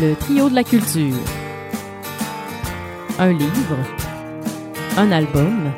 Le 0.00 0.14
trio 0.14 0.48
de 0.48 0.54
la 0.54 0.64
culture. 0.64 1.14
Un 3.18 3.34
livre. 3.34 3.76
Un 4.96 5.12
album. 5.12 5.74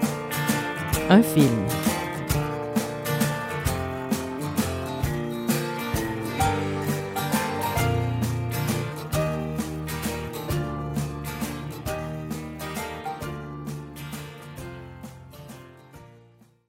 Un 1.11 1.23
film. 1.23 1.67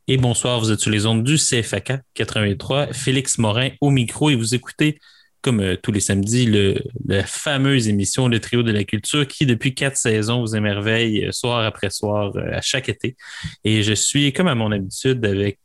Et 0.08 0.18
bonsoir, 0.18 0.60
vous 0.60 0.72
êtes 0.72 0.80
sur 0.80 0.90
les 0.90 1.06
ondes 1.06 1.24
du 1.24 1.38
CFAK 1.38 2.02
83. 2.16 2.94
Félix 2.94 3.38
Morin 3.38 3.70
au 3.80 3.92
micro 3.92 4.32
et 4.32 4.36
vous 4.36 4.56
écoutez, 4.56 4.98
comme 5.44 5.60
euh, 5.60 5.76
tous 5.76 5.92
les 5.92 6.00
samedis, 6.00 6.46
le, 6.46 6.82
la 7.06 7.24
fameuse 7.24 7.88
émission 7.88 8.28
Le 8.28 8.40
Trio 8.40 8.64
de 8.64 8.72
la 8.72 8.84
Culture 8.86 9.28
qui, 9.28 9.46
depuis 9.46 9.76
quatre 9.76 9.98
saisons, 9.98 10.40
vous 10.40 10.56
émerveille 10.56 11.26
euh, 11.26 11.32
soir 11.32 11.66
après 11.66 11.90
soir 11.90 12.32
euh, 12.36 12.54
à 12.54 12.62
chaque 12.62 12.90
été. 12.90 13.16
Et 13.64 13.84
je 13.84 13.94
suis, 13.94 14.34
comme 14.34 14.48
à 14.48 14.56
mon 14.56 14.72
habitude, 14.72 15.24
avec 15.26 15.60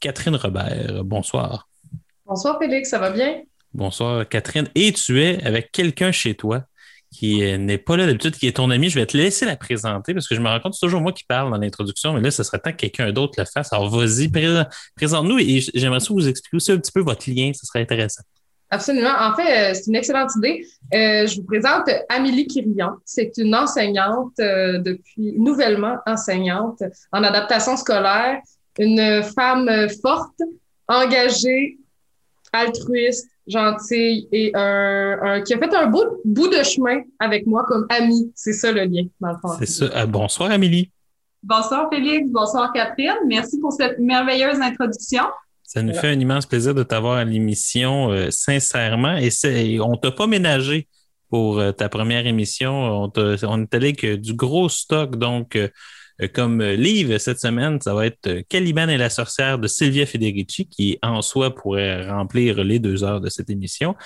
Catherine 0.00 0.36
Robert. 0.36 1.02
Bonsoir. 1.04 1.68
Bonsoir 2.26 2.58
Félix, 2.60 2.90
ça 2.90 2.98
va 2.98 3.10
bien? 3.10 3.42
Bonsoir 3.72 4.28
Catherine. 4.28 4.68
Et 4.74 4.92
tu 4.92 5.22
es 5.22 5.42
avec 5.42 5.72
quelqu'un 5.72 6.12
chez 6.12 6.34
toi 6.34 6.66
qui 7.10 7.40
n'est 7.58 7.78
pas 7.78 7.96
là 7.96 8.06
d'habitude, 8.06 8.36
qui 8.36 8.46
est 8.48 8.56
ton 8.56 8.70
ami. 8.70 8.90
Je 8.90 8.98
vais 8.98 9.06
te 9.06 9.16
laisser 9.16 9.46
la 9.46 9.56
présenter 9.56 10.14
parce 10.14 10.26
que 10.26 10.34
je 10.34 10.40
me 10.40 10.48
rends 10.48 10.58
compte, 10.58 10.74
c'est 10.74 10.84
toujours 10.84 11.00
moi 11.00 11.12
qui 11.12 11.22
parle 11.24 11.50
dans 11.50 11.58
l'introduction, 11.58 12.12
mais 12.12 12.20
là, 12.20 12.30
ce 12.30 12.42
serait 12.42 12.58
temps 12.58 12.72
que 12.72 12.76
quelqu'un 12.76 13.12
d'autre 13.12 13.34
le 13.38 13.44
fasse. 13.44 13.72
Alors, 13.72 13.88
vas-y, 13.88 14.28
présente-nous 14.96 15.38
et 15.38 15.64
j'aimerais 15.74 16.00
ça 16.00 16.12
vous 16.12 16.26
expliquer 16.26 16.56
aussi 16.56 16.72
un 16.72 16.78
petit 16.78 16.92
peu 16.92 17.00
votre 17.00 17.30
lien, 17.30 17.52
ce 17.54 17.64
serait 17.66 17.82
intéressant. 17.82 18.22
Absolument. 18.74 19.14
En 19.20 19.34
fait, 19.34 19.70
euh, 19.70 19.74
c'est 19.74 19.86
une 19.86 19.96
excellente 19.96 20.30
idée. 20.36 20.66
Euh, 20.92 21.26
je 21.26 21.36
vous 21.36 21.46
présente 21.46 21.88
Amélie 22.08 22.46
Kirian. 22.46 22.96
C'est 23.04 23.32
une 23.36 23.54
enseignante 23.54 24.34
depuis, 24.38 25.34
nouvellement 25.38 25.96
enseignante 26.06 26.82
en 27.12 27.22
adaptation 27.22 27.76
scolaire, 27.76 28.40
une 28.78 29.22
femme 29.22 29.70
forte, 30.02 30.40
engagée, 30.88 31.78
altruiste, 32.52 33.28
gentille 33.46 34.28
et 34.32 34.50
un, 34.54 35.42
qui 35.42 35.54
a 35.54 35.58
fait 35.58 35.74
un 35.74 35.86
bout, 35.86 36.20
bout 36.24 36.48
de 36.48 36.62
chemin 36.62 37.02
avec 37.18 37.46
moi 37.46 37.64
comme 37.66 37.86
amie. 37.88 38.32
C'est 38.34 38.52
ça 38.52 38.72
le 38.72 38.84
lien, 38.84 39.04
dans 39.20 39.30
le 39.30 39.36
fond. 39.40 39.56
C'est 39.58 39.66
ça. 39.66 39.84
Euh, 39.84 40.06
bonsoir, 40.06 40.50
Amélie. 40.50 40.90
Bonsoir, 41.42 41.88
Félix. 41.92 42.26
Bonsoir, 42.30 42.72
Catherine. 42.72 43.18
Merci 43.26 43.58
pour 43.60 43.72
cette 43.72 43.98
merveilleuse 43.98 44.60
introduction. 44.60 45.24
Ça 45.74 45.82
nous 45.82 45.92
fait 45.92 46.06
un 46.06 46.20
immense 46.20 46.46
plaisir 46.46 46.72
de 46.72 46.84
t'avoir 46.84 47.16
à 47.16 47.24
l'émission, 47.24 48.12
euh, 48.12 48.30
sincèrement. 48.30 49.16
Et 49.16 49.80
on 49.80 49.96
t'a 49.96 50.12
pas 50.12 50.28
ménagé 50.28 50.86
pour 51.30 51.58
euh, 51.58 51.72
ta 51.72 51.88
première 51.88 52.28
émission. 52.28 52.72
On, 52.72 53.12
on 53.16 53.62
est 53.62 53.74
allé 53.74 53.88
avec 53.88 54.06
du 54.20 54.34
gros 54.34 54.68
stock, 54.68 55.16
donc 55.16 55.56
euh, 55.56 55.68
comme 56.32 56.62
livre 56.62 57.18
cette 57.18 57.40
semaine, 57.40 57.80
ça 57.80 57.92
va 57.92 58.06
être 58.06 58.42
Caliban 58.48 58.86
et 58.88 58.96
la 58.96 59.10
sorcière 59.10 59.58
de 59.58 59.66
Sylvia 59.66 60.06
Federici, 60.06 60.68
qui 60.68 60.96
en 61.02 61.22
soi 61.22 61.52
pourrait 61.52 62.08
remplir 62.08 62.62
les 62.62 62.78
deux 62.78 63.02
heures 63.02 63.20
de 63.20 63.28
cette 63.28 63.50
émission. 63.50 63.96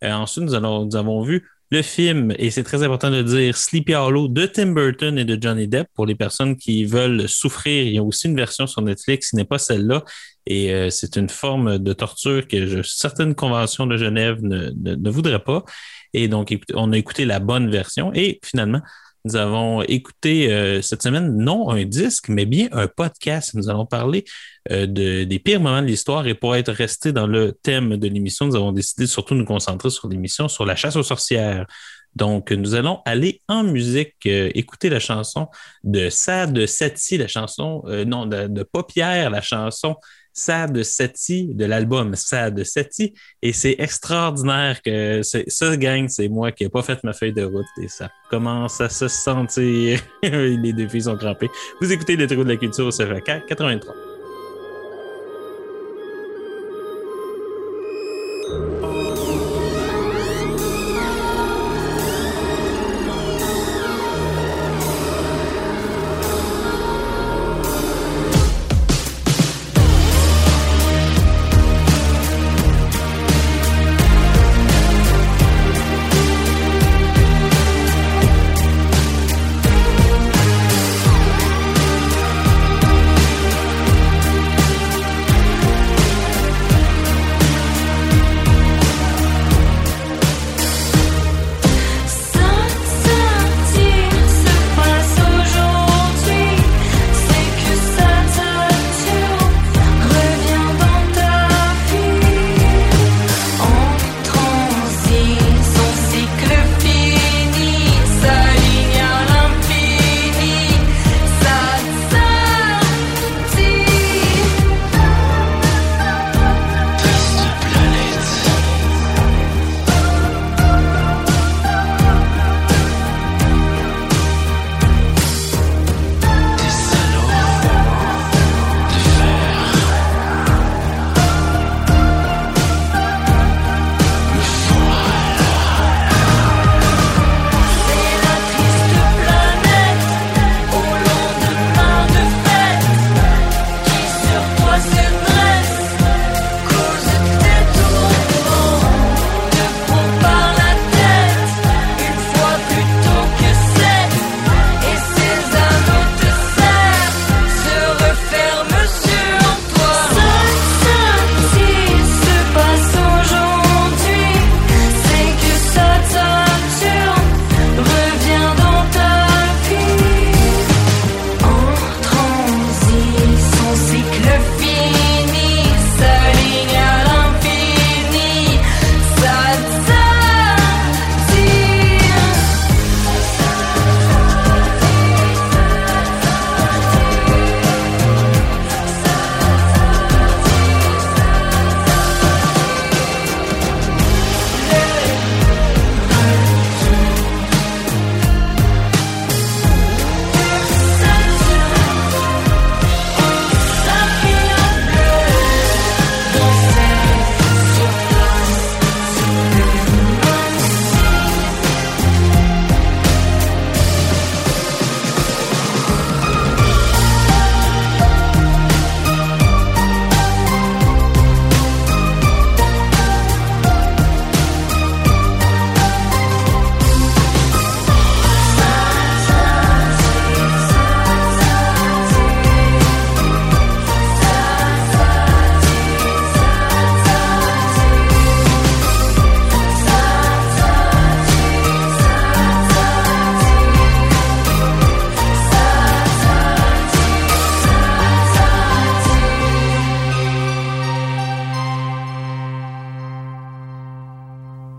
ensuite, 0.00 0.44
nous, 0.44 0.84
nous 0.84 0.94
avons 0.94 1.22
vu 1.24 1.44
le 1.72 1.82
film, 1.82 2.32
et 2.38 2.52
c'est 2.52 2.62
très 2.62 2.84
important 2.84 3.10
de 3.10 3.22
dire, 3.22 3.56
Sleepy 3.56 3.94
Hollow 3.94 4.28
de 4.28 4.46
Tim 4.46 4.68
Burton 4.68 5.18
et 5.18 5.24
de 5.24 5.36
Johnny 5.42 5.66
Depp. 5.66 5.88
Pour 5.92 6.06
les 6.06 6.14
personnes 6.14 6.56
qui 6.56 6.84
veulent 6.84 7.28
souffrir, 7.28 7.84
il 7.84 7.94
y 7.94 7.98
a 7.98 8.04
aussi 8.04 8.28
une 8.28 8.36
version 8.36 8.68
sur 8.68 8.82
Netflix, 8.82 9.30
ce 9.30 9.36
n'est 9.36 9.44
pas 9.44 9.58
celle-là. 9.58 10.04
Et 10.46 10.90
c'est 10.90 11.16
une 11.16 11.28
forme 11.28 11.78
de 11.78 11.92
torture 11.92 12.46
que 12.46 12.82
certaines 12.82 13.34
conventions 13.34 13.86
de 13.86 13.96
Genève 13.96 14.38
ne, 14.42 14.70
ne, 14.76 15.10
voudraient 15.10 15.42
pas. 15.42 15.64
Et 16.14 16.28
donc, 16.28 16.56
on 16.74 16.92
a 16.92 16.96
écouté 16.96 17.24
la 17.24 17.40
bonne 17.40 17.68
version. 17.68 18.12
Et 18.14 18.38
finalement, 18.44 18.80
nous 19.26 19.34
avons 19.34 19.82
écouté 19.82 20.52
euh, 20.52 20.80
cette 20.82 21.02
semaine 21.02 21.36
non 21.36 21.70
un 21.70 21.84
disque, 21.84 22.28
mais 22.28 22.46
bien 22.46 22.68
un 22.70 22.86
podcast. 22.86 23.54
Nous 23.54 23.68
allons 23.68 23.84
parler 23.84 24.24
euh, 24.70 24.86
de, 24.86 25.24
des 25.24 25.38
pires 25.40 25.58
moments 25.58 25.82
de 25.82 25.88
l'histoire 25.88 26.28
et 26.28 26.34
pour 26.34 26.54
être 26.54 26.72
resté 26.72 27.12
dans 27.12 27.26
le 27.26 27.50
thème 27.50 27.96
de 27.96 28.06
l'émission, 28.06 28.46
nous 28.46 28.54
avons 28.54 28.70
décidé 28.70 29.08
surtout 29.08 29.34
de 29.34 29.40
nous 29.40 29.44
concentrer 29.44 29.90
sur 29.90 30.08
l'émission 30.08 30.46
sur 30.46 30.64
la 30.64 30.76
chasse 30.76 30.94
aux 30.94 31.02
sorcières. 31.02 31.66
Donc, 32.14 32.52
nous 32.52 32.76
allons 32.76 33.00
aller 33.04 33.42
en 33.48 33.64
musique, 33.64 34.14
euh, 34.26 34.48
écouter 34.54 34.90
la 34.90 35.00
chanson 35.00 35.48
de 35.82 36.08
Sad 36.08 36.64
Sati, 36.66 37.18
la 37.18 37.26
chanson, 37.26 37.82
non, 38.06 38.26
de, 38.26 38.46
de 38.46 38.62
Paupière, 38.62 39.30
la 39.30 39.42
chanson 39.42 39.96
Sad 40.36 40.82
Seti 40.82 41.48
de 41.54 41.64
l'album 41.64 42.14
Sad 42.14 42.62
Seti. 42.62 43.14
Et 43.42 43.52
c'est 43.52 43.76
extraordinaire 43.78 44.82
que 44.82 45.22
ça, 45.22 45.76
gang, 45.76 46.08
c'est 46.08 46.28
moi 46.28 46.52
qui 46.52 46.64
n'ai 46.64 46.70
pas 46.70 46.82
fait 46.82 47.02
ma 47.02 47.14
feuille 47.14 47.32
de 47.32 47.44
route 47.44 47.66
et 47.82 47.88
ça 47.88 48.10
commence 48.30 48.80
à 48.80 48.88
se 48.90 49.08
sentir. 49.08 50.00
Les 50.22 50.72
deux 50.72 51.00
sont 51.00 51.16
crampées. 51.16 51.50
Vous 51.80 51.90
écoutez 51.90 52.16
le 52.16 52.26
trou 52.26 52.44
de 52.44 52.50
la 52.50 52.56
culture 52.56 52.86
au 52.86 52.90
CFK 52.90 53.46
83. 53.48 54.15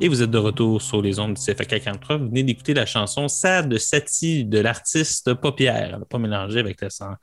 Vous 0.09 0.23
êtes 0.23 0.31
de 0.31 0.37
retour 0.37 0.81
sur 0.81 1.01
les 1.01 1.19
ondes 1.19 1.33
du 1.33 1.41
CFAK 1.41 1.81
43. 1.81 2.17
Vous 2.17 2.27
venez 2.27 2.43
d'écouter 2.43 2.73
la 2.73 2.85
chanson 2.85 3.27
Sad 3.27 3.67
de 3.67 3.77
Satie 3.77 4.45
de 4.45 4.59
l'artiste 4.59 5.33
Paupière. 5.33 5.99
Pas 6.09 6.17
mélangé 6.17 6.59
avec, 6.59 6.81
le 6.81 6.89
sang, 6.89 7.13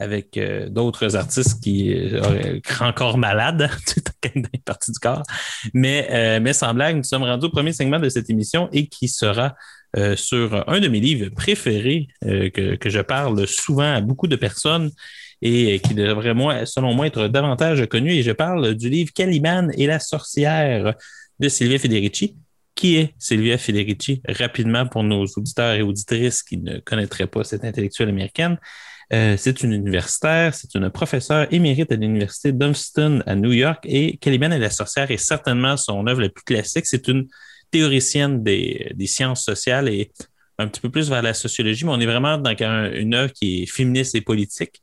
avec 0.00 0.36
euh, 0.36 0.68
d'autres 0.68 1.14
artistes 1.14 1.62
qui 1.62 1.92
euh, 1.94 2.58
encore 2.80 3.18
malades, 3.18 3.70
en 4.26 4.40
partie 4.64 4.90
du 4.90 4.98
corps. 4.98 5.22
Mais, 5.74 6.08
euh, 6.10 6.40
mais 6.40 6.52
sans 6.52 6.74
blague, 6.74 6.96
nous 6.96 7.04
sommes 7.04 7.22
rendus 7.22 7.46
au 7.46 7.50
premier 7.50 7.72
segment 7.72 8.00
de 8.00 8.08
cette 8.08 8.28
émission 8.30 8.68
et 8.72 8.86
qui 8.88 9.08
sera 9.08 9.54
sur 10.16 10.68
un 10.68 10.80
de 10.80 10.88
mes 10.88 10.98
livres 10.98 11.30
préférés 11.30 12.08
que, 12.20 12.76
je 12.84 13.00
parle 13.00 13.46
souvent 13.46 13.94
à 13.94 14.00
beaucoup 14.00 14.26
de 14.26 14.34
personnes 14.34 14.90
et 15.40 15.78
qui 15.78 15.94
devrait, 15.94 16.34
selon 16.66 16.94
moi, 16.94 17.06
être 17.06 17.28
davantage 17.28 17.86
connu. 17.86 18.10
Et 18.10 18.24
je 18.24 18.32
parle 18.32 18.74
du 18.74 18.88
livre 18.88 19.12
Caliban 19.14 19.68
et 19.76 19.86
la 19.86 20.00
sorcière 20.00 20.94
de 21.38 21.48
Sylvia 21.48 21.78
Federici. 21.78 22.36
Qui 22.74 22.96
est 22.96 23.14
Sylvia 23.18 23.56
Federici? 23.56 24.20
Rapidement, 24.28 24.86
pour 24.86 25.04
nos 25.04 25.24
auditeurs 25.24 25.74
et 25.74 25.82
auditrices 25.82 26.42
qui 26.42 26.58
ne 26.58 26.78
connaîtraient 26.78 27.28
pas 27.28 27.44
cette 27.44 27.64
intellectuelle 27.64 28.08
américaine, 28.08 28.58
euh, 29.12 29.36
c'est 29.36 29.62
une 29.62 29.72
universitaire, 29.72 30.54
c'est 30.54 30.74
une 30.74 30.90
professeure 30.90 31.46
émérite 31.52 31.92
à 31.92 31.96
l'université 31.96 32.52
d'Umston 32.52 33.22
à 33.26 33.36
New 33.36 33.52
York 33.52 33.84
et 33.84 34.16
Caliban 34.16 34.50
et 34.50 34.58
la 34.58 34.70
sorcière 34.70 35.10
est 35.10 35.18
certainement 35.18 35.76
son 35.76 36.06
œuvre 36.06 36.22
la 36.22 36.30
plus 36.30 36.42
classique. 36.42 36.86
C'est 36.86 37.06
une 37.06 37.28
théoricienne 37.70 38.42
des, 38.42 38.92
des, 38.94 39.06
sciences 39.06 39.44
sociales 39.44 39.88
et 39.88 40.10
un 40.58 40.68
petit 40.68 40.80
peu 40.80 40.90
plus 40.90 41.10
vers 41.10 41.22
la 41.22 41.34
sociologie, 41.34 41.84
mais 41.84 41.92
on 41.92 42.00
est 42.00 42.06
vraiment 42.06 42.38
dans 42.38 42.54
une 42.92 43.14
œuvre 43.14 43.32
qui 43.32 43.62
est 43.62 43.66
féministe 43.66 44.14
et 44.14 44.20
politique. 44.20 44.80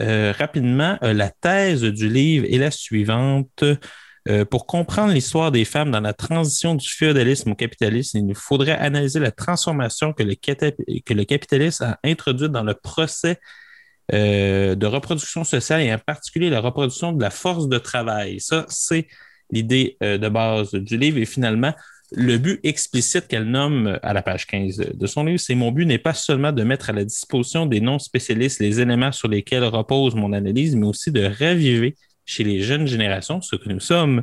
Euh, 0.00 0.32
rapidement, 0.36 0.98
euh, 1.02 1.12
la 1.12 1.30
thèse 1.30 1.82
du 1.82 2.08
livre 2.08 2.46
est 2.48 2.58
la 2.58 2.70
suivante. 2.70 3.64
Euh, 4.28 4.44
pour 4.44 4.66
comprendre 4.66 5.12
l'histoire 5.12 5.50
des 5.50 5.64
femmes 5.64 5.90
dans 5.90 6.00
la 6.00 6.12
transition 6.12 6.74
du 6.74 6.86
féodalisme 6.86 7.52
au 7.52 7.54
capitalisme, 7.54 8.18
il 8.18 8.26
nous 8.26 8.34
faudrait 8.34 8.76
analyser 8.76 9.18
la 9.18 9.30
transformation 9.30 10.12
que 10.12 10.22
le, 10.22 11.24
capitalisme 11.24 11.84
a 11.84 11.98
introduite 12.04 12.52
dans 12.52 12.62
le 12.62 12.74
procès 12.74 13.38
euh, 14.12 14.74
de 14.74 14.86
reproduction 14.86 15.44
sociale 15.44 15.80
et 15.80 15.92
en 15.92 15.98
particulier 15.98 16.50
la 16.50 16.60
reproduction 16.60 17.12
de 17.12 17.22
la 17.22 17.30
force 17.30 17.68
de 17.68 17.78
travail. 17.78 18.40
Ça, 18.40 18.66
c'est 18.68 19.06
l'idée 19.50 19.96
euh, 20.02 20.18
de 20.18 20.28
base 20.28 20.72
du 20.72 20.98
livre. 20.98 21.16
Et 21.16 21.24
finalement, 21.24 21.72
le 22.12 22.36
but 22.36 22.60
explicite 22.62 23.26
qu'elle 23.26 23.44
nomme 23.44 23.98
à 24.02 24.12
la 24.12 24.20
page 24.20 24.46
15 24.46 24.76
de 24.94 25.06
son 25.06 25.24
livre, 25.24 25.40
c'est 25.40 25.54
mon 25.54 25.72
but 25.72 25.86
n'est 25.86 25.98
pas 25.98 26.12
seulement 26.12 26.52
de 26.52 26.62
mettre 26.62 26.90
à 26.90 26.92
la 26.92 27.04
disposition 27.04 27.64
des 27.64 27.80
non-spécialistes 27.80 28.60
les 28.60 28.80
éléments 28.80 29.12
sur 29.12 29.28
lesquels 29.28 29.64
repose 29.64 30.14
mon 30.14 30.34
analyse, 30.34 30.76
mais 30.76 30.86
aussi 30.86 31.10
de 31.10 31.22
raviver 31.24 31.96
chez 32.30 32.44
les 32.44 32.60
jeunes 32.60 32.86
générations, 32.86 33.40
ce 33.40 33.56
que 33.56 33.68
nous 33.68 33.80
sommes, 33.80 34.22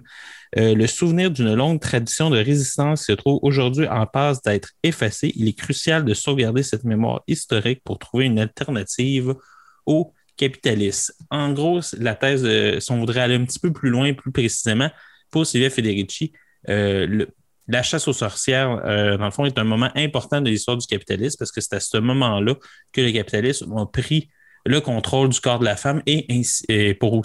euh, 0.58 0.74
le 0.74 0.88
souvenir 0.88 1.30
d'une 1.30 1.54
longue 1.54 1.82
tradition 1.82 2.30
de 2.30 2.38
résistance 2.38 3.06
se 3.06 3.12
trouve 3.12 3.40
aujourd'hui 3.42 3.88
en 3.88 4.06
passe 4.06 4.42
d'être 4.42 4.70
effacé. 4.82 5.34
Il 5.36 5.48
est 5.48 5.58
crucial 5.58 6.06
de 6.06 6.14
sauvegarder 6.14 6.64
cette 6.64 6.86
mémoire 6.86 7.24
historique 7.28 7.82
pour 7.84 8.00
trouver 8.00 8.26
une 8.26 8.40
alternative 8.40 9.36
au 9.86 10.14
capitalisme. 10.38 11.14
En 11.30 11.52
gros, 11.52 11.82
la 12.00 12.16
thèse, 12.16 12.46
euh, 12.46 12.80
si 12.80 12.92
on 12.92 13.00
voudrait 13.00 13.22
aller 13.22 13.36
un 13.36 13.44
petit 13.44 13.60
peu 13.60 13.74
plus 13.74 13.90
loin, 13.90 14.14
plus 14.14 14.32
précisément, 14.32 14.90
pour 15.30 15.46
Sylvia 15.46 15.70
Federici, 15.70 16.32
euh, 16.70 17.26
la 17.68 17.84
chasse 17.84 18.08
aux 18.08 18.14
sorcières, 18.14 18.78
dans 19.18 19.26
le 19.26 19.32
fond, 19.32 19.44
est 19.44 19.60
un 19.60 19.66
moment 19.66 19.92
important 19.96 20.40
de 20.40 20.50
l'histoire 20.50 20.78
du 20.78 20.88
capitalisme 20.88 21.36
parce 21.38 21.52
que 21.52 21.60
c'est 21.60 21.76
à 21.76 21.82
ce 21.82 21.98
moment-là 21.98 22.56
que 22.94 23.02
le 23.02 23.12
capitalisme 23.12 23.74
a 23.78 23.86
pris 23.86 24.30
le 24.66 24.82
contrôle 24.82 25.30
du 25.30 25.40
corps 25.40 25.60
de 25.60 25.66
la 25.66 25.76
femme 25.76 26.02
et, 26.06 26.94
pour, 26.96 27.24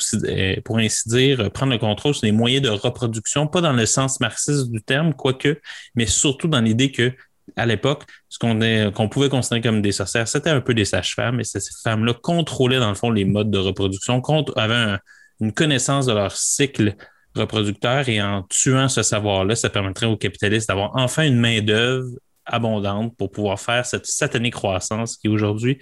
pour 0.65 0.79
ainsi 0.79 1.09
dire, 1.09 1.51
prendre 1.51 1.73
le 1.73 1.79
contrôle 1.79 2.15
sur 2.15 2.27
les 2.27 2.33
moyens 2.33 2.63
de 2.63 2.69
reproduction, 2.69 3.47
pas 3.47 3.61
dans 3.61 3.73
le 3.73 3.87
sens 3.87 4.21
marxiste 4.21 4.71
du 4.71 4.81
terme, 4.83 5.15
quoique, 5.15 5.61
mais 5.95 6.07
surtout 6.07 6.49
dans 6.49 6.61
l'idée 6.61 6.93
que 6.93 7.13
à 7.57 7.67
l'époque, 7.67 8.05
ce 8.29 8.39
qu'on 8.39 9.09
pouvait 9.09 9.29
considérer 9.29 9.61
comme 9.61 9.83
des 9.83 9.93
sorcières, 9.93 10.29
c'était 10.29 10.51
un 10.51 10.61
peu 10.61 10.75
des 10.75 10.85
sages-femmes, 10.85 11.41
et 11.41 11.45
ces 11.45 11.61
femmes-là 11.83 12.15
contrôlaient 12.15 12.79
dans 12.79 12.89
le 12.89 12.95
fond 12.95 13.11
les 13.11 13.25
modes 13.25 13.51
de 13.51 13.59
reproduction, 13.59 14.23
avaient 14.57 14.97
une 15.41 15.53
connaissance 15.53 16.07
de 16.07 16.13
leur 16.13 16.35
cycle 16.35 16.95
reproducteur, 17.35 18.09
et 18.09 18.23
en 18.23 18.45
tuant 18.45 18.89
ce 18.89 19.03
savoir-là, 19.03 19.57
ça 19.57 19.71
permettrait 19.71 20.07
aux 20.07 20.17
capitalistes 20.17 20.69
d'avoir 20.69 20.93
enfin 20.95 21.25
une 21.25 21.39
main-d'œuvre 21.39 22.09
abondante 22.47 23.17
pour 23.17 23.31
pouvoir 23.31 23.59
faire 23.59 23.87
cette 23.87 24.07
satanée 24.07 24.51
croissance 24.51 25.17
qui 25.17 25.29
aujourd'hui 25.29 25.79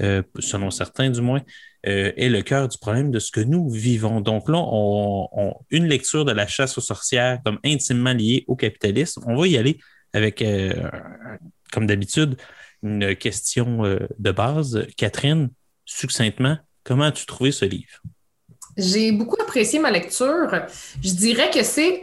euh, 0.00 0.22
selon 0.38 0.70
certains 0.70 1.10
du 1.10 1.20
moins, 1.20 1.42
euh, 1.86 2.12
est 2.16 2.28
le 2.28 2.42
cœur 2.42 2.68
du 2.68 2.78
problème 2.78 3.10
de 3.10 3.18
ce 3.18 3.30
que 3.30 3.40
nous 3.40 3.68
vivons. 3.68 4.20
Donc 4.20 4.48
là, 4.48 4.62
une 5.70 5.86
lecture 5.86 6.24
de 6.24 6.32
la 6.32 6.46
chasse 6.46 6.76
aux 6.78 6.82
sorcières 6.82 7.40
comme 7.44 7.58
intimement 7.64 8.12
liée 8.12 8.44
au 8.46 8.56
capitalisme. 8.56 9.22
On 9.26 9.36
va 9.36 9.46
y 9.46 9.56
aller 9.56 9.78
avec, 10.12 10.42
euh, 10.42 10.72
comme 11.72 11.86
d'habitude, 11.86 12.36
une 12.82 13.16
question 13.16 13.82
de 13.82 14.30
base. 14.30 14.86
Catherine, 14.96 15.50
succinctement, 15.84 16.58
comment 16.84 17.04
as-tu 17.04 17.26
trouvé 17.26 17.50
ce 17.50 17.64
livre? 17.64 18.00
J'ai 18.76 19.10
beaucoup 19.10 19.40
apprécié 19.42 19.80
ma 19.80 19.90
lecture. 19.90 20.48
Je 21.02 21.12
dirais 21.12 21.50
que 21.50 21.64
c'est 21.64 22.02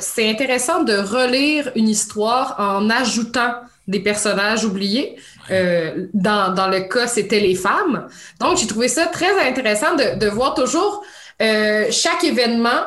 c'est 0.00 0.28
intéressant 0.28 0.82
de 0.82 0.94
relire 0.94 1.70
une 1.76 1.88
histoire 1.88 2.56
en 2.58 2.90
ajoutant 2.90 3.54
des 3.86 4.00
personnages 4.00 4.64
oubliés. 4.64 5.16
Euh, 5.50 6.06
dans, 6.14 6.54
dans, 6.54 6.68
le 6.68 6.80
cas, 6.80 7.06
c'était 7.06 7.40
les 7.40 7.54
femmes. 7.54 8.08
Donc, 8.40 8.58
j'ai 8.58 8.66
trouvé 8.66 8.88
ça 8.88 9.06
très 9.06 9.48
intéressant 9.48 9.94
de, 9.96 10.18
de 10.18 10.26
voir 10.28 10.54
toujours 10.54 11.04
euh, 11.40 11.86
chaque 11.90 12.24
événement 12.24 12.84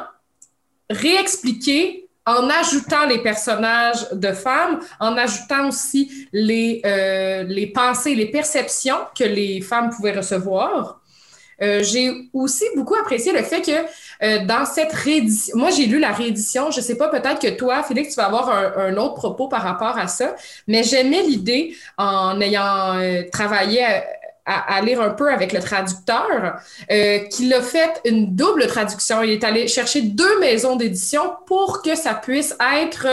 réexpliqué 0.89 2.09
en 2.25 2.49
ajoutant 2.49 3.07
les 3.07 3.19
personnages 3.19 4.09
de 4.11 4.31
femmes, 4.31 4.79
en 4.99 5.17
ajoutant 5.17 5.69
aussi 5.69 6.27
les, 6.31 6.81
euh, 6.85 7.43
les 7.43 7.67
pensées, 7.67 8.13
les 8.13 8.29
perceptions 8.29 8.97
que 9.17 9.23
les 9.23 9.61
femmes 9.61 9.89
pouvaient 9.89 10.11
recevoir. 10.11 11.01
Euh, 11.61 11.83
j'ai 11.83 12.29
aussi 12.33 12.63
beaucoup 12.75 12.95
apprécié 12.95 13.31
le 13.31 13.43
fait 13.43 13.61
que 13.61 13.87
euh, 14.23 14.45
dans 14.45 14.65
cette 14.65 14.93
réédition, 14.93 15.57
moi 15.57 15.69
j'ai 15.69 15.85
lu 15.85 15.99
la 15.99 16.11
réédition, 16.11 16.71
je 16.71 16.77
ne 16.77 16.83
sais 16.83 16.95
pas, 16.95 17.07
peut-être 17.07 17.39
que 17.39 17.49
toi, 17.49 17.83
Félix, 17.83 18.09
tu 18.09 18.15
vas 18.15 18.27
avoir 18.27 18.49
un, 18.49 18.95
autre 18.97 19.15
propos 19.15 19.47
par 19.47 19.63
rapport 19.63 19.97
à 19.97 20.07
ça, 20.07 20.35
mais 20.67 20.83
j'aimais 20.83 21.23
l'idée 21.23 21.75
en 21.97 22.39
ayant 22.41 22.95
euh, 22.95 23.23
travaillé 23.31 23.83
à, 24.45 24.81
lire 24.81 25.01
un 25.01 25.11
peu 25.11 25.31
avec 25.31 25.53
le 25.53 25.59
traducteur, 25.61 26.59
qu'il 27.29 27.53
a 27.53 27.61
fait 27.61 28.01
une 28.03 28.35
double 28.35 28.67
traduction. 28.67 29.21
Il 29.21 29.29
est 29.29 29.43
allé 29.45 29.67
chercher 29.67 30.01
deux 30.01 30.39
maisons 30.39 30.75
d'édition 30.75 31.21
pour 31.45 31.81
que 31.81 31.95
ça 31.95 32.15
puisse 32.15 32.57
être 32.59 33.07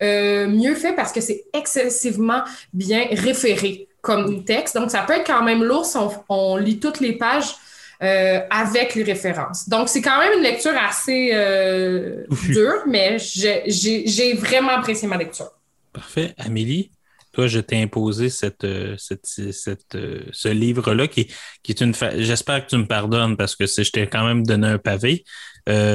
mieux 0.00 0.74
fait 0.74 0.92
parce 0.92 1.12
que 1.12 1.20
c'est 1.20 1.44
excessivement 1.54 2.42
bien 2.74 3.06
référé 3.12 3.88
comme 4.02 4.44
texte. 4.44 4.76
Donc, 4.76 4.90
ça 4.90 5.02
peut 5.02 5.14
être 5.14 5.26
quand 5.26 5.42
même 5.42 5.62
lourd 5.62 5.86
si 5.86 5.96
on 6.28 6.56
lit 6.56 6.78
toutes 6.78 7.00
les 7.00 7.12
pages 7.12 7.54
euh, 8.02 8.40
avec 8.50 8.96
les 8.96 9.04
références. 9.04 9.68
Donc, 9.68 9.88
c'est 9.88 10.02
quand 10.02 10.18
même 10.18 10.32
une 10.36 10.42
lecture 10.42 10.72
assez 10.76 11.30
euh, 11.34 12.24
dure, 12.48 12.82
mais 12.88 13.16
j'ai 13.20 14.34
vraiment 14.34 14.70
apprécié 14.70 15.06
ma 15.06 15.16
lecture. 15.16 15.52
Parfait. 15.92 16.34
Amélie, 16.36 16.90
toi, 17.32 17.46
je 17.46 17.60
t'ai 17.60 17.80
imposé 17.80 18.28
cette, 18.28 18.64
euh, 18.64 18.96
cette, 18.98 19.26
cette, 19.26 19.96
ce 20.32 20.48
livre-là 20.48 21.06
qui, 21.06 21.28
qui 21.62 21.70
est 21.70 21.80
une. 21.80 21.94
J'espère 22.16 22.64
que 22.64 22.70
tu 22.70 22.76
me 22.76 22.86
pardonnes 22.88 23.36
parce 23.36 23.54
que 23.54 23.66
je 23.66 23.90
t'ai 23.92 24.08
quand 24.08 24.26
même 24.26 24.44
donné 24.44 24.66
un 24.66 24.78
pavé. 24.78 25.22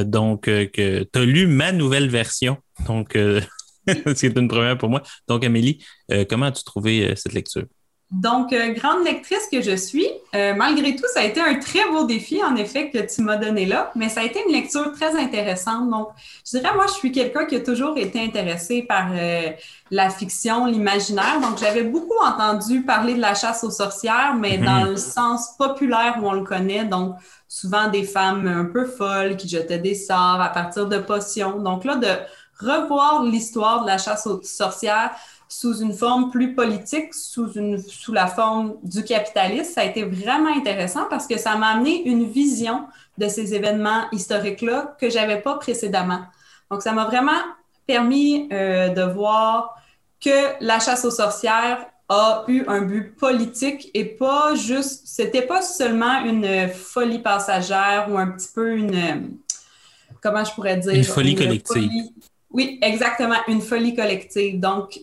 donc, 0.05 0.43
que 0.43 1.03
tu 1.03 1.19
as 1.19 1.25
lu 1.25 1.45
ma 1.45 1.73
nouvelle 1.73 2.07
version. 2.07 2.55
Donc, 2.85 3.17
c'est 4.15 4.37
une 4.37 4.47
première 4.47 4.77
pour 4.77 4.87
moi. 4.87 5.03
Donc, 5.27 5.43
Amélie, 5.43 5.83
comment 6.29 6.45
as-tu 6.45 6.63
trouvé 6.63 7.13
cette 7.17 7.33
lecture? 7.33 7.65
Donc, 8.09 8.53
euh, 8.53 8.71
grande 8.71 9.03
lectrice 9.03 9.49
que 9.51 9.61
je 9.61 9.75
suis, 9.75 10.07
euh, 10.33 10.53
malgré 10.55 10.95
tout, 10.95 11.03
ça 11.13 11.19
a 11.19 11.23
été 11.23 11.41
un 11.41 11.55
très 11.55 11.83
beau 11.91 12.05
défi, 12.05 12.41
en 12.41 12.55
effet, 12.55 12.89
que 12.89 12.99
tu 12.99 13.21
m'as 13.21 13.35
donné 13.35 13.65
là, 13.65 13.91
mais 13.95 14.07
ça 14.07 14.21
a 14.21 14.23
été 14.23 14.41
une 14.47 14.53
lecture 14.53 14.93
très 14.93 15.19
intéressante. 15.19 15.89
Donc, 15.89 16.07
je 16.45 16.57
dirais, 16.57 16.73
moi, 16.73 16.85
je 16.87 16.93
suis 16.93 17.11
quelqu'un 17.11 17.45
qui 17.45 17.57
a 17.57 17.59
toujours 17.59 17.97
été 17.97 18.23
intéressé 18.23 18.81
par 18.81 19.09
euh, 19.11 19.49
la 19.91 20.09
fiction, 20.09 20.67
l'imaginaire. 20.67 21.41
Donc, 21.41 21.57
j'avais 21.59 21.83
beaucoup 21.83 22.17
entendu 22.23 22.83
parler 22.83 23.13
de 23.13 23.19
la 23.19 23.35
chasse 23.35 23.65
aux 23.65 23.71
sorcières, 23.71 24.35
mais 24.39 24.57
mhm. 24.57 24.65
dans 24.65 24.83
le 24.85 24.95
sens 24.95 25.57
populaire 25.57 26.17
où 26.21 26.29
on 26.29 26.33
le 26.33 26.45
connaît. 26.45 26.85
Donc, 26.85 27.17
souvent 27.49 27.89
des 27.89 28.03
femmes 28.03 28.47
un 28.47 28.65
peu 28.65 28.85
folles 28.85 29.35
qui 29.35 29.49
jetaient 29.49 29.79
des 29.79 29.95
sorts 29.95 30.39
à 30.39 30.47
partir 30.47 30.87
de 30.87 30.97
potions. 30.97 31.59
Donc, 31.59 31.83
là, 31.83 31.97
de 31.97 32.07
revoir 32.59 33.23
l'histoire 33.23 33.81
de 33.81 33.87
la 33.87 33.97
chasse 33.97 34.27
aux 34.27 34.41
sorcières, 34.43 35.11
sous 35.49 35.79
une 35.79 35.93
forme 35.93 36.29
plus 36.29 36.53
politique, 36.53 37.13
sous, 37.13 37.53
une, 37.53 37.77
sous 37.77 38.13
la 38.13 38.27
forme 38.27 38.75
du 38.83 39.03
capitalisme. 39.03 39.71
Ça 39.71 39.81
a 39.81 39.85
été 39.85 40.03
vraiment 40.03 40.55
intéressant 40.55 41.05
parce 41.09 41.27
que 41.27 41.37
ça 41.37 41.55
m'a 41.55 41.69
amené 41.69 42.07
une 42.07 42.29
vision 42.29 42.85
de 43.17 43.27
ces 43.27 43.53
événements 43.53 44.09
historiques-là 44.11 44.95
que 44.99 45.09
j'avais 45.09 45.41
pas 45.41 45.55
précédemment. 45.55 46.21
Donc, 46.69 46.81
ça 46.81 46.91
m'a 46.91 47.05
vraiment 47.05 47.39
permis 47.85 48.49
euh, 48.51 48.89
de 48.89 49.01
voir 49.01 49.75
que 50.19 50.63
la 50.63 50.79
chasse 50.79 51.05
aux 51.05 51.11
sorcières 51.11 51.85
a 52.09 52.43
eu 52.47 52.63
un 52.67 52.81
but 52.81 53.15
politique 53.15 53.91
et 53.93 54.05
pas 54.05 54.55
juste, 54.55 55.03
c'était 55.05 55.41
pas 55.41 55.61
seulement 55.61 56.23
une 56.23 56.69
folie 56.69 57.19
passagère 57.19 58.07
ou 58.09 58.17
un 58.17 58.27
petit 58.27 58.47
peu 58.53 58.75
une, 58.75 59.37
comment 60.21 60.43
je 60.43 60.53
pourrais 60.53 60.77
dire? 60.77 60.93
Une 60.93 61.03
folie 61.03 61.35
collective 61.35 61.91
Oui, 62.51 62.79
exactement, 62.81 63.35
une 63.47 63.61
folie 63.61 63.95
collective. 63.95 64.59
Donc, 64.59 64.99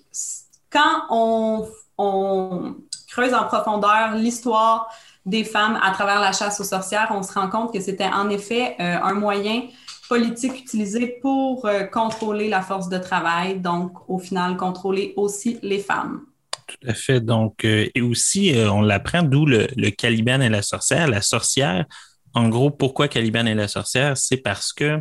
quand 0.71 1.07
on, 1.11 2.75
creuse 3.09 3.33
en 3.33 3.45
profondeur 3.45 4.15
l'histoire 4.17 4.89
des 5.25 5.45
femmes 5.45 5.79
à 5.83 5.93
travers 5.93 6.21
la 6.21 6.33
chasse 6.33 6.59
aux 6.61 6.65
sorcières, 6.65 7.09
on 7.11 7.23
se 7.23 7.33
rend 7.33 7.49
compte 7.49 7.73
que 7.73 7.81
c'était 7.81 8.07
en 8.07 8.29
effet 8.29 8.75
euh, 8.81 8.97
un 9.01 9.15
moyen 9.15 9.63
politique 10.09 10.59
utilisé 10.59 11.19
pour 11.23 11.65
euh, 11.67 11.85
contrôler 11.85 12.49
la 12.49 12.61
force 12.61 12.89
de 12.89 12.99
travail, 12.99 13.61
donc 13.61 13.93
au 14.09 14.19
final 14.19 14.57
contrôler 14.57 15.15
aussi 15.17 15.59
les 15.63 15.79
femmes. 15.79 16.23
Tout 16.67 16.89
à 16.89 16.95
fait. 16.95 17.21
Donc, 17.21 17.65
euh, 17.65 17.89
et 17.95 18.01
aussi, 18.01 18.55
on 18.57 18.83
l'apprend 18.83 19.23
d'où 19.23 19.47
le, 19.47 19.91
Caliban 19.91 20.41
et 20.41 20.49
la 20.49 20.63
sorcière. 20.63 21.07
La 21.07 21.23
sorcière, 21.23 21.85
en 22.35 22.49
gros, 22.49 22.71
pourquoi 22.71 23.07
Caliban 23.07 23.47
et 23.47 23.55
la 23.55 23.69
sorcière? 23.69 24.17
C'est 24.17 24.39
parce 24.39 24.73
que 24.73 25.01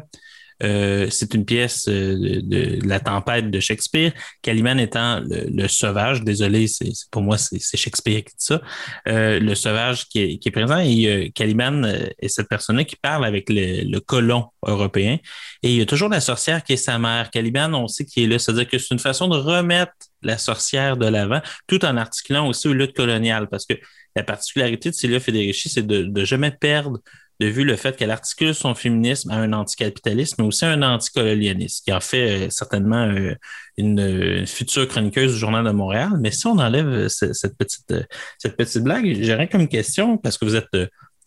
euh, 0.61 1.07
c'est 1.09 1.33
une 1.33 1.45
pièce 1.45 1.87
euh, 1.87 2.41
de, 2.43 2.79
La 2.85 2.99
tempête 2.99 3.49
de 3.49 3.59
Shakespeare. 3.59 4.11
Caliban 4.41 4.77
étant 4.77 5.21
le, 5.25 5.67
sauvage, 5.67 6.23
désolé, 6.23 6.67
c'est 6.67 6.91
pour 7.11 7.21
moi 7.21 7.37
c'est 7.37 7.77
Shakespeare 7.77 8.23
qui 8.23 8.35
dit 8.35 8.45
ça, 8.45 8.61
euh, 9.07 9.39
le 9.39 9.55
sauvage 9.55 10.07
qui 10.07 10.19
est, 10.19 10.51
présent 10.51 10.77
et 10.77 11.31
Caliban 11.33 11.83
est 11.83 12.27
cette 12.27 12.47
personne-là 12.47 12.83
qui 12.83 12.95
parle 12.95 13.25
avec 13.25 13.45
le, 13.49 13.99
colon 13.99 14.45
européen. 14.65 15.17
Et 15.63 15.71
il 15.71 15.77
y 15.77 15.81
a 15.81 15.85
toujours 15.85 16.09
la 16.09 16.19
sorcière 16.19 16.63
qui 16.63 16.73
est 16.73 16.77
sa 16.77 16.99
mère. 16.99 17.31
Caliban, 17.31 17.73
on 17.73 17.87
sait 17.87 18.05
qu'il 18.05 18.23
est 18.23 18.27
là, 18.27 18.39
c'est-à-dire 18.39 18.67
que 18.67 18.77
c'est 18.77 18.93
une 18.93 18.99
façon 18.99 19.27
de 19.27 19.37
remettre 19.37 19.93
la 20.21 20.37
sorcière 20.37 20.97
de 20.97 21.07
l'avant, 21.07 21.41
tout 21.67 21.83
en 21.85 21.97
articulant 21.97 22.47
aussi 22.47 22.67
aux 22.67 22.73
luttes 22.73 22.95
coloniales, 22.95 23.47
parce 23.49 23.65
que 23.65 23.73
la 24.15 24.23
particularité 24.23 24.89
de 24.89 24.95
Celia 24.95 25.19
Federici, 25.19 25.69
c'est 25.69 25.85
de, 25.85 26.03
de 26.03 26.25
jamais 26.25 26.51
perdre 26.51 26.99
de 27.43 27.49
vu 27.49 27.63
le 27.63 27.75
fait 27.75 27.95
qu'elle 27.97 28.11
articule 28.11 28.55
son 28.55 28.75
féminisme 28.75 29.31
à 29.31 29.35
un 29.35 29.53
anticapitalisme, 29.53 30.35
mais 30.39 30.47
aussi 30.47 30.65
à 30.65 30.71
un 30.71 30.81
anticolonialisme, 30.81 31.83
qui 31.85 31.93
en 31.93 31.99
fait 31.99 32.45
euh, 32.45 32.49
certainement 32.49 33.05
euh, 33.05 33.35
une, 33.77 34.45
future 34.47 34.87
chroniqueuse 34.87 35.33
du 35.33 35.39
Journal 35.39 35.65
de 35.65 35.71
Montréal. 35.71 36.11
Mais 36.19 36.31
si 36.31 36.47
on 36.47 36.57
enlève 36.57 36.87
euh, 36.87 37.09
cette, 37.09 37.57
petite, 37.57 37.93
cette 38.37 38.55
petite 38.55 38.83
blague, 38.83 39.05
rien 39.05 39.47
comme 39.47 39.67
question, 39.67 40.17
parce 40.17 40.37
que 40.37 40.45
vous 40.45 40.55
êtes 40.55 40.69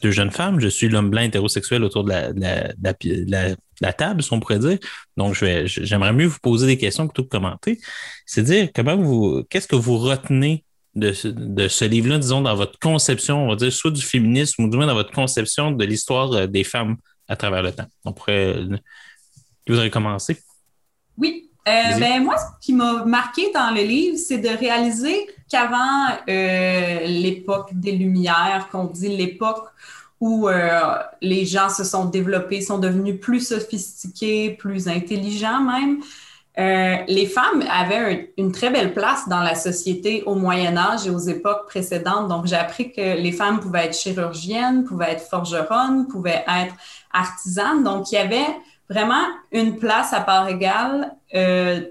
deux 0.02 0.10
jeunes 0.10 0.30
femmes, 0.30 0.60
je 0.60 0.68
suis 0.68 0.88
l'homme 0.88 1.10
blanc 1.10 1.22
hétérosexuel 1.22 1.82
autour 1.82 2.04
de 2.04 2.10
la, 2.10 3.92
table, 3.92 4.22
si 4.22 4.32
on 4.32 4.40
pourrait 4.40 4.58
dire. 4.58 4.78
Donc, 5.16 5.34
j'aimerais 5.34 6.12
mieux 6.12 6.26
vous 6.26 6.38
poser 6.40 6.66
des 6.66 6.78
questions 6.78 7.06
plutôt 7.06 7.24
que 7.24 7.30
commenter. 7.30 7.78
C'est 8.26 8.42
dire 8.42 8.68
comment 8.74 8.96
vous, 8.96 9.44
qu'est-ce 9.48 9.68
que 9.68 9.76
vous 9.76 9.96
retenez 9.96 10.65
de, 10.96 11.68
ce 11.68 11.84
livre-là, 11.84 12.18
disons, 12.18 12.40
dans 12.40 12.54
votre 12.54 12.78
conception, 12.78 13.44
on 13.44 13.48
va 13.48 13.56
dire, 13.56 13.72
soit 13.72 13.90
du 13.90 14.02
féminisme 14.02 14.64
ou 14.64 14.70
du 14.70 14.76
moins 14.76 14.86
dans 14.86 14.94
votre 14.94 15.12
conception 15.12 15.70
de 15.70 15.84
l'histoire 15.84 16.32
euh, 16.32 16.46
des 16.46 16.64
femmes 16.64 16.96
à 17.28 17.36
travers 17.36 17.62
le 17.62 17.72
temps? 17.72 17.86
On 18.04 18.12
pourrait. 18.12 18.56
Vous 19.68 19.76
aurez 19.76 19.90
commencé? 19.90 20.38
Oui. 21.18 21.50
Euh, 21.68 21.98
ben, 21.98 22.22
moi, 22.22 22.36
ce 22.38 22.64
qui 22.64 22.72
m'a 22.72 23.04
marqué 23.04 23.50
dans 23.52 23.74
le 23.74 23.82
livre, 23.82 24.16
c'est 24.16 24.38
de 24.38 24.48
réaliser 24.48 25.26
qu'avant 25.50 26.06
euh, 26.28 27.06
l'époque 27.06 27.70
des 27.72 27.92
Lumières, 27.92 28.68
qu'on 28.70 28.84
dit 28.84 29.08
l'époque 29.08 29.66
où 30.18 30.48
les 31.20 31.44
gens 31.44 31.68
se 31.68 31.84
sont 31.84 32.06
développés, 32.06 32.62
sont 32.62 32.78
devenus 32.78 33.20
plus 33.20 33.48
sophistiqués, 33.48 34.52
plus 34.52 34.88
intelligents 34.88 35.60
même, 35.60 36.00
euh, 36.58 36.96
les 37.06 37.26
femmes 37.26 37.62
avaient 37.70 38.32
une 38.38 38.50
très 38.50 38.70
belle 38.70 38.94
place 38.94 39.28
dans 39.28 39.40
la 39.40 39.54
société 39.54 40.22
au 40.24 40.34
Moyen 40.34 40.76
Âge 40.78 41.06
et 41.06 41.10
aux 41.10 41.18
époques 41.18 41.66
précédentes. 41.66 42.28
Donc, 42.28 42.46
j'ai 42.46 42.56
appris 42.56 42.92
que 42.92 43.18
les 43.20 43.32
femmes 43.32 43.60
pouvaient 43.60 43.84
être 43.84 43.96
chirurgiennes, 43.96 44.84
pouvaient 44.84 45.12
être 45.12 45.28
forgeronnes, 45.28 46.08
pouvaient 46.08 46.44
être 46.48 46.74
artisanes. 47.12 47.84
Donc, 47.84 48.10
il 48.10 48.14
y 48.14 48.18
avait 48.18 48.46
vraiment 48.88 49.22
une 49.52 49.76
place 49.76 50.14
à 50.14 50.20
part 50.20 50.48
égale 50.48 51.14
euh, 51.34 51.82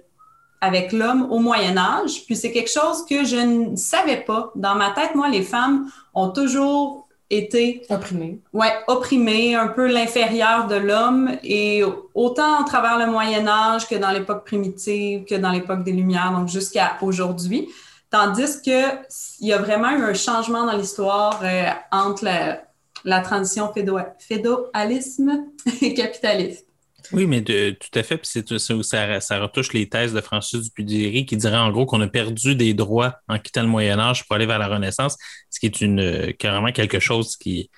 avec 0.62 0.92
l'homme 0.92 1.28
au 1.30 1.38
Moyen 1.38 1.78
Âge. 1.78 2.26
Puis 2.26 2.36
c'est 2.36 2.52
quelque 2.52 2.72
chose 2.72 3.06
que 3.06 3.24
je 3.24 3.36
ne 3.36 3.76
savais 3.76 4.22
pas. 4.22 4.52
Dans 4.56 4.74
ma 4.74 4.90
tête, 4.92 5.14
moi, 5.14 5.30
les 5.30 5.44
femmes 5.44 5.92
ont 6.16 6.30
toujours 6.30 7.05
été 7.30 7.86
opprimé. 7.90 8.40
Ouais, 8.54 8.74
opprimé, 8.88 9.56
un 9.56 9.68
peu 9.68 9.92
l'inférieur 9.92 10.68
de 10.68 10.76
l'homme 10.76 11.32
et 11.44 11.84
autant 12.14 12.62
à 12.62 12.64
travers 12.66 13.00
le 13.00 13.12
Moyen 13.12 13.48
Âge 13.48 13.88
que 13.88 13.96
dans 13.96 14.12
l'époque 14.12 14.46
primitive, 14.46 15.26
que 15.26 15.36
dans 15.36 15.52
l'époque 15.52 15.84
des 15.84 15.92
Lumières, 15.92 16.32
donc 16.32 16.50
jusqu'à 16.50 16.98
aujourd'hui. 17.02 17.68
Tandis 18.12 18.62
que 18.64 18.96
il 19.40 19.48
y 19.48 19.54
a 19.54 19.58
vraiment 19.58 19.90
eu 19.90 20.04
un 20.04 20.14
changement 20.14 20.66
dans 20.66 20.78
l'histoire 20.78 21.42
euh, 21.44 21.70
entre 21.92 22.24
la, 22.26 22.62
la 23.04 23.22
transition 23.22 23.72
fédéralisme 24.20 25.46
et 25.82 25.94
capitalisme. 25.94 26.65
Oui, 27.12 27.26
mais 27.26 27.42
tout 27.44 28.00
à 28.00 28.04
fait. 28.04 28.18
Puis 28.18 28.30
c'est 28.32 28.58
ça, 28.84 29.20
ça 29.20 29.40
retouche 29.40 29.74
les 29.74 29.90
thèses 29.90 30.14
de 30.14 30.22
Francis 30.22 30.62
Dupudéry 30.64 31.26
qui 31.26 31.38
dirait 31.38 31.58
en 31.58 31.72
gros 31.72 31.86
qu'on 31.86 32.02
a 32.02 32.08
perdu 32.08 32.56
des 32.56 32.74
droits 32.74 33.16
en 33.28 33.40
quittant 33.40 33.62
le 33.62 33.68
Moyen 33.68 34.00
Âge 34.00 34.26
pour 34.26 34.36
aller 34.36 34.46
vers 34.46 34.60
la 34.60 34.68
Renaissance, 34.68 35.18
ce 35.50 35.60
qui 35.60 35.66
est 35.66 35.82
une 35.82 36.34
carrément 36.34 36.72
quelque 36.72 37.00
chose 37.00 37.38
qui, 37.38 37.70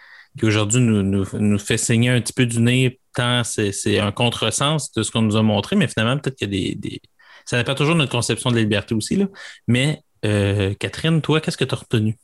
aujourd'hui 0.44 0.82
nous, 0.82 1.60
fait 1.60 1.78
saigner 1.78 2.10
un 2.10 2.22
petit 2.22 2.34
peu 2.34 2.46
du 2.46 2.60
nez, 2.60 3.00
tant 3.16 3.44
c'est 3.44 4.00
un 4.00 4.12
contresens 4.12 4.92
de 4.92 5.04
ce 5.04 5.12
qu'on 5.12 5.22
nous 5.22 5.36
a 5.36 5.44
montré, 5.44 5.76
mais 5.76 5.88
finalement, 5.88 6.18
peut-être 6.18 6.36
qu'il 6.36 6.54
y 6.54 6.72
a 6.72 6.76
des, 6.76 7.02
Ça 7.46 7.58
n'est 7.58 7.64
pas 7.64 7.76
toujours 7.76 7.96
notre 7.96 8.12
conception 8.12 8.50
de 8.52 8.56
la 8.56 8.62
liberté 8.62 8.94
aussi, 8.96 9.16
là. 9.16 9.26
Mais 9.68 10.02
euh, 10.26 10.74
Catherine, 10.76 11.22
toi, 11.22 11.42
qu'est-ce 11.42 11.58
que 11.58 11.66
tu 11.66 11.74
as 11.74 11.78
retenu? 11.78 12.18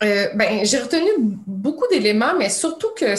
Euh, 0.00 0.28
ben, 0.34 0.64
j'ai 0.64 0.78
retenu 0.78 1.10
beaucoup 1.18 1.86
d'éléments, 1.90 2.32
mais 2.38 2.50
surtout 2.50 2.90
que 2.96 3.16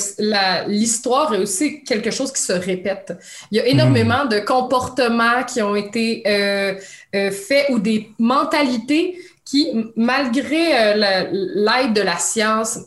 l'histoire 0.70 1.34
est 1.34 1.40
aussi 1.40 1.84
quelque 1.84 2.10
chose 2.10 2.32
qui 2.32 2.42
se 2.42 2.54
répète. 2.54 3.18
Il 3.52 3.58
y 3.58 3.60
a 3.60 3.66
énormément 3.66 4.26
de 4.26 4.40
comportements 4.40 5.44
qui 5.44 5.62
ont 5.62 5.76
été 5.76 6.24
euh, 6.26 6.76
euh, 7.16 7.32
faits 7.32 7.66
ou 7.70 7.80
des 7.80 8.10
mentalités 8.18 9.20
qui, 9.44 9.92
malgré 9.98 10.96
l'aide 10.96 11.94
de 11.94 12.02
la 12.02 12.18
science 12.18 12.80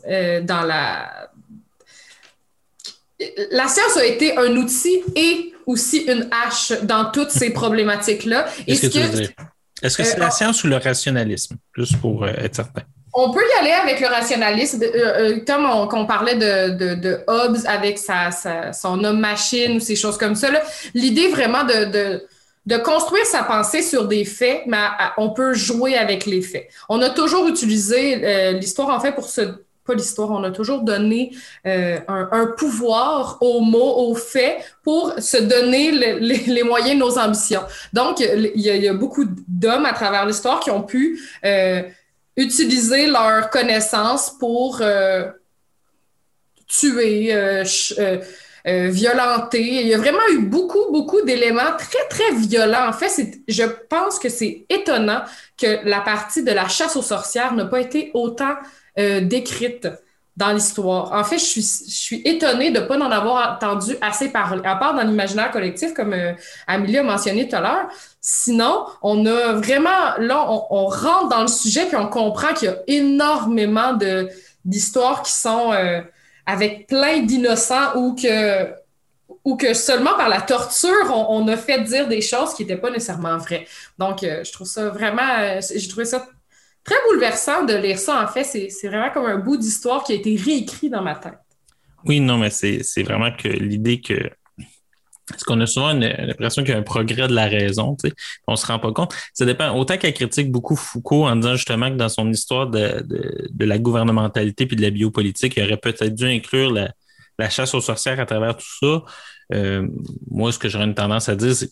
dans 0.43 0.61
la... 0.61 1.29
La 3.51 3.67
science 3.67 3.95
a 3.97 4.05
été 4.05 4.37
un 4.37 4.55
outil 4.55 5.03
et 5.15 5.53
aussi 5.65 5.99
une 6.07 6.29
hache 6.31 6.71
dans 6.83 7.11
toutes 7.11 7.29
ces 7.29 7.51
problématiques-là. 7.51 8.47
Est-ce 8.65 8.89
que, 8.89 9.31
Est-ce 9.81 9.97
que 9.97 10.03
c'est 10.03 10.17
la 10.17 10.31
science 10.31 10.63
ou 10.63 10.67
le 10.67 10.77
rationalisme, 10.77 11.57
juste 11.75 11.97
pour 11.97 12.27
être 12.27 12.55
certain? 12.55 12.81
On 13.15 13.31
peut 13.31 13.41
y 13.41 13.59
aller 13.59 13.71
avec 13.71 13.99
le 13.99 14.07
rationalisme, 14.07 14.81
euh, 14.81 15.35
euh, 15.35 15.39
comme 15.45 15.65
on, 15.65 16.05
parlait 16.05 16.35
de, 16.35 16.95
de, 16.95 17.19
Hobbes 17.27 17.59
avec 17.67 17.99
sa, 17.99 18.31
son 18.73 19.03
homme-machine 19.03 19.77
ou 19.77 19.79
ces 19.79 19.95
choses 19.95 20.17
comme 20.17 20.35
ça. 20.35 20.47
L'idée 20.95 21.27
vraiment 21.27 21.63
de, 21.63 22.21
de, 22.65 22.77
construire 22.77 23.25
sa 23.25 23.43
pensée 23.43 23.83
sur 23.83 24.07
des 24.07 24.25
faits, 24.25 24.63
mais 24.65 24.77
on 25.17 25.29
peut 25.29 25.53
jouer 25.53 25.95
avec 25.95 26.25
les 26.25 26.41
faits. 26.41 26.67
On 26.89 27.01
a 27.01 27.11
toujours 27.11 27.47
utilisé 27.47 28.19
euh, 28.23 28.51
l'histoire, 28.53 28.89
en 28.89 28.99
fait, 28.99 29.11
pour 29.11 29.25
ce... 29.25 29.41
Pas 29.85 29.95
l'histoire, 29.95 30.31
on 30.31 30.45
a 30.45 30.51
toujours 30.51 30.79
donné 30.79 31.35
un, 31.65 32.53
pouvoir 32.57 33.37
aux 33.41 33.59
mots, 33.59 33.97
aux 33.97 34.15
faits, 34.15 34.59
pour 34.81 35.13
se 35.19 35.35
donner 35.35 35.91
les, 35.91 36.63
moyens 36.63 36.93
de 36.93 36.99
nos 36.99 37.19
ambitions. 37.19 37.63
Donc, 37.91 38.21
il 38.21 38.61
y 38.61 38.87
a, 38.87 38.93
beaucoup 38.93 39.25
d'hommes 39.45 39.85
à 39.85 39.91
travers 39.91 40.25
l'histoire 40.25 40.61
qui 40.61 40.71
ont 40.71 40.83
pu 40.83 41.19
utiliser 42.35 43.07
leurs 43.07 43.49
connaissances 43.49 44.31
pour 44.37 44.79
euh, 44.81 45.29
tuer, 46.67 47.33
euh, 47.33 47.63
euh, 47.99 48.89
violenter. 48.89 49.61
Il 49.61 49.87
y 49.87 49.93
a 49.93 49.97
vraiment 49.97 50.27
eu 50.31 50.39
beaucoup, 50.39 50.91
beaucoup 50.91 51.21
d'éléments 51.21 51.75
très, 51.77 52.07
très 52.09 52.33
violents. 52.35 52.87
En 52.87 52.93
fait, 52.93 53.39
je 53.47 53.63
pense 53.89 54.19
que 54.19 54.29
c'est 54.29 54.65
étonnant 54.69 55.23
que 55.57 55.87
la 55.87 56.01
partie 56.01 56.43
de 56.43 56.51
la 56.51 56.67
chasse 56.67 56.95
aux 56.95 57.01
sorcières 57.01 57.53
n'a 57.53 57.65
pas 57.65 57.81
été 57.81 58.11
autant 58.13 58.55
décrite 58.95 59.87
dans 60.35 60.51
l'histoire. 60.51 61.11
En 61.13 61.23
fait, 61.23 61.37
je 61.37 61.43
suis, 61.43 61.61
je 61.61 61.95
suis 61.95 62.21
étonnée 62.25 62.71
de 62.71 62.79
ne 62.79 62.85
pas 62.85 62.97
en 62.97 63.11
avoir 63.11 63.55
entendu 63.55 63.95
assez 64.01 64.29
parler, 64.29 64.61
à 64.65 64.75
part 64.75 64.95
dans 64.95 65.03
l'imaginaire 65.03 65.51
collectif, 65.51 65.93
comme 65.93 66.15
Amélie 66.67 66.97
a 66.97 67.03
mentionné 67.03 67.47
tout 67.47 67.55
à 67.55 67.61
l'heure. 67.61 67.87
Sinon, 68.25 68.85
on 69.01 69.25
a 69.25 69.51
vraiment, 69.51 70.17
là, 70.17 70.49
on, 70.49 70.85
rentre 70.85 71.27
dans 71.27 71.41
le 71.41 71.49
sujet 71.49 71.85
puis 71.87 71.97
on 71.97 72.07
comprend 72.07 72.53
qu'il 72.53 72.69
y 72.69 72.71
a 72.71 72.77
énormément 72.87 73.97
d'histoires 74.63 75.23
qui 75.23 75.33
sont 75.33 75.73
euh, 75.73 75.99
avec 76.45 76.87
plein 76.87 77.19
d'innocents 77.19 77.97
ou 77.97 78.15
que, 78.15 78.71
ou 79.43 79.57
que 79.57 79.73
seulement 79.73 80.15
par 80.15 80.29
la 80.29 80.39
torture, 80.39 81.11
on, 81.11 81.45
a 81.49 81.57
fait 81.57 81.81
dire 81.81 82.07
des 82.07 82.21
choses 82.21 82.53
qui 82.53 82.63
n'étaient 82.63 82.79
pas 82.79 82.91
nécessairement 82.91 83.37
vraies. 83.37 83.67
Donc, 83.97 84.23
euh, 84.23 84.41
je 84.45 84.53
trouve 84.53 84.67
ça 84.67 84.87
vraiment, 84.87 85.21
euh, 85.39 85.59
j'ai 85.75 85.89
trouvé 85.89 86.05
ça 86.05 86.25
très 86.83 86.95
bouleversant 87.09 87.63
de 87.63 87.73
lire 87.73 87.97
ça. 87.97 88.23
En 88.23 88.27
fait, 88.27 88.43
c'est, 88.43 88.87
vraiment 88.87 89.09
comme 89.11 89.25
un 89.25 89.37
bout 89.37 89.57
d'histoire 89.57 90.03
qui 90.03 90.13
a 90.13 90.15
été 90.15 90.35
réécrit 90.35 90.89
dans 90.89 91.01
ma 91.01 91.15
tête. 91.15 91.37
Oui, 92.05 92.19
non, 92.19 92.37
mais 92.37 92.49
c'est, 92.49 92.83
c'est 92.83 93.03
vraiment 93.03 93.31
que 93.31 93.47
l'idée 93.47 94.01
que 94.01 94.29
parce 95.27 95.43
qu'on 95.43 95.59
a 95.61 95.65
souvent 95.65 95.93
l'impression 95.93 96.63
qu'il 96.63 96.73
y 96.73 96.75
a 96.75 96.79
un 96.79 96.83
progrès 96.83 97.27
de 97.27 97.33
la 97.33 97.45
raison, 97.45 97.95
tu 97.95 98.09
sais, 98.09 98.15
on 98.47 98.55
se 98.55 98.65
rend 98.65 98.79
pas 98.79 98.91
compte. 98.91 99.15
Ça 99.33 99.45
dépend. 99.45 99.73
Autant 99.75 99.97
qu'elle 99.97 100.13
critique 100.13 100.51
beaucoup 100.51 100.75
Foucault 100.75 101.25
en 101.25 101.35
disant 101.37 101.55
justement 101.55 101.89
que 101.89 101.95
dans 101.95 102.09
son 102.09 102.29
histoire 102.29 102.67
de, 102.67 103.05
de, 103.49 103.65
la 103.65 103.79
gouvernementalité 103.79 104.65
puis 104.65 104.75
de 104.75 104.81
la 104.81 104.89
biopolitique, 104.89 105.53
il 105.55 105.63
aurait 105.63 105.77
peut-être 105.77 106.13
dû 106.13 106.25
inclure 106.25 106.73
la, 106.73 107.49
chasse 107.49 107.73
aux 107.73 107.81
sorcières 107.81 108.19
à 108.19 108.25
travers 108.25 108.57
tout 108.57 108.65
ça. 108.81 109.03
Euh, 109.53 109.87
moi, 110.29 110.51
ce 110.51 110.59
que 110.59 110.67
j'aurais 110.67 110.85
une 110.85 110.93
tendance 110.93 111.29
à 111.29 111.35
dire, 111.35 111.55
c'est 111.55 111.71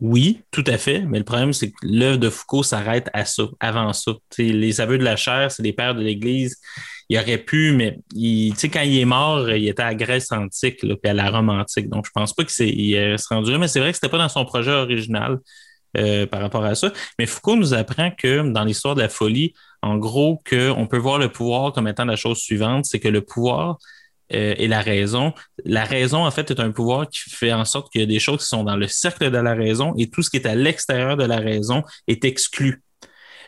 oui, 0.00 0.42
tout 0.50 0.64
à 0.66 0.78
fait, 0.78 1.00
mais 1.00 1.18
le 1.18 1.24
problème, 1.24 1.52
c'est 1.52 1.70
que 1.70 1.76
l'œuvre 1.82 2.18
de 2.18 2.30
Foucault 2.30 2.62
s'arrête 2.62 3.08
à 3.12 3.24
ça, 3.24 3.44
avant 3.60 3.92
ça. 3.92 4.12
les 4.38 4.80
aveux 4.80 4.98
de 4.98 5.04
la 5.04 5.16
chair, 5.16 5.50
c'est 5.50 5.62
les 5.62 5.72
pères 5.72 5.94
de 5.94 6.02
l'Église. 6.02 6.56
Il 7.08 7.18
aurait 7.18 7.38
pu, 7.38 7.72
mais 7.72 7.98
quand 8.14 8.82
il 8.82 8.98
est 8.98 9.04
mort, 9.04 9.50
il 9.50 9.68
était 9.68 9.82
à 9.82 9.94
Grèce 9.94 10.32
antique, 10.32 10.82
là, 10.82 10.96
puis 10.96 11.10
à 11.10 11.14
la 11.14 11.30
Rome 11.30 11.50
antique. 11.50 11.88
Donc, 11.88 12.06
je 12.06 12.10
pense 12.14 12.32
pas 12.32 12.44
qu'il 12.44 12.54
se 12.54 13.28
rendu 13.28 13.56
mais 13.58 13.68
c'est 13.68 13.80
vrai 13.80 13.90
que 13.90 13.96
c'était 13.96 14.08
pas 14.08 14.18
dans 14.18 14.28
son 14.28 14.44
projet 14.44 14.70
original 14.70 15.38
euh, 15.96 16.26
par 16.26 16.40
rapport 16.40 16.64
à 16.64 16.74
ça. 16.74 16.92
Mais 17.18 17.26
Foucault 17.26 17.56
nous 17.56 17.74
apprend 17.74 18.10
que 18.10 18.50
dans 18.50 18.64
l'histoire 18.64 18.94
de 18.94 19.02
la 19.02 19.08
folie, 19.08 19.52
en 19.82 19.96
gros, 19.96 20.42
qu'on 20.48 20.86
peut 20.86 20.98
voir 20.98 21.18
le 21.18 21.28
pouvoir 21.28 21.72
comme 21.72 21.86
étant 21.86 22.06
la 22.06 22.16
chose 22.16 22.38
suivante, 22.38 22.86
c'est 22.86 23.00
que 23.00 23.08
le 23.08 23.20
pouvoir, 23.20 23.78
euh, 24.32 24.54
et 24.56 24.68
la 24.68 24.80
raison. 24.80 25.32
La 25.64 25.84
raison, 25.84 26.24
en 26.24 26.30
fait, 26.30 26.50
est 26.50 26.60
un 26.60 26.70
pouvoir 26.70 27.08
qui 27.08 27.30
fait 27.30 27.52
en 27.52 27.64
sorte 27.64 27.92
qu'il 27.92 28.00
y 28.00 28.04
a 28.04 28.06
des 28.06 28.18
choses 28.18 28.40
qui 28.40 28.46
sont 28.46 28.64
dans 28.64 28.76
le 28.76 28.88
cercle 28.88 29.30
de 29.30 29.38
la 29.38 29.54
raison 29.54 29.94
et 29.98 30.08
tout 30.08 30.22
ce 30.22 30.30
qui 30.30 30.36
est 30.36 30.46
à 30.46 30.54
l'extérieur 30.54 31.16
de 31.16 31.24
la 31.24 31.36
raison 31.36 31.82
est 32.06 32.24
exclu. 32.24 32.82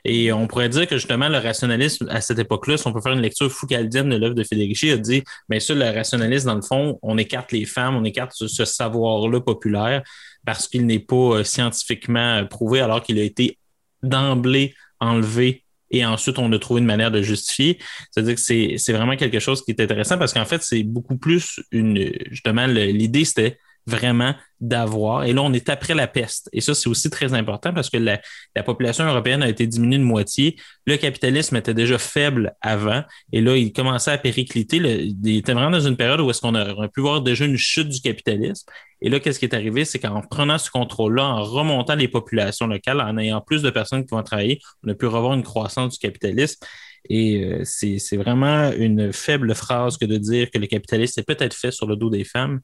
Et 0.08 0.32
on 0.32 0.46
pourrait 0.46 0.68
dire 0.68 0.86
que 0.86 0.96
justement, 0.98 1.28
le 1.28 1.38
rationalisme, 1.38 2.06
à 2.10 2.20
cette 2.20 2.38
époque-là, 2.38 2.76
si 2.76 2.86
on 2.86 2.92
peut 2.92 3.00
faire 3.00 3.14
une 3.14 3.22
lecture 3.22 3.50
foucaldienne 3.50 4.08
de 4.08 4.16
l'œuvre 4.16 4.34
de 4.34 4.44
Federici, 4.44 4.90
a 4.90 4.98
dit, 4.98 5.24
bien 5.48 5.58
sûr, 5.58 5.74
le 5.74 5.90
rationalisme, 5.90 6.46
dans 6.46 6.54
le 6.54 6.62
fond, 6.62 6.98
on 7.02 7.18
écarte 7.18 7.50
les 7.50 7.64
femmes, 7.64 7.96
on 7.96 8.04
écarte 8.04 8.32
ce, 8.34 8.64
savoir-là 8.64 9.40
populaire 9.40 10.02
parce 10.44 10.68
qu'il 10.68 10.86
n'est 10.86 11.00
pas 11.00 11.38
euh, 11.38 11.44
scientifiquement 11.44 12.46
prouvé 12.46 12.80
alors 12.80 13.02
qu'il 13.02 13.18
a 13.18 13.22
été 13.22 13.58
d'emblée 14.04 14.74
enlevé 15.00 15.64
et 15.90 16.04
ensuite 16.04 16.38
on 16.38 16.52
a 16.52 16.58
trouvé 16.58 16.80
une 16.80 16.86
manière 16.86 17.10
de 17.10 17.22
justifier. 17.22 17.78
C'est-à-dire 18.10 18.34
que 18.34 18.40
c'est 18.40 18.92
vraiment 18.92 19.16
quelque 19.16 19.38
chose 19.38 19.64
qui 19.64 19.70
est 19.70 19.80
intéressant 19.80 20.18
parce 20.18 20.32
qu'en 20.32 20.44
fait, 20.44 20.62
c'est 20.62 20.82
beaucoup 20.82 21.16
plus 21.16 21.60
une. 21.70 22.12
Justement, 22.30 22.66
l'idée, 22.66 23.24
c'était 23.24 23.58
vraiment 23.86 24.34
d'avoir. 24.60 25.24
Et 25.24 25.32
là, 25.32 25.42
on 25.42 25.52
est 25.52 25.68
après 25.68 25.94
la 25.94 26.06
peste. 26.06 26.48
Et 26.52 26.60
ça, 26.60 26.74
c'est 26.74 26.88
aussi 26.88 27.10
très 27.10 27.34
important 27.34 27.72
parce 27.72 27.90
que 27.90 27.98
la, 27.98 28.20
population 28.64 29.04
européenne 29.04 29.42
a 29.42 29.48
été 29.48 29.66
diminuée 29.66 29.98
de 29.98 30.02
moitié. 30.02 30.56
Le 30.86 30.96
capitalisme 30.96 31.56
était 31.56 31.74
déjà 31.74 31.98
faible 31.98 32.54
avant. 32.62 33.02
Et 33.32 33.40
là, 33.40 33.56
il 33.56 33.72
commençait 33.72 34.10
à 34.10 34.18
péricliter. 34.18 34.78
il 34.78 35.36
était 35.36 35.52
vraiment 35.52 35.70
dans 35.70 35.86
une 35.86 35.96
période 35.96 36.20
où 36.20 36.30
est-ce 36.30 36.40
qu'on 36.40 36.54
aurait 36.54 36.88
pu 36.88 37.00
voir 37.00 37.20
déjà 37.20 37.44
une 37.44 37.58
chute 37.58 37.88
du 37.88 38.00
capitalisme. 38.00 38.68
Et 39.02 39.10
là, 39.10 39.20
qu'est-ce 39.20 39.38
qui 39.38 39.44
est 39.44 39.54
arrivé? 39.54 39.84
C'est 39.84 39.98
qu'en 39.98 40.22
prenant 40.22 40.56
ce 40.58 40.70
contrôle-là, 40.70 41.24
en 41.24 41.42
remontant 41.42 41.94
les 41.94 42.08
populations 42.08 42.66
locales, 42.66 43.00
en 43.00 43.18
ayant 43.18 43.42
plus 43.42 43.62
de 43.62 43.70
personnes 43.70 44.06
qui 44.06 44.14
vont 44.14 44.22
travailler, 44.22 44.60
on 44.84 44.90
a 44.90 44.94
pu 44.94 45.06
revoir 45.06 45.34
une 45.34 45.42
croissance 45.42 45.92
du 45.92 45.98
capitalisme. 45.98 46.64
Et 47.08 47.44
euh, 47.44 47.60
c'est 47.64 48.16
vraiment 48.16 48.72
une 48.72 49.12
faible 49.12 49.54
phrase 49.54 49.96
que 49.98 50.06
de 50.06 50.16
dire 50.16 50.50
que 50.50 50.58
le 50.58 50.66
capitalisme 50.66 51.20
est 51.20 51.22
peut-être 51.24 51.54
fait 51.54 51.70
sur 51.70 51.86
le 51.86 51.94
dos 51.94 52.10
des 52.10 52.24
femmes 52.24 52.60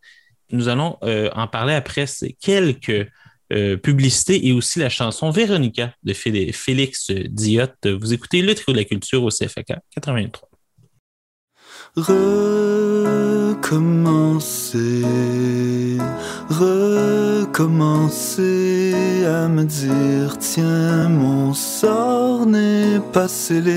nous 0.53 0.69
allons 0.69 0.99
euh, 1.03 1.31
en 1.35 1.49
parler 1.49 1.75
après 1.75 2.07
ces 2.07 2.37
quelques 2.41 3.09
euh, 3.53 3.77
publicités 3.77 4.47
et 4.47 4.53
aussi 4.53 4.79
la 4.79 4.89
chanson 4.89 5.31
Véronica 5.31 5.93
de 6.05 6.15
Félix 6.15 7.11
Diot. 7.11 7.67
Vous 7.85 8.13
écoutez 8.13 8.41
le 8.43 8.55
trio 8.55 8.73
de 8.73 8.79
la 8.79 8.85
culture 8.85 9.23
au 9.25 9.29
CFK 9.29 9.75
83. 9.95 10.49
Recommencer, 11.95 12.65
à 19.27 19.49
me 19.49 19.65
dire 19.65 20.39
tiens 20.39 21.11
mon 21.11 21.53
sort 21.53 22.47
n'est 22.47 23.01
pas 23.13 23.29
scellé 23.29 23.77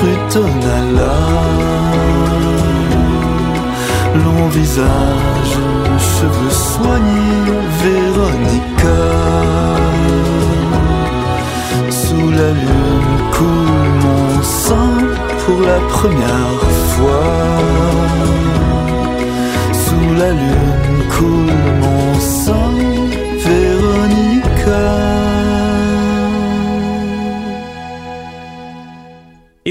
rue 0.00 0.18
Tonala. 0.30 1.16
Long 4.24 4.48
visage, 4.48 5.56
cheveux 5.98 6.50
soignés, 6.50 7.52
Véronica. 7.82 9.02
Sous 11.90 12.30
la 12.30 12.50
lune 12.62 13.18
coule 13.32 13.92
mon 14.04 14.42
sang 14.42 14.96
pour 15.44 15.60
la 15.60 15.78
première 15.88 16.62
fois 16.94 17.66
la 20.18 20.30
lune 20.30 21.02
coule 21.10 21.52
mon 21.80 22.20
sang, 22.20 22.75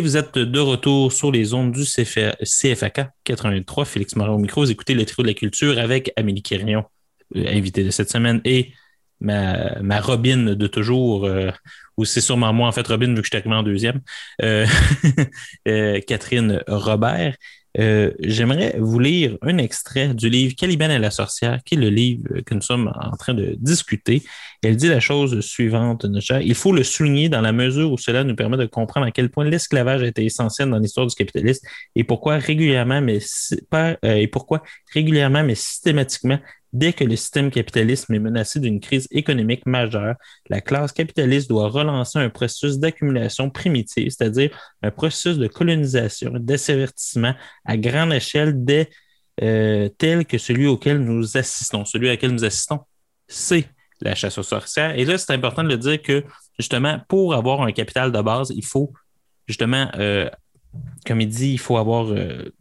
vous 0.06 0.18
êtes 0.18 0.38
de 0.38 0.60
retour 0.60 1.12
sur 1.12 1.32
les 1.32 1.56
ondes 1.56 1.72
du 1.72 1.84
CFAK 1.84 3.10
83. 3.24 3.86
Félix 3.86 4.15
Morin 4.15 4.34
au 4.34 4.38
micro. 4.38 4.62
Vous 4.62 4.70
écoutez 4.70 4.94
le 4.94 5.04
trio 5.04 5.24
de 5.24 5.30
la 5.30 5.34
culture 5.34 5.80
avec 5.80 6.13
Amélie 6.15 6.44
Quirion, 6.44 6.86
euh, 7.36 7.48
invitée 7.48 7.84
de 7.84 7.89
cette 7.89 8.12
semaine, 8.12 8.39
et 8.46 8.72
ma, 9.20 9.80
ma 9.82 10.00
Robin 10.00 10.54
de 10.54 10.68
toujours, 10.68 11.26
euh, 11.26 11.50
ou 11.98 12.06
c'est 12.06 12.22
sûrement 12.22 12.54
moi, 12.54 12.68
en 12.68 12.72
fait, 12.72 12.88
Robin, 12.88 13.08
vu 13.08 13.15
que 13.15 13.24
je 13.24 13.30
suis 13.30 13.38
arrivé 13.38 13.56
en 13.56 13.63
deuxième, 13.63 14.02
euh, 14.44 14.68
Catherine 16.08 16.62
Robert. 16.68 17.36
Euh, 17.78 18.12
j'aimerais 18.20 18.76
vous 18.80 19.00
lire 19.00 19.38
un 19.42 19.58
extrait 19.58 20.14
du 20.14 20.30
livre 20.30 20.56
Caliban 20.56 20.90
et 20.90 21.00
la 21.00 21.12
sorcière, 21.12 21.62
qui 21.64 21.76
est 21.76 21.78
le 21.78 21.90
livre 21.90 22.42
que 22.46 22.54
nous 22.54 22.62
sommes 22.62 22.92
en 23.00 23.16
train 23.18 23.34
de 23.34 23.56
discuter. 23.60 24.24
Elle 24.64 24.78
dit 24.78 24.88
la 24.88 25.00
chose 25.00 25.40
suivante, 25.42 26.06
Il 26.42 26.56
faut 26.56 26.72
le 26.72 26.84
souligner 26.84 27.30
dans 27.30 27.42
la 27.42 27.52
mesure 27.52 27.92
où 27.92 27.98
cela 27.98 28.24
nous 28.24 28.36
permet 28.36 28.58
de 28.58 28.66
comprendre 28.66 29.06
à 29.06 29.12
quel 29.12 29.30
point 29.30 29.46
l'esclavage 29.46 30.02
a 30.02 30.08
été 30.08 30.26
essentiel 30.26 30.70
dans 30.70 30.80
l'histoire 30.80 31.06
du 31.06 31.16
capitalisme 31.16 31.68
et 31.96 32.04
pourquoi 32.04 32.38
régulièrement, 32.38 33.02
mais 33.02 33.20
euh, 33.74 33.96
et 34.04 34.28
pourquoi 34.28 34.64
régulièrement, 34.94 35.44
mais 35.44 35.56
systématiquement, 35.56 36.40
Dès 36.73 36.93
que 36.93 37.04
le 37.04 37.15
système 37.15 37.51
capitaliste 37.51 38.10
est 38.10 38.19
menacé 38.19 38.60
d'une 38.60 38.80
crise 38.80 39.08
économique 39.12 39.65
majeure, 39.65 40.15
la 40.49 40.62
classe 40.62 40.91
capitaliste 40.91 41.47
doit 41.49 41.69
relancer 41.69 42.19
un 42.19 42.30
processus 42.30 42.80
d'accumulation 42.80 43.49
primitive, 43.49 44.10
c'est-à-dire 44.10 44.49
un 44.82 44.91
processus 44.91 45.38
de 45.38 45.47
colonisation, 45.47 46.32
d'asservissement 46.34 47.34
à 47.63 47.78
grande 47.78 48.13
échelle 48.13 48.56
euh, 49.41 49.89
tel 49.97 50.25
que 50.25 50.38
celui 50.38 50.67
auquel 50.67 50.99
nous 50.99 51.38
assistons. 51.38 51.86
Celui 51.86 52.12
auquel 52.12 52.32
nous 52.32 52.43
assistons, 52.43 52.82
c'est 53.28 53.65
la 54.01 54.15
chasse 54.15 54.38
aux 54.38 54.43
sorcières. 54.43 54.97
Et 54.97 55.06
là, 55.06 55.17
c'est 55.17 55.34
important 55.34 55.63
de 55.63 55.69
le 55.69 55.78
dire 55.78 56.01
que, 56.01 56.23
justement, 56.60 56.99
pour 57.08 57.34
avoir 57.34 57.62
un 57.62 57.71
capital 57.71 58.12
de 58.12 58.21
base, 58.21 58.51
il 58.56 58.65
faut 58.65 58.93
justement, 59.47 59.89
euh, 59.95 60.30
comme 61.06 61.21
il 61.21 61.30
dit, 61.30 61.54
il 61.54 61.60
faut 61.60 61.78
avoir 61.78 62.12
euh, 62.12 62.51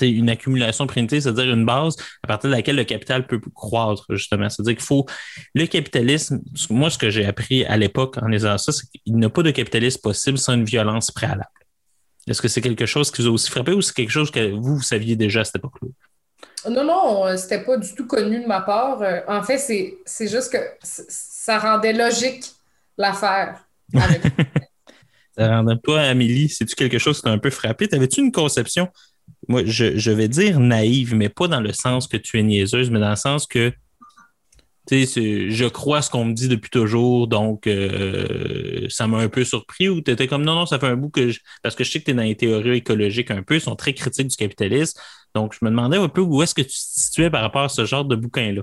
une 0.00 0.30
accumulation 0.30 0.86
primitive, 0.86 1.20
c'est-à-dire 1.20 1.52
une 1.52 1.64
base 1.64 1.96
à 2.22 2.26
partir 2.26 2.50
de 2.50 2.54
laquelle 2.54 2.76
le 2.76 2.84
capital 2.84 3.26
peut 3.26 3.40
croître, 3.54 4.06
justement. 4.10 4.48
C'est-à-dire 4.48 4.74
qu'il 4.74 4.84
faut. 4.84 5.06
Le 5.54 5.66
capitalisme, 5.66 6.40
moi, 6.70 6.90
ce 6.90 6.98
que 6.98 7.10
j'ai 7.10 7.26
appris 7.26 7.64
à 7.64 7.76
l'époque 7.76 8.16
en 8.20 8.26
lisant 8.26 8.58
ça, 8.58 8.72
c'est 8.72 8.86
qu'il 8.88 9.16
n'y 9.16 9.24
a 9.24 9.30
pas 9.30 9.42
de 9.42 9.50
capitalisme 9.50 10.00
possible 10.00 10.38
sans 10.38 10.54
une 10.54 10.64
violence 10.64 11.10
préalable. 11.10 11.46
Est-ce 12.26 12.42
que 12.42 12.48
c'est 12.48 12.60
quelque 12.60 12.86
chose 12.86 13.10
qui 13.10 13.22
vous 13.22 13.28
a 13.28 13.30
aussi 13.32 13.50
frappé 13.50 13.72
ou 13.72 13.80
c'est 13.80 13.94
quelque 13.94 14.10
chose 14.10 14.30
que 14.30 14.52
vous, 14.52 14.76
vous 14.76 14.82
saviez 14.82 15.16
déjà 15.16 15.40
à 15.40 15.44
cette 15.44 15.56
époque-là? 15.56 15.88
Non, 16.68 16.84
non, 16.84 17.26
euh, 17.26 17.36
c'était 17.36 17.62
pas 17.62 17.76
du 17.78 17.94
tout 17.94 18.06
connu 18.06 18.42
de 18.42 18.46
ma 18.46 18.60
part. 18.60 19.00
Euh, 19.02 19.20
en 19.26 19.42
fait, 19.42 19.58
c'est 19.58 20.28
juste 20.28 20.52
que 20.52 20.58
ça 20.82 21.58
rendait 21.58 21.92
logique 21.92 22.44
l'affaire. 22.98 23.64
ça 25.36 25.48
rendait 25.48 25.78
toi, 25.82 26.02
Amélie, 26.02 26.48
c'est-tu 26.48 26.74
quelque 26.74 26.98
chose 26.98 27.16
qui 27.16 27.22
t'a 27.22 27.30
un 27.30 27.38
peu 27.38 27.50
frappé? 27.50 27.88
T'avais-tu 27.88 28.20
une 28.20 28.32
conception, 28.32 28.88
moi, 29.48 29.62
je, 29.64 30.10
vais 30.10 30.28
dire 30.28 30.60
naïve, 30.60 31.14
mais 31.14 31.28
pas 31.28 31.48
dans 31.48 31.60
le 31.60 31.72
sens 31.72 32.06
que 32.06 32.16
tu 32.16 32.38
es 32.38 32.42
niaiseuse, 32.42 32.90
mais 32.90 33.00
dans 33.00 33.10
le 33.10 33.16
sens 33.16 33.46
que 33.46 33.72
je 34.90 35.68
crois 35.68 36.02
ce 36.02 36.10
qu'on 36.10 36.24
me 36.24 36.32
dit 36.32 36.48
depuis 36.48 36.70
toujours, 36.70 37.28
donc 37.28 37.66
euh, 37.66 38.86
ça 38.88 39.06
m'a 39.06 39.18
un 39.18 39.28
peu 39.28 39.44
surpris 39.44 39.88
ou 39.88 40.00
tu 40.00 40.10
étais 40.10 40.26
comme 40.26 40.44
non, 40.44 40.54
non, 40.54 40.66
ça 40.66 40.78
fait 40.78 40.88
un 40.88 40.96
bout 40.96 41.10
que 41.10 41.30
je... 41.30 41.40
parce 41.62 41.74
que 41.76 41.84
je 41.84 41.90
sais 41.90 42.00
que 42.00 42.06
tu 42.06 42.10
es 42.10 42.14
dans 42.14 42.22
les 42.22 42.36
théories 42.36 42.78
écologiques 42.78 43.30
un 43.30 43.42
peu, 43.42 43.56
ils 43.56 43.60
sont 43.60 43.76
très 43.76 43.94
critiques 43.94 44.28
du 44.28 44.36
capitalisme. 44.36 45.00
Donc, 45.34 45.54
je 45.54 45.64
me 45.64 45.70
demandais 45.70 45.96
un 45.96 46.08
peu 46.08 46.20
où 46.20 46.42
est-ce 46.42 46.54
que 46.54 46.62
tu 46.62 46.68
te 46.68 46.74
situais 46.74 47.30
par 47.30 47.42
rapport 47.42 47.62
à 47.62 47.68
ce 47.68 47.84
genre 47.84 48.04
de 48.04 48.16
bouquin-là. 48.16 48.62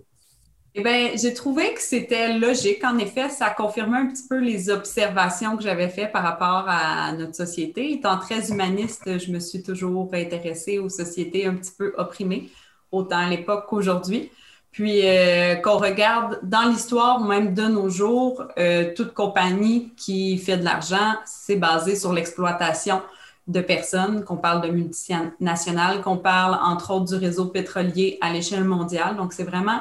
Eh 0.76 0.84
bien, 0.84 1.12
j'ai 1.16 1.34
trouvé 1.34 1.74
que 1.74 1.82
c'était 1.82 2.38
logique. 2.38 2.84
En 2.84 3.00
effet, 3.00 3.30
ça 3.30 3.50
confirmait 3.50 3.98
un 3.98 4.08
petit 4.08 4.28
peu 4.30 4.38
les 4.40 4.70
observations 4.70 5.58
que 5.58 5.64
j'avais 5.64 5.90
faites 5.90 6.12
par 6.12 6.22
rapport 6.22 6.66
à 6.68 7.12
notre 7.14 7.34
société. 7.36 7.94
Étant 7.94 8.18
très 8.20 8.52
humaniste, 8.52 9.18
je 9.18 9.32
me 9.32 9.40
suis 9.40 9.64
toujours 9.64 10.10
intéressée 10.14 10.78
aux 10.78 10.90
sociétés 10.90 11.48
un 11.48 11.56
petit 11.56 11.72
peu 11.76 11.94
opprimées, 11.98 12.52
autant 12.92 13.18
à 13.18 13.30
l'époque 13.30 13.66
qu'aujourd'hui. 13.68 14.30
Puis 14.72 15.02
euh, 15.04 15.56
qu'on 15.56 15.78
regarde 15.78 16.40
dans 16.44 16.70
l'histoire, 16.70 17.22
même 17.22 17.56
de 17.56 17.64
nos 17.64 17.90
jours, 17.90 18.44
euh, 18.60 18.94
toute 18.96 19.14
compagnie 19.16 19.94
qui 19.98 20.38
fait 20.38 20.58
de 20.58 20.64
l'argent, 20.64 21.16
c'est 21.26 21.56
basé 21.56 21.96
sur 21.96 22.14
l'exploitation 22.14 23.02
de 23.48 23.62
personnes, 23.62 24.24
qu'on 24.24 24.38
parle 24.38 24.62
de 24.62 24.68
multinationales, 24.68 26.02
qu'on 26.02 26.18
parle 26.18 26.60
entre 26.62 26.92
autres 26.92 27.06
du 27.06 27.16
réseau 27.16 27.46
pétrolier 27.46 28.18
à 28.22 28.32
l'échelle 28.32 28.66
mondiale. 28.66 29.16
Donc, 29.16 29.34
c'est 29.34 29.46
vraiment 29.46 29.80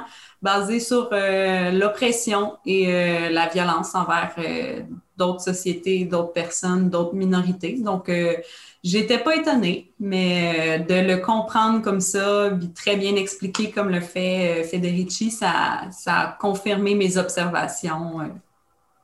basé 0.51 0.79
sur 0.81 1.11
euh, 1.13 1.71
l'oppression 1.73 2.57
et 2.65 2.87
la 3.31 3.49
violence 3.49 3.95
envers 3.95 4.35
d'autres 5.17 5.41
sociétés, 5.41 6.05
d'autres 6.05 6.33
personnes, 6.33 6.89
d'autres 6.91 7.15
minorités. 7.15 7.79
Donc, 7.81 8.09
J'étais 8.87 9.19
pas 9.19 9.35
étonnée, 9.35 9.91
mais 9.99 10.79
euh, 10.79 10.79
de 10.79 10.95
le 10.95 11.17
comprendre 11.17 11.83
comme 11.83 12.01
ça, 12.01 12.51
très 12.77 12.97
bien 12.97 13.17
expliqué 13.17 13.73
comme 13.73 13.89
le 13.89 13.99
fait 13.99 14.61
euh, 14.61 14.65
Federici, 14.65 15.33
ça 15.33 15.89
a 16.07 16.37
confirmé 16.39 16.95
mes 16.95 17.19
observations. 17.19 18.31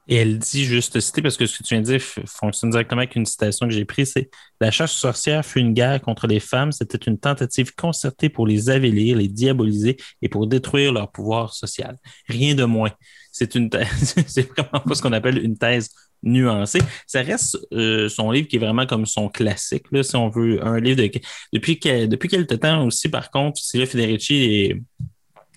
Et 0.08 0.16
elle 0.16 0.38
dit 0.38 0.64
juste 0.64 0.98
citer, 0.98 1.22
parce 1.22 1.36
que 1.36 1.46
ce 1.46 1.58
que 1.58 1.62
tu 1.62 1.74
viens 1.74 1.80
de 1.80 1.86
dire 1.86 2.00
fonctionne 2.26 2.70
directement 2.70 3.00
avec 3.00 3.14
une 3.14 3.24
citation 3.24 3.68
que 3.68 3.72
j'ai 3.72 3.84
prise, 3.84 4.12
c'est 4.14 4.30
La 4.60 4.70
chasse 4.70 4.92
sorcière 4.92 5.44
fut 5.44 5.60
une 5.60 5.74
guerre 5.74 6.00
contre 6.00 6.26
les 6.26 6.40
femmes, 6.40 6.72
c'était 6.72 6.98
une 6.98 7.18
tentative 7.18 7.74
concertée 7.74 8.28
pour 8.28 8.46
les 8.46 8.68
avélir, 8.68 9.16
les 9.16 9.28
diaboliser 9.28 9.96
et 10.20 10.28
pour 10.28 10.48
détruire 10.48 10.92
leur 10.92 11.12
pouvoir 11.12 11.54
social. 11.54 11.98
Rien 12.28 12.54
de 12.54 12.64
moins. 12.64 12.90
C'est 13.30 13.54
une 13.54 13.70
c'est 14.26 14.48
vraiment 14.50 14.80
pas 14.80 14.94
ce 14.94 15.02
qu'on 15.02 15.12
appelle 15.12 15.38
une 15.38 15.56
thèse 15.56 15.90
nuancé. 16.22 16.80
Ça 17.06 17.22
reste 17.22 17.58
euh, 17.72 18.08
son 18.08 18.30
livre 18.30 18.48
qui 18.48 18.56
est 18.56 18.60
vraiment 18.60 18.86
comme 18.86 19.06
son 19.06 19.28
classique, 19.28 19.86
là, 19.92 20.02
si 20.02 20.16
on 20.16 20.28
veut, 20.28 20.64
un 20.64 20.80
livre 20.80 21.02
de... 21.02 21.10
Depuis, 21.52 21.78
depuis 22.08 22.28
quelques 22.28 22.60
temps 22.60 22.84
aussi, 22.86 23.08
par 23.08 23.30
contre, 23.30 23.60
Sylvia 23.60 23.86
Federici 23.86 24.34
est, 24.34 24.82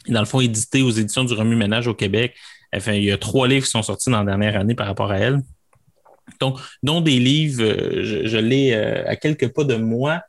dans 0.07 0.19
le 0.19 0.25
fond, 0.25 0.39
édité 0.39 0.81
aux 0.81 0.91
éditions 0.91 1.23
du 1.23 1.33
Remue 1.33 1.55
Ménage 1.55 1.87
au 1.87 1.93
Québec. 1.93 2.35
Enfin, 2.75 2.93
il 2.93 3.03
y 3.03 3.11
a 3.11 3.17
trois 3.17 3.47
livres 3.47 3.65
qui 3.65 3.71
sont 3.71 3.83
sortis 3.83 4.09
dans 4.09 4.19
la 4.19 4.25
dernière 4.25 4.59
année 4.59 4.75
par 4.75 4.87
rapport 4.87 5.11
à 5.11 5.17
elle. 5.17 5.41
Donc, 6.39 6.59
dont 6.83 7.01
des 7.01 7.19
livres, 7.19 7.63
euh, 7.63 8.25
je, 8.25 8.37
l'ai 8.37 8.73
euh, 8.73 9.07
à 9.07 9.15
quelques 9.15 9.53
pas 9.53 9.63
de 9.63 9.75
moi, 9.75 10.21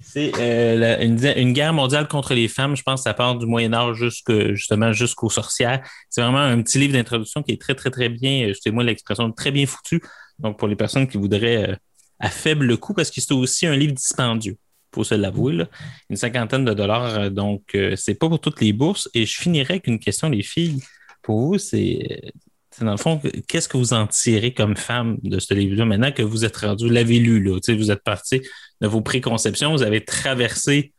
c'est 0.00 0.32
euh, 0.38 1.00
une, 1.00 1.52
guerre 1.52 1.72
mondiale 1.72 2.06
contre 2.06 2.34
les 2.34 2.48
femmes. 2.48 2.76
Je 2.76 2.82
pense 2.82 3.00
que 3.00 3.04
ça 3.04 3.14
part 3.14 3.36
du 3.36 3.46
Moyen 3.46 3.72
Âge 3.72 4.04
justement 4.52 4.92
jusqu'aux 4.92 5.30
sorcières. 5.30 5.82
C'est 6.10 6.22
vraiment 6.22 6.38
un 6.38 6.62
petit 6.62 6.78
livre 6.78 6.92
d'introduction 6.92 7.42
qui 7.42 7.52
est 7.52 7.60
très, 7.60 7.74
très, 7.74 7.90
très 7.90 8.08
bien, 8.08 8.52
c'est 8.60 8.70
moi 8.70 8.84
l'expression, 8.84 9.32
très 9.32 9.50
bien 9.50 9.66
foutu. 9.66 10.00
Donc, 10.38 10.58
pour 10.58 10.68
les 10.68 10.76
personnes 10.76 11.08
qui 11.08 11.16
voudraient 11.16 11.78
à 12.20 12.30
faible 12.30 12.76
coût, 12.76 12.94
parce 12.94 13.10
que 13.10 13.20
c'est 13.20 13.32
aussi 13.32 13.66
un 13.66 13.74
livre 13.74 13.94
dispendieux, 13.94 14.56
faut 14.94 15.02
se 15.02 15.14
l'avouer, 15.14 15.64
une 16.08 16.16
cinquantaine 16.16 16.64
de 16.64 16.72
dollars. 16.72 17.30
Donc, 17.30 17.76
c'est 17.96 18.14
pas 18.14 18.28
pour 18.28 18.40
toutes 18.40 18.60
les 18.60 18.72
bourses. 18.72 19.08
Et 19.12 19.26
je 19.26 19.38
finirai 19.38 19.74
avec 19.74 19.86
une 19.86 19.98
question, 19.98 20.28
les 20.28 20.42
filles. 20.42 20.82
Pour 21.26 21.40
vous, 21.40 21.58
c'est 21.58 22.32
dans 22.80 22.92
le 22.92 22.96
fond, 22.96 23.20
qu'est-ce 23.48 23.68
que 23.68 23.76
vous 23.76 23.94
en 23.94 24.06
tirez 24.06 24.54
comme 24.54 24.76
femme 24.76 25.18
de 25.24 25.40
ce 25.40 25.54
livre-là 25.54 25.84
maintenant 25.84 26.12
que 26.12 26.22
vous 26.22 26.44
êtes 26.44 26.56
rendu, 26.56 26.84
vous 26.86 26.92
l'avez 26.92 27.18
lu, 27.18 27.42
là, 27.42 27.58
vous 27.66 27.90
êtes 27.90 28.04
parti 28.04 28.42
de 28.80 28.86
vos 28.86 29.00
préconceptions, 29.00 29.72
vous 29.72 29.82
avez 29.82 30.04
traversé 30.04 30.92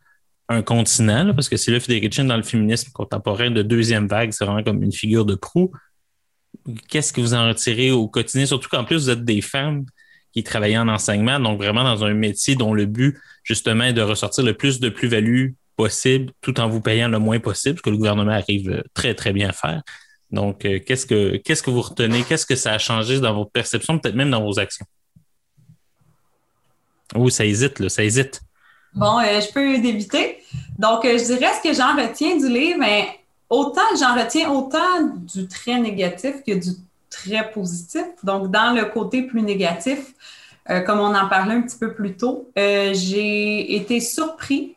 un 0.50 0.64
continent, 0.64 1.34
parce 1.34 1.48
que 1.48 1.56
c'est 1.56 1.72
le 1.72 1.80
Federici 1.80 2.26
dans 2.26 2.36
le 2.36 2.44
féminisme 2.44 2.92
contemporain 2.92 3.52
de 3.52 3.62
deuxième 3.62 4.08
vague, 4.08 4.34
c'est 4.34 4.44
vraiment 4.44 4.64
comme 4.64 4.84
une 4.84 4.92
figure 4.92 5.24
de 5.24 5.36
proue. 5.36 5.72
Qu'est-ce 6.90 7.14
que 7.14 7.22
vous 7.22 7.34
en 7.34 7.48
retirez 7.48 7.92
au 7.92 8.10
quotidien, 8.10 8.46
surtout 8.46 8.68
qu'en 8.68 8.84
plus 8.84 9.04
vous 9.04 9.10
êtes 9.12 9.24
des 9.24 9.40
femmes 9.40 9.86
qui 10.34 10.44
travaillent 10.44 10.78
en 10.78 10.90
enseignement, 10.90 11.40
donc 11.40 11.62
vraiment 11.62 11.86
dans 11.86 12.04
un 12.04 12.14
métier 12.14 12.56
dont 12.56 12.74
le 12.74 12.86
but, 12.86 13.18
justement, 13.44 13.86
est 13.86 13.94
de 13.94 14.02
ressortir 14.02 14.44
le 14.44 14.56
plus 14.56 14.82
de 14.82 14.90
plus-value 14.90 15.52
possible 15.78 16.34
tout 16.42 16.60
en 16.60 16.68
vous 16.68 16.82
payant 16.82 17.08
le 17.08 17.20
moins 17.20 17.40
possible, 17.40 17.78
ce 17.78 17.82
que 17.82 17.92
le 17.92 17.98
gouvernement 17.98 18.32
arrive 18.32 18.84
très, 18.94 19.14
très 19.14 19.32
bien 19.32 19.50
à 19.50 19.54
faire. 19.54 19.84
Donc, 20.32 20.66
euh, 20.66 20.80
qu'est-ce 20.80 21.06
que 21.06 21.70
vous 21.70 21.82
retenez? 21.82 22.24
Qu'est-ce 22.24 22.46
que 22.46 22.56
ça 22.56 22.74
a 22.74 22.78
changé 22.78 23.20
dans 23.20 23.34
votre 23.34 23.52
perception, 23.52 23.98
peut-être 23.98 24.16
même 24.16 24.32
dans 24.32 24.44
vos 24.44 24.60
actions? 24.60 24.86
Oh, 27.16 27.30
ça 27.30 27.46
hésite, 27.46 27.80
là, 27.80 27.88
ça 27.88 28.04
hésite. 28.04 28.42
Bon, 28.94 29.20
euh, 29.20 29.40
je 29.40 29.52
peux 29.54 29.78
débiter. 29.78 30.40
Donc, 30.78 31.06
euh, 31.06 31.18
je 31.18 31.24
dirais 31.24 31.52
ce 31.54 31.68
que 31.68 31.74
j'en 31.74 31.96
retiens 31.96 32.36
du 32.38 32.50
livre, 32.50 32.80
mais 32.80 33.08
autant 33.50 33.82
j'en 33.98 34.16
retiens 34.16 34.50
autant 34.50 35.02
du 35.34 35.48
très 35.48 35.80
négatif 35.80 36.44
que 36.46 36.54
du 36.54 36.72
très 37.10 37.50
positif. 37.52 38.06
Donc, 38.24 38.52
dans 38.52 38.76
le 38.76 38.86
côté 38.86 39.24
plus 39.24 39.42
négatif, 39.42 40.14
comme 40.86 41.00
on 41.00 41.16
en 41.16 41.30
parlait 41.30 41.56
un 41.56 41.62
petit 41.62 41.78
peu 41.78 41.94
plus 41.94 42.18
tôt, 42.18 42.52
j'ai 42.58 43.76
été 43.76 44.02
surpris 44.02 44.76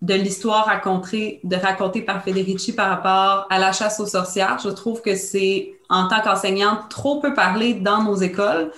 de 0.00 0.14
l'histoire 0.14 0.66
racontée, 0.66 1.40
de 1.42 1.56
raconter 1.56 2.02
par 2.02 2.22
Federici 2.22 2.72
par 2.74 2.88
rapport 2.88 3.46
à 3.50 3.58
la 3.58 3.72
chasse 3.72 3.98
aux 3.98 4.06
sorcières. 4.06 4.58
Je 4.62 4.68
trouve 4.68 5.02
que 5.02 5.16
c'est, 5.16 5.72
en 5.88 6.08
tant 6.08 6.20
qu'enseignante, 6.20 6.88
trop 6.88 7.20
peu 7.20 7.34
parlé 7.34 7.74
dans 7.74 8.02
nos 8.02 8.16
écoles. 8.16 8.70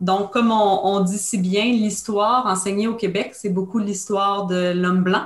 Donc, 0.00 0.32
comme 0.32 0.50
on, 0.50 1.00
dit 1.00 1.18
si 1.18 1.38
bien, 1.38 1.64
l'histoire 1.64 2.46
enseignée 2.46 2.86
au 2.88 2.94
Québec, 2.94 3.30
c'est 3.32 3.48
beaucoup 3.48 3.78
l'histoire 3.78 4.46
de 4.46 4.72
l'homme 4.74 5.02
blanc. 5.02 5.24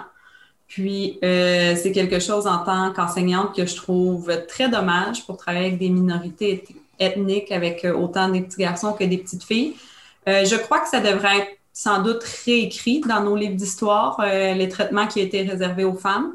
Puis, 0.68 1.18
euh, 1.24 1.74
c'est 1.74 1.90
quelque 1.90 2.20
chose 2.20 2.46
en 2.46 2.58
tant 2.58 2.92
qu'enseignante 2.92 3.56
que 3.56 3.66
je 3.66 3.74
trouve 3.74 4.30
très 4.46 4.68
dommage 4.68 5.26
pour 5.26 5.36
travailler 5.36 5.66
avec 5.66 5.78
des 5.80 5.88
minorités 5.88 6.62
ethniques, 7.00 7.50
avec 7.50 7.84
autant 7.84 8.28
des 8.28 8.42
petits 8.42 8.60
garçons 8.60 8.92
que 8.92 9.02
des 9.02 9.18
petites 9.18 9.42
filles. 9.42 9.74
Euh, 10.28 10.44
je 10.44 10.54
crois 10.54 10.78
que 10.78 10.88
ça 10.88 11.00
devrait 11.00 11.38
être 11.38 11.59
sans 11.72 12.02
doute 12.02 12.22
réécrit 12.44 13.00
dans 13.00 13.22
nos 13.22 13.36
livres 13.36 13.54
d'histoire 13.54 14.20
euh, 14.20 14.54
les 14.54 14.68
traitements 14.68 15.06
qui 15.06 15.20
étaient 15.20 15.42
réservés 15.42 15.84
aux 15.84 15.94
femmes 15.94 16.32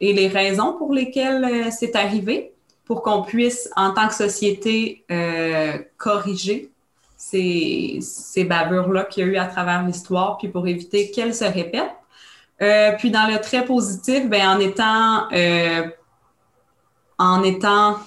et 0.00 0.12
les 0.12 0.28
raisons 0.28 0.74
pour 0.76 0.92
lesquelles 0.92 1.44
euh, 1.44 1.70
c'est 1.70 1.96
arrivé 1.96 2.52
pour 2.84 3.02
qu'on 3.02 3.22
puisse, 3.22 3.70
en 3.76 3.92
tant 3.94 4.08
que 4.08 4.14
société, 4.14 5.04
euh, 5.10 5.78
corriger 5.96 6.70
ces, 7.16 7.98
ces 8.02 8.44
bavures-là 8.44 9.04
qu'il 9.04 9.24
y 9.24 9.28
a 9.28 9.32
eu 9.32 9.36
à 9.36 9.46
travers 9.46 9.82
l'histoire, 9.82 10.36
puis 10.36 10.48
pour 10.48 10.68
éviter 10.68 11.10
qu'elles 11.10 11.34
se 11.34 11.44
répètent. 11.44 11.96
puis 12.98 13.10
dans 13.10 13.26
le 13.26 13.40
très 13.40 13.64
positif, 13.64 14.28
ben, 14.28 14.46
en 14.46 14.60
étant, 14.60 15.28
en 17.18 17.42
étant, 17.42 17.98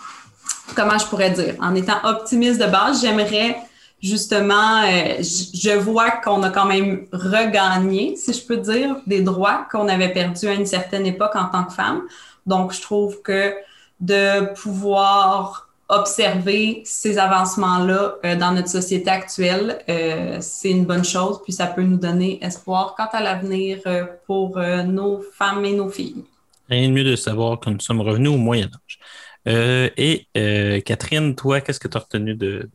comment 0.75 0.99
je 0.99 1.07
pourrais 1.07 1.31
dire, 1.31 1.55
en 1.59 1.73
étant 1.73 1.97
optimiste 2.03 2.61
de 2.61 2.67
base, 2.67 3.01
j'aimerais 3.01 3.57
justement, 4.01 4.83
euh, 4.83 5.21
je 5.21 5.77
vois 5.77 6.11
qu'on 6.11 6.43
a 6.43 6.49
quand 6.49 6.65
même 6.65 7.05
regagné, 7.11 8.15
si 8.15 8.33
je 8.33 8.45
peux 8.45 8.57
dire, 8.57 8.97
des 9.07 9.21
droits 9.21 9.67
qu'on 9.71 9.87
avait 9.87 10.13
perdus 10.13 10.47
à 10.47 10.53
une 10.53 10.65
certaine 10.65 11.05
époque 11.05 11.35
en 11.35 11.45
tant 11.45 11.63
que 11.63 11.73
femme. 11.73 12.03
Donc, 12.45 12.73
je 12.73 12.81
trouve 12.81 13.21
que 13.21 13.53
de 13.99 14.53
pouvoir 14.53 15.69
observer 15.89 16.81
ces 16.83 17.17
avancements-là 17.17 18.15
euh, 18.25 18.35
dans 18.35 18.51
notre 18.51 18.69
société 18.69 19.09
actuelle, 19.09 19.79
euh, 19.89 20.37
c'est 20.41 20.71
une 20.71 20.85
bonne 20.85 21.05
chose, 21.05 21.39
puis 21.43 21.53
ça 21.53 21.65
peut 21.65 21.81
nous 21.81 21.97
donner 21.97 22.43
espoir 22.43 22.93
quant 22.95 23.07
à 23.11 23.21
l'avenir 23.21 23.79
pour 24.25 24.59
nos 24.59 25.21
femmes 25.33 25.63
et 25.65 25.73
nos 25.73 25.89
filles. 25.89 26.25
Rien 26.69 26.89
de 26.89 26.93
mieux 26.93 27.05
de 27.05 27.15
savoir 27.15 27.59
que 27.59 27.69
nous 27.69 27.79
sommes 27.79 28.01
revenus 28.01 28.31
au 28.31 28.37
Moyen 28.37 28.65
Âge. 28.65 28.99
Euh, 29.47 29.89
et 29.97 30.27
euh, 30.35 30.81
Catherine, 30.81 31.35
toi, 31.35 31.61
qu'est-ce 31.61 31.79
que 31.79 31.87
tu 31.87 31.97
as 31.97 32.01
retenu 32.01 32.35
de, 32.35 32.69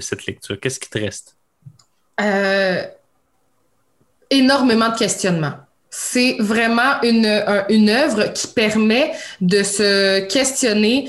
cette 0.00 0.26
lecture? 0.26 0.58
Qu'est-ce 0.60 0.80
qui 0.80 0.90
te 0.90 0.98
reste? 0.98 1.36
Euh, 2.20 2.82
énormément 4.30 4.88
de 4.88 4.98
questionnements. 4.98 5.54
C'est 5.88 6.36
vraiment 6.40 7.00
une, 7.02 7.24
œuvre 7.88 8.32
qui 8.34 8.48
permet 8.48 9.12
de 9.40 9.62
se 9.62 10.26
questionner 10.26 11.08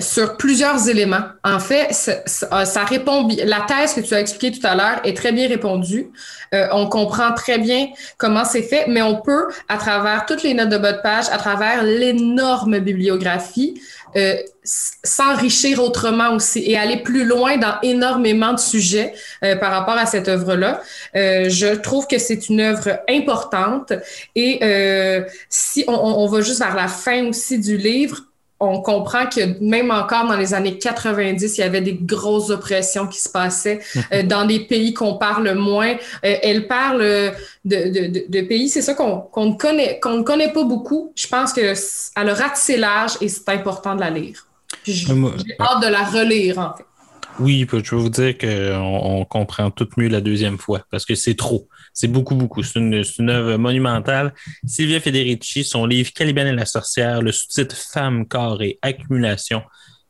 sur 0.00 0.38
plusieurs 0.38 0.88
éléments. 0.88 1.24
En 1.44 1.58
fait, 1.58 1.92
ça, 1.92 2.84
répond 2.84 3.28
la 3.44 3.60
thèse 3.62 3.92
que 3.92 4.00
tu 4.00 4.14
as 4.14 4.20
expliquée 4.20 4.58
tout 4.58 4.66
à 4.66 4.74
l'heure 4.76 5.00
est 5.04 5.14
très 5.14 5.32
bien 5.32 5.46
répondue. 5.46 6.10
On 6.52 6.86
comprend 6.86 7.34
très 7.34 7.58
bien 7.58 7.88
comment 8.16 8.46
c'est 8.46 8.62
fait, 8.62 8.86
mais 8.88 9.02
on 9.02 9.20
peut, 9.20 9.48
à 9.68 9.76
travers 9.76 10.24
toutes 10.24 10.42
les 10.42 10.54
notes 10.54 10.70
de 10.70 10.78
bas 10.78 10.92
de 10.92 11.02
page, 11.02 11.26
à 11.30 11.36
travers 11.36 11.82
l'énorme 11.82 12.78
bibliographie, 12.78 13.78
euh, 14.16 14.36
s'enrichir 14.62 15.82
autrement 15.82 16.34
aussi 16.34 16.62
et 16.70 16.76
aller 16.76 16.98
plus 16.98 17.24
loin 17.24 17.56
dans 17.56 17.80
énormément 17.82 18.52
de 18.52 18.58
sujets 18.58 19.14
euh, 19.42 19.56
par 19.56 19.72
rapport 19.72 19.96
à 19.96 20.06
cette 20.06 20.28
œuvre-là. 20.28 20.82
Euh, 21.16 21.48
je 21.48 21.74
trouve 21.74 22.06
que 22.06 22.18
c'est 22.18 22.48
une 22.48 22.60
œuvre 22.60 23.00
importante 23.08 23.92
et 24.34 24.58
euh, 24.62 25.24
si 25.48 25.84
on, 25.88 25.94
on, 25.94 26.26
va 26.26 26.40
juste 26.40 26.58
vers 26.58 26.74
la 26.74 26.88
fin 26.88 27.26
aussi 27.26 27.58
du 27.58 27.76
livre, 27.76 28.27
on 28.60 28.80
comprend 28.80 29.26
que 29.26 29.62
même 29.62 29.90
encore 29.90 30.26
dans 30.26 30.36
les 30.36 30.52
années 30.52 30.78
90, 30.78 31.56
il 31.56 31.60
y 31.60 31.64
avait 31.64 31.80
des 31.80 31.94
grosses 31.94 32.50
oppressions 32.50 33.06
qui 33.06 33.20
se 33.20 33.28
passaient 33.28 33.80
euh, 34.12 34.22
dans 34.22 34.46
des 34.46 34.60
pays 34.60 34.94
qu'on 34.94 35.16
parle 35.16 35.54
moins. 35.54 35.92
Euh, 36.24 36.36
elle 36.42 36.66
parle 36.66 37.00
de, 37.00 37.32
de, 37.64 38.28
de, 38.28 38.40
pays, 38.42 38.68
c'est 38.68 38.82
ça 38.82 38.94
qu'on 38.94 39.28
ne 39.36 39.56
connaît 39.56 40.00
qu'on 40.00 40.18
ne 40.18 40.22
connaît 40.22 40.52
pas 40.52 40.64
beaucoup. 40.64 41.12
Je 41.14 41.26
pense 41.28 41.52
que 41.52 41.60
elle 42.16 42.28
a 42.28 42.34
ratissé 42.34 42.76
l'âge 42.76 43.12
et 43.20 43.28
c'est 43.28 43.48
important 43.48 43.94
de 43.94 44.00
la 44.00 44.10
lire. 44.10 44.46
J'ai 44.84 45.06
hâte 45.60 45.82
de 45.82 45.88
la 45.88 46.04
relire 46.04 46.58
en 46.58 46.76
fait. 46.76 46.84
Oui, 47.40 47.60
je 47.60 47.66
peux 47.66 47.96
vous 47.96 48.08
dire 48.08 48.36
qu'on 48.36 49.00
on 49.20 49.24
comprend 49.24 49.70
tout 49.70 49.88
mieux 49.96 50.08
la 50.08 50.20
deuxième 50.20 50.58
fois 50.58 50.80
parce 50.90 51.04
que 51.04 51.14
c'est 51.14 51.36
trop. 51.36 51.68
C'est 51.98 52.06
beaucoup, 52.06 52.36
beaucoup. 52.36 52.62
C'est 52.62 52.78
une, 52.78 53.28
œuvre 53.28 53.56
monumentale. 53.56 54.32
Sylvia 54.64 55.00
Federici, 55.00 55.64
son 55.64 55.84
livre 55.84 56.12
Caliban 56.12 56.46
et 56.46 56.52
la 56.52 56.64
sorcière, 56.64 57.20
le 57.20 57.32
sous-titre 57.32 57.74
Femme, 57.74 58.28
corps 58.28 58.62
et 58.62 58.78
accumulation 58.82 59.62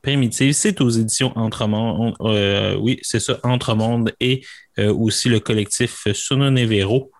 primitive, 0.02 0.52
c'est 0.52 0.82
aux 0.82 0.90
éditions 0.90 1.32
Entremonde. 1.34 2.14
Euh, 2.20 2.76
oui, 2.76 2.98
c'est 3.00 3.20
ça, 3.20 3.40
Entremonde 3.42 4.12
et 4.20 4.44
euh, 4.78 4.92
aussi 4.92 5.30
le 5.30 5.40
collectif 5.40 6.06
Sono 6.12 6.50
Nevero 6.50 7.10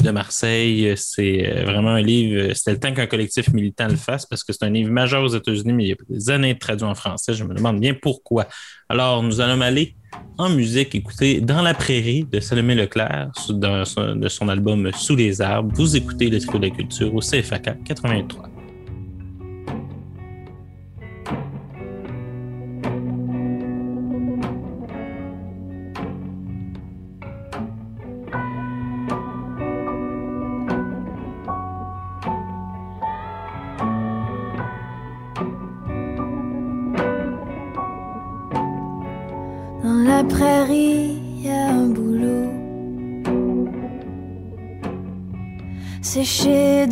de 0.00 0.10
Marseille. 0.12 0.94
C'est 0.96 1.44
euh, 1.44 1.64
vraiment 1.64 1.90
un 1.90 2.00
livre, 2.00 2.54
c'était 2.54 2.74
le 2.74 2.78
temps 2.78 2.94
qu'un 2.94 3.08
collectif 3.08 3.52
militant 3.52 3.88
le 3.88 3.96
fasse 3.96 4.24
parce 4.24 4.44
que 4.44 4.52
c'est 4.52 4.64
un 4.64 4.70
livre 4.70 4.92
majeur 4.92 5.24
aux 5.24 5.34
États-Unis, 5.34 5.72
mais 5.72 5.84
il 5.84 5.88
y 5.88 5.92
a 5.92 5.96
des 6.08 6.30
années 6.30 6.54
de 6.54 6.60
traduit 6.60 6.86
en 6.86 6.94
français. 6.94 7.34
Je 7.34 7.42
me 7.42 7.54
demande 7.54 7.80
bien 7.80 7.94
pourquoi. 8.00 8.46
Alors, 8.88 9.24
nous 9.24 9.40
allons 9.40 9.60
aller 9.62 9.96
en 10.38 10.50
musique, 10.50 10.94
écoutez 10.94 11.40
Dans 11.40 11.62
la 11.62 11.74
prairie 11.74 12.24
de 12.24 12.40
Salomé 12.40 12.74
Leclerc 12.74 13.30
de 13.48 14.28
son 14.28 14.48
album 14.48 14.90
Sous 14.94 15.16
les 15.16 15.40
arbres. 15.40 15.72
Vous 15.74 15.96
écoutez 15.96 16.30
le 16.30 16.40
trio 16.40 16.58
de 16.58 16.66
la 16.66 16.74
culture 16.74 17.14
au 17.14 17.20
CFAK 17.20 17.84
83. 17.84 18.61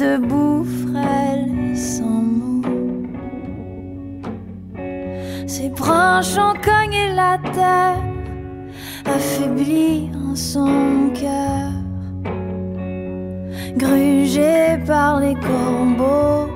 Debout, 0.00 0.64
frêle 0.64 1.72
et 1.72 1.76
sans 1.76 2.22
mots. 2.38 2.62
Ses 5.46 5.68
branches 5.70 6.36
ont 6.38 6.56
cogné 6.68 7.12
la 7.14 7.38
terre, 7.52 8.02
affaibli 9.04 10.10
en 10.26 10.34
son 10.34 11.10
cœur. 11.14 11.72
Grugé 13.76 14.78
par 14.86 15.20
les 15.20 15.34
corbeaux 15.34 16.50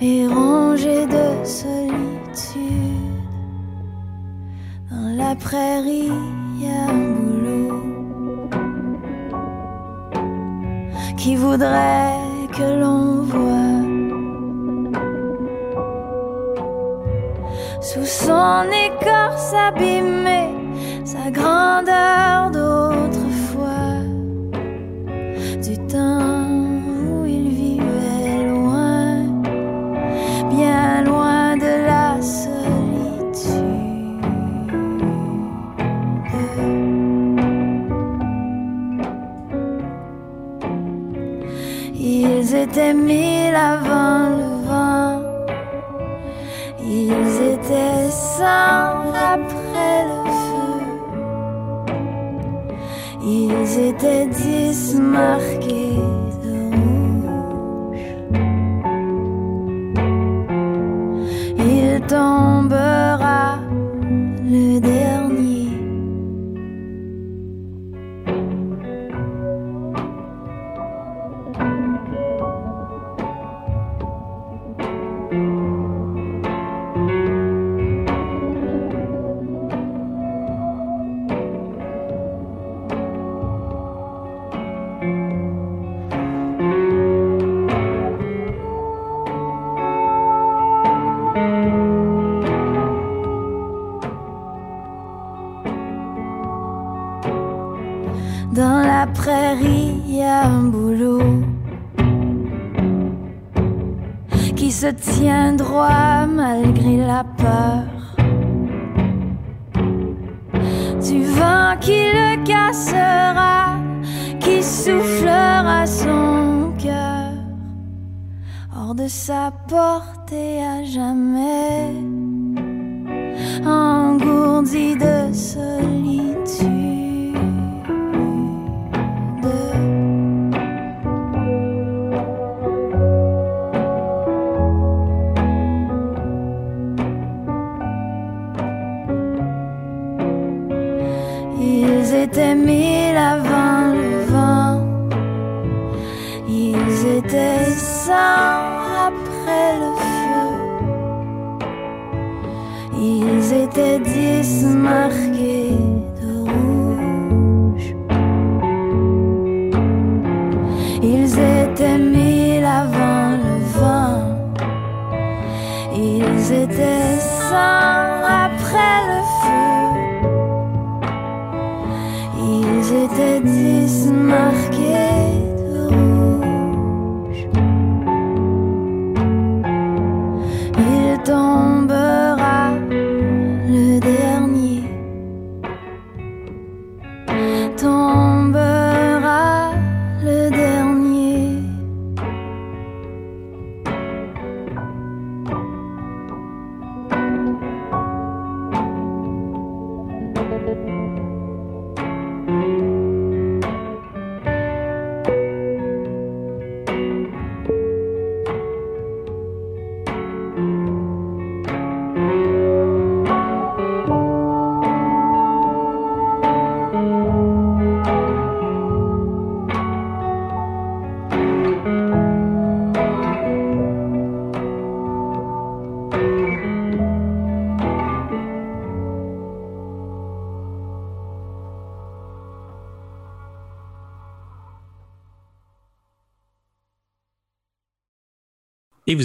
et 0.00 0.26
rongé 0.26 1.06
de 1.06 1.44
solitude 1.44 2.16
la 5.16 5.34
prairie, 5.34 6.12
y 6.60 6.66
a 6.66 6.90
un 6.90 7.10
boulot 7.14 8.05
qui 11.26 11.34
voudrait 11.34 12.46
que 12.56 12.66
l'on 12.80 13.22
voit 13.22 13.82
sous 17.80 18.06
son 18.06 18.62
écorce 18.86 19.52
abîmée 19.52 20.54
sa 21.04 21.32
grandeur 21.32 22.52
d'autrefois. 22.52 24.04
Du 25.66 25.76
temps 25.88 26.35
étaient 42.66 42.94
mille 42.94 43.54
avant 43.54 44.28
le 44.40 44.48
vent. 44.68 45.22
Ils 46.82 47.34
étaient 47.52 48.10
cent 48.10 49.12
après 49.34 49.98
le 50.10 50.20
feu. 50.44 50.78
Ils 53.22 53.72
étaient 53.88 54.26
dix 54.26 54.80
marqués 54.98 56.02
de 56.44 56.54
rouge. 56.76 58.06
Il 61.58 62.00
tombera 62.12 62.55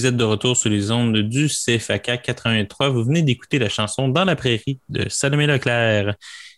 vous 0.01 0.07
êtes 0.07 0.17
de 0.17 0.23
retour 0.23 0.57
sur 0.57 0.71
les 0.71 0.89
ondes 0.89 1.15
du 1.15 1.47
CFAK 1.47 2.23
83. 2.23 2.89
Vous 2.89 3.03
venez 3.03 3.21
d'écouter 3.21 3.59
la 3.59 3.69
chanson 3.69 4.07
Dans 4.09 4.25
la 4.25 4.35
prairie 4.35 4.79
de 4.89 5.07
Salomé 5.09 5.45
Leclerc. 5.45 6.15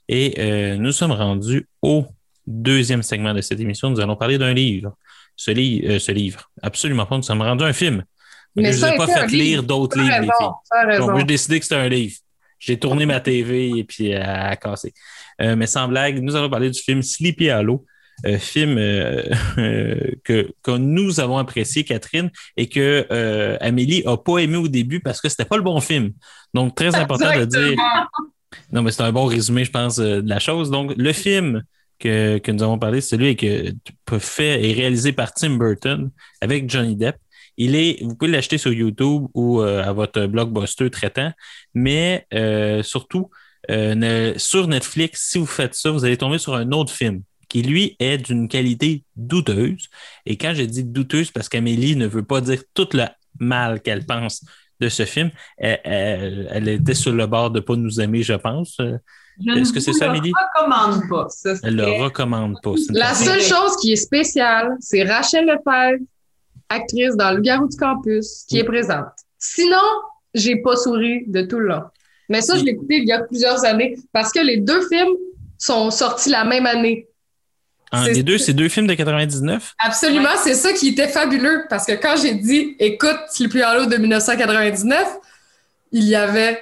Et 0.07 0.35
euh, 0.39 0.77
nous 0.77 0.93
sommes 0.93 1.11
rendus 1.11 1.67
au 1.81 2.05
deuxième 2.47 3.03
segment 3.03 3.33
de 3.33 3.41
cette 3.41 3.59
émission. 3.59 3.89
Nous 3.89 3.99
allons 3.99 4.15
parler 4.15 4.37
d'un 4.37 4.53
livre. 4.53 4.95
Ce, 5.35 5.51
li- 5.51 5.81
euh, 5.85 5.99
ce 5.99 6.13
livre, 6.13 6.49
absolument 6.61 7.05
pas. 7.05 7.17
Nous 7.17 7.23
sommes 7.23 7.41
rendus 7.41 7.65
à 7.65 7.67
un 7.67 7.73
film. 7.73 8.05
Mais 8.55 8.71
je 8.71 8.77
ça 8.77 8.87
vous 8.89 8.93
ai 8.93 8.97
pas 8.97 9.07
fait 9.07 9.27
lire 9.27 9.61
d'autres 9.61 9.97
livres, 9.97 10.09
les 10.09 10.19
raison, 10.19 10.31
filles. 10.39 10.49
as 10.71 10.97
Donc, 10.99 11.17
j'ai 11.17 11.23
décidé 11.25 11.59
que 11.59 11.65
c'était 11.65 11.75
un 11.81 11.89
livre. 11.89 12.15
J'ai 12.59 12.79
tourné 12.79 13.05
ma 13.05 13.19
TV 13.19 13.71
et 13.77 13.83
puis 13.83 14.07
elle 14.07 14.21
a 14.21 14.55
cassé. 14.55 14.93
Euh, 15.41 15.57
mais 15.57 15.67
sans 15.67 15.89
blague, 15.89 16.21
nous 16.21 16.33
allons 16.37 16.49
parler 16.49 16.69
du 16.69 16.79
film 16.79 17.01
Sleepy 17.01 17.49
Hollow, 17.49 17.83
euh, 18.25 18.37
film 18.37 18.77
euh, 18.77 19.23
euh, 19.57 20.11
que, 20.23 20.51
que 20.61 20.71
nous 20.71 21.19
avons 21.19 21.37
apprécié, 21.37 21.83
Catherine, 21.83 22.31
et 22.57 22.67
que 22.67 23.07
Amélie 23.61 24.03
a 24.05 24.17
pas 24.17 24.39
aimé 24.39 24.57
au 24.57 24.67
début 24.67 24.99
parce 24.99 25.21
que 25.21 25.29
c'était 25.29 25.45
pas 25.45 25.57
le 25.57 25.63
bon 25.63 25.79
film. 25.79 26.11
Donc, 26.53 26.75
très 26.75 26.95
important 26.95 27.37
de 27.37 27.45
dire. 27.45 27.75
Non, 28.71 28.81
mais 28.81 28.91
c'est 28.91 29.03
un 29.03 29.11
bon 29.11 29.25
résumé, 29.25 29.65
je 29.65 29.71
pense, 29.71 29.97
de 29.97 30.23
la 30.27 30.39
chose. 30.39 30.69
Donc, 30.69 30.93
le 30.95 31.11
film 31.13 31.63
que, 31.99 32.37
que 32.37 32.51
nous 32.51 32.63
avons 32.63 32.77
parlé, 32.77 33.01
c'est 33.01 33.15
celui 33.15 33.35
que, 33.35 33.73
fait 34.19 34.63
et 34.63 34.73
réalisé 34.73 35.11
par 35.11 35.33
Tim 35.33 35.57
Burton 35.57 36.11
avec 36.41 36.69
Johnny 36.69 36.95
Depp. 36.95 37.15
Il 37.57 37.75
est, 37.75 38.03
vous 38.03 38.15
pouvez 38.15 38.31
l'acheter 38.31 38.57
sur 38.57 38.73
YouTube 38.73 39.27
ou 39.33 39.61
euh, 39.61 39.83
à 39.83 39.93
votre 39.93 40.25
blockbuster 40.25 40.89
traitant, 40.89 41.31
mais 41.73 42.25
euh, 42.33 42.81
surtout 42.81 43.29
euh, 43.69 43.93
ne- 43.95 44.33
sur 44.37 44.67
Netflix, 44.67 45.29
si 45.29 45.37
vous 45.37 45.45
faites 45.45 45.75
ça, 45.75 45.91
vous 45.91 46.03
allez 46.03 46.17
tomber 46.17 46.39
sur 46.39 46.55
un 46.55 46.71
autre 46.71 46.91
film 46.91 47.21
qui, 47.53 47.61
lui, 47.61 47.95
est 47.99 48.17
d'une 48.17 48.47
qualité 48.47 49.03
douteuse. 49.15 49.87
Et 50.25 50.35
quand 50.37 50.53
je 50.55 50.63
dis 50.63 50.83
douteuse, 50.83 51.29
parce 51.31 51.47
qu'Amélie 51.49 51.95
ne 51.95 52.07
veut 52.07 52.23
pas 52.23 52.41
dire 52.41 52.61
tout 52.73 52.87
le 52.93 53.05
mal 53.39 53.79
qu'elle 53.81 54.05
pense 54.05 54.43
de 54.79 54.89
ce 54.89 55.05
film, 55.05 55.29
elle, 55.57 55.79
elle- 55.83 56.47
elle 56.51 56.67
était 56.67 56.95
sur 57.03 57.13
le 57.13 57.27
bord 57.27 57.51
de 57.51 57.59
ne 57.59 57.63
pas 57.63 57.75
nous 57.75 58.01
aimer, 58.01 58.23
je 58.23 58.33
pense. 58.33 58.71
Euh, 58.79 58.97
Est-ce 59.55 59.69
ne 59.69 59.73
que 59.75 59.79
c'est 59.79 59.93
ça, 59.93 60.05
le 60.05 60.11
Amélie? 60.11 60.31
recommande 60.55 61.01
pas. 61.09 61.27
Ça 61.29 61.53
Elle 61.63 61.75
ne 61.75 61.85
le 61.85 61.91
recommande 62.03 62.55
pas. 62.63 62.73
La 62.89 63.13
seule 63.13 63.41
chose 63.41 63.73
qui 63.81 63.91
est 63.93 63.97
spéciale, 64.09 64.67
c'est 64.79 65.03
Rachel 65.03 65.45
Lefebvre, 65.45 66.03
actrice 66.69 67.15
dans 67.15 67.31
Le 67.35 67.41
Garou 67.41 67.67
du 67.67 67.77
Campus, 67.77 68.45
qui 68.49 68.57
est 68.57 68.63
présente. 68.63 69.05
Sinon, 69.37 69.77
j'ai 70.33 70.55
pas 70.61 70.75
souri 70.75 71.23
de 71.27 71.41
tout 71.43 71.59
le 71.59 71.67
long. 71.67 71.83
Mais 72.29 72.41
ça, 72.41 72.57
je 72.57 72.63
l'ai 72.63 72.71
écouté 72.71 72.95
il 72.97 73.07
y 73.07 73.11
a 73.11 73.21
plusieurs 73.23 73.63
années 73.63 73.95
parce 74.11 74.31
que 74.31 74.39
les 74.39 74.57
deux 74.57 74.81
films 74.87 75.15
sont 75.59 75.91
sortis 75.91 76.29
la 76.31 76.43
même 76.45 76.65
année. 76.65 77.07
C'est- 78.05 78.13
les 78.13 78.23
deux, 78.23 78.37
c'est 78.37 78.53
deux 78.53 78.69
films 78.69 78.87
de 78.87 78.93
99? 78.95 79.73
Absolument, 79.79 80.29
c'est 80.43 80.55
ça 80.55 80.73
qui 80.73 80.89
était 80.89 81.07
fabuleux 81.07 81.65
parce 81.69 81.85
que 81.85 81.93
quand 81.93 82.15
j'ai 82.21 82.33
dit 82.35 82.75
écoute 82.79 83.17
Sleepy 83.31 83.61
Hollow 83.61 83.85
de 83.85 83.97
1999, 83.97 85.05
il 85.91 86.03
y 86.05 86.15
avait 86.15 86.59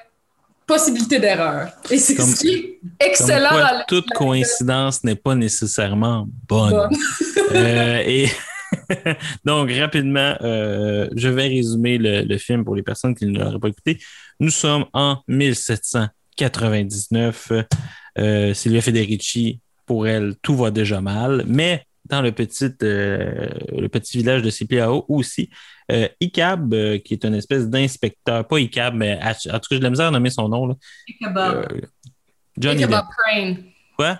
possibilité 0.68 1.20
d'erreur. 1.20 1.70
Et 1.90 1.98
c'est 1.98 2.16
Comme- 2.16 2.26
ce 2.30 2.40
qui 2.40 2.50
est 2.54 2.62
Comme 2.80 2.90
excellent 3.00 3.50
quoi, 3.50 3.62
dans 3.62 3.78
le- 3.80 3.84
toute 3.88 4.10
coïncidence 4.10 5.04
n'est 5.04 5.16
pas 5.16 5.36
nécessairement 5.36 6.28
bonne. 6.48 6.72
Bonne. 6.72 6.90
Euh, 7.56 8.02
et 8.06 8.28
donc, 9.46 9.70
rapidement, 9.72 10.36
euh, 10.42 11.10
je 11.16 11.28
vais 11.28 11.48
résumer 11.48 11.98
le, 11.98 12.22
le 12.24 12.38
film 12.38 12.64
pour 12.64 12.76
les 12.76 12.84
personnes 12.84 13.14
qui 13.16 13.26
ne 13.26 13.38
l'auraient 13.38 13.60
pas 13.60 13.68
écouté. 13.68 14.00
Nous 14.40 14.50
sommes 14.50 14.86
en 14.94 15.18
1799. 16.38 17.52
Euh, 18.18 18.54
Sylvia 18.54 18.82
Federici, 18.82 19.60
pour 19.86 20.08
elle, 20.08 20.36
tout 20.42 20.56
va 20.56 20.72
déjà 20.72 21.02
mal. 21.02 21.44
Mais 21.48 21.86
dans 22.06 22.22
le 22.22 22.32
petit, 22.32 22.70
euh, 22.84 23.48
le 23.72 23.88
petit 23.88 24.18
village 24.18 24.42
de 24.42 24.50
CPAO 24.50 25.06
aussi, 25.08 25.50
euh, 25.92 26.08
ICAB, 26.20 26.74
euh, 26.74 26.98
qui 27.00 27.14
est 27.14 27.26
une 27.26 27.36
espèce 27.36 27.70
d'inspecteur, 27.70 28.48
pas 28.48 28.60
ICAB, 28.60 28.96
mais 28.96 29.20
en 29.24 29.34
tout 29.34 29.50
cas, 29.50 29.60
j'ai 29.72 29.80
de 29.80 29.84
la 29.84 29.90
misère 29.90 30.08
à 30.08 30.12
nommer 30.12 30.30
son 30.30 30.50
nom. 30.50 30.68
Là. 30.68 30.76
Euh, 31.38 31.64
Johnny 32.58 32.82
Depp. 32.82 32.90
Ichabod 32.90 33.06
Crane. 33.18 33.64
Quoi? 33.98 34.20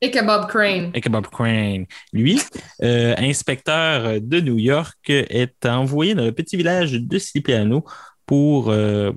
Ichabod 0.00 0.46
Crane. 0.48 0.92
Ichabod 0.94 1.26
Crane. 1.28 1.86
Lui, 2.12 2.40
euh, 2.82 3.14
inspecteur 3.18 4.20
de 4.20 4.40
New 4.40 4.58
York, 4.58 4.98
est 5.08 5.66
envoyé 5.66 6.14
dans 6.14 6.24
le 6.24 6.32
petit 6.32 6.56
village 6.56 6.92
de 6.92 7.18
Cipriano 7.18 7.84
pour 8.26 8.70
euh, 8.70 9.12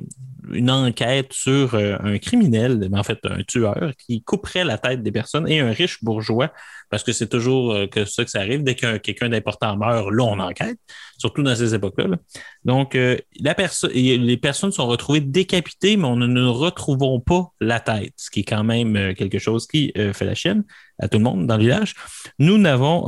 une 0.54 0.70
enquête 0.70 1.34
sur 1.34 1.76
euh, 1.76 1.96
un 2.00 2.18
criminel, 2.18 2.90
en 2.94 3.04
fait 3.04 3.20
un 3.24 3.44
tueur, 3.44 3.94
qui 3.98 4.24
couperait 4.24 4.64
la 4.64 4.78
tête 4.78 5.04
des 5.04 5.12
personnes 5.12 5.48
et 5.48 5.60
un 5.60 5.72
riche 5.72 6.04
bourgeois, 6.04 6.52
parce 6.90 7.04
que 7.04 7.12
c'est 7.12 7.28
toujours 7.28 7.74
euh, 7.74 7.88
que 7.88 8.06
ça 8.06 8.24
que 8.24 8.32
ça 8.32 8.40
arrive. 8.40 8.64
Dès 8.64 8.76
que 8.76 8.98
quelqu'un 8.98 9.30
d'important 9.30 9.78
meurt, 9.78 10.10
là, 10.12 10.24
on 10.24 10.40
enquête, 10.40 10.78
surtout 11.18 11.44
dans 11.44 11.56
ces 11.56 11.74
époques-là. 11.76 12.08
là. 12.08 12.18
Donc, 12.66 12.96
euh, 12.96 13.18
la 13.40 13.56
les 13.94 14.38
personnes 14.38 14.72
sont 14.72 14.88
retrouvées 14.88 15.22
décapitées, 15.22 15.98
mais 15.98 16.06
on 16.06 16.16
ne 16.16 16.28
ne 16.28 16.46
retrouvons 16.46 17.20
pas 17.20 17.52
la 17.60 17.80
tête, 17.80 18.14
ce 18.18 18.30
qui 18.30 18.42
est 18.42 18.46
quand 18.46 18.64
même 18.64 19.14
quelque 19.16 19.40
chose 19.40 19.68
qui 19.68 19.94
fait 19.96 20.26
la 20.26 20.36
chienne 20.36 20.64
à 21.00 21.08
tout 21.08 21.18
le 21.18 21.24
monde 21.24 21.48
dans 21.48 21.58
le 21.58 21.64
village. 21.64 21.94
Nous 22.40 22.58
n'avons, 22.58 23.06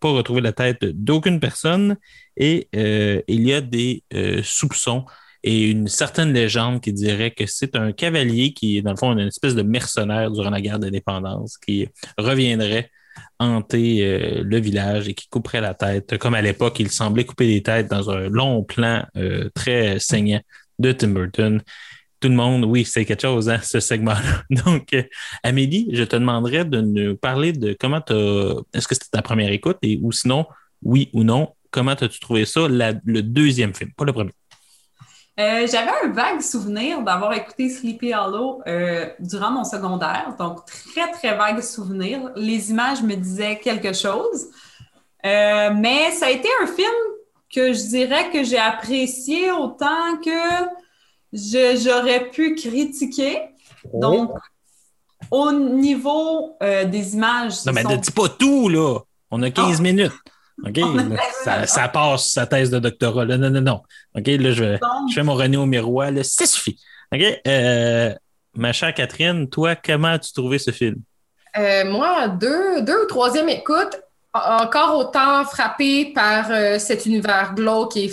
pas 0.00 0.10
retrouvé 0.10 0.40
la 0.40 0.52
tête 0.52 0.84
d'aucune 0.84 1.40
personne 1.40 1.96
et 2.36 2.68
il 2.72 3.48
y 3.48 3.52
a 3.52 3.60
des 3.60 4.02
soupçons 4.42 5.04
et 5.46 5.70
une 5.70 5.88
certaine 5.88 6.32
légende 6.32 6.80
qui 6.80 6.90
dirait 6.90 7.30
que 7.30 7.44
c'est 7.44 7.76
un 7.76 7.92
cavalier 7.92 8.54
qui 8.54 8.78
est, 8.78 8.82
dans 8.82 8.92
le 8.92 8.96
fond, 8.96 9.12
une 9.12 9.28
espèce 9.28 9.54
de 9.54 9.60
mercenaire 9.60 10.30
durant 10.30 10.48
la 10.48 10.62
guerre 10.62 10.78
d'indépendance 10.78 11.58
qui 11.58 11.86
reviendrait 12.16 12.90
hanter 13.38 14.06
euh, 14.06 14.42
le 14.42 14.58
village 14.58 15.06
et 15.06 15.12
qui 15.12 15.28
couperait 15.28 15.60
la 15.60 15.74
tête. 15.74 16.16
Comme 16.16 16.32
à 16.32 16.40
l'époque, 16.40 16.80
il 16.80 16.90
semblait 16.90 17.24
couper 17.24 17.46
des 17.46 17.62
têtes 17.62 17.90
dans 17.90 18.10
un 18.10 18.30
long 18.30 18.64
plan 18.64 19.04
euh, 19.18 19.50
très 19.54 19.98
saignant 19.98 20.40
de 20.78 20.92
Tim 20.92 21.08
Burton. 21.08 21.60
Tout 22.20 22.28
le 22.30 22.36
monde, 22.36 22.64
oui, 22.64 22.86
c'est 22.86 23.04
quelque 23.04 23.20
chose, 23.20 23.50
hein, 23.50 23.60
ce 23.62 23.80
segment-là. 23.80 24.44
Donc, 24.64 24.94
euh, 24.94 25.02
Amélie, 25.42 25.90
je 25.92 26.04
te 26.04 26.16
demanderais 26.16 26.64
de 26.64 26.80
nous 26.80 27.16
parler 27.16 27.52
de 27.52 27.76
comment 27.78 28.00
tu 28.00 28.14
Est-ce 28.72 28.88
que 28.88 28.94
c'était 28.94 29.10
ta 29.12 29.20
première 29.20 29.52
écoute 29.52 29.76
et 29.82 30.00
ou 30.00 30.10
sinon, 30.10 30.46
oui 30.82 31.10
ou 31.12 31.22
non, 31.22 31.50
comment 31.70 31.90
as-tu 31.90 32.18
trouvé 32.18 32.46
ça, 32.46 32.66
le 32.66 33.20
deuxième 33.20 33.74
film, 33.74 33.90
pas 33.94 34.06
le 34.06 34.14
premier? 34.14 34.32
Euh, 35.40 35.66
J'avais 35.70 35.90
un 36.04 36.12
vague 36.12 36.40
souvenir 36.40 37.02
d'avoir 37.02 37.32
écouté 37.32 37.68
Sleepy 37.68 38.14
Hollow 38.14 38.62
euh, 38.68 39.06
durant 39.18 39.50
mon 39.50 39.64
secondaire, 39.64 40.34
donc 40.38 40.64
très, 40.66 41.10
très 41.10 41.36
vague 41.36 41.60
souvenir. 41.60 42.30
Les 42.36 42.70
images 42.70 43.02
me 43.02 43.14
disaient 43.16 43.58
quelque 43.58 43.92
chose. 43.92 44.46
Euh, 45.26 45.70
mais 45.74 46.12
ça 46.12 46.26
a 46.26 46.30
été 46.30 46.48
un 46.62 46.66
film 46.66 46.92
que 47.52 47.72
je 47.72 47.82
dirais 47.88 48.30
que 48.30 48.44
j'ai 48.44 48.58
apprécié 48.58 49.50
autant 49.50 50.18
que 50.24 50.68
j'aurais 51.32 52.30
pu 52.30 52.54
critiquer. 52.54 53.38
Donc, 53.92 54.30
au 55.30 55.50
niveau 55.50 56.56
euh, 56.62 56.84
des 56.84 57.14
images, 57.14 57.64
Non, 57.66 57.72
mais 57.72 57.82
sont- 57.82 57.90
ne 57.90 57.96
dis 57.96 58.10
pas 58.12 58.28
tout, 58.28 58.68
là. 58.68 58.98
On 59.30 59.42
a 59.42 59.50
15 59.50 59.76
Ah. 59.78 59.82
minutes. 59.82 60.12
OK? 60.62 60.78
On 60.82 60.98
a 60.98 61.02
Là, 61.02 61.16
15 61.44 61.68
ça, 61.68 61.88
passe, 61.88 62.30
sa 62.30 62.46
thèse 62.46 62.70
de 62.70 62.78
doctorat. 62.78 63.24
Là. 63.24 63.36
Non, 63.38 63.50
non, 63.50 63.60
non. 63.60 63.82
OK? 64.16 64.26
Là, 64.26 64.52
je, 64.52 64.76
je 65.08 65.14
fais 65.14 65.22
mon 65.22 65.34
René 65.34 65.56
au 65.56 65.66
miroir. 65.66 66.10
Là, 66.10 66.22
ça 66.22 66.46
suffit. 66.46 66.78
OK? 67.12 67.22
Euh, 67.46 68.14
ma 68.54 68.72
chère 68.72 68.94
Catherine, 68.94 69.48
toi, 69.50 69.74
comment 69.76 70.08
as-tu 70.08 70.32
trouvé 70.32 70.58
ce 70.58 70.70
film? 70.70 70.96
Euh, 71.56 71.84
moi, 71.90 72.28
deux, 72.28 72.82
deux 72.82 73.02
ou 73.02 73.06
troisième 73.06 73.48
écoute, 73.48 74.00
en- 74.32 74.62
encore 74.64 74.96
autant 74.98 75.44
frappé 75.44 76.12
par 76.14 76.50
euh, 76.50 76.78
cet 76.78 77.06
univers 77.06 77.54
glauque 77.54 77.96
et 77.96 78.12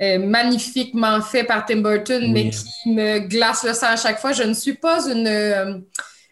euh, 0.00 0.18
magnifiquement 0.18 1.20
fait 1.20 1.44
par 1.44 1.66
Tim 1.66 1.78
Burton, 1.80 2.22
Oui. 2.22 2.30
mais 2.32 2.50
qui 2.50 2.90
me 2.94 3.18
glace 3.20 3.64
le 3.64 3.72
sang 3.74 3.88
à 3.88 3.96
chaque 3.96 4.18
fois. 4.20 4.32
Je 4.32 4.44
ne 4.44 4.54
suis 4.54 4.74
pas 4.74 5.06
une, 5.08 5.82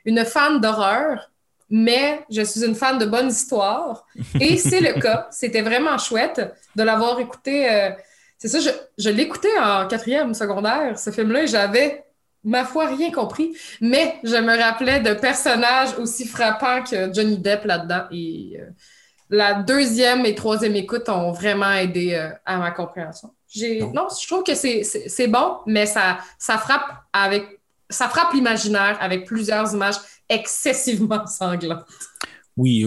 une 0.05 0.25
fan 0.25 0.61
d'horreur, 0.61 1.31
mais 1.69 2.25
je 2.31 2.43
suis 2.43 2.65
une 2.65 2.75
fan 2.75 2.99
de 2.99 3.07
bonnes 3.07 3.29
histoires. 3.29 4.07
Et 4.41 4.57
c'est 4.57 4.81
le 4.81 5.01
cas. 5.01 5.29
C'était 5.31 5.63
vraiment 5.63 5.99
chouette 5.99 6.41
de 6.75 6.83
l'avoir 6.83 7.19
écouté. 7.19 7.71
euh, 7.71 7.91
c'est 8.39 8.49
ça, 8.49 8.61
je, 8.61 8.71
je 8.99 9.11
l'écoutais 9.11 9.59
en 9.59 9.87
quatrième 9.87 10.35
secondaire, 10.35 10.99
ce 10.99 11.11
film-là, 11.11 11.45
et 11.45 11.47
j'avais, 11.47 12.05
ma 12.45 12.65
foi, 12.65 12.87
rien 12.87 13.11
compris. 13.11 13.57
Mais 13.81 14.17
je 14.25 14.37
me 14.37 14.57
rappelais 14.59 15.01
de 15.01 15.15
personnages 15.15 15.97
aussi 15.99 16.27
frappants 16.27 16.83
que 16.83 17.13
Johnny 17.13 17.39
Depp 17.39 17.65
là-dedans. 17.65 18.05
Et 18.11 18.59
euh, 18.61 18.67
la 19.31 19.55
deuxième 19.55 20.27
et 20.27 20.35
troisième 20.35 20.77
écoute 20.77 21.09
ont 21.09 21.33
vraiment 21.33 21.73
aidé 21.73 22.15
euh, 22.15 22.29
à 22.45 22.59
ma 22.59 22.71
compréhension. 22.71 23.31
J'ai... 23.49 23.81
Non, 23.81 24.09
je 24.21 24.27
trouve 24.27 24.43
que 24.43 24.55
c'est, 24.55 24.85
c'est, 24.85 25.09
c'est 25.09 25.29
bon, 25.29 25.59
mais 25.67 25.87
ça, 25.87 26.19
ça 26.39 26.59
frappe 26.59 26.93
avec 27.13 27.57
ça 27.89 28.09
frappe 28.09 28.33
l'imaginaire 28.33 28.99
avec 29.01 29.27
plusieurs 29.27 29.73
images 29.73 29.97
excessivement 30.29 31.27
sanglantes. 31.27 31.87
Oui, 32.57 32.87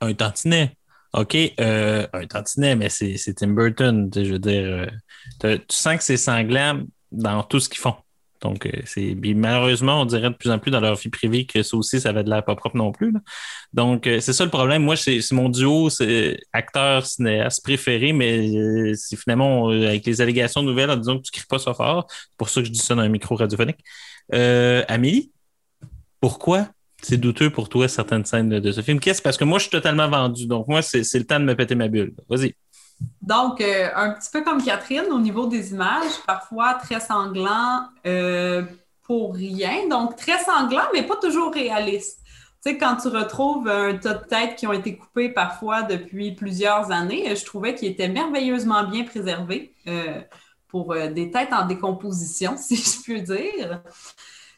un 0.00 0.14
tantinet. 0.14 0.76
OK, 1.14 1.36
euh, 1.58 2.06
un 2.12 2.26
tantinet, 2.26 2.76
mais 2.76 2.88
c'est 2.90 3.34
Tim 3.34 3.48
Burton. 3.48 4.10
Je 4.14 4.32
veux 4.32 4.38
dire, 4.38 4.86
euh, 5.44 5.58
tu 5.58 5.76
sens 5.76 5.96
que 5.96 6.02
c'est 6.02 6.16
sanglant 6.18 6.82
dans 7.10 7.42
tout 7.42 7.60
ce 7.60 7.68
qu'ils 7.68 7.78
font. 7.78 7.94
Donc, 8.42 8.66
euh, 8.66 8.70
c'est 8.84 9.16
malheureusement, 9.34 10.02
on 10.02 10.04
dirait 10.04 10.30
de 10.30 10.34
plus 10.34 10.50
en 10.50 10.58
plus 10.60 10.70
dans 10.70 10.80
leur 10.80 10.94
vie 10.94 11.08
privée 11.08 11.44
que 11.44 11.62
ça 11.62 11.76
aussi, 11.76 12.00
ça 12.00 12.10
avait 12.10 12.22
de 12.22 12.30
l'air 12.30 12.44
pas 12.44 12.54
propre 12.54 12.76
non 12.76 12.92
plus. 12.92 13.12
Donc, 13.72 14.02
c'est 14.04 14.32
ça 14.32 14.44
le 14.44 14.50
problème. 14.50 14.82
Moi, 14.84 14.96
c'est 14.96 15.20
mon 15.32 15.48
duo, 15.48 15.90
c'est 15.90 16.38
acteur 16.52 17.04
cinéaste 17.04 17.64
préféré, 17.64 18.12
mais 18.12 18.94
c'est 18.94 19.16
finalement 19.16 19.70
avec 19.70 20.06
les 20.06 20.20
allégations 20.20 20.62
nouvelles 20.62 20.90
en 20.90 20.96
disant 20.96 21.16
que 21.18 21.22
tu 21.22 21.32
cries 21.32 21.46
pas 21.48 21.58
ça 21.58 21.74
fort. 21.74 22.06
C'est 22.10 22.36
pour 22.36 22.48
ça 22.48 22.60
que 22.60 22.66
je 22.66 22.72
dis 22.72 22.78
ça 22.78 22.94
dans 22.94 23.02
un 23.02 23.08
micro 23.08 23.34
radiophonique. 23.34 23.80
Amélie, 24.30 25.32
pourquoi 26.20 26.68
c'est 27.02 27.16
douteux 27.16 27.50
pour 27.50 27.68
toi 27.68 27.88
certaines 27.88 28.24
scènes 28.24 28.60
de, 28.60 28.72
ce 28.72 28.80
film? 28.80 29.00
Qu'est-ce? 29.00 29.22
Parce 29.22 29.36
que 29.36 29.44
moi, 29.44 29.58
je 29.58 29.64
suis 29.64 29.70
totalement 29.70 30.08
vendu. 30.08 30.46
Donc, 30.46 30.68
moi, 30.68 30.82
c'est 30.82 31.02
le 31.14 31.24
temps 31.24 31.40
de 31.40 31.44
me 31.44 31.54
péter 31.54 31.74
ma 31.74 31.88
bulle. 31.88 32.14
Vas-y. 32.28 32.54
Donc, 33.22 33.60
euh, 33.60 33.88
un 33.94 34.10
petit 34.10 34.30
peu 34.32 34.42
comme 34.42 34.62
Catherine, 34.62 35.06
au 35.12 35.20
niveau 35.20 35.46
des 35.46 35.70
images, 35.70 36.12
parfois 36.26 36.74
très 36.74 36.98
sanglant 36.98 37.84
euh, 38.06 38.62
pour 39.04 39.34
rien. 39.34 39.88
Donc, 39.88 40.16
très 40.16 40.38
sanglant, 40.42 40.84
mais 40.92 41.04
pas 41.04 41.16
toujours 41.16 41.52
réaliste. 41.52 42.18
Tu 42.64 42.72
sais, 42.72 42.78
quand 42.78 42.96
tu 42.96 43.06
retrouves 43.06 43.68
un 43.68 43.96
tas 43.96 44.14
de 44.14 44.24
têtes 44.24 44.56
qui 44.56 44.66
ont 44.66 44.72
été 44.72 44.96
coupées 44.96 45.28
parfois 45.28 45.82
depuis 45.82 46.32
plusieurs 46.32 46.90
années, 46.90 47.36
je 47.36 47.44
trouvais 47.44 47.76
qu'ils 47.76 47.88
étaient 47.88 48.08
merveilleusement 48.08 48.82
bien 48.82 49.04
préservés 49.04 49.72
euh, 49.86 50.20
pour 50.66 50.92
euh, 50.92 51.08
des 51.08 51.30
têtes 51.30 51.52
en 51.52 51.66
décomposition, 51.66 52.56
si 52.58 52.74
je 52.74 53.04
peux 53.06 53.20
dire. 53.20 53.80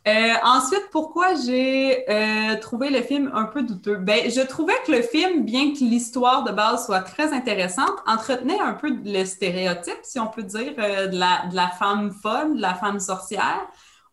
Euh, 0.09 0.32
ensuite, 0.44 0.88
pourquoi 0.90 1.34
j'ai 1.34 2.09
euh, 2.11 2.57
trouvé 2.59 2.88
le 2.88 3.03
film 3.03 3.30
un 3.34 3.44
peu 3.44 3.62
douteux? 3.62 3.96
Ben, 3.96 4.30
je 4.30 4.40
trouvais 4.40 4.72
que 4.86 4.92
le 4.92 5.03
film, 5.03 5.44
bien 5.44 5.74
que 5.74 5.80
l'histoire 5.80 6.42
de 6.42 6.53
base 6.53 6.86
soit 6.86 7.03
très 7.03 7.34
intéressante, 7.34 7.92
entretenait 8.07 8.59
un 8.59 8.72
peu 8.72 8.90
le 9.05 9.24
stéréotype, 9.24 9.98
si 10.03 10.18
on 10.18 10.26
peut 10.26 10.42
dire, 10.42 10.72
euh, 10.78 11.07
de, 11.09 11.18
la, 11.18 11.46
de 11.51 11.55
la 11.55 11.68
femme 11.68 12.12
folle, 12.12 12.57
de 12.57 12.62
la 12.62 12.74
femme 12.74 12.98
sorcière, 12.98 13.61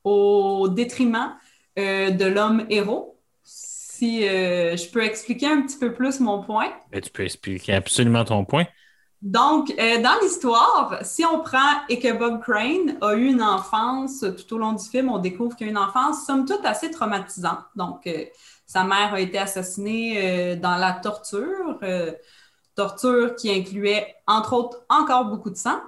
au 0.03 0.67
détriment 0.67 1.35
euh, 1.79 2.09
de 2.09 2.25
l'homme 2.25 2.65
héros. 2.69 3.17
Si 3.43 4.27
euh, 4.27 4.75
je 4.75 4.89
peux 4.89 5.03
expliquer 5.03 5.47
un 5.47 5.61
petit 5.61 5.77
peu 5.77 5.93
plus 5.93 6.19
mon 6.19 6.43
point? 6.43 6.69
Ben, 6.91 7.01
tu 7.01 7.09
peux 7.09 7.23
expliquer 7.23 7.73
absolument 7.73 8.25
ton 8.25 8.43
point. 8.43 8.65
Donc, 9.21 9.73
euh, 9.79 10.01
dans 10.01 10.13
l'histoire, 10.21 10.99
si 11.01 11.25
on 11.25 11.39
prend 11.39 11.81
et 11.89 11.99
que 11.99 12.11
Bob 12.13 12.41
Crane 12.41 12.97
a 13.01 13.15
eu 13.15 13.25
une 13.25 13.41
enfance, 13.41 14.23
tout 14.37 14.55
au 14.55 14.57
long 14.59 14.73
du 14.73 14.87
film, 14.87 15.09
on 15.09 15.17
découvre 15.17 15.55
qu'il 15.55 15.65
a 15.65 15.69
eu 15.69 15.71
une 15.71 15.77
enfance, 15.77 16.25
somme 16.25 16.45
toute, 16.45 16.63
assez 16.65 16.91
traumatisante. 16.91 17.63
Donc, 17.75 18.05
euh, 18.05 18.25
sa 18.67 18.83
mère 18.83 19.13
a 19.15 19.19
été 19.19 19.39
assassinée 19.39 20.17
euh, 20.17 20.55
dans 20.55 20.75
la 20.75 20.91
torture, 20.91 21.79
torture 22.75 23.35
qui 23.35 23.49
incluait, 23.49 24.15
entre 24.27 24.53
autres, 24.53 24.77
encore 24.87 25.25
beaucoup 25.25 25.49
de 25.49 25.57
sang. 25.57 25.81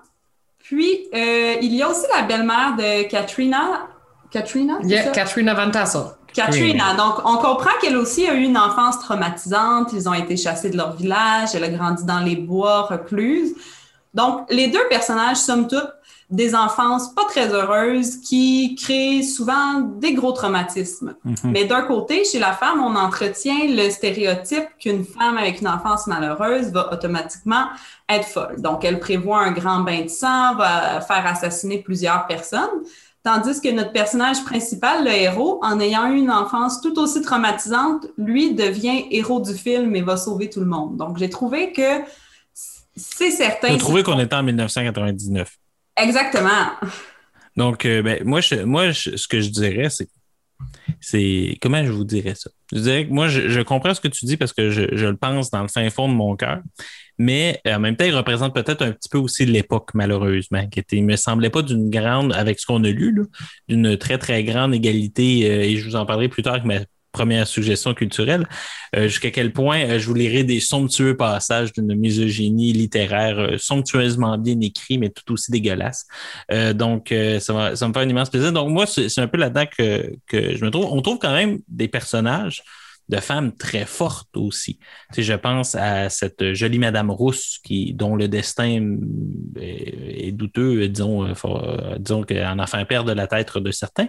Puis, 0.58 1.08
il 1.14 1.76
y 1.76 1.84
a 1.84 1.90
aussi 1.90 2.08
la 2.16 2.24
belle-mère 2.24 2.76
de 2.78 3.08
Katrina. 3.08 3.90
Katrina? 4.32 4.80
Yeah? 4.84 5.12
Katrina 5.12 5.54
Van 5.54 5.72
Tassel. 5.72 6.19
Katrina. 6.34 6.94
Donc, 6.96 7.20
on 7.26 7.38
comprend 7.38 7.72
qu'elle 7.82 7.98
aussi 7.98 8.28
a 8.28 8.34
eu 8.34 8.44
une 8.44 8.58
enfance 8.58 9.00
traumatisante. 9.00 9.92
Ils 9.94 10.08
ont 10.08 10.14
été 10.14 10.38
chassés 10.38 10.70
de 10.70 10.78
leur 10.78 10.96
village. 10.96 11.50
Elle 11.54 11.64
a 11.64 11.70
grandi 11.70 12.06
dans 12.06 12.20
les 12.20 12.36
bois, 12.36 12.84
recluse. 12.84 13.56
Donc, 14.14 14.46
les 14.50 14.68
deux 14.68 14.88
personnages, 14.90 15.38
somme 15.38 15.68
toute, 15.68 15.90
des 16.30 16.54
enfances 16.54 17.14
pas 17.16 17.26
très 17.26 17.52
heureuses 17.52 18.18
qui 18.18 18.76
créent 18.76 19.24
souvent 19.24 19.80
des 19.80 20.14
gros 20.14 20.32
traumatismes. 20.32 21.16
Mhm. 21.24 21.36
Mais 21.46 21.66
d'un 21.66 21.82
côté, 21.82 22.24
chez 22.24 22.38
la 22.38 22.54
femme, 22.54 22.84
on 22.84 22.96
entretient 22.96 23.66
le 23.68 23.90
stéréotype 23.90 24.68
qu'une 24.80 25.06
femme 25.06 25.38
avec 25.38 25.62
une 25.62 25.68
enfance 25.68 26.06
malheureuse 26.06 26.72
va 26.72 26.94
automatiquement 26.94 27.66
être 28.08 28.28
folle. 28.28 28.62
Donc, 28.62 28.86
elle 28.86 29.00
prévoit 29.00 29.40
un 29.40 29.52
grand 29.52 29.80
bain 29.80 30.04
de 30.04 30.08
sang, 30.08 30.56
va 30.56 31.02
faire 31.02 31.26
assassiner 31.26 31.80
plusieurs 31.80 32.28
personnes. 32.28 32.84
Tandis 33.24 33.60
que 33.62 33.70
notre 33.72 33.92
personnage 33.92 34.44
principal, 34.46 35.04
le 35.04 35.12
héros, 35.12 35.60
en 35.62 35.80
ayant 35.80 36.10
eu 36.12 36.18
une 36.18 36.32
enfance 36.32 36.80
tout 36.82 36.98
aussi 37.00 37.22
traumatisante, 37.22 38.08
lui 38.18 38.54
devient 38.54 39.06
héros 39.12 39.42
du 39.42 39.54
film 39.54 39.94
et 39.96 40.02
va 40.02 40.16
sauver 40.16 40.50
tout 40.50 40.62
le 40.62 40.66
monde. 40.66 40.96
Donc, 40.98 41.18
j'ai 41.18 41.30
trouvé 41.30 41.74
que 41.74 42.02
c'est 42.96 43.32
certain. 43.32 43.70
J'ai 43.70 43.78
trouvé 43.78 44.04
qu'on 44.04 44.20
était 44.20 44.36
en 44.36 44.44
1999. 44.44 45.58
Exactement. 45.98 46.72
Donc, 47.58 47.86
euh, 47.86 48.02
ben, 48.02 48.24
moi, 48.24 48.40
je- 48.42 48.64
moi 48.64 48.92
je- 48.92 49.18
ce 49.18 49.28
que 49.28 49.42
je 49.42 49.50
dirais, 49.50 49.90
c'est. 49.90 50.08
c'est 51.02 51.58
Comment 51.62 51.84
je 51.86 51.92
vous 51.92 52.04
dirais 52.06 52.36
ça? 52.36 52.50
Je 52.72 52.80
dirais 52.80 53.06
que 53.08 53.12
moi, 53.14 53.28
je, 53.28 53.50
je 53.50 53.62
comprends 53.62 53.94
ce 53.94 54.02
que 54.02 54.08
tu 54.08 54.26
dis 54.26 54.38
parce 54.38 54.54
que 54.54 54.70
je, 54.70 54.84
je 54.94 55.06
le 55.08 55.18
pense 55.18 55.50
dans 55.52 55.62
le 55.62 55.68
fin 55.68 55.90
fond 55.90 56.08
de 56.08 56.14
mon 56.14 56.36
cœur. 56.36 56.60
Mais 57.20 57.60
euh, 57.68 57.76
en 57.76 57.80
même 57.80 57.98
temps, 57.98 58.06
il 58.06 58.16
représente 58.16 58.56
peut-être 58.56 58.82
un 58.82 58.92
petit 58.94 59.10
peu 59.10 59.18
aussi 59.18 59.46
l'époque, 59.46 59.92
malheureusement, 59.94 60.66
qui 60.68 60.80
était, 60.80 60.96
il 60.96 61.06
me 61.06 61.18
semblait 61.18 61.50
pas 61.50 61.62
d'une 61.62 61.90
grande, 61.90 62.34
avec 62.34 62.60
ce 62.60 62.66
qu'on 62.66 62.84
a 62.86 62.90
lu, 62.90 63.14
d'une 63.68 63.98
très, 63.98 64.18
très 64.18 64.44
grande 64.46 64.74
égalité, 64.74 65.52
euh, 65.52 65.64
et 65.64 65.78
je 65.78 65.86
vous 65.88 65.98
en 65.98 66.06
parlerai 66.06 66.30
plus 66.30 66.44
tard 66.44 66.54
avec 66.54 66.66
ma 66.66 66.80
première 67.12 67.46
suggestion 67.46 67.94
culturelle, 67.94 68.48
euh, 68.96 69.08
jusqu'à 69.08 69.32
quel 69.32 69.52
point 69.52 69.98
je 69.98 70.06
vous 70.06 70.14
lirai 70.14 70.44
des 70.44 70.62
somptueux 70.62 71.18
passages 71.18 71.74
d'une 71.74 71.94
misogynie 71.96 72.72
littéraire 72.72 73.56
somptueusement 73.58 74.38
bien 74.38 74.60
écrit, 74.62 74.98
mais 74.98 75.10
tout 75.10 75.34
aussi 75.34 75.52
dégueulasse. 75.52 76.08
Donc, 76.76 77.14
ça, 77.40 77.54
va, 77.54 77.76
ça 77.76 77.88
me 77.88 77.94
fait 77.94 78.00
un 78.00 78.10
immense 78.10 78.30
plaisir. 78.30 78.54
Donc, 78.54 78.70
moi, 78.70 78.86
c'est 78.86 79.20
un 79.20 79.28
peu 79.28 79.40
là-dedans 79.40 79.66
que, 79.76 80.14
que 80.28 80.56
je 80.56 80.64
me 80.64 80.70
trouve. 80.70 80.86
On 80.86 81.02
trouve 81.02 81.18
quand 81.18 81.34
même 81.34 81.60
des 81.68 81.88
personnages 81.88 82.64
de 83.10 83.18
femmes 83.18 83.56
très 83.56 83.86
fortes 83.86 84.38
aussi. 84.38 84.80
Tu 85.14 85.24
je 85.24 85.34
pense 85.34 85.76
à 85.76 86.10
cette 86.10 86.54
jolie 86.54 86.78
Madame 86.78 87.10
Rousse 87.10 87.60
qui, 87.64 87.94
dont 87.94 88.16
le 88.16 88.28
destin 88.28 88.80
euh, 88.80 89.62
est, 89.62 90.32
douteux, 90.32 90.88
disons, 90.88 91.26
euh, 91.26 91.34
euh, 91.46 91.98
disons 91.98 92.24
qu'en 92.24 92.60
enfant 92.60 92.86
père 92.86 93.04
de 93.04 93.12
la 93.12 93.28
tête 93.28 93.58
de 93.58 93.72
certains. 93.72 94.08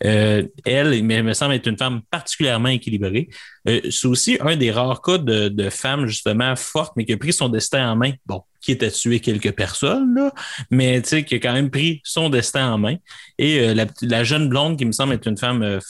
Elle, 0.00 1.02
mais 1.04 1.22
me 1.22 1.32
semble 1.32 1.54
être 1.54 1.68
une 1.68 1.78
femme 1.78 2.02
particulièrement 2.10 2.68
équilibrée. 2.68 3.28
Euh, 3.68 3.80
c'est 3.90 4.06
aussi 4.06 4.38
un 4.40 4.56
des 4.56 4.70
rares 4.70 5.02
cas 5.02 5.18
de, 5.18 5.48
de 5.48 5.70
femmes 5.70 6.06
justement 6.06 6.56
fortes, 6.56 6.92
mais 6.96 7.04
qui 7.04 7.12
a 7.12 7.16
pris 7.16 7.32
son 7.32 7.48
destin 7.48 7.90
en 7.90 7.96
main. 7.96 8.12
Bon, 8.26 8.42
qui 8.60 8.72
était 8.72 8.90
tué 8.90 9.20
quelques 9.20 9.52
personnes, 9.52 10.14
là, 10.14 10.32
mais 10.70 11.02
qui 11.02 11.34
a 11.34 11.38
quand 11.38 11.52
même 11.52 11.70
pris 11.70 12.00
son 12.04 12.28
destin 12.28 12.72
en 12.72 12.78
main. 12.78 12.96
Et 13.38 13.60
euh, 13.60 13.74
la, 13.74 13.86
la 14.02 14.24
jeune 14.24 14.48
blonde, 14.48 14.78
qui 14.78 14.84
me 14.84 14.92
semble 14.92 15.14
être 15.14 15.26
une 15.26 15.38
femme 15.38 15.62
euh, 15.62 15.80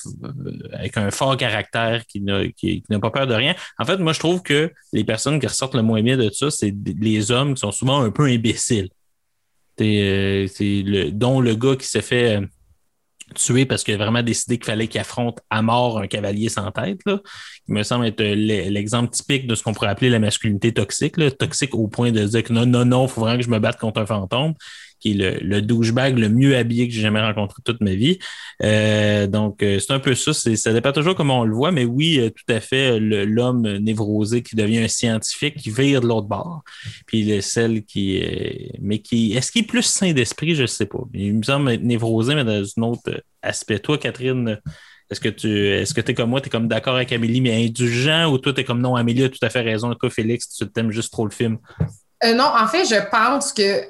avec 0.72 0.96
un 0.96 1.10
fort 1.10 1.36
caractère, 1.36 2.04
qui 2.06 2.20
n'a 2.20 2.48
qui, 2.48 2.82
n'a 2.88 3.00
pas 3.00 3.10
peur 3.10 3.26
de 3.26 3.34
rien. 3.34 3.54
En 3.78 3.84
fait, 3.84 3.98
moi, 3.98 4.12
je 4.12 4.20
trouve 4.20 4.42
que 4.42 4.72
les 4.92 5.04
personnes 5.04 5.40
qui 5.40 5.46
ressortent 5.46 5.74
le 5.74 5.82
moins 5.82 6.02
bien 6.02 6.16
de 6.16 6.30
ça, 6.30 6.50
c'est 6.50 6.74
les 6.98 7.30
hommes 7.30 7.54
qui 7.54 7.60
sont 7.60 7.72
souvent 7.72 8.02
un 8.02 8.10
peu 8.10 8.26
imbéciles. 8.26 8.88
C'est 9.78 10.46
c'est 10.52 10.82
le, 10.84 11.10
dont 11.10 11.40
le 11.40 11.54
gars 11.54 11.76
qui 11.76 11.86
s'est 11.86 12.02
fait 12.02 12.40
tuer 13.34 13.66
parce 13.66 13.84
qu'il 13.84 13.94
a 13.94 13.96
vraiment 13.96 14.22
décidé 14.22 14.58
qu'il 14.58 14.66
fallait 14.66 14.88
qu'il 14.88 15.00
affronte 15.00 15.38
à 15.50 15.62
mort 15.62 15.98
un 15.98 16.06
cavalier 16.06 16.48
sans 16.48 16.70
tête, 16.72 17.00
là, 17.06 17.20
qui 17.66 17.72
me 17.72 17.82
semble 17.82 18.06
être 18.06 18.20
l'e- 18.22 18.70
l'exemple 18.70 19.10
typique 19.10 19.46
de 19.46 19.54
ce 19.54 19.62
qu'on 19.62 19.72
pourrait 19.72 19.88
appeler 19.88 20.10
la 20.10 20.18
masculinité 20.18 20.72
toxique, 20.72 21.16
là, 21.16 21.30
toxique 21.30 21.74
au 21.74 21.88
point 21.88 22.12
de 22.12 22.24
dire 22.24 22.42
que 22.42 22.52
non, 22.52 22.66
non, 22.66 22.84
non, 22.84 23.06
il 23.06 23.08
faut 23.10 23.20
vraiment 23.22 23.38
que 23.38 23.44
je 23.44 23.50
me 23.50 23.58
batte 23.58 23.78
contre 23.78 24.00
un 24.00 24.06
fantôme. 24.06 24.54
Qui 25.00 25.12
est 25.12 25.14
le, 25.14 25.38
le 25.40 25.62
douchebag 25.62 26.18
le 26.18 26.28
mieux 26.28 26.56
habillé 26.56 26.86
que 26.86 26.94
j'ai 26.94 27.00
jamais 27.00 27.20
rencontré 27.20 27.62
toute 27.64 27.80
ma 27.80 27.94
vie. 27.94 28.18
Euh, 28.62 29.26
donc, 29.26 29.62
euh, 29.62 29.78
c'est 29.78 29.92
un 29.92 29.98
peu 29.98 30.14
ça. 30.14 30.32
Ça 30.32 30.72
dépend 30.72 30.92
toujours 30.92 31.14
comment 31.14 31.40
on 31.40 31.44
le 31.44 31.54
voit, 31.54 31.72
mais 31.72 31.84
oui, 31.84 32.18
euh, 32.20 32.30
tout 32.30 32.52
à 32.52 32.60
fait, 32.60 33.00
l'homme 33.00 33.78
névrosé 33.78 34.42
qui 34.42 34.54
devient 34.54 34.78
un 34.78 34.88
scientifique, 34.88 35.56
qui 35.56 35.70
vire 35.70 36.00
de 36.00 36.06
l'autre 36.06 36.28
bord. 36.28 36.62
Puis 37.06 37.24
le 37.24 37.40
celle 37.40 37.84
qui 37.84 38.16
est... 38.16 38.72
Mais 38.80 38.98
qui... 38.98 39.32
Est-ce 39.32 39.50
qu'il 39.50 39.62
est 39.62 39.66
plus 39.66 39.82
sain 39.82 40.12
d'esprit? 40.12 40.54
Je 40.54 40.66
sais 40.66 40.86
pas. 40.86 41.00
Il 41.14 41.34
me 41.34 41.42
semble 41.42 41.70
être 41.72 41.82
névrosé, 41.82 42.34
mais 42.34 42.44
dans 42.44 42.62
un 42.62 42.82
autre 42.82 43.22
aspect. 43.42 43.78
Toi, 43.78 43.98
Catherine, 43.98 44.58
est-ce 45.10 45.20
que 45.20 45.28
tu 45.28 45.68
est-ce 45.68 45.92
que 45.92 46.00
es 46.00 46.14
comme 46.14 46.30
moi, 46.30 46.40
tu 46.40 46.46
es 46.46 46.50
comme 46.50 46.68
d'accord 46.68 46.94
avec 46.94 47.10
Amélie, 47.12 47.40
mais 47.40 47.64
indulgent, 47.64 48.30
ou 48.30 48.38
toi, 48.38 48.52
tu 48.52 48.60
es 48.60 48.64
comme 48.64 48.80
non, 48.80 48.94
Amélie 48.94 49.24
a 49.24 49.28
tout 49.28 49.38
à 49.42 49.48
fait 49.48 49.62
raison. 49.62 49.92
Toi, 49.94 50.10
Félix, 50.10 50.48
tu 50.50 50.68
t'aimes 50.70 50.92
juste 50.92 51.10
trop 51.12 51.24
le 51.24 51.32
film. 51.32 51.58
Non, 52.22 52.50
en 52.56 52.68
fait, 52.68 52.84
je 52.84 53.10
pense 53.10 53.52
que 53.52 53.82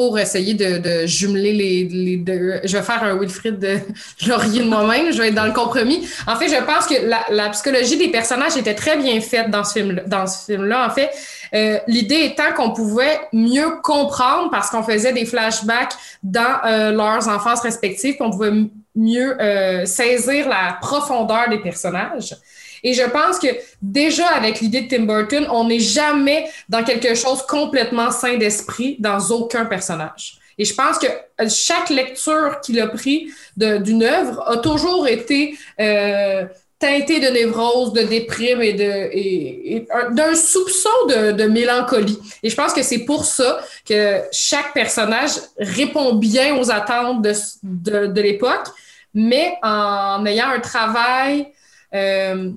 pour 0.00 0.18
essayer 0.18 0.54
de, 0.54 1.04
jumeler 1.04 1.52
les, 1.52 1.84
les 1.84 2.16
deux, 2.16 2.58
je 2.64 2.74
vais 2.74 2.82
faire 2.82 3.04
un 3.04 3.18
Wilfrid 3.18 3.62
Laurier 4.26 4.62
de 4.62 4.66
moi-même, 4.66 5.12
je 5.12 5.18
vais 5.18 5.28
être 5.28 5.34
dans 5.34 5.44
le 5.44 5.52
compromis. 5.52 6.08
En 6.26 6.36
fait, 6.36 6.48
je 6.48 6.56
pense 6.64 6.86
que 6.86 6.94
la, 7.30 7.50
psychologie 7.50 7.98
des 7.98 8.08
personnages 8.08 8.56
était 8.56 8.74
très 8.74 8.96
bien 8.96 9.20
faite 9.20 9.50
dans 9.50 9.62
ce 9.62 9.74
film 9.74 10.00
dans 10.06 10.26
ce 10.26 10.46
film-là. 10.46 10.86
En 10.86 10.90
fait, 10.90 11.10
euh, 11.54 11.78
l'idée 11.86 12.30
étant 12.32 12.54
qu'on 12.56 12.70
pouvait 12.70 13.20
mieux 13.34 13.72
comprendre 13.82 14.50
parce 14.50 14.70
qu'on 14.70 14.82
faisait 14.82 15.12
des 15.12 15.26
flashbacks 15.26 15.92
dans 16.22 16.60
euh, 16.64 16.92
leurs 16.92 17.28
enfances 17.28 17.60
respectives, 17.60 18.16
qu'on 18.16 18.30
pouvait 18.30 18.54
mieux 18.96 19.38
euh, 19.38 19.84
saisir 19.84 20.48
la 20.48 20.78
profondeur 20.80 21.50
des 21.50 21.58
personnages. 21.58 22.34
Et 22.82 22.94
je 22.94 23.02
pense 23.02 23.38
que 23.38 23.48
déjà 23.82 24.28
avec 24.28 24.60
l'idée 24.60 24.82
de 24.82 24.88
Tim 24.88 25.04
Burton, 25.04 25.46
on 25.50 25.64
n'est 25.64 25.80
jamais 25.80 26.46
dans 26.68 26.84
quelque 26.84 27.14
chose 27.14 27.42
complètement 27.42 28.10
sain 28.10 28.36
d'esprit 28.36 28.96
dans 28.98 29.18
aucun 29.30 29.64
personnage. 29.64 30.38
Et 30.58 30.64
je 30.64 30.74
pense 30.74 30.98
que 30.98 31.06
euh, 31.06 31.48
chaque 31.48 31.88
lecture 31.88 32.60
qu'il 32.60 32.80
a 32.80 32.86
pris 32.86 33.30
d'une 33.56 34.02
œuvre 34.02 34.46
a 34.46 34.58
toujours 34.58 35.08
été 35.08 35.56
euh, 35.80 36.44
teintée 36.78 37.20
de 37.20 37.28
névrose, 37.28 37.92
de 37.92 38.02
déprime 38.02 38.60
et 38.62 39.86
d'un 40.12 40.34
soupçon 40.34 40.88
de, 41.08 41.44
mélancolie. 41.44 42.18
Et 42.42 42.50
je 42.50 42.56
pense 42.56 42.72
que 42.72 42.82
c'est 42.82 43.04
pour 43.04 43.24
ça 43.24 43.60
que 43.86 44.22
chaque 44.32 44.72
personnage 44.72 45.32
répond 45.58 46.14
bien 46.14 46.56
aux 46.56 46.70
attentes 46.70 47.22
de, 47.22 47.32
de, 47.62 48.06
de 48.06 48.20
l'époque, 48.20 48.66
mais 49.12 49.58
en 49.62 50.24
ayant 50.24 50.48
un 50.48 50.60
travail 50.60 51.48
euh, 51.94 52.50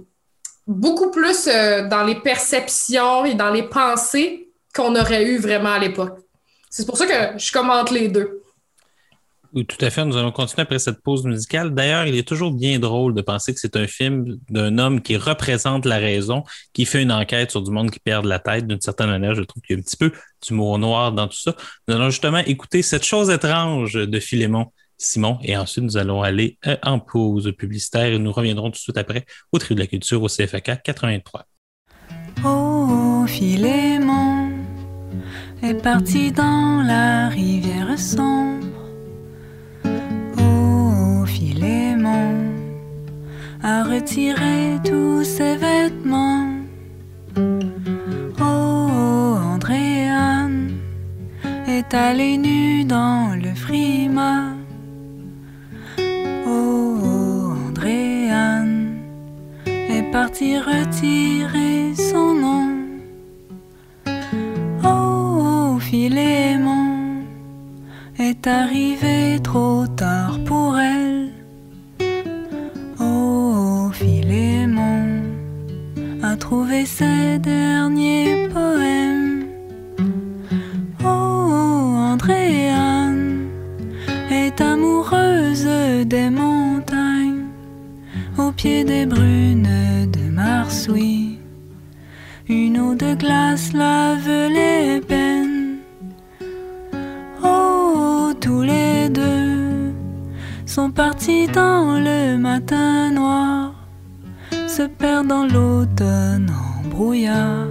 beaucoup 0.68 1.12
plus 1.12 1.48
euh, 1.48 1.88
dans 1.88 2.04
les 2.04 2.16
perceptions 2.16 3.26
et 3.26 3.36
dans 3.36 3.52
les 3.52 3.64
pensées 3.64 4.50
qu'on 4.76 4.96
aurait 4.96 5.26
eu 5.26 5.38
vraiment 5.38 5.74
à 5.74 5.80
l'époque. 5.80 6.18
C'est 6.70 6.86
pour 6.86 6.98
ça 6.98 7.06
que 7.06 7.38
je 7.38 7.52
commente 7.52 7.92
les 7.92 8.08
deux. 8.08 8.42
Oui, 9.54 9.68
tout 9.68 9.78
à 9.86 9.92
fait. 9.92 10.04
Nous 10.04 10.18
allons 10.18 10.32
continuer 10.32 10.64
après 10.64 10.80
cette 10.80 11.04
pause 11.04 11.26
musicale. 11.26 11.76
D'ailleurs, 11.76 12.08
il 12.08 12.18
est 12.18 12.28
toujours 12.28 12.52
bien 12.52 12.80
drôle 12.80 13.14
de 13.14 13.22
penser 13.22 13.54
que 13.54 13.60
c'est 13.60 13.76
un 13.76 13.86
film 13.86 14.40
d'un 14.50 14.80
homme 14.80 15.00
qui 15.00 15.16
représente 15.16 15.86
la 15.86 16.00
raison, 16.00 16.44
qui 16.74 16.86
fait 16.86 17.04
une 17.04 17.12
enquête 17.12 17.52
sur 17.52 17.62
du 17.62 17.70
monde 17.70 17.92
qui 17.92 18.00
perd 18.00 18.26
la 18.26 18.40
tête. 18.40 18.66
D'une 18.66 18.82
certaine 18.82 19.12
manière, 19.12 19.36
je 19.36 19.44
trouve 19.44 19.62
qu'il 19.62 19.76
y 19.76 19.78
a 19.78 19.80
un 19.80 19.84
petit 19.84 19.98
peu 19.98 20.12
d'humour 20.44 20.80
noir 20.80 21.12
dans 21.12 21.28
tout 21.28 21.38
ça. 21.38 21.56
Nous 21.88 21.94
allons 21.94 22.10
justement 22.10 22.40
écouter 22.40 22.82
cette 22.82 23.06
chose 23.06 23.30
étrange 23.30 23.94
de 23.94 24.20
Philémon 24.20 24.72
Simon 25.04 25.38
et 25.44 25.58
ensuite 25.58 25.84
nous 25.84 25.98
allons 25.98 26.22
aller 26.22 26.58
euh, 26.66 26.78
en 26.82 27.00
pause 27.00 27.52
publicitaire 27.58 28.14
et 28.14 28.20
nous 28.20 28.32
reviendrons 28.32 28.68
tout 28.68 28.78
de 28.78 28.78
suite 28.78 28.98
après 28.98 29.26
au 29.52 29.60
Trio 29.60 29.76
de 29.76 29.82
la 29.82 29.88
Culture 29.88 30.24
au 30.24 30.28
CFAK 30.28 30.82
83. 30.84 31.46
Oh, 32.46 33.26
Philémon 33.28 34.52
est 35.62 35.76
parti 35.76 36.32
dans 36.32 36.84
la 36.86 37.30
rivière 37.30 37.98
sombre. 38.00 38.66
Oh, 40.40 41.26
Philémon 41.26 42.52
a 43.62 43.84
retiré 43.84 44.80
tous 44.86 45.24
ses 45.24 45.58
vêtements. 45.58 46.50
Oh, 48.40 49.38
Andréane 49.54 50.72
est 51.68 51.94
allée 51.94 52.38
nue 52.38 52.86
dans 52.86 53.36
le 53.42 53.54
frima. 53.54 54.63
Oh, 56.56 57.54
Andréane 57.68 59.00
est 59.66 60.12
parti 60.12 60.58
retirer 60.58 61.96
son 61.96 62.30
nom. 62.46 62.70
Oh, 64.84 65.80
Philémon 65.80 67.24
est 68.20 68.46
arrivé 68.46 69.40
trop 69.42 69.88
tard 69.88 70.40
pour 70.46 70.78
elle. 70.78 71.32
Oh, 73.00 73.90
Philémon 73.92 75.24
a 76.22 76.36
trouvé 76.36 76.86
ses 76.86 77.40
derniers 77.40 78.48
poèmes. 78.54 79.13
Pied 88.56 88.84
des 88.84 89.06
brunes 89.06 90.10
de 90.12 90.30
Marsouis. 90.30 91.40
Une 92.48 92.80
eau 92.80 92.96
de 92.96 93.16
glace 93.16 93.74
lave 93.74 94.28
les 94.28 95.02
peines. 95.02 95.78
Oh, 97.44 98.32
tous 98.40 98.62
les 98.62 99.10
deux 99.10 99.94
sont 100.66 100.92
partis 100.92 101.48
dans 101.48 102.00
le 102.00 102.38
matin 102.38 103.12
noir, 103.12 103.74
se 104.68 104.84
perdent 104.84 105.28
dans 105.28 105.46
l'automne 105.46 106.52
en 106.52 106.88
brouillard. 106.90 107.68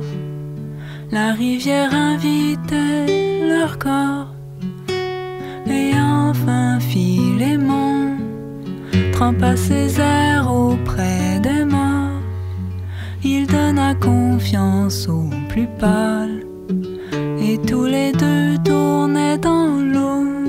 La 1.10 1.32
rivière 1.32 1.92
invitait 1.92 3.46
leur 3.48 3.78
corps. 3.78 4.34
Et 5.66 5.92
enfin 5.98 6.78
Philémon 9.22 9.38
trempa 9.38 9.56
ses 9.56 10.00
airs 10.00 10.52
auprès 10.52 11.38
des 11.40 11.64
morts. 11.64 12.20
Il 13.22 13.46
donna 13.46 13.94
confiance 13.94 15.08
au 15.08 15.30
plus 15.48 15.68
pâle, 15.78 16.44
et 17.40 17.56
tous 17.58 17.84
les 17.84 18.12
deux 18.12 18.58
tournaient 18.64 19.38
dans 19.38 19.76
l'eau. 19.76 20.41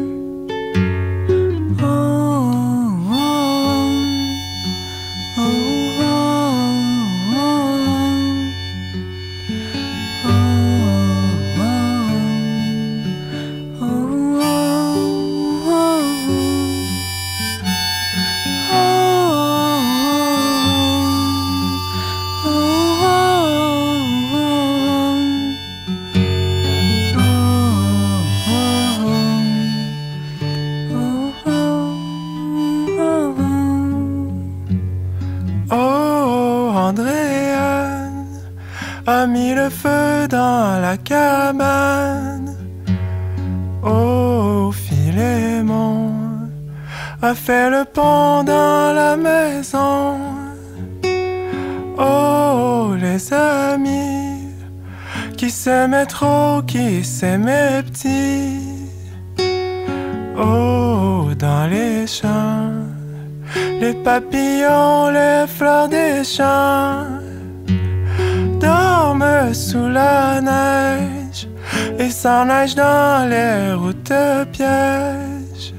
S'enneigent 72.44 72.76
dans 72.76 73.30
les 73.30 73.74
routes 73.74 74.14
pièges. 74.52 75.74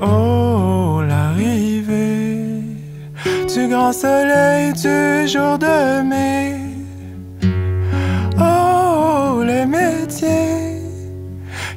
Oh, 0.00 1.02
l'arrivée 1.08 2.60
du 3.52 3.68
grand 3.68 3.92
soleil 3.92 4.72
du 4.72 5.28
jour 5.28 5.58
de 5.58 6.02
mai. 6.02 6.60
Oh, 8.38 9.42
les 9.44 9.66
métiers 9.66 10.80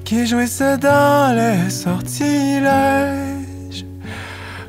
qui 0.04 0.28
jouissent 0.28 0.78
dans 0.92 1.36
les 1.36 1.70
sortilèges, 1.70 2.66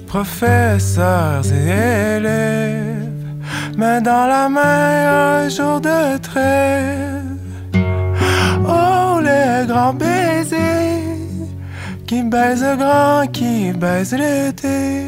professeurs 0.06 1.44
et 1.52 2.16
élèves, 2.16 3.26
main 3.76 4.00
dans 4.00 4.26
la 4.26 4.48
main 4.48 5.44
un 5.44 5.48
jour 5.48 5.80
de 5.80 6.16
trêve. 6.18 7.05
Les 9.76 9.82
grands 9.82 9.92
baisers 9.92 11.02
qui 12.06 12.22
baisent 12.22 12.64
grand, 12.78 13.26
qui 13.30 13.72
baisent 13.72 14.14
l'été. 14.14 15.02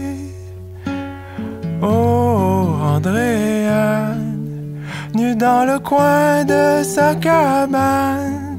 Oh, 1.81 2.77
Andréane, 2.83 4.35
nu 5.15 5.35
dans 5.37 5.65
le 5.65 5.79
coin 5.79 6.45
de 6.45 6.83
sa 6.83 7.15
cabane. 7.15 8.59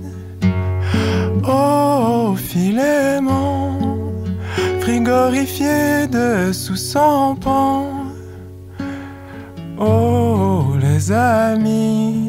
Oh, 1.47 2.33
Philémon, 2.35 3.77
frigorifié 4.79 6.07
dessous 6.07 6.75
son 6.75 7.35
pont. 7.35 7.85
Oh, 9.77 10.73
les 10.81 11.11
amis, 11.11 12.28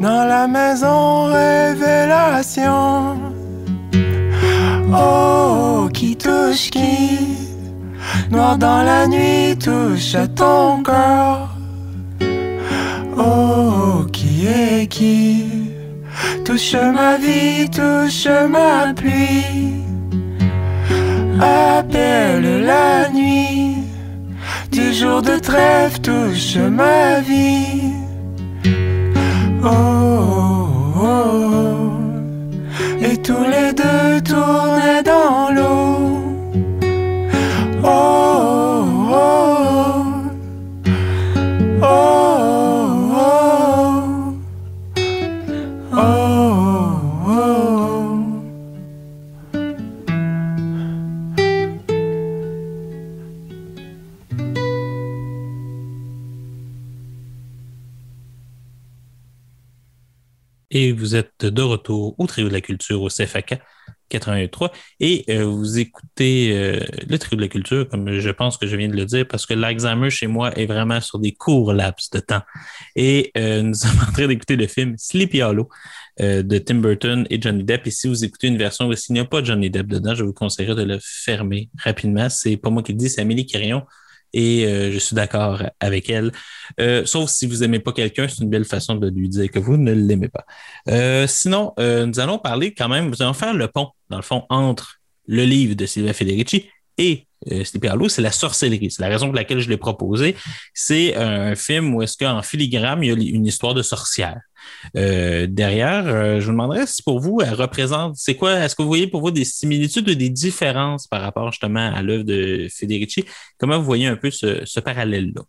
dans 0.00 0.24
la 0.24 0.46
maison 0.46 1.24
révélation. 1.32 3.18
Oh, 4.92 5.88
qui 5.92 6.16
touche 6.16 6.70
qui? 6.70 7.38
Noir 8.30 8.56
dans 8.58 8.82
la 8.82 9.06
nuit 9.06 9.56
touche 9.58 10.16
ton 10.36 10.82
corps. 10.82 11.48
Oh, 13.16 14.04
qui 14.12 14.46
est 14.46 14.86
qui? 14.86 15.46
Touche 16.44 16.74
ma 16.74 17.16
vie, 17.16 17.68
touche 17.70 18.28
ma 18.48 18.92
pluie. 18.94 19.82
Appelle 21.40 22.64
la 22.64 23.08
nuit. 23.10 23.76
Du 24.70 24.92
jour 24.92 25.22
de 25.22 25.38
trêve 25.38 26.00
touche 26.00 26.56
ma 26.56 27.20
vie. 27.20 28.03
Oh, 29.66 30.68
oh. 31.00 31.84
Et 33.00 33.16
tous 33.16 33.44
les 33.44 33.72
deux 33.72 34.20
tournaient 34.22 35.02
dans 35.02 35.50
l'eau. 35.54 36.20
Oh, 37.82 38.23
Et 60.74 60.92
vous 60.92 61.14
êtes 61.14 61.46
de 61.46 61.62
retour 61.62 62.14
au 62.18 62.26
Trio 62.26 62.48
de 62.48 62.52
la 62.52 62.60
Culture 62.60 63.00
au 63.00 63.08
CFAK 63.08 63.60
83 64.08 64.72
et 65.00 65.24
euh, 65.30 65.44
vous 65.44 65.78
écoutez 65.78 66.52
euh, 66.52 66.80
le 67.08 67.18
Trio 67.18 67.36
de 67.36 67.42
la 67.42 67.48
Culture, 67.48 67.88
comme 67.88 68.18
je 68.18 68.30
pense 68.30 68.56
que 68.56 68.66
je 68.66 68.76
viens 68.76 68.88
de 68.88 68.96
le 68.96 69.06
dire, 69.06 69.26
parce 69.26 69.46
que 69.46 69.54
l'Alzheimer 69.54 70.10
chez 70.10 70.26
moi 70.26 70.56
est 70.58 70.66
vraiment 70.66 71.00
sur 71.00 71.18
des 71.18 71.32
courts 71.32 71.72
laps 71.72 72.10
de 72.10 72.20
temps. 72.20 72.42
Et 72.96 73.32
euh, 73.36 73.62
nous 73.62 73.74
sommes 73.74 73.98
en 74.06 74.12
train 74.12 74.26
d'écouter 74.26 74.56
le 74.56 74.66
film 74.66 74.94
Sleepy 74.98 75.42
Hollow 75.42 75.68
de 76.20 76.58
Tim 76.58 76.76
Burton 76.76 77.26
et 77.28 77.40
Johnny 77.40 77.64
Depp. 77.64 77.88
Et 77.88 77.90
si 77.90 78.06
vous 78.06 78.24
écoutez 78.24 78.46
une 78.46 78.56
version 78.56 78.86
où 78.88 78.92
il 78.92 79.12
n'y 79.12 79.18
a 79.18 79.24
pas 79.24 79.42
Johnny 79.42 79.68
Depp 79.68 79.88
dedans, 79.88 80.14
je 80.14 80.22
vous 80.22 80.32
conseillerais 80.32 80.76
de 80.76 80.84
le 80.84 80.98
fermer 81.02 81.70
rapidement. 81.76 82.28
C'est 82.28 82.56
pas 82.56 82.70
moi 82.70 82.84
qui 82.84 82.92
le 82.92 82.98
dis, 82.98 83.10
c'est 83.10 83.20
Amélie 83.20 83.46
Quirion 83.46 83.84
et 84.34 84.66
euh, 84.66 84.90
je 84.90 84.98
suis 84.98 85.14
d'accord 85.14 85.62
avec 85.80 86.10
elle. 86.10 86.32
Euh, 86.80 87.06
sauf 87.06 87.30
si 87.30 87.46
vous 87.46 87.58
n'aimez 87.58 87.78
pas 87.78 87.92
quelqu'un, 87.92 88.26
c'est 88.28 88.42
une 88.42 88.50
belle 88.50 88.64
façon 88.64 88.96
de 88.96 89.08
lui 89.08 89.28
dire 89.28 89.50
que 89.50 89.60
vous 89.60 89.76
ne 89.76 89.92
l'aimez 89.92 90.28
pas. 90.28 90.44
Euh, 90.88 91.26
sinon, 91.26 91.72
nous 91.78 92.20
allons 92.20 92.38
parler 92.38 92.74
quand 92.74 92.88
même, 92.88 93.08
nous 93.08 93.22
allons 93.22 93.32
faire 93.32 93.54
le 93.54 93.68
pont, 93.68 93.88
dans 94.10 94.16
le 94.16 94.22
fond, 94.22 94.44
entre 94.50 95.00
le 95.26 95.44
livre 95.44 95.74
de 95.74 95.86
Sylvain 95.86 96.12
Federici 96.12 96.66
et 96.98 97.26
Sleepy 97.46 97.88
Hollow, 97.88 98.08
c'est 98.08 98.22
la 98.22 98.32
sorcellerie. 98.32 98.90
C'est 98.90 99.02
la 99.02 99.08
raison 99.08 99.26
pour 99.26 99.34
laquelle 99.34 99.60
je 99.60 99.68
l'ai 99.68 99.76
proposé. 99.76 100.34
C'est 100.72 101.14
un 101.14 101.54
film 101.54 101.94
où 101.94 102.02
est-ce 102.02 102.16
qu'en 102.16 102.40
filigrane, 102.40 103.02
il 103.02 103.06
y 103.06 103.10
a 103.10 103.14
une 103.14 103.46
histoire 103.46 103.74
de 103.74 103.82
sorcière. 103.82 104.40
Euh, 104.96 105.46
derrière, 105.48 106.06
euh, 106.06 106.40
je 106.40 106.46
vous 106.46 106.52
demanderais 106.52 106.86
si 106.86 107.02
pour 107.02 107.20
vous, 107.20 107.40
elle 107.40 107.54
représente, 107.54 108.16
c'est 108.16 108.36
quoi, 108.36 108.60
est-ce 108.60 108.74
que 108.74 108.82
vous 108.82 108.88
voyez 108.88 109.06
pour 109.06 109.20
vous 109.20 109.30
des 109.30 109.44
similitudes 109.44 110.08
ou 110.08 110.14
des 110.14 110.28
différences 110.28 111.06
par 111.06 111.22
rapport 111.22 111.50
justement 111.50 111.92
à 111.92 112.02
l'œuvre 112.02 112.24
de 112.24 112.68
Federici? 112.70 113.24
Comment 113.58 113.78
vous 113.78 113.84
voyez 113.84 114.06
un 114.06 114.16
peu 114.16 114.30
ce, 114.30 114.64
ce 114.64 114.80
parallèle-là? 114.80 115.42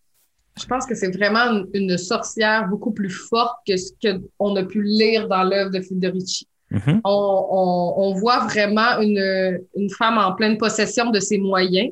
Je 0.59 0.65
pense 0.65 0.85
que 0.85 0.95
c'est 0.95 1.11
vraiment 1.11 1.65
une, 1.73 1.97
sorcière 1.97 2.67
beaucoup 2.69 2.91
plus 2.91 3.09
forte 3.09 3.57
que 3.67 3.75
ce 3.75 3.91
qu'on 4.01 4.55
a 4.55 4.63
pu 4.63 4.81
lire 4.83 5.27
dans 5.27 5.43
l'œuvre 5.43 5.71
de 5.71 5.81
Federici. 5.81 6.47
Mhm. 6.71 7.01
On, 7.03 7.47
on, 7.51 7.93
on 7.97 8.13
voit 8.13 8.45
vraiment 8.45 8.99
une, 9.01 9.59
une 9.75 9.89
femme 9.89 10.17
en 10.17 10.33
pleine 10.33 10.57
possession 10.57 11.11
de 11.11 11.19
ses 11.19 11.37
moyens, 11.37 11.91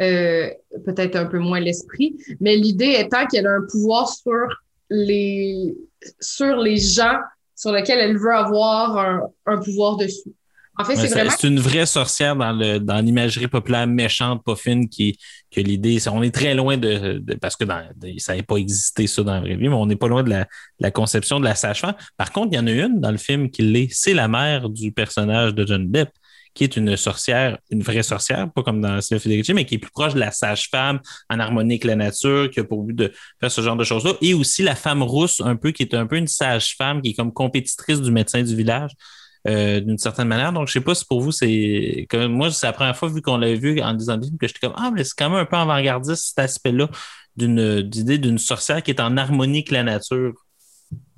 euh, 0.00 0.48
peut-être 0.86 1.16
un 1.16 1.26
peu 1.26 1.38
moins 1.38 1.60
l'esprit, 1.60 2.16
mais 2.40 2.56
l'idée 2.56 2.96
étant 2.98 3.26
qu'elle 3.26 3.46
a 3.46 3.50
un 3.50 3.66
pouvoir 3.70 4.08
sur 4.08 4.46
les, 4.88 5.76
sur 6.20 6.56
les 6.56 6.76
gens 6.78 7.18
sur 7.56 7.72
lesquels 7.72 7.98
elle 7.98 8.16
veut 8.18 8.34
avoir 8.34 8.96
un, 8.96 9.20
un 9.46 9.58
pouvoir 9.58 9.96
dessus. 9.96 10.30
En 10.78 10.84
fait, 10.84 10.96
c'est 10.96 11.08
vraiment 11.08 11.30
c'est 11.38 11.46
une 11.48 11.60
vraie 11.60 11.84
sorcière 11.84 12.34
dans 12.36 12.52
le 12.52 12.78
dans 12.78 13.04
l'imagerie 13.04 13.48
populaire 13.48 13.86
méchante, 13.86 14.42
pas 14.42 14.56
fine, 14.56 14.88
qui 14.88 15.18
que 15.50 15.60
l'idée, 15.60 15.98
c'est- 15.98 16.08
on 16.08 16.22
est 16.22 16.34
très 16.34 16.54
loin 16.54 16.78
de, 16.78 17.18
de- 17.18 17.34
parce 17.34 17.54
que 17.56 17.64
dans, 17.64 17.82
de- 17.96 18.18
ça 18.18 18.32
n'avait 18.32 18.44
pas 18.44 18.56
existé 18.56 19.06
ça 19.06 19.22
dans 19.22 19.34
la 19.34 19.40
vraie 19.40 19.56
vie, 19.56 19.68
mais 19.68 19.74
on 19.74 19.84
n'est 19.84 19.96
pas 19.96 20.08
loin 20.08 20.22
de 20.22 20.30
la, 20.30 20.46
la 20.78 20.90
conception 20.90 21.38
de 21.38 21.44
la 21.44 21.54
sage-femme. 21.54 21.94
Par 22.16 22.32
contre, 22.32 22.48
il 22.52 22.56
y 22.56 22.58
en 22.58 22.66
a 22.66 22.70
une 22.70 22.98
dans 22.98 23.10
le 23.10 23.18
film 23.18 23.50
qui 23.50 23.60
l'est, 23.60 23.88
c'est 23.92 24.14
la 24.14 24.26
mère 24.28 24.70
du 24.70 24.90
personnage 24.92 25.54
de 25.54 25.66
John 25.66 25.90
Depp, 25.90 26.08
qui 26.54 26.64
est 26.64 26.76
une 26.76 26.96
sorcière, 26.96 27.58
une 27.70 27.82
vraie 27.82 28.02
sorcière, 28.02 28.50
pas 28.52 28.62
comme 28.62 28.80
dans 28.80 29.00
Sylvain 29.00 29.20
Federici, 29.20 29.54
mais 29.54 29.64
qui 29.64 29.76
est 29.76 29.78
plus 29.78 29.90
proche 29.90 30.14
de 30.14 30.20
la 30.20 30.30
sage-femme, 30.30 31.00
en 31.28 31.38
harmonie 31.38 31.74
avec 31.74 31.84
la 31.84 31.96
nature, 31.96 32.50
qui 32.50 32.60
a 32.60 32.64
pour 32.64 32.82
but 32.82 32.94
de 32.94 33.12
faire 33.40 33.50
ce 33.50 33.60
genre 33.60 33.76
de 33.76 33.84
choses-là, 33.84 34.14
et 34.20 34.34
aussi 34.34 34.62
la 34.62 34.74
femme 34.74 35.02
rousse, 35.02 35.40
un 35.40 35.56
peu, 35.56 35.70
qui 35.70 35.82
est 35.82 35.94
un 35.94 36.06
peu 36.06 36.16
une 36.16 36.26
sage-femme, 36.26 37.02
qui 37.02 37.10
est 37.10 37.14
comme 37.14 37.32
compétitrice 37.32 38.00
du 38.00 38.10
médecin 38.10 38.42
du 38.42 38.56
village 38.56 38.90
euh, 39.48 39.80
d'une 39.80 39.98
certaine 39.98 40.28
manière. 40.28 40.52
Donc, 40.52 40.68
je 40.68 40.74
sais 40.74 40.80
pas 40.80 40.94
si 40.94 41.04
pour 41.04 41.20
vous, 41.20 41.32
c'est 41.32 42.06
moi, 42.28 42.50
c'est 42.50 42.66
la 42.66 42.72
première 42.72 42.96
fois 42.96 43.08
vu 43.08 43.22
qu'on 43.22 43.38
l'a 43.38 43.54
vu 43.54 43.80
en 43.80 43.94
disant 43.94 44.18
que 44.18 44.46
j'étais 44.46 44.60
comme 44.60 44.74
Ah, 44.76 44.90
mais 44.94 45.04
c'est 45.04 45.14
quand 45.16 45.30
même 45.30 45.38
un 45.38 45.46
peu 45.46 45.56
avant-gardiste 45.56 46.28
cet 46.28 46.38
aspect-là 46.40 46.88
d'une 47.36 47.82
d'idée 47.82 48.18
d'une 48.18 48.38
sorcière 48.38 48.82
qui 48.82 48.90
est 48.90 49.00
en 49.00 49.16
harmonie 49.16 49.58
avec 49.58 49.70
la 49.70 49.82
nature. 49.82 50.34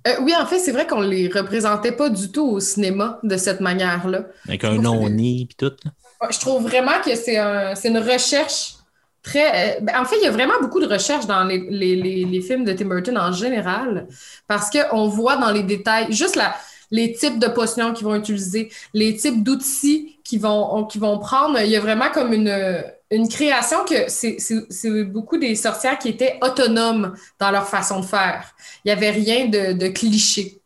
Euh, 0.06 0.14
oui, 0.22 0.34
en 0.38 0.46
fait, 0.46 0.58
c'est 0.58 0.72
vrai 0.72 0.86
qu'on 0.86 1.00
les 1.00 1.28
représentait 1.28 1.92
pas 1.92 2.10
du 2.10 2.30
tout 2.32 2.46
au 2.46 2.60
cinéma 2.60 3.20
de 3.22 3.36
cette 3.36 3.60
manière-là. 3.60 4.24
Avec 4.48 4.64
un 4.64 4.76
nid 4.76 5.48
et 5.50 5.54
tout. 5.54 5.72
là. 5.84 6.28
Je 6.30 6.38
trouve 6.38 6.62
vraiment 6.62 7.00
que 7.04 7.14
c'est 7.14 7.36
un, 7.38 7.74
c'est 7.74 7.88
une 7.88 7.98
recherche 7.98 8.74
très. 9.22 9.76
euh, 9.76 9.80
ben, 9.80 10.00
en 10.00 10.04
fait, 10.04 10.16
il 10.20 10.24
y 10.24 10.26
a 10.26 10.30
vraiment 10.30 10.54
beaucoup 10.60 10.80
de 10.80 10.86
recherches 10.86 11.26
dans 11.26 11.44
les, 11.44 11.58
les, 11.70 11.96
les, 11.96 12.24
les 12.24 12.40
films 12.40 12.64
de 12.64 12.72
Tim 12.72 12.86
Burton 12.86 13.16
en 13.18 13.32
général, 13.32 14.06
parce 14.48 14.70
qu'on 14.70 15.08
voit 15.08 15.36
dans 15.36 15.50
les 15.50 15.62
détails 15.62 16.12
juste 16.12 16.36
la, 16.36 16.54
les 16.90 17.12
types 17.12 17.38
de 17.38 17.48
potions 17.48 17.92
qu'ils 17.92 18.04
vont 18.04 18.14
utiliser, 18.16 18.70
les 18.94 19.16
types 19.16 19.42
d'outils 19.42 20.18
qu'ils 20.24 20.40
vont, 20.40 20.84
qu'ils 20.84 21.00
vont 21.00 21.18
prendre. 21.18 21.58
Il 21.60 21.70
y 21.70 21.76
a 21.76 21.80
vraiment 21.80 22.10
comme 22.12 22.32
une, 22.32 22.84
une 23.12 23.28
création 23.28 23.84
que 23.84 24.08
c'est 24.08 25.04
beaucoup 25.04 25.38
des 25.38 25.54
sorcières 25.54 25.98
qui 25.98 26.08
étaient 26.08 26.38
autonomes 26.42 27.14
dans 27.38 27.50
leur 27.50 27.68
façon 27.68 28.00
de 28.00 28.04
faire. 28.06 28.54
Il 28.84 28.88
n'y 28.88 28.92
avait 28.92 29.10
rien 29.10 29.46
de, 29.46 29.72
de 29.74 29.88
cliché. 29.88 30.60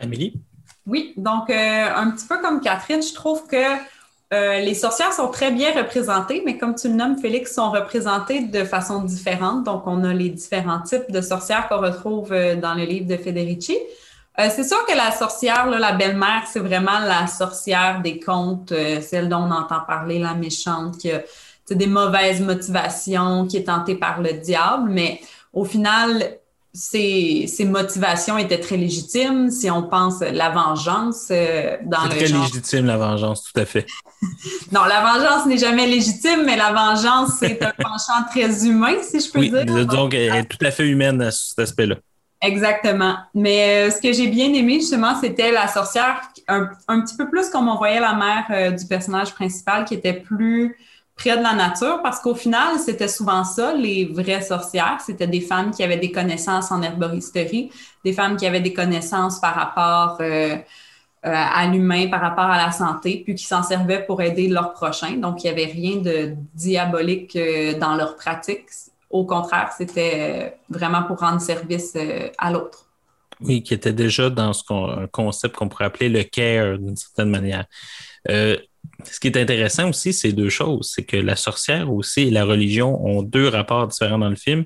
Amélie? 0.00 0.34
Oui, 0.86 1.12
donc 1.16 1.50
euh, 1.50 1.88
un 1.94 2.10
petit 2.10 2.26
peu 2.26 2.40
comme 2.40 2.60
Catherine, 2.60 3.02
je 3.02 3.14
trouve 3.14 3.46
que 3.46 3.56
euh, 4.32 4.58
les 4.60 4.74
sorcières 4.74 5.12
sont 5.12 5.28
très 5.28 5.50
bien 5.50 5.72
représentées, 5.72 6.42
mais 6.44 6.58
comme 6.58 6.74
tu 6.74 6.88
le 6.88 6.94
nommes, 6.94 7.18
Félix, 7.18 7.54
sont 7.54 7.70
représentées 7.70 8.40
de 8.40 8.64
façon 8.64 9.02
différente. 9.02 9.64
Donc, 9.64 9.86
on 9.86 10.02
a 10.02 10.12
les 10.12 10.30
différents 10.30 10.80
types 10.80 11.10
de 11.10 11.20
sorcières 11.20 11.68
qu'on 11.68 11.78
retrouve 11.78 12.32
euh, 12.32 12.56
dans 12.56 12.74
le 12.74 12.84
livre 12.84 13.06
de 13.06 13.16
Federici. 13.16 13.76
Euh, 14.40 14.48
c'est 14.54 14.64
sûr 14.64 14.84
que 14.86 14.96
la 14.96 15.12
sorcière, 15.12 15.66
là, 15.70 15.78
la 15.78 15.92
belle-mère, 15.92 16.42
c'est 16.52 16.58
vraiment 16.60 16.98
la 17.00 17.26
sorcière 17.28 18.00
des 18.02 18.18
contes, 18.18 18.72
euh, 18.72 19.00
celle 19.00 19.28
dont 19.28 19.38
on 19.42 19.50
entend 19.52 19.80
parler, 19.86 20.18
la 20.18 20.34
méchante, 20.34 20.98
qui 20.98 21.10
a 21.12 21.22
des 21.70 21.86
mauvaises 21.86 22.40
motivations, 22.40 23.46
qui 23.46 23.58
est 23.58 23.64
tentée 23.64 23.94
par 23.94 24.20
le 24.20 24.32
diable, 24.34 24.90
mais 24.90 25.20
au 25.52 25.64
final, 25.64 26.38
ses, 26.72 27.46
ses 27.46 27.64
motivations 27.64 28.36
étaient 28.36 28.58
très 28.58 28.76
légitimes. 28.76 29.50
Si 29.50 29.70
on 29.70 29.84
pense 29.84 30.18
la 30.20 30.50
vengeance 30.50 31.28
euh, 31.30 31.76
dans 31.84 32.02
C'est 32.02 32.08
le 32.08 32.16
très 32.16 32.26
genre. 32.26 32.42
légitime, 32.44 32.86
la 32.86 32.96
vengeance, 32.96 33.44
tout 33.44 33.60
à 33.60 33.64
fait. 33.64 33.86
Non, 34.72 34.84
la 34.84 35.00
vengeance 35.00 35.46
n'est 35.46 35.58
jamais 35.58 35.86
légitime, 35.86 36.42
mais 36.44 36.56
la 36.56 36.72
vengeance, 36.72 37.34
c'est 37.38 37.62
un 37.62 37.72
penchant 37.78 38.24
très 38.30 38.66
humain, 38.66 38.94
si 39.08 39.20
je 39.20 39.30
peux 39.30 39.38
Oui, 39.38 39.50
dire. 39.50 39.86
donc 39.86 40.14
elle 40.14 40.34
est 40.34 40.44
tout 40.46 40.58
à 40.64 40.70
fait 40.72 40.86
humaine 40.88 41.20
à 41.22 41.30
cet 41.30 41.58
aspect-là. 41.60 41.96
Exactement. 42.40 43.16
Mais 43.34 43.88
euh, 43.88 43.90
ce 43.90 44.00
que 44.00 44.12
j'ai 44.12 44.26
bien 44.26 44.52
aimé, 44.52 44.74
justement, 44.74 45.18
c'était 45.20 45.50
la 45.50 45.68
sorcière, 45.68 46.20
un, 46.48 46.66
petit 47.00 47.16
peu 47.16 47.28
plus 47.28 47.48
comme 47.48 47.68
on 47.68 47.76
voyait 47.76 48.00
la 48.00 48.14
mère 48.14 48.44
euh, 48.50 48.70
du 48.70 48.86
personnage 48.86 49.34
principal, 49.34 49.84
qui 49.84 49.94
était 49.94 50.12
plus 50.12 50.76
près 51.16 51.36
de 51.36 51.42
la 51.42 51.54
nature, 51.54 52.00
parce 52.02 52.20
qu'au 52.20 52.34
final, 52.34 52.78
c'était 52.78 53.08
souvent 53.08 53.44
ça, 53.44 53.72
les 53.72 54.06
vraies 54.06 54.42
sorcières. 54.42 54.98
C'était 55.00 55.28
des 55.28 55.40
femmes 55.40 55.70
qui 55.70 55.82
avaient 55.82 55.96
des 55.96 56.10
connaissances 56.12 56.70
en 56.70 56.82
herboristerie, 56.82 57.70
des 58.04 58.12
femmes 58.12 58.36
qui 58.36 58.46
avaient 58.46 58.60
des 58.60 58.74
connaissances 58.74 59.40
par 59.40 59.54
rapport 59.54 60.18
euh, 60.20 60.56
à 61.22 61.66
l'humain, 61.68 62.08
par 62.08 62.20
rapport 62.20 62.44
à 62.44 62.58
la 62.58 62.72
santé, 62.72 63.22
puis 63.24 63.36
qui 63.36 63.44
s'en 63.44 63.62
servaient 63.62 64.04
pour 64.04 64.20
aider 64.20 64.48
leurs 64.48 64.72
prochains. 64.74 65.16
Donc, 65.16 65.44
il 65.44 65.46
n'y 65.46 65.52
avait 65.52 65.72
rien 65.72 65.96
de 65.96 66.34
diabolique 66.54 67.38
dans 67.80 67.94
leur 67.94 68.16
pratique 68.16 68.68
au 69.14 69.24
contraire, 69.24 69.70
c'était 69.78 70.56
vraiment 70.68 71.04
pour 71.04 71.20
rendre 71.20 71.40
service 71.40 71.92
euh, 71.94 72.28
à 72.36 72.50
l'autre. 72.50 72.86
Oui, 73.40 73.62
qui 73.62 73.72
était 73.72 73.92
déjà 73.92 74.28
dans 74.28 74.52
ce 74.52 74.64
un 74.72 75.06
concept 75.06 75.54
qu'on 75.54 75.68
pourrait 75.68 75.84
appeler 75.84 76.08
le 76.08 76.24
care 76.24 76.78
d'une 76.78 76.96
certaine 76.96 77.30
manière. 77.30 77.64
Euh, 78.28 78.56
ce 79.04 79.20
qui 79.20 79.28
est 79.28 79.36
intéressant 79.36 79.88
aussi, 79.88 80.12
c'est 80.12 80.32
deux 80.32 80.48
choses. 80.48 80.90
C'est 80.92 81.04
que 81.04 81.16
la 81.16 81.36
sorcière 81.36 81.92
aussi 81.92 82.22
et 82.22 82.30
la 82.32 82.44
religion 82.44 83.06
ont 83.06 83.22
deux 83.22 83.46
rapports 83.46 83.86
différents 83.86 84.18
dans 84.18 84.30
le 84.30 84.36
film. 84.36 84.64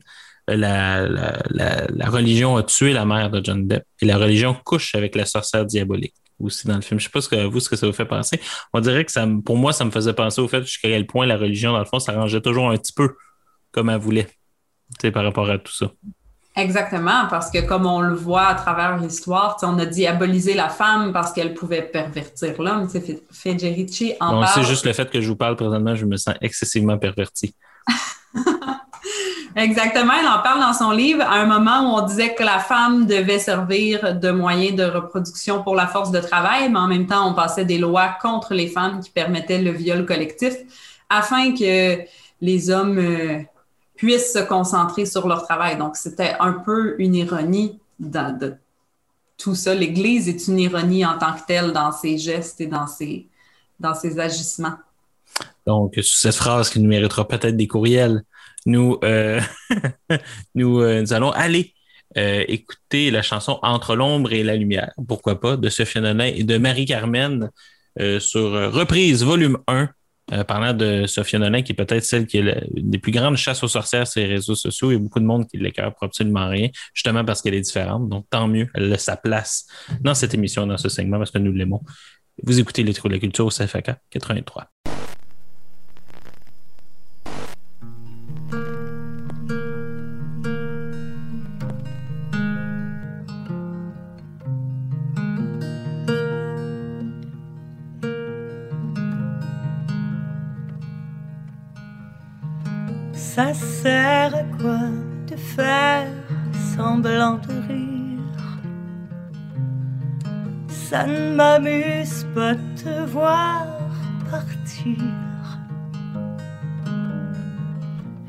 Euh, 0.49 0.57
la, 0.57 2.11
religion 2.11 2.57
a 2.57 2.63
tué 2.63 2.95
la 2.95 3.05
mère 3.05 3.31
de 3.31 3.45
John 3.45 3.69
Depp 3.69 3.85
et 4.01 4.07
la 4.07 4.17
religion 4.17 4.57
couche 4.65 4.95
avec 4.95 5.15
la 5.15 5.27
sorcière 5.27 5.67
diabolique 5.67 6.15
aussi 6.41 6.67
dans 6.67 6.77
le 6.77 6.81
film. 6.81 6.99
Je 6.99 7.05
ne 7.05 7.09
sais 7.09 7.13
pas 7.13 7.21
ce 7.21 7.29
que 7.29 7.45
vous, 7.45 7.61
ce 7.61 7.69
que 7.69 7.77
ça 7.77 7.87
vous 7.87 7.93
fait 7.93 8.07
penser. 8.07 8.41
On 8.73 8.81
dirait 8.81 9.05
que 9.05 9.13
ça, 9.13 9.29
pour 9.45 9.59
moi, 9.59 9.75
ça 9.75 9.85
me 9.85 9.91
faisait 9.91 10.15
penser 10.15 10.41
au 10.41 10.49
fait 10.49 10.63
jusqu'à 10.63 10.89
quel 10.89 11.07
point 11.07 11.27
la 11.27 11.37
religion, 11.37 11.73
dans 11.73 11.81
le 11.81 11.85
fond, 11.85 11.99
ça 11.99 12.13
rangeait 12.13 12.41
toujours 12.41 12.71
un 12.71 12.77
petit 12.79 12.95
peu 12.95 13.15
comme 13.73 13.91
elle 13.91 14.01
voulait 14.01 14.29
par 15.13 15.25
rapport 15.25 15.49
à 15.51 15.59
tout 15.59 15.73
ça. 15.73 15.87
Exactement, 16.59 17.29
parce 17.31 17.51
que 17.53 17.61
comme 17.61 17.87
on 17.87 18.01
le 18.01 18.15
voit 18.15 18.49
à 18.49 18.55
travers 18.57 18.99
l'histoire, 18.99 19.57
on 19.63 19.79
a 19.79 19.87
diabolisé 19.87 20.55
la 20.55 20.69
femme 20.69 21.13
parce 21.13 21.33
qu'elle 21.33 21.55
pouvait 21.55 21.83
pervertir 21.83 22.61
l'homme. 22.61 22.89
Federici 23.31 24.15
en 24.19 24.41
bon, 24.41 24.47
C'est 24.53 24.65
juste 24.65 24.85
le 24.85 24.93
fait 24.93 25.09
que 25.09 25.21
je 25.21 25.29
vous 25.29 25.37
parle 25.37 25.55
présentement, 25.55 25.95
je 25.95 26.05
me 26.05 26.17
sens 26.17 26.35
excessivement 26.41 26.99
perverti. 26.99 27.55
Exactement, 29.57 30.15
elle 30.21 30.27
en 30.27 30.43
parle 30.43 30.61
dans 30.61 30.73
son 30.73 30.91
livre 30.91 31.23
à 31.23 31.35
un 31.35 31.47
moment 31.47 31.81
où 31.83 32.01
on 32.01 32.07
disait 32.07 32.35
que 32.35 32.43
la 32.43 32.59
femme 32.59 33.07
devait 33.07 33.39
servir 33.39 34.19
de 34.19 34.31
moyen 34.33 34.73
de 34.73 34.85
reproduction 34.85 35.63
pour 35.63 35.77
la 35.77 35.87
force 35.87 36.11
de 36.11 36.21
travail, 36.21 36.69
mais 36.71 36.79
en 36.79 36.89
même 36.89 37.07
temps, 37.07 37.31
on 37.31 37.35
passait 37.35 37.65
des 37.65 37.79
lois 37.79 38.17
contre 38.21 38.55
les 38.55 38.67
femmes 38.67 39.01
qui 39.01 39.11
permettaient 39.11 39.63
le 39.63 39.71
viol 39.71 40.05
collectif 40.05 40.55
afin 41.09 41.55
que 41.55 42.01
les 42.41 42.71
hommes... 42.71 43.47
Puissent 43.99 44.33
se 44.33 44.39
concentrer 44.39 45.05
sur 45.05 45.29
leur 45.29 45.45
travail. 45.45 45.77
Donc, 45.77 45.97
c'était 45.97 46.35
un 46.41 46.53
peu 46.53 46.97
une 46.99 47.15
ironie 47.15 47.79
de 48.01 48.55
tout 49.37 49.55
ça. 49.55 49.75
L'Église 49.75 50.29
est 50.29 50.49
une 50.49 50.59
ironie 50.59 51.05
en 51.05 51.19
tant 51.19 51.35
que 51.35 51.47
telle 51.47 51.73
dans 51.73 51.93
ses 51.93 52.17
gestes 52.17 52.61
et 52.61 52.67
dans 52.67 52.87
ses, 52.87 53.29
dans 53.79 53.95
agissements. 54.19 54.75
Donc, 55.67 55.95
sur 55.95 56.05
cette 56.05 56.35
phrase 56.35 56.71
qui 56.71 56.81
nous 56.81 56.89
méritera 56.89 57.29
peut-être 57.29 57.57
des 57.57 57.67
courriels, 57.67 58.23
nous, 58.67 58.99
euh, 59.05 59.41
euh, 60.11 60.19
nous, 60.55 60.81
allons 61.13 61.31
aller 61.31 61.75
euh, 62.17 62.45
écouter 62.49 63.11
la 63.11 63.23
chanson 63.23 63.59
Entre 63.63 63.95
l'ombre 63.97 64.33
et 64.33 64.43
la 64.43 64.57
lumière, 64.57 64.93
pourquoi 65.07 65.41
pas, 65.41 65.57
de 65.57 65.69
Sophie 65.69 66.01
Nonin 66.01 66.25
et 66.25 66.45
de 66.45 66.59
Marie-Carmen 66.59 67.51
sur 68.21 68.73
Reprise, 68.73 69.25
volume 69.25 69.59
1, 69.67 69.89
euh, 70.33 70.45
parlant 70.45 70.73
de 70.73 71.07
Sophia 71.07 71.39
Nolan, 71.39 71.63
qui 71.63 71.73
est 71.73 71.75
peut-être 71.75 72.05
celle 72.05 72.27
qui 72.27 72.39
est 72.39 72.67
une 72.77 72.91
des 72.91 72.99
plus 72.99 73.13
grandes 73.13 73.37
chasses 73.37 73.63
aux 73.63 73.69
sorcières 73.69 74.07
sur 74.07 74.21
les 74.21 74.27
réseaux 74.27 74.55
sociaux. 74.55 74.91
Il 74.91 74.95
y 74.95 74.97
a 74.97 75.01
beaucoup 75.01 75.21
de 75.21 75.25
monde 75.25 75.47
qui 75.47 75.57
l'écœure 75.57 75.95
pour 75.95 76.05
absolument 76.05 76.49
rien, 76.49 76.69
justement 76.93 77.25
parce 77.25 77.43
qu'elle 77.43 77.55
est 77.55 77.61
différente. 77.61 78.09
Donc, 78.09 78.27
tant 78.31 78.49
mieux, 78.49 78.69
elle 78.75 78.93
a 78.93 78.99
sa 78.99 79.17
place 79.17 79.67
dans 80.01 80.15
cette 80.15 80.35
émission, 80.35 80.67
dans 80.67 80.79
ce 80.79 80.89
segment, 80.89 81.19
parce 81.19 81.31
que 81.31 81.39
nous 81.39 81.53
l'aimons. 81.53 81.81
Vous 82.43 82.61
écoutez 82.61 82.83
Les 82.83 82.95
Trous 82.95 83.09
de 83.09 83.15
la 83.15 83.21
Culture 83.21 83.47
au 83.47 83.51
CFAK 83.51 83.91
83. 84.11 84.71
Ça 103.39 103.55
sert 103.55 104.35
à 104.35 104.43
quoi 104.61 104.81
de 105.29 105.37
faire 105.37 106.11
semblant 106.75 107.39
de 107.39 107.53
rire? 107.69 108.59
Ça 110.67 111.07
ne 111.07 111.37
m'amuse 111.37 112.27
pas 112.35 112.55
de 112.57 112.83
te 112.83 113.07
voir 113.07 113.65
partir. 114.29 115.05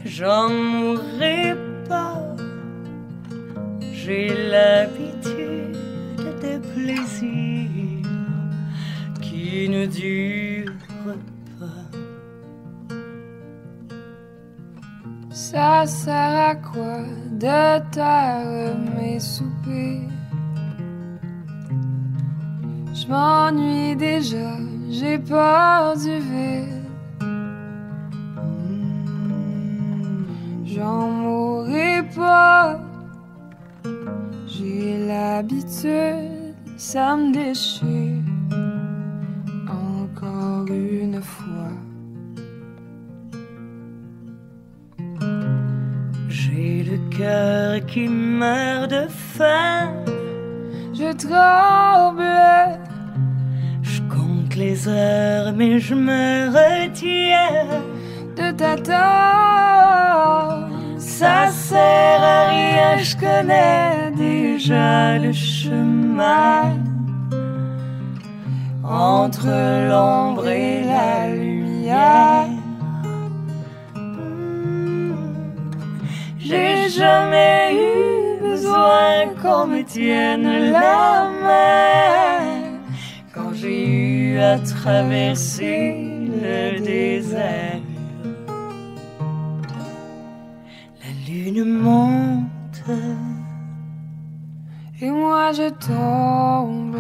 J'en 0.06 0.50
mourrai 0.50 1.56
pas, 1.88 2.36
j'ai 3.92 4.28
l'habitude 4.52 5.76
des 6.40 6.60
plaisirs 6.72 8.06
qui 9.24 9.70
ne 9.70 9.88
durent 9.88 10.89
Ça 15.42 15.86
sert 15.88 16.50
à 16.50 16.56
quoi 16.56 17.00
de 17.32 17.80
taire 17.92 18.76
mes 18.98 19.22
soupers 19.22 20.10
Je 22.94 23.08
m'ennuie 23.08 23.96
déjà, 23.96 24.58
j'ai 24.90 25.18
peur 25.18 25.96
du 25.96 26.20
vide. 26.20 26.84
J'en 30.66 31.08
mourrai 31.10 32.04
pas, 32.14 32.82
j'ai 34.46 35.08
l'habitude, 35.08 36.54
ça 36.76 37.16
me 37.16 37.32
déchire 37.32 38.24
encore 39.70 40.68
une 40.70 41.22
fois. 41.22 41.79
Cœur 47.18 47.86
qui 47.86 48.08
meurt 48.08 48.90
de 48.90 49.08
faim. 49.10 49.94
Je 50.94 51.12
tremble. 51.14 52.24
Je 53.82 54.02
compte 54.14 54.56
les 54.56 54.88
heures, 54.88 55.54
mais 55.54 55.80
je 55.80 55.96
me 55.96 56.50
retiens 56.50 57.82
de 58.36 58.52
t'attendre. 58.52 59.00
Ça 60.98 61.48
sert 61.50 62.22
à 62.22 62.48
rien, 62.50 62.98
je 62.98 63.16
connais 63.18 64.12
déjà 64.16 65.18
le 65.18 65.34
chemin 65.34 66.78
entre 68.84 69.48
l'ombre 69.90 70.48
et 70.48 70.84
la 70.84 71.36
lumière. 71.36 72.59
J'ai 76.50 76.90
jamais 76.90 77.76
eu 77.76 78.42
besoin 78.42 79.28
qu'on 79.40 79.68
me 79.68 79.84
tienne 79.84 80.72
la 80.72 81.30
main 81.46 82.80
quand 83.32 83.54
j'ai 83.54 83.86
eu 83.88 84.40
à 84.40 84.58
traverser 84.58 85.94
le 86.42 86.80
désert. 86.80 87.82
La 91.02 91.12
lune 91.28 91.66
monte 91.66 92.90
et 95.02 95.12
moi 95.12 95.52
je 95.52 95.70
tombe. 95.70 96.98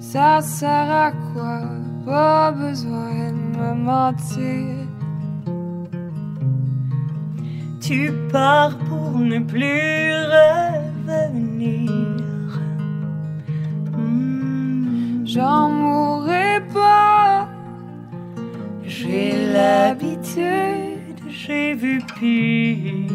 Ça 0.00 0.40
sert 0.40 0.90
à 0.90 1.12
quoi? 1.12 1.60
Pas 2.04 2.50
besoin 2.50 3.30
de 3.30 3.58
me 3.58 3.74
mentir 3.74 4.85
tu 7.86 8.12
pars 8.32 8.76
pour 8.88 9.20
ne 9.20 9.38
plus 9.38 10.12
revenir. 10.36 11.90
Hmm. 13.96 15.24
J'en 15.24 15.70
mourrai 15.70 16.62
pas. 16.74 17.48
J'ai 18.82 19.46
l'habitude, 19.52 21.20
j'ai 21.28 21.74
vu 21.74 22.00
pire. 22.18 23.12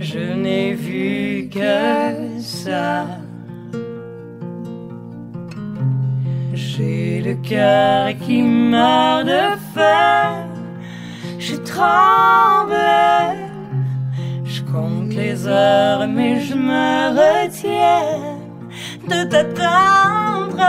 Je 0.00 0.32
n'ai 0.42 0.72
vu 0.72 1.50
que 1.50 2.40
ça. 2.40 3.04
J'ai 6.54 7.20
le 7.20 7.34
cœur 7.34 8.16
qui 8.22 8.40
meurt 8.42 9.26
de 9.26 9.58
faim. 9.74 10.46
Je 11.38 11.56
tremble 11.56 12.57
les 15.18 16.06
mais 16.14 16.40
je 16.46 16.54
me 16.54 16.90
retiens 17.20 18.38
de 19.10 19.18
t'attendre. 19.30 20.62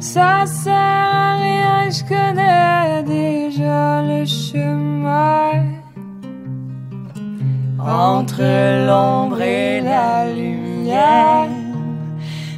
Ça 0.00 0.44
sert 0.46 0.74
à 0.74 1.36
rien, 1.46 1.90
je 1.96 2.02
connais 2.12 3.02
déjà 3.04 4.02
le 4.10 4.24
chemin. 4.26 5.52
Entre 7.78 8.42
l'ombre 8.88 9.40
et 9.40 9.80
la 9.80 10.12
lumière. 10.40 11.48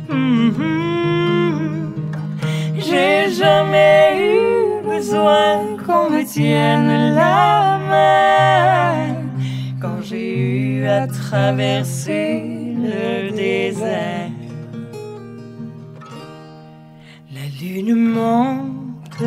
Mhm. 0.08 1.92
J'ai 2.86 3.30
jamais 3.42 4.02
eu 4.32 4.82
besoin 4.92 5.46
qu'on 5.84 6.04
me 6.10 6.22
tienne 6.24 7.14
la 7.14 7.78
main 7.90 9.09
j'ai 10.10 10.38
eu 10.38 10.86
à 10.88 11.06
traverser 11.06 12.42
le 12.76 13.30
désert. 13.30 14.30
La 17.32 17.46
lune 17.60 17.94
monte 17.94 19.22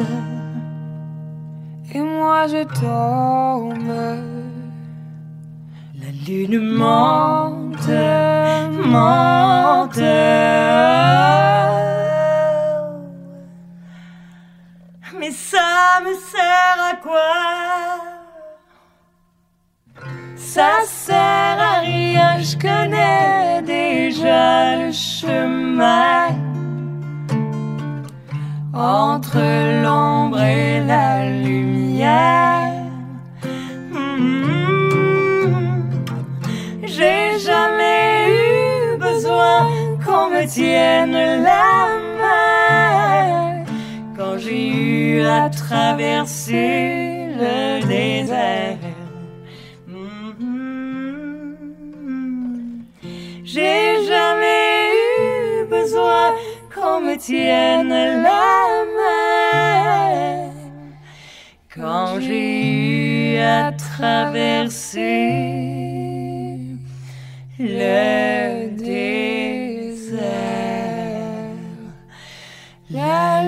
Et 1.94 2.02
moi 2.02 2.48
je 2.48 2.64
tombe. 2.82 3.96
La 6.02 6.12
lune 6.28 6.60
monte, 6.60 7.96
monte. 8.94 9.98
Mais 15.18 15.32
ça 15.32 16.02
me 16.04 16.14
sert 16.14 16.78
à 16.92 16.96
quoi? 17.02 18.03
Ça 20.56 20.82
sert 20.86 21.58
à 21.60 21.80
rien, 21.80 22.38
je 22.40 22.56
connais 22.56 23.64
déjà 23.64 24.86
le 24.86 24.92
chemin 24.92 26.28
entre 28.72 29.40
l'ombre 29.82 30.40
et 30.40 30.80
la 30.86 31.28
lumière. 31.28 32.86
Mhm. 33.92 34.92
J'ai 36.84 37.40
jamais 37.40 38.30
eu 38.30 38.98
besoin 39.00 39.72
qu'on 40.06 40.30
me 40.30 40.46
tienne 40.46 41.18
la 41.50 41.88
main 42.22 43.64
quand 44.16 44.38
j'ai 44.38 44.68
eu 44.68 45.26
à 45.26 45.50
traverser 45.50 47.26
le 47.40 47.84
désert. 47.88 48.93
J'ai 53.54 54.08
jamais 54.08 54.90
eu 55.20 55.66
besoin 55.70 56.34
qu'on 56.74 57.02
me 57.02 57.16
tienne 57.18 57.90
la 57.90 58.84
main 58.98 60.50
quand 61.76 62.20
j'ai 62.20 63.36
eu 63.36 63.38
à 63.38 63.72
traverser 63.74 65.04
le 67.60 68.70
désert. 68.76 70.24
La 72.90 73.44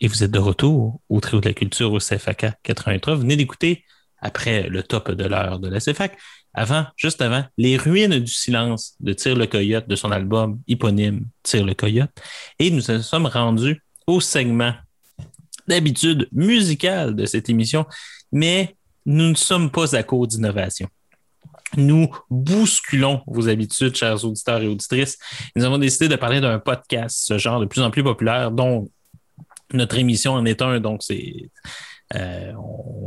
Et 0.00 0.08
vous 0.08 0.24
êtes 0.24 0.30
de 0.30 0.38
retour 0.38 1.00
au 1.10 1.20
Trio 1.20 1.40
de 1.40 1.48
la 1.48 1.52
Culture 1.52 1.92
au 1.92 1.98
CFAK 1.98 2.54
83. 2.62 3.14
Vous 3.14 3.20
venez 3.20 3.36
d'écouter, 3.36 3.84
après 4.18 4.68
le 4.68 4.82
top 4.82 5.10
de 5.10 5.24
l'heure 5.24 5.58
de 5.58 5.68
la 5.68 5.78
CFAC, 5.78 6.16
avant, 6.54 6.86
juste 6.96 7.20
avant, 7.20 7.44
Les 7.58 7.76
Ruines 7.76 8.18
du 8.18 8.32
Silence 8.32 8.94
de 9.00 9.12
Tire 9.12 9.36
le 9.36 9.46
Coyote 9.46 9.86
de 9.88 9.96
son 9.96 10.10
album 10.10 10.60
éponyme 10.66 11.26
Tire 11.42 11.66
le 11.66 11.74
Coyote. 11.74 12.10
Et 12.58 12.70
nous 12.70 12.82
nous 12.88 13.02
sommes 13.02 13.26
rendus 13.26 13.82
au 14.06 14.20
segment 14.20 14.72
d'habitude 15.68 16.28
musical 16.32 17.14
de 17.14 17.26
cette 17.26 17.50
émission, 17.50 17.84
mais 18.32 18.76
nous 19.04 19.28
ne 19.28 19.34
sommes 19.34 19.70
pas 19.70 19.94
à 19.94 20.02
court 20.02 20.26
d'innovation. 20.26 20.88
Nous 21.76 22.10
bousculons 22.30 23.22
vos 23.26 23.48
habitudes, 23.48 23.94
chers 23.94 24.24
auditeurs 24.24 24.62
et 24.62 24.66
auditrices. 24.66 25.18
Nous 25.54 25.64
avons 25.64 25.78
décidé 25.78 26.08
de 26.08 26.16
parler 26.16 26.40
d'un 26.40 26.58
podcast, 26.58 27.20
ce 27.22 27.36
genre 27.36 27.60
de 27.60 27.66
plus 27.66 27.82
en 27.82 27.90
plus 27.90 28.02
populaire, 28.02 28.50
dont 28.50 28.90
notre 29.72 29.98
émission 29.98 30.32
en 30.32 30.44
est 30.44 30.62
un, 30.62 30.80
donc 30.80 31.02
c'est 31.02 31.50
euh, 32.14 32.52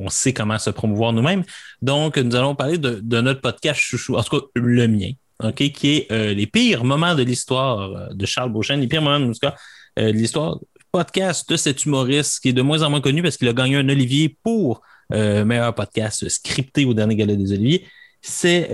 on 0.03 0.09
sait 0.09 0.34
comment 0.34 0.57
se 0.57 0.70
promouvoir 0.70 1.14
nous-mêmes. 1.14 1.43
Donc, 1.82 2.18
nous 2.18 2.36
allons 2.36 2.55
parler 2.55 2.78
de, 2.78 3.22
notre 3.22 3.41
podcast 3.41 3.80
chouchou, 3.80 4.16
en 4.16 4.24
tout 4.24 4.39
cas 4.39 4.45
le 4.55 4.88
mien, 4.88 5.11
OK, 5.43 5.55
qui 5.72 5.89
est 5.89 6.11
euh, 6.11 6.34
les 6.34 6.47
pires 6.47 6.84
moments 6.84 7.16
de 7.16 7.24
l'histoire 7.24 7.80
euh, 7.80 8.07
de 8.14 8.26
Charles 8.26 8.51
Beauchesne, 8.51 8.80
les 8.80 8.88
pires 8.88 9.01
moments 9.01 9.20
de 9.20 9.30
l'histoire, 9.30 9.55
euh, 9.99 10.11
de 10.11 10.18
l'histoire 10.18 10.59
podcast 10.91 11.49
de 11.49 11.57
cet 11.57 11.86
humoriste 11.86 12.39
qui 12.39 12.49
est 12.49 12.53
de 12.53 12.61
moins 12.61 12.84
en 12.84 12.89
moins 12.89 13.01
connu 13.01 13.24
parce 13.24 13.38
qu'il 13.38 13.47
a 13.47 13.53
gagné 13.53 13.78
un 13.78 13.89
Olivier 13.89 14.38
pour 14.43 14.82
euh, 15.11 15.43
meilleur 15.43 15.74
podcast 15.74 16.30
scripté 16.30 16.86
au 16.86 16.93
dernier 16.93 17.16
gala 17.16 17.36
des 17.36 17.51
Oliviers. 17.51 17.88
C'est 18.22 18.70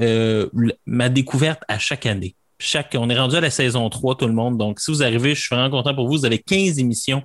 ma 0.85 1.09
découverte 1.09 1.63
à 1.67 1.79
chaque 1.79 2.05
année. 2.05 2.35
Chaque, 2.59 2.95
on 2.99 3.09
est 3.09 3.17
rendu 3.17 3.35
à 3.35 3.41
la 3.41 3.49
saison 3.49 3.89
3, 3.89 4.17
tout 4.17 4.27
le 4.27 4.33
monde. 4.33 4.57
Donc, 4.57 4.79
si 4.79 4.91
vous 4.91 5.01
arrivez, 5.01 5.33
je 5.33 5.41
suis 5.41 5.55
vraiment 5.55 5.71
content 5.71 5.95
pour 5.95 6.07
vous. 6.07 6.17
Vous 6.17 6.25
avez 6.25 6.37
15 6.37 6.77
émissions 6.77 7.23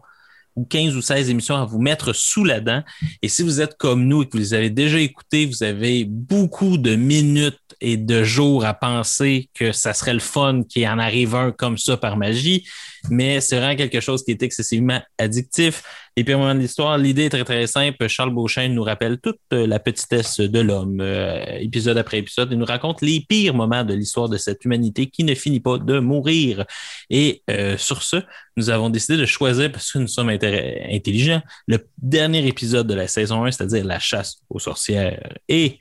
ou 0.57 0.65
15 0.65 0.97
ou 0.97 1.03
16 1.03 1.31
émissions 1.31 1.57
à 1.57 1.65
vous 1.65 1.81
mettre 1.81 2.13
sous 2.13 2.45
la 2.45 2.61
dent. 2.61 2.83
Et 3.23 3.29
si 3.29 3.43
vous 3.43 3.61
êtes 3.61 3.77
comme 3.77 4.07
nous 4.07 4.23
et 4.23 4.27
que 4.27 4.33
vous 4.33 4.39
les 4.39 4.55
avez 4.55 4.71
déjà 4.71 4.99
écoutées, 4.99 5.47
vous 5.47 5.63
avez 5.63 6.05
beaucoup 6.05 6.79
de 6.79 6.95
minutes 6.97 7.59
et 7.81 7.97
de 7.97 8.23
jours 8.23 8.65
à 8.65 8.75
penser 8.75 9.49
que 9.55 9.73
ça 9.73 9.93
serait 9.93 10.15
le 10.15 10.21
fun 10.21 10.63
qu'il 10.69 10.87
en 10.87 10.99
arrive 10.99 11.35
un 11.35 11.53
comme 11.53 11.79
ça 11.79 11.97
par 11.97 12.17
magie. 12.17 12.67
Mais 13.11 13.41
c'est 13.41 13.59
vraiment 13.59 13.77
quelque 13.77 14.01
chose 14.01 14.25
qui 14.25 14.31
est 14.31 14.43
excessivement 14.43 15.01
addictif. 15.19 15.83
Les 16.17 16.23
pires 16.23 16.39
moments 16.39 16.55
de 16.55 16.61
l'histoire, 16.61 16.97
l'idée 16.97 17.25
est 17.25 17.31
très 17.31 17.45
très 17.45 17.67
simple. 17.67 18.07
Charles 18.09 18.33
Beauchesne 18.33 18.73
nous 18.73 18.85
rappelle 18.85 19.19
toute 19.19 19.41
euh, 19.53 19.67
la 19.67 19.81
petitesse 19.81 20.39
de 20.39 20.61
l'homme, 20.61 21.01
euh, 21.01 21.45
épisode 21.59 21.99
après 21.99 22.19
épisode. 22.19 22.51
Il 22.53 22.59
nous 22.59 22.65
raconte 22.65 23.03
les 23.03 23.21
pires 23.29 23.53
moments 23.53 23.83
de 23.83 23.95
l'histoire 23.95 24.29
de 24.29 24.37
cette 24.37 24.65
humanité 24.65 25.07
qui 25.07 25.25
ne 25.25 25.35
finit 25.35 25.61
pas 25.61 25.77
de 25.79 25.99
mourir. 25.99 26.65
Et 27.11 27.43
euh, 27.51 27.77
sur 27.77 28.03
ce, 28.03 28.19
nous 28.57 28.71
avons 28.71 28.91
décidé 28.91 29.19
de 29.19 29.27
choisir, 29.27 29.73
parce 29.73 29.91
que 29.91 29.99
nous 29.99 30.07
sommes 30.07 30.29
intelligents, 30.31 31.43
le 31.67 31.85
dernier 31.99 32.47
épisode 32.47 32.87
de 32.87 32.95
la 32.95 33.09
saison 33.09 33.45
1, 33.45 33.51
c'est-à-dire 33.51 33.85
la 33.85 33.99
chasse 33.99 34.37
aux 34.49 34.61
sorcières. 34.61 35.21
Et 35.49 35.81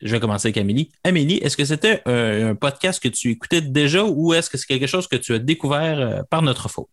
je 0.00 0.12
vais 0.12 0.20
commencer 0.20 0.48
avec 0.48 0.56
Amélie. 0.56 0.90
Amélie, 1.04 1.36
est-ce 1.38 1.56
que 1.56 1.64
c'était 1.64 2.02
euh, 2.08 2.50
un 2.50 2.54
podcast 2.54 3.02
que 3.02 3.08
tu 3.08 3.30
écoutais 3.30 3.60
déjà 3.60 4.04
ou 4.04 4.34
est-ce 4.34 4.50
que 4.50 4.58
c'est 4.58 4.66
quelque 4.66 4.86
chose 4.86 5.06
que 5.06 5.16
tu 5.16 5.34
as 5.34 5.38
découvert 5.38 6.00
euh, 6.00 6.22
par 6.28 6.42
notre 6.42 6.68
faute? 6.68 6.88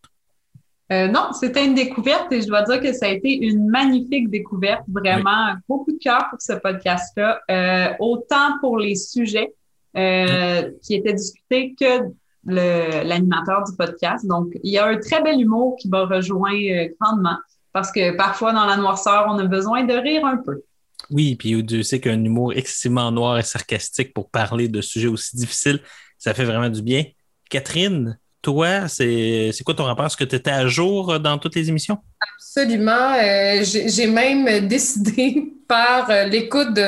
Euh, 0.90 1.06
non, 1.06 1.32
c'était 1.32 1.66
une 1.66 1.74
découverte 1.74 2.32
et 2.32 2.40
je 2.40 2.46
dois 2.46 2.62
dire 2.62 2.80
que 2.80 2.92
ça 2.94 3.06
a 3.06 3.08
été 3.10 3.30
une 3.30 3.68
magnifique 3.68 4.30
découverte. 4.30 4.84
Vraiment, 4.88 5.54
beaucoup 5.68 5.92
de 5.92 5.98
cœur 5.98 6.26
pour 6.30 6.40
ce 6.40 6.54
podcast-là. 6.54 7.40
Euh, 7.50 7.88
autant 8.00 8.58
pour 8.60 8.78
les 8.78 8.94
sujets 8.94 9.52
euh, 9.96 10.70
qui 10.82 10.94
étaient 10.94 11.12
discutés 11.12 11.74
que 11.78 12.04
l'animateur 12.46 13.64
du 13.64 13.76
podcast. 13.76 14.26
Donc, 14.26 14.52
il 14.62 14.72
y 14.72 14.78
a 14.78 14.86
un 14.86 14.96
très 14.98 15.20
bel 15.22 15.38
humour 15.38 15.76
qui 15.78 15.88
m'a 15.88 16.06
rejoint 16.06 16.58
grandement 16.98 17.36
parce 17.74 17.92
que 17.92 18.16
parfois, 18.16 18.54
dans 18.54 18.64
la 18.64 18.78
noirceur, 18.78 19.26
on 19.28 19.38
a 19.38 19.44
besoin 19.44 19.84
de 19.84 19.92
rire 19.92 20.24
un 20.24 20.38
peu. 20.38 20.62
Oui, 21.10 21.36
puis 21.36 21.62
Dieu 21.62 21.82
sait 21.82 22.00
qu'un 22.00 22.22
humour 22.22 22.52
excessivement 22.52 23.10
noir 23.10 23.38
et 23.38 23.42
sarcastique 23.42 24.12
pour 24.12 24.30
parler 24.30 24.68
de 24.68 24.80
sujets 24.80 25.08
aussi 25.08 25.36
difficiles, 25.36 25.80
ça 26.18 26.34
fait 26.34 26.44
vraiment 26.44 26.68
du 26.68 26.82
bien. 26.82 27.04
Catherine, 27.48 28.18
toi, 28.42 28.88
c'est 28.88 29.52
quoi 29.64 29.74
ton 29.74 29.84
rapport? 29.84 30.06
Est-ce 30.06 30.16
que 30.16 30.24
tu 30.24 30.36
étais 30.36 30.50
à 30.50 30.66
jour 30.66 31.18
dans 31.18 31.38
toutes 31.38 31.54
les 31.54 31.68
émissions? 31.68 31.98
Absolument. 32.36 33.14
Euh, 33.14 33.62
J'ai 33.64 34.06
même 34.06 34.68
décidé 34.68 35.52
par 35.68 36.10
euh, 36.10 36.24
l'écoute 36.24 36.78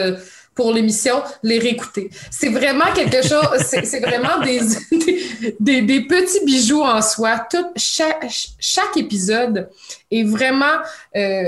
pour 0.55 0.73
l'émission, 0.75 1.23
les 1.43 1.59
réécouter. 1.59 2.11
C'est 2.31 2.51
vraiment 2.51 2.93
quelque 2.95 3.23
chose, 3.23 3.59
c'est 3.65 4.01
vraiment 4.01 4.41
des, 4.41 5.83
petits 6.03 6.45
bijoux 6.45 6.83
en 6.83 7.01
soi. 7.01 7.47
Chaque 7.77 8.97
épisode 8.97 9.71
est 10.11 10.25
vraiment 10.25 10.77
euh, 11.17 11.45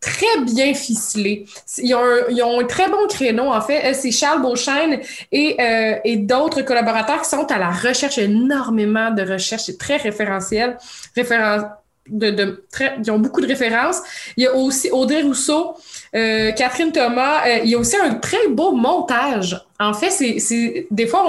très 0.00 0.44
bien 0.44 0.74
ficelé. 0.74 1.46
Ils 1.78 1.94
ont, 1.94 2.60
un, 2.60 2.64
très 2.64 2.88
bon 2.88 3.06
créneau, 3.08 3.52
en 3.52 3.60
fait. 3.60 3.90
Euh, 3.90 3.94
C'est 3.94 4.10
Charles 4.10 4.42
Beauchesne 4.42 5.00
et, 5.32 5.56
euh, 5.60 5.98
et 6.04 6.16
d'autres 6.16 6.62
collaborateurs 6.62 7.22
qui 7.22 7.28
sont 7.28 7.50
à 7.50 7.58
la 7.58 7.70
recherche, 7.70 8.18
énormément 8.18 9.10
de 9.10 9.22
recherches, 9.22 9.64
c'est 9.66 9.78
très 9.78 9.96
référentiel. 9.96 10.76
Référen 11.14 11.70
de, 12.08 12.64
très, 12.70 12.96
ils 13.02 13.10
ont 13.10 13.18
beaucoup 13.18 13.40
de 13.40 13.48
références. 13.48 14.00
Il 14.36 14.44
y 14.44 14.46
a 14.46 14.54
aussi 14.54 14.90
Audrey 14.92 15.22
Rousseau, 15.22 15.74
euh, 16.14 16.52
Catherine 16.52 16.92
Thomas. 16.92 17.48
il 17.64 17.70
y 17.70 17.74
a 17.74 17.78
aussi 17.78 17.96
un 17.96 18.14
très 18.14 18.46
beau 18.48 18.72
montage. 18.72 19.60
En 19.80 19.92
fait, 19.92 20.10
c'est, 20.10 20.86
des 20.90 21.06
fois 21.08 21.24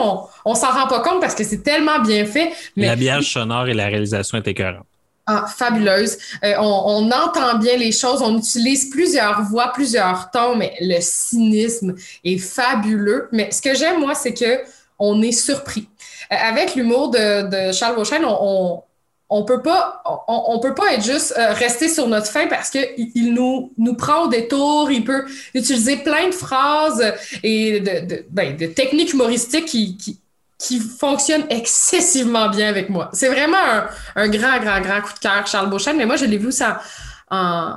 on, 0.46 0.52
on 0.52 0.54
s'en 0.54 0.70
rend 0.70 0.88
pas 0.88 1.00
compte 1.00 1.20
parce 1.20 1.34
que 1.34 1.44
c'est 1.44 1.64
tellement 1.64 2.00
bien 2.00 2.26
fait. 2.26 2.52
L'habillage 2.76 3.34
sonore 3.34 3.68
et 3.68 3.74
la 3.74 3.88
réalisation 3.88 4.38
est 4.38 4.48
écœurante. 4.48 4.86
Ah, 5.30 5.46
fabuleuse. 5.46 6.18
Euh, 6.46 6.56
on, 6.60 7.12
entend 7.12 7.58
bien 7.58 7.76
les 7.76 7.92
choses, 7.92 8.22
on 8.22 8.38
utilise 8.38 8.90
plusieurs 8.90 9.42
voix, 9.44 9.74
plusieurs 9.74 10.32
tons, 10.32 10.56
mais 10.56 10.74
le 10.80 11.00
cynisme 11.02 11.96
est 12.24 12.38
fabuleux. 12.38 13.28
Mais 13.34 13.52
ce 13.52 13.62
que 13.62 13.76
j'aime, 13.76 14.00
moi, 14.00 14.16
c'est 14.16 14.34
que 14.34 14.62
on 15.00 15.22
est 15.22 15.34
surpris. 15.34 15.90
Euh, 16.32 16.36
avec 16.40 16.76
l'humour 16.76 17.10
de, 17.10 17.68
de 17.68 17.74
Charles 17.74 17.96
Beauchesne, 17.96 18.24
on, 18.24 18.82
on, 19.30 19.44
peut 19.44 19.62
pas, 19.62 20.02
on, 20.30 20.60
peut 20.60 20.74
pas 20.74 20.94
être 20.94 21.04
juste 21.04 21.34
euh, 21.38 21.88
sur 21.90 22.08
notre 22.08 22.28
fin 22.28 22.48
parce 22.48 22.70
que 22.70 22.80
il, 22.98 23.12
il 23.14 23.34
nous, 23.34 23.94
prend 23.96 24.24
au 24.24 24.28
détour, 24.30 24.90
il 24.92 25.04
peut 25.04 25.26
utiliser 25.54 25.98
plein 25.98 26.30
de 26.30 26.34
phrases 26.34 27.04
et 27.44 27.82
de, 27.82 28.06
de, 28.06 28.26
ben, 28.30 28.56
techniques 28.74 29.12
humoristiques 29.12 29.66
qui, 29.66 30.20
qui 30.58 30.80
fonctionnent 30.80 31.46
excessivement 31.50 32.50
bien 32.50 32.68
avec 32.68 32.90
moi. 32.90 33.10
C'est 33.14 33.30
vraiment 33.30 33.58
un, 33.58 33.88
un 34.16 34.28
grand, 34.28 34.60
grand, 34.60 34.82
grand 34.82 35.02
coup 35.02 35.14
de 35.14 35.20
cœur, 35.20 35.46
Charles 35.48 35.70
Beauchesne, 35.70 35.98
mais 35.98 36.06
moi, 36.06 36.16
je 36.16 36.26
l'ai 36.26 36.38
vu 36.38 36.52
ça 36.52 36.82
en, 37.30 37.76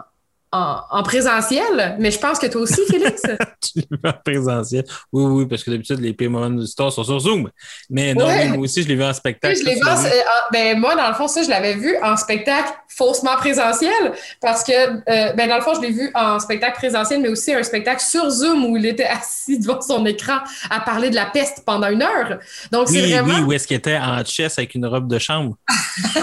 en, 0.53 0.81
en 0.91 1.03
présentiel, 1.05 1.97
mais 2.01 2.11
je 2.11 2.19
pense 2.19 2.39
que 2.41 2.47
toi 2.49 2.63
aussi, 2.63 2.81
Félix. 2.91 3.23
tu 3.63 3.79
l'as 3.79 3.97
vu 3.97 3.99
en 4.09 4.13
présentiel. 4.25 4.85
Oui, 5.13 5.23
oui, 5.25 5.47
parce 5.47 5.63
que 5.63 5.71
d'habitude, 5.71 6.01
les 6.01 6.13
pires 6.13 6.31
moments 6.31 6.51
de 6.51 6.61
l'histoire 6.63 6.93
sont 6.93 7.05
sur 7.05 7.21
Zoom. 7.21 7.49
Mais 7.89 8.15
non, 8.15 8.27
Ouais. 8.27 8.43
oui, 8.47 8.49
moi 8.49 8.59
aussi, 8.65 8.83
je 8.83 8.89
l'ai 8.89 8.97
vu 8.97 9.05
en 9.05 9.13
spectacle. 9.13 9.57
je 9.57 9.65
l'ai 9.65 9.75
Tu 9.75 9.79
vu 9.79 9.85
l'as 9.87 9.99
en- 10.01 10.03
vu? 10.03 10.09
en- 10.09 10.53
ben, 10.53 10.79
moi, 10.81 10.97
dans 10.97 11.09
le 11.09 11.15
fond, 11.15 11.29
ça, 11.29 11.43
je 11.45 11.49
l'avais 11.51 11.75
vu 11.75 11.95
en 12.03 12.17
spectacle 12.17 12.73
faussement 12.89 13.37
présentiel 13.37 13.93
parce 14.41 14.65
que, 14.65 14.73
euh, 14.73 15.33
ben, 15.35 15.49
dans 15.49 15.57
le 15.57 15.63
fond, 15.63 15.75
je 15.75 15.81
l'ai 15.83 15.93
vu 15.93 16.11
en 16.15 16.41
spectacle 16.41 16.77
présentiel, 16.77 17.21
mais 17.21 17.29
aussi 17.29 17.53
un 17.55 17.63
spectacle 17.63 18.03
sur 18.03 18.29
Zoom 18.29 18.65
où 18.65 18.77
il 18.77 18.87
était 18.87 19.05
assis 19.21 19.59
devant 19.61 19.81
son 19.81 20.05
écran 20.05 20.39
à 20.69 20.81
parler 20.81 21.11
de 21.11 21.15
la 21.15 21.27
peste 21.27 21.63
pendant 21.65 21.89
une 21.89 22.03
heure. 22.03 22.39
Donc, 22.73 22.89
c'est 22.89 23.01
vraiment. 23.03 23.35
oui, 23.37 23.41
où 23.43 23.53
est-ce 23.53 23.67
qu'il 23.69 23.77
était 23.77 23.97
en 23.99 24.25
chess 24.25 24.59
avec 24.59 24.75
une 24.75 24.87
robe 24.87 25.07
de 25.09 25.19
chambre? 25.21 25.55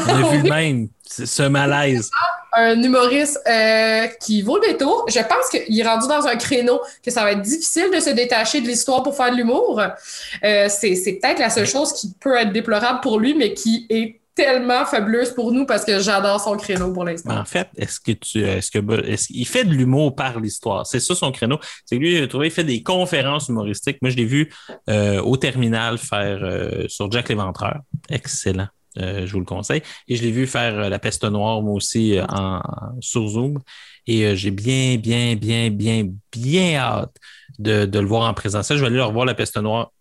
On 0.07 0.09
a 0.25 0.30
vu 0.32 0.41
le 0.43 0.49
même. 0.49 0.88
C'est 1.10 1.26
ce 1.26 1.43
malaise. 1.43 2.12
un 2.53 2.82
humoriste 2.82 3.39
euh, 3.47 4.08
qui 4.20 4.41
vaut 4.41 4.58
le 4.58 4.68
détour. 4.68 5.05
Je 5.10 5.20
pense 5.20 5.49
qu'il 5.49 5.80
est 5.80 5.88
rendu 5.88 6.08
dans 6.08 6.26
un 6.26 6.36
créneau 6.36 6.82
que 7.03 7.12
ça 7.12 7.24
va 7.24 7.34
être 7.34 7.41
difficile 7.41 7.89
de 7.93 7.99
se 7.99 8.10
détacher 8.10 8.62
de 8.62 8.68
l'histoire 8.68 9.03
pour 9.03 9.16
faire 9.16 9.32
de 9.32 9.38
l'humour. 9.38 9.80
Euh, 9.80 10.68
c'est 10.70 11.20
peut-être 11.22 11.39
la 11.39 11.49
seule 11.49 11.68
chose 11.68 11.93
qui 11.93 12.14
peut 12.20 12.36
être 12.36 12.51
déplorable 12.51 13.01
pour 13.01 13.20
lui, 13.20 13.34
mais 13.34 13.53
qui 13.53 13.86
est 13.89 14.20
tellement 14.38 14.86
fabuleuse 14.86 15.32
pour 15.32 15.51
nous 15.51 15.66
parce 15.66 15.84
que 15.84 15.99
j'adore 15.99 16.39
son 16.39 16.55
créneau 16.55 16.93
pour 16.93 17.03
l'instant. 17.03 17.36
en 17.36 17.43
fait, 17.43 17.68
est-ce 17.76 17.99
que 17.99 18.12
tu 18.12 18.43
est-ce 18.43 18.70
que 18.70 19.05
est-ce 19.05 19.28
qu'il 19.28 19.47
fait 19.47 19.66
de 19.66 19.74
l'humour 19.74 20.16
par 20.16 20.39
l'histoire? 20.39 20.86
C'est 20.86 20.99
ça 20.99 21.16
son 21.16 21.32
créneau. 21.32 21.60
C'est 21.86 21.97
que 21.97 22.01
lui, 22.01 22.16
j'ai 22.16 22.28
trouvé, 22.28 22.47
il 22.47 22.51
fait 22.51 22.64
des 22.64 22.84
conférences 22.84 23.49
humoristiques. 23.49 23.97
Moi, 24.01 24.12
je 24.12 24.16
l'ai 24.16 24.26
vu 24.26 24.53
euh, 24.89 25.20
au 25.22 25.38
terminal 25.38 25.97
faire 25.97 26.39
euh, 26.43 26.86
sur 26.88 27.12
Jack 27.12 27.30
l'Éventreur. 27.30 27.80
Excellent. 28.10 28.68
Euh, 29.00 29.26
je 29.26 29.34
vous 29.34 29.39
le 29.39 29.45
conseille. 29.45 29.82
Et 30.08 30.16
je 30.16 30.24
l'ai 30.24 30.32
vu 30.32 30.48
faire 30.48 30.78
euh, 30.78 30.89
La 30.89 31.00
Peste 31.00 31.24
Noire, 31.24 31.62
moi 31.62 31.74
aussi, 31.74 32.18
euh, 32.18 32.26
en, 32.30 32.62
sur 33.00 33.28
Zoom. 33.28 33.60
Et 34.08 34.36
j'ai 34.36 34.52
bien, 34.52 34.98
bien, 34.98 35.36
bien, 35.36 35.70
bien, 35.70 36.08
bien 36.32 36.76
hâte 36.78 37.14
de, 37.60 37.86
de 37.86 38.00
le 38.00 38.06
voir 38.06 38.30
en 38.30 38.34
présentiel. 38.34 38.78
Je 38.78 38.84
vais 38.84 38.88
aller 38.88 38.98
le 38.98 39.04
revoir 39.04 39.26
La 39.26 39.34
Peste 39.34 39.58
Noire. 39.58 39.91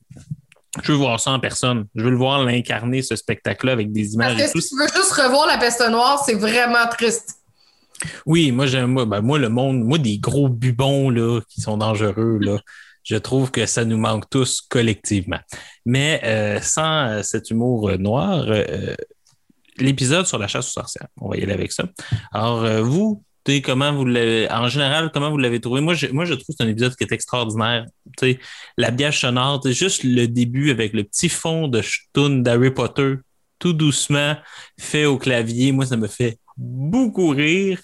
Je 0.82 0.92
veux 0.92 0.98
voir 0.98 1.18
ça 1.20 1.32
en 1.32 1.40
personne. 1.40 1.86
Je 1.94 2.04
veux 2.04 2.10
le 2.10 2.16
voir 2.16 2.44
l'incarner, 2.44 3.02
ce 3.02 3.16
spectacle-là, 3.16 3.72
avec 3.72 3.92
des 3.92 4.14
images 4.14 4.36
Parce 4.36 4.42
et 4.42 4.46
que 4.46 4.52
tout. 4.52 4.60
si 4.60 4.68
tu 4.70 4.76
veux 4.76 4.88
juste 4.94 5.12
revoir 5.12 5.46
la 5.46 5.58
peste 5.58 5.82
noire, 5.90 6.22
c'est 6.24 6.34
vraiment 6.34 6.86
triste. 6.90 7.36
Oui, 8.26 8.52
moi, 8.52 8.66
j'aime, 8.66 8.90
moi, 8.92 9.06
ben, 9.06 9.22
moi, 9.22 9.38
le 9.38 9.48
monde, 9.48 9.82
moi, 9.82 9.98
des 9.98 10.18
gros 10.18 10.48
bubons, 10.48 11.08
là, 11.08 11.40
qui 11.48 11.62
sont 11.62 11.78
dangereux, 11.78 12.38
là, 12.40 12.58
je 13.06 13.16
trouve 13.16 13.50
que 13.52 13.66
ça 13.66 13.84
nous 13.84 13.96
manque 13.96 14.28
tous 14.28 14.60
collectivement. 14.60 15.38
Mais 15.84 16.20
euh, 16.24 16.60
sans 16.60 17.08
euh, 17.08 17.22
cet 17.22 17.50
humour 17.50 17.88
euh, 17.88 17.96
noir, 17.96 18.44
euh, 18.48 18.94
l'épisode 19.78 20.26
sur 20.26 20.38
la 20.38 20.48
chasse 20.48 20.66
aux 20.68 20.80
sorcières, 20.80 21.08
on 21.20 21.28
va 21.30 21.36
y 21.36 21.42
aller 21.42 21.52
avec 21.52 21.70
ça. 21.70 21.84
Alors, 22.32 22.64
euh, 22.64 22.82
vous, 22.82 23.22
comment 23.62 23.92
vous 23.92 24.04
l'avez, 24.04 24.50
en 24.50 24.68
général, 24.68 25.12
comment 25.14 25.30
vous 25.30 25.38
l'avez 25.38 25.60
trouvé? 25.60 25.80
Moi, 25.80 25.94
je, 25.94 26.08
moi, 26.08 26.24
je 26.24 26.34
trouve 26.34 26.46
que 26.46 26.54
c'est 26.58 26.64
un 26.64 26.68
épisode 26.68 26.96
qui 26.96 27.04
est 27.04 27.12
extraordinaire. 27.12 27.86
Tu 28.18 28.32
sais, 28.32 28.38
l'habillage 28.76 29.20
sonore, 29.20 29.62
juste 29.66 30.02
le 30.02 30.26
début 30.26 30.72
avec 30.72 30.92
le 30.92 31.04
petit 31.04 31.28
fond 31.28 31.68
de 31.68 31.80
tune 32.12 32.42
d'Harry 32.42 32.72
Potter, 32.72 33.14
tout 33.60 33.72
doucement, 33.72 34.34
fait 34.80 35.04
au 35.04 35.16
clavier. 35.16 35.70
Moi, 35.70 35.86
ça 35.86 35.96
me 35.96 36.08
fait 36.08 36.38
beaucoup 36.56 37.28
rire. 37.28 37.80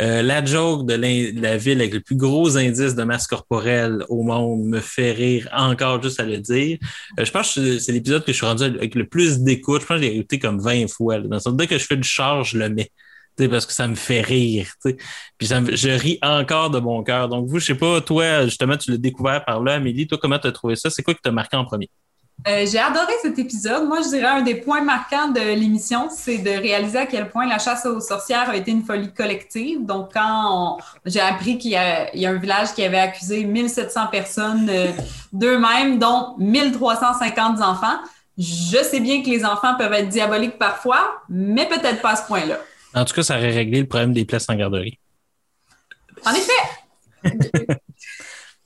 Euh, 0.00 0.22
la 0.22 0.44
joke 0.44 0.86
de 0.86 0.94
la 1.40 1.56
ville 1.56 1.80
avec 1.80 1.94
le 1.94 2.00
plus 2.00 2.16
gros 2.16 2.56
indice 2.56 2.94
de 2.94 3.02
masse 3.04 3.26
corporelle 3.26 4.04
au 4.08 4.22
monde 4.22 4.64
me 4.66 4.80
fait 4.80 5.12
rire 5.12 5.48
encore 5.52 6.02
juste 6.02 6.20
à 6.20 6.24
le 6.24 6.38
dire. 6.38 6.78
Euh, 7.18 7.24
je 7.24 7.30
pense 7.30 7.54
que 7.54 7.78
c'est 7.78 7.92
l'épisode 7.92 8.24
que 8.24 8.32
je 8.32 8.36
suis 8.36 8.46
rendu 8.46 8.64
avec 8.64 8.94
le 8.94 9.06
plus 9.06 9.40
d'écoute. 9.40 9.82
Je 9.82 9.86
pense 9.86 9.98
que 9.98 10.02
j'ai 10.04 10.16
écouté 10.16 10.38
comme 10.38 10.60
20 10.60 10.88
fois. 10.88 11.18
Dans 11.20 11.38
le 11.44 11.56
dès 11.56 11.66
que 11.66 11.78
je 11.78 11.84
fais 11.84 11.96
du 11.96 12.08
charge, 12.08 12.50
je 12.52 12.58
le 12.58 12.68
mets. 12.68 12.90
Parce 13.50 13.66
que 13.66 13.72
ça 13.74 13.86
me 13.86 13.94
fait 13.94 14.22
rire. 14.22 14.66
tu 14.82 14.90
sais. 14.92 14.96
Puis 15.36 15.46
ça 15.48 15.60
me- 15.60 15.76
je 15.76 15.90
ris 15.90 16.18
encore 16.22 16.70
de 16.70 16.78
mon 16.78 17.02
cœur. 17.02 17.28
Donc, 17.28 17.46
vous, 17.48 17.58
je 17.58 17.66
sais 17.66 17.74
pas, 17.74 18.00
toi, 18.00 18.44
justement, 18.46 18.78
tu 18.78 18.90
l'as 18.90 18.96
découvert 18.96 19.44
par 19.44 19.62
là, 19.62 19.74
Amélie. 19.74 20.06
Toi, 20.06 20.16
comment 20.20 20.38
tu 20.38 20.46
as 20.46 20.52
trouvé 20.52 20.74
ça? 20.74 20.88
C'est 20.88 21.02
quoi 21.02 21.12
qui 21.12 21.20
t'a 21.20 21.30
marqué 21.32 21.54
en 21.56 21.64
premier? 21.66 21.90
Euh, 22.46 22.64
j'ai 22.70 22.78
adoré 22.78 23.12
cet 23.22 23.38
épisode. 23.40 23.88
Moi, 23.88 24.02
je 24.04 24.08
dirais 24.08 24.26
un 24.26 24.42
des 24.42 24.54
points 24.54 24.82
marquants 24.82 25.28
de 25.28 25.40
l'émission, 25.40 26.08
c'est 26.10 26.38
de 26.38 26.50
réaliser 26.50 26.98
à 26.98 27.06
quel 27.06 27.28
point 27.28 27.46
la 27.48 27.58
chasse 27.58 27.84
aux 27.86 27.98
sorcières 28.00 28.50
a 28.50 28.56
été 28.56 28.70
une 28.70 28.84
folie 28.84 29.12
collective. 29.12 29.84
Donc, 29.84 30.12
quand 30.14 30.76
on- 30.76 30.78
j'ai 31.04 31.18
appris 31.20 31.58
qu'il 31.58 31.72
y, 31.72 31.76
a 31.76 32.14
il 32.14 32.20
y 32.20 32.26
a 32.26 32.30
un 32.30 32.38
village 32.38 32.72
qui 32.74 32.84
avait 32.84 33.00
accusé 33.00 33.42
1700 33.44 34.06
personnes 34.12 34.68
euh, 34.70 34.92
d'eux-mêmes, 35.32 35.98
dont 35.98 36.34
1350 36.38 37.60
enfants, 37.62 37.98
je 38.38 38.76
sais 38.84 39.00
bien 39.00 39.22
que 39.22 39.28
les 39.28 39.44
enfants 39.44 39.74
peuvent 39.76 39.92
être 39.94 40.08
diaboliques 40.08 40.58
parfois, 40.58 41.20
mais 41.28 41.66
peut-être 41.66 42.00
pas 42.00 42.10
à 42.10 42.16
ce 42.16 42.26
point-là. 42.26 42.58
En 42.94 43.04
tout 43.04 43.14
cas, 43.14 43.22
ça 43.24 43.38
aurait 43.38 43.50
réglé 43.50 43.80
le 43.80 43.88
problème 43.88 44.12
des 44.12 44.24
places 44.24 44.48
en 44.48 44.54
garderie. 44.54 44.98
En 46.24 46.32
effet, 46.32 46.52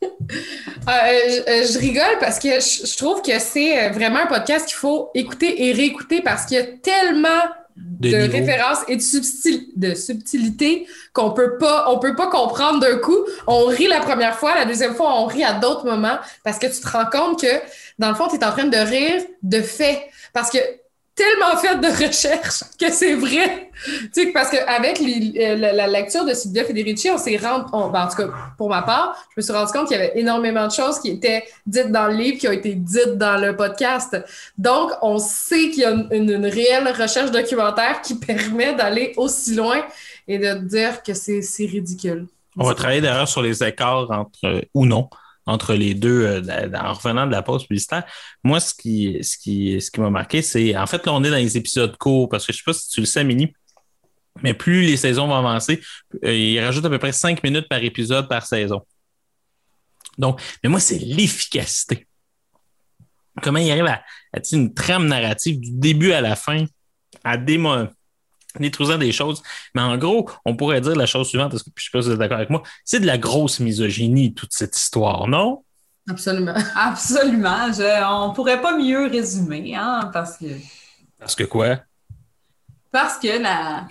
Euh, 0.03 1.63
je, 1.67 1.73
je 1.73 1.79
rigole 1.79 2.19
parce 2.21 2.39
que 2.39 2.49
je, 2.61 2.87
je 2.87 2.97
trouve 2.97 3.21
que 3.23 3.39
c'est 3.39 3.85
euh, 3.85 3.91
vraiment 3.91 4.21
un 4.21 4.27
podcast 4.27 4.67
qu'il 4.67 4.77
faut 4.77 5.11
écouter 5.15 5.67
et 5.67 5.73
réécouter 5.73 6.23
parce 6.23 6.47
qu'il 6.47 6.57
y 6.57 6.61
a 6.61 6.65
tellement 6.65 7.43
De 7.77 8.31
références 8.31 8.81
et 8.89 8.97
de, 8.97 9.03
subtil, 9.03 9.69
de 9.77 9.95
subtilité 9.95 10.87
qu'on 11.13 11.33
peut 11.33 11.59
pas, 11.59 11.91
on 11.91 11.99
peut 11.99 12.17
pas 12.17 12.29
comprendre 12.29 12.81
d'un 12.81 12.97
coup. 12.99 13.19
On 13.47 13.67
rit 13.67 13.89
la 13.89 14.01
première 14.01 14.37
fois, 14.37 14.55
la 14.55 14.65
deuxième 14.65 14.95
fois, 14.95 15.21
on 15.21 15.27
rit 15.27 15.45
à 15.45 15.55
d'autres 15.55 15.85
moments 15.85 16.19
parce 16.45 16.59
que 16.59 16.67
tu 16.67 16.81
te 16.81 16.89
rends 16.89 17.07
compte 17.07 17.41
que, 17.41 17.61
dans 17.99 18.09
le 18.09 18.15
fond, 18.15 18.29
tu 18.29 18.37
es 18.37 18.45
en 18.45 18.53
train 18.53 18.67
de 18.67 18.77
rire 18.77 19.23
de 19.43 19.61
fait. 19.61 20.09
Parce 20.33 20.51
que 20.51 20.59
tellement 21.21 21.57
fait 21.59 21.77
de 21.77 22.07
recherche 22.07 22.65
que 22.81 22.91
c'est 22.91 23.15
vrai. 23.15 23.71
tu 23.85 24.09
sais, 24.13 24.33
parce 24.33 24.51
qu'avec 24.51 24.99
la, 25.01 25.73
la 25.73 25.87
lecture 25.87 26.25
de 26.25 26.33
Silvia 26.33 26.65
Federici, 26.65 27.11
on 27.11 27.19
s'est 27.19 27.37
rendu, 27.37 27.67
on- 27.73 27.89
ben, 27.91 28.05
en 28.05 28.09
tout 28.09 28.17
cas, 28.17 28.29
pour 28.57 28.71
ma 28.71 28.83
part, 28.83 29.17
je 29.31 29.35
me 29.41 29.43
suis 29.43 29.53
rendu 29.53 29.71
compte 29.73 29.89
qu'il 29.89 29.99
y 29.99 30.01
avait 30.01 30.19
énormément 30.19 30.67
de 30.67 30.73
choses 30.73 30.99
qui 30.99 31.11
étaient 31.11 31.45
dites 31.67 31.91
dans 31.91 32.07
le 32.07 32.15
livre, 32.15 32.39
qui 32.39 32.49
ont 32.49 32.53
été 32.53 32.75
dites 32.75 33.19
dans 33.19 33.39
le 33.39 33.55
podcast. 33.55 34.17
Donc, 34.57 34.93
on 35.03 35.19
sait 35.19 35.69
qu'il 35.71 35.81
y 35.81 35.85
a 35.85 35.91
une, 35.91 36.47
réelle 36.47 36.89
recherche 36.89 37.31
documentaire 37.31 38.01
qui 38.01 38.15
permet 38.31 38.75
d'aller 38.75 39.13
aussi 39.17 39.55
loin 39.55 39.83
et 40.27 40.39
de 40.39 40.55
dire 40.55 41.03
que 41.03 41.13
c'est 41.13 41.67
ridicule. 41.67 42.27
On 42.57 42.65
va 42.65 42.75
travailler 42.75 43.01
d'ailleurs 43.01 43.29
sur 43.29 43.43
les 43.43 43.63
écarts 43.63 44.11
entre, 44.11 44.45
euh, 44.45 44.61
ou 44.75 44.87
non, 44.87 45.09
entre 45.51 45.75
les 45.75 45.95
deux 45.95 46.25
euh, 46.25 46.69
en 46.75 46.93
revenant 46.93 47.27
de 47.27 47.33
la 47.33 47.43
pause 47.43 47.67
publicitaire. 47.67 48.05
Moi, 48.45 48.61
ce 48.61 48.73
qui, 48.75 49.19
ce 49.23 49.37
qui, 49.37 49.81
ce 49.81 49.91
qui 49.91 50.01
m'a 50.01 50.11
marqué, 50.11 50.43
c'est 50.43 50.77
en 50.77 50.87
fait, 50.87 51.05
là, 51.05 51.13
on 51.13 51.23
est 51.25 51.31
dans 51.31 51.37
les 51.37 51.57
épisodes 51.57 51.97
courts 51.97 52.29
parce 52.29 52.47
que 52.47 52.53
je 52.53 52.59
sais 52.59 52.65
pas 52.65 52.73
si 52.73 52.89
tu 52.89 53.01
le 53.01 53.07
sais, 53.07 53.25
Mini, 53.25 53.53
mais 54.43 54.55
plus 54.55 54.83
les 54.83 54.97
saisons 54.97 55.27
vont 55.27 55.35
avancer, 55.35 55.81
euh, 56.25 56.33
ils 56.33 56.61
rajoutent 56.61 56.85
à 56.85 56.91
peu 56.91 56.99
près 56.99 57.13
cinq 57.13 57.43
minutes 57.43 57.69
par 57.69 57.83
épisode 57.83 58.29
par 58.29 58.47
saison. 58.47 58.81
Donc, 60.19 60.41
mais 60.63 60.71
moi, 60.71 60.81
c'est 60.81 60.99
l'efficacité. 60.99 62.07
Comment 63.43 63.59
ils 63.59 63.71
arrivent 63.71 63.87
à, 63.87 64.03
à 64.33 64.41
une 64.53 64.75
trame 64.75 65.07
narrative 65.07 65.59
du 65.61 65.71
début 65.73 66.13
à 66.13 66.21
la 66.21 66.37
fin, 66.37 66.65
à 67.25 67.37
démo 67.37 67.87
détruisant 68.59 68.99
des 68.99 69.13
choses. 69.13 69.43
Mais 69.75 69.83
en 69.83 69.97
gros, 69.99 70.29
on 70.45 70.57
pourrait 70.57 70.81
dire 70.81 70.97
la 70.97 71.07
chose 71.07 71.29
suivante, 71.29 71.51
parce 71.53 71.63
que 71.63 71.71
je 71.77 71.85
sais 71.85 71.91
pas 71.93 72.03
si 72.03 72.09
vous 72.09 72.15
êtes 72.15 72.19
d'accord 72.19 72.39
avec 72.39 72.51
moi, 72.51 72.63
c'est 72.85 73.01
de 73.01 73.07
la 73.07 73.19
grosse 73.19 73.61
misogynie, 73.61 74.35
toute 74.35 74.53
cette 74.53 74.77
histoire, 74.77 75.27
non? 75.29 75.65
Absolument. 76.09 76.55
absolument. 76.75 77.73
Je- 77.73 78.05
on 78.29 78.33
pourrait 78.33 78.61
pas 78.61 78.77
mieux 78.77 79.07
résumer, 79.07 79.75
hein, 79.77 80.11
parce 80.13 80.37
que 80.39 80.47
Parce 81.19 81.35
que 81.35 81.45
quoi? 81.45 81.81
Parce 82.93 83.19
que 83.19 83.39
la 83.41 83.87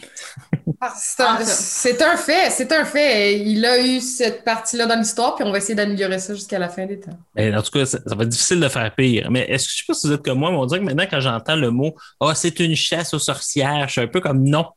C'est 0.95 1.21
un, 1.23 2.15
fait, 2.17 2.49
c'est 2.51 2.71
un 2.71 2.85
fait. 2.85 3.39
Il 3.39 3.65
a 3.65 3.79
eu 3.83 3.99
cette 3.99 4.43
partie-là 4.43 4.85
dans 4.85 4.97
l'histoire, 4.97 5.35
puis 5.35 5.43
on 5.45 5.51
va 5.51 5.57
essayer 5.57 5.75
d'améliorer 5.75 6.19
ça 6.19 6.33
jusqu'à 6.33 6.59
la 6.59 6.69
fin 6.69 6.85
des 6.85 6.99
temps. 6.99 7.17
Ben, 7.35 7.55
en 7.57 7.61
tout 7.61 7.71
cas, 7.71 7.85
ça, 7.85 7.99
ça 8.05 8.15
va 8.15 8.23
être 8.23 8.29
difficile 8.29 8.59
de 8.59 8.69
faire 8.69 8.93
pire. 8.95 9.29
Mais 9.31 9.41
est-ce 9.49 9.65
que 9.65 9.71
je 9.71 9.77
sais 9.77 9.83
pas 9.87 9.93
si 9.93 10.07
vous 10.07 10.13
êtes 10.13 10.23
comme 10.23 10.39
moi, 10.39 10.51
mais 10.51 10.57
on 10.57 10.65
dirait 10.65 10.79
que 10.79 10.85
maintenant, 10.85 11.05
quand 11.09 11.19
j'entends 11.19 11.55
le 11.55 11.69
mot 11.71 11.95
Ah, 12.19 12.33
c'est 12.35 12.59
une 12.59 12.75
chasse 12.75 13.13
aux 13.13 13.19
sorcières, 13.19 13.87
je 13.87 13.93
suis 13.93 14.01
un 14.01 14.07
peu 14.07 14.21
comme 14.21 14.43
non. 14.43 14.67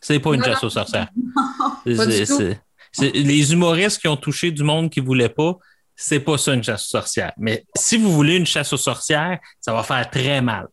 C'est 0.00 0.18
pas 0.20 0.34
une 0.34 0.40
Non, 0.40 0.46
chasse 0.46 0.64
aux 0.64 0.70
sorcières. 0.70 1.08
Pas 1.84 2.06
du 2.06 2.12
C'est- 2.12 2.26
tout. 2.26 2.36
c'est- 2.38 2.60
c'est- 2.92 3.10
les 3.12 3.52
humoristes 3.52 4.00
qui 4.00 4.08
ont 4.08 4.16
touché 4.16 4.50
du 4.50 4.62
monde 4.62 4.90
qui 4.90 5.00
voulait 5.00 5.28
pas, 5.30 5.56
c'est 5.94 6.20
pas 6.20 6.36
ça 6.36 6.52
une 6.52 6.62
chasse 6.62 6.84
aux 6.86 6.98
sorcières. 6.98 7.32
Mais 7.38 7.64
si 7.76 7.96
vous 7.96 8.12
voulez 8.12 8.36
une 8.36 8.46
chasse 8.46 8.72
aux 8.72 8.76
sorcières, 8.76 9.38
ça 9.60 9.72
va 9.72 9.82
faire 9.82 10.08
très 10.10 10.42
mal. 10.42 10.66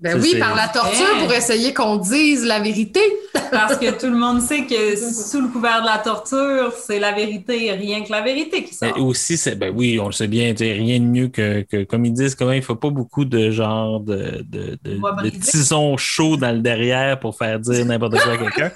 Ben 0.00 0.20
oui, 0.22 0.38
par 0.38 0.54
la 0.54 0.68
torture 0.68 1.18
pour 1.18 1.32
essayer 1.32 1.74
qu'on 1.74 1.96
dise 1.96 2.44
la 2.44 2.60
vérité. 2.60 3.00
parce 3.50 3.76
que 3.76 3.90
tout 3.98 4.06
le 4.06 4.16
monde 4.16 4.40
sait 4.40 4.64
que 4.64 4.96
sous 4.96 5.40
le 5.40 5.48
couvert 5.48 5.80
de 5.80 5.86
la 5.86 5.98
torture, 5.98 6.72
c'est 6.72 7.00
la 7.00 7.10
vérité, 7.12 7.72
rien 7.72 8.04
que 8.04 8.12
la 8.12 8.20
vérité 8.20 8.62
qui 8.62 8.74
sort. 8.74 8.96
aussi, 9.00 9.36
c'est, 9.36 9.56
ben 9.56 9.72
oui, 9.74 9.98
on 10.00 10.06
le 10.06 10.12
sait 10.12 10.28
bien, 10.28 10.54
rien 10.56 11.00
de 11.00 11.04
mieux 11.04 11.28
que, 11.28 11.62
que, 11.62 11.82
comme 11.82 12.04
ils 12.04 12.12
disent, 12.12 12.36
comment 12.36 12.52
il 12.52 12.62
faut 12.62 12.76
pas 12.76 12.90
beaucoup 12.90 13.24
de 13.24 13.50
genre 13.50 13.98
de, 13.98 14.44
de, 14.48 14.78
de, 14.84 15.28
tisons 15.30 15.96
chauds 15.96 16.36
dans 16.36 16.52
le 16.52 16.60
derrière 16.60 17.18
pour 17.18 17.36
faire 17.36 17.58
dire 17.58 17.84
n'importe 17.84 18.20
quoi 18.20 18.34
à 18.34 18.36
quelqu'un. 18.38 18.70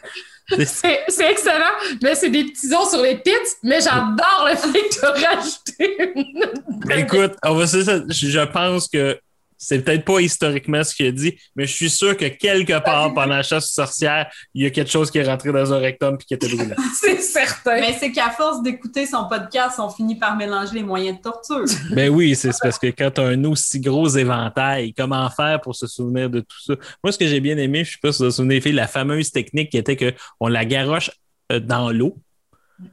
C'est- 0.67 0.99
excellent, 1.31 1.65
mais 2.03 2.15
c'est 2.17 2.29
des 2.29 2.45
petits 2.45 2.75
os 2.75 2.91
sur 2.91 3.01
les 3.01 3.17
pits, 3.17 3.31
mais 3.63 3.81
j'adore 3.81 4.49
le 4.51 4.57
fait 4.57 4.89
que 4.89 4.95
tu 4.99 5.05
as 5.05 5.31
rajouté 5.31 6.13
une... 6.17 6.99
Écoute, 6.99 7.35
on 7.45 7.55
va 7.55 7.67
se- 7.67 7.83
ça, 7.85 8.01
je 8.09 8.27
je 8.29 8.41
pense 8.41 8.89
que 8.89 9.19
c'est 9.63 9.79
peut-être 9.85 10.05
pas 10.05 10.21
historiquement 10.21 10.83
ce 10.83 10.93
qu'il 10.93 11.07
a 11.07 11.13
dit, 11.13 11.39
mais 11.55 11.67
je 11.67 11.73
suis 11.73 11.89
sûr 11.89 12.17
que 12.17 12.25
quelque 12.25 12.83
part 12.83 13.15
pendant 13.15 13.37
la 13.37 13.43
chasse 13.45 13.67
aux 13.67 13.75
sorcières, 13.75 14.29
il 14.55 14.65
y 14.65 14.67
a 14.67 14.71
quelque 14.71 14.91
chose 14.91 15.11
qui 15.11 15.19
est 15.19 15.25
rentré 15.25 15.53
dans 15.53 15.73
un 15.73 15.79
rectum 15.79 16.19
puis 16.19 16.27
qui 16.27 16.35
était 16.35 16.49
brûlant. 16.49 16.75
C'est 17.01 17.21
certain. 17.21 17.81
Mais 17.81 17.97
c'est 17.99 18.11
qu'à 18.11 18.31
force 18.31 18.63
d'écouter 18.63 19.07
son 19.07 19.29
podcast, 19.29 19.79
on 19.79 19.89
finit 19.89 20.17
par 20.17 20.37
mélanger 20.37 20.75
les 20.75 20.83
moyens 20.83 21.19
de 21.19 21.23
torture. 21.23 21.65
Ben 21.93 22.09
oui, 22.09 22.35
c'est 22.35 22.51
parce 22.61 22.79
que 22.79 22.89
quand 22.89 23.11
tu 23.13 23.21
as 23.21 23.25
un 23.25 23.45
aussi 23.45 23.79
gros 23.79 24.09
éventail, 24.09 24.95
comment 24.95 25.29
faire 25.31 25.61
pour 25.61 25.75
se 25.75 25.87
souvenir 25.87 26.31
de 26.31 26.41
tout 26.41 26.61
ça? 26.65 26.75
Moi, 27.05 27.13
ce 27.13 27.19
que 27.19 27.27
j'ai 27.27 27.41
bien 27.41 27.57
aimé, 27.59 27.85
je 27.85 27.93
sais 27.93 27.99
pas 28.01 28.13
si 28.13 28.19
vous 28.23 28.27
vous 28.27 28.31
souvenez, 28.31 28.61
la 28.73 28.89
fameuse 28.89 29.31
technique 29.31 29.71
qui 29.71 29.79
était 29.79 29.97
qu'on 29.97 30.49
la 30.49 30.65
garoche 30.65 31.11
euh, 31.53 31.61
dans 31.61 31.91
l'eau, 31.91 32.17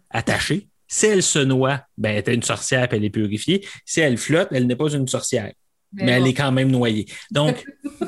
attachée. 0.09 0.67
Si 0.87 1.05
elle 1.05 1.23
se 1.23 1.39
noie, 1.39 1.81
ben, 1.97 2.11
elle 2.11 2.17
est 2.17 2.35
une 2.35 2.43
sorcière 2.43 2.87
puis 2.87 2.97
elle 2.97 3.05
est 3.05 3.09
purifiée. 3.09 3.65
Si 3.85 4.01
elle 4.01 4.17
flotte, 4.17 4.49
elle 4.51 4.67
n'est 4.67 4.75
pas 4.75 4.91
une 4.91 5.07
sorcière, 5.07 5.51
mais, 5.93 6.11
elle 6.11 6.27
est 6.27 6.33
quand 6.33 6.51
même 6.51 6.71
noyée. 6.71 7.05
Donc, 7.31 7.65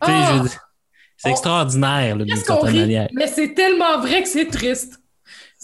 Ah! 0.00 0.44
c'est 1.16 1.30
extraordinaire 1.30 2.16
là, 2.16 2.24
d'une 2.24 2.36
certaine 2.36 2.76
manière. 2.76 3.08
Mais 3.12 3.26
c'est 3.26 3.54
tellement 3.54 4.00
vrai 4.00 4.22
que 4.22 4.28
c'est 4.28 4.46
triste. 4.46 5.00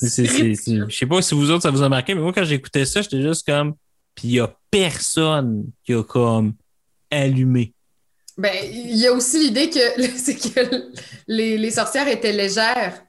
Je 0.01 0.87
sais 0.91 1.07
pas 1.07 1.23
si 1.23 1.35
vous 1.35 1.51
autres, 1.51 1.63
ça 1.63 1.71
vous 1.71 1.83
a 1.83 1.89
marqué, 1.89 2.15
mais 2.15 2.23
moi, 2.23 2.33
quand 2.33 2.45
j'écoutais 2.45 2.85
ça, 2.85 3.03
j'étais 3.03 3.21
juste 3.23 3.47
comme. 3.47 3.75
Puis 4.15 4.29
il 4.29 4.35
y 4.35 4.41
a 4.41 4.55
personne 4.71 5.67
qui 5.85 5.95
a 5.95 6.03
comme 6.03 6.55
allumé. 7.11 7.73
Ben, 8.37 8.53
il 8.65 8.97
y 8.97 9.07
a 9.07 9.13
aussi 9.13 9.39
l'idée 9.39 9.71
que 9.71 9.79
c'est 10.17 10.37
que 10.37 10.91
les, 11.27 11.57
les 11.59 11.71
sorcières 11.71 12.09
étaient 12.09 12.33
légères. 12.33 13.03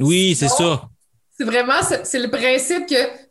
Oui, 0.00 0.34
c'est 0.34 0.48
ça. 0.48 0.88
C'est 1.36 1.44
vraiment, 1.44 1.80
c'est 2.02 2.18
le 2.18 2.30
principe 2.30 2.86
que 2.88 3.27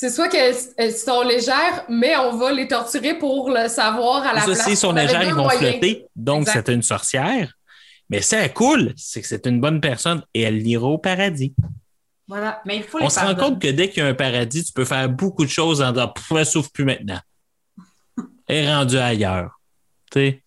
c'est 0.00 0.10
soit 0.10 0.28
qu'elles 0.28 0.54
elles 0.76 0.94
sont 0.94 1.22
légères, 1.22 1.84
mais 1.88 2.16
on 2.16 2.36
va 2.36 2.52
les 2.52 2.68
torturer 2.68 3.14
pour 3.18 3.50
le 3.50 3.66
savoir 3.68 4.24
à 4.24 4.32
la 4.32 4.40
Ça, 4.40 4.46
place. 4.46 4.64
s'ils 4.64 4.76
sont 4.76 4.88
On 4.88 4.96
avait 4.96 5.06
légères, 5.06 5.22
ils 5.24 5.34
vont 5.34 5.42
moyens. 5.42 5.72
flotter. 5.72 6.06
Donc, 6.14 6.48
c'est 6.48 6.68
une 6.68 6.82
sorcière. 6.82 7.52
Mais 8.08 8.22
si 8.22 8.36
elle 8.36 8.52
coule, 8.52 8.92
c'est 8.96 9.20
que 9.20 9.26
c'est 9.26 9.44
une 9.46 9.60
bonne 9.60 9.80
personne 9.80 10.22
et 10.32 10.42
elle 10.42 10.64
ira 10.64 10.86
au 10.86 10.98
paradis. 10.98 11.52
Voilà. 12.28 12.62
Mais 12.64 12.76
il 12.76 12.82
faut 12.84 12.98
On 13.02 13.08
se 13.08 13.18
rend 13.18 13.34
compte 13.34 13.60
que 13.60 13.66
dès 13.68 13.88
qu'il 13.90 14.02
y 14.02 14.06
a 14.06 14.08
un 14.08 14.14
paradis, 14.14 14.62
tu 14.64 14.72
peux 14.72 14.84
faire 14.84 15.08
beaucoup 15.08 15.44
de 15.44 15.50
choses 15.50 15.82
en 15.82 15.90
disant 15.90 16.12
elle 16.36 16.46
souffre 16.46 16.70
plus 16.70 16.84
maintenant. 16.84 17.18
Elle 18.46 18.64
est 18.64 18.72
rendue 18.74 18.98
ailleurs. 18.98 19.50
Tu 20.12 20.40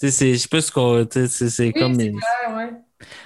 sais, 0.00 0.10
c'est- 0.10 0.32
je 0.34 0.38
sais 0.38 0.48
pas 0.48 0.60
ce 0.60 0.72
qu'on. 0.72 1.06
C'est 1.10 1.66
Oui, 1.66 1.72
comme. 1.72 1.94
c'est 2.00 2.10
clair, 2.10 2.56
ouais. 2.56 2.70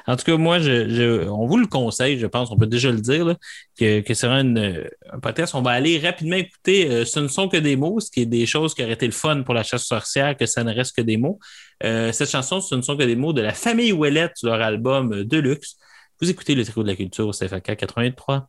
En 0.06 0.16
tout 0.16 0.24
cas, 0.24 0.36
moi, 0.36 0.58
on 0.58 1.46
vous 1.46 1.56
le 1.58 1.66
conseille, 1.66 2.18
je 2.18 2.26
pense, 2.26 2.50
on 2.50 2.56
peut 2.56 2.66
déjà 2.66 2.90
le 2.90 3.00
dire, 3.00 3.36
que, 3.78 4.00
que 4.00 4.12
vraiment 4.26 4.40
une- 4.40 4.88
un 5.12 5.18
podcast. 5.20 5.54
On 5.54 5.62
va 5.62 5.70
aller 5.72 5.98
rapidement 5.98 6.36
écouter 6.36 6.90
euh, 6.90 7.04
Ce 7.04 7.20
ne 7.20 7.28
sont 7.28 7.48
que 7.48 7.56
des 7.56 7.76
mots, 7.76 8.00
ce 8.00 8.10
qui 8.10 8.22
est 8.22 8.26
des 8.26 8.46
choses 8.46 8.74
qui 8.74 8.82
auraient 8.82 8.92
été 8.94 9.06
le 9.06 9.12
fun 9.12 9.42
pour 9.42 9.54
la 9.54 9.62
chasse 9.62 9.82
aux 9.82 9.94
sorcières, 9.96 10.36
que 10.36 10.46
ça 10.46 10.64
ne 10.64 10.72
reste 10.74 10.96
que 10.96 11.02
des 11.02 11.16
mots. 11.16 11.38
Euh, 11.84 12.12
cette 12.12 12.30
chanson, 12.30 12.60
Ce 12.60 12.74
ne 12.74 12.82
sont 12.82 12.96
que 12.96 13.02
des 13.04 13.16
mots 13.16 13.32
de 13.32 13.42
la 13.42 13.52
famille 13.54 13.92
Ouellette 13.92 14.32
leur 14.42 14.60
album 14.60 15.12
euh, 15.12 15.24
Deluxe. 15.24 15.76
Vous 16.20 16.30
écoutez 16.30 16.54
le 16.54 16.64
trio 16.64 16.82
de 16.82 16.88
la 16.88 16.96
culture 16.96 17.26
au 17.28 17.32
CFAK 17.32 17.76
83. 17.76 18.48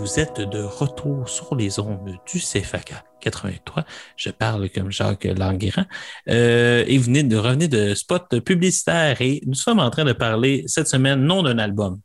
Vous 0.00 0.18
êtes 0.18 0.40
de 0.40 0.62
retour 0.62 1.28
sur 1.28 1.54
les 1.54 1.78
ondes 1.78 2.16
du 2.26 2.38
CFAK 2.38 2.94
83. 3.20 3.84
Je 4.16 4.30
parle 4.30 4.70
comme 4.70 4.90
Jacques 4.90 5.26
Languerrand. 5.26 5.84
Euh, 6.30 6.84
et 6.86 6.96
vous 6.96 7.04
venez 7.04 7.22
de 7.22 7.36
revenir 7.36 7.68
de 7.68 7.94
spot 7.94 8.40
publicitaire 8.40 9.20
et 9.20 9.42
nous 9.46 9.54
sommes 9.54 9.78
en 9.78 9.90
train 9.90 10.06
de 10.06 10.14
parler 10.14 10.64
cette 10.66 10.88
semaine 10.88 11.20
non 11.22 11.42
d'un 11.42 11.58
album. 11.58 12.00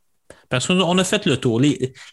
Parce 0.50 0.66
qu'on 0.66 0.98
a 0.98 1.04
fait 1.04 1.24
le 1.24 1.38
tour. 1.38 1.60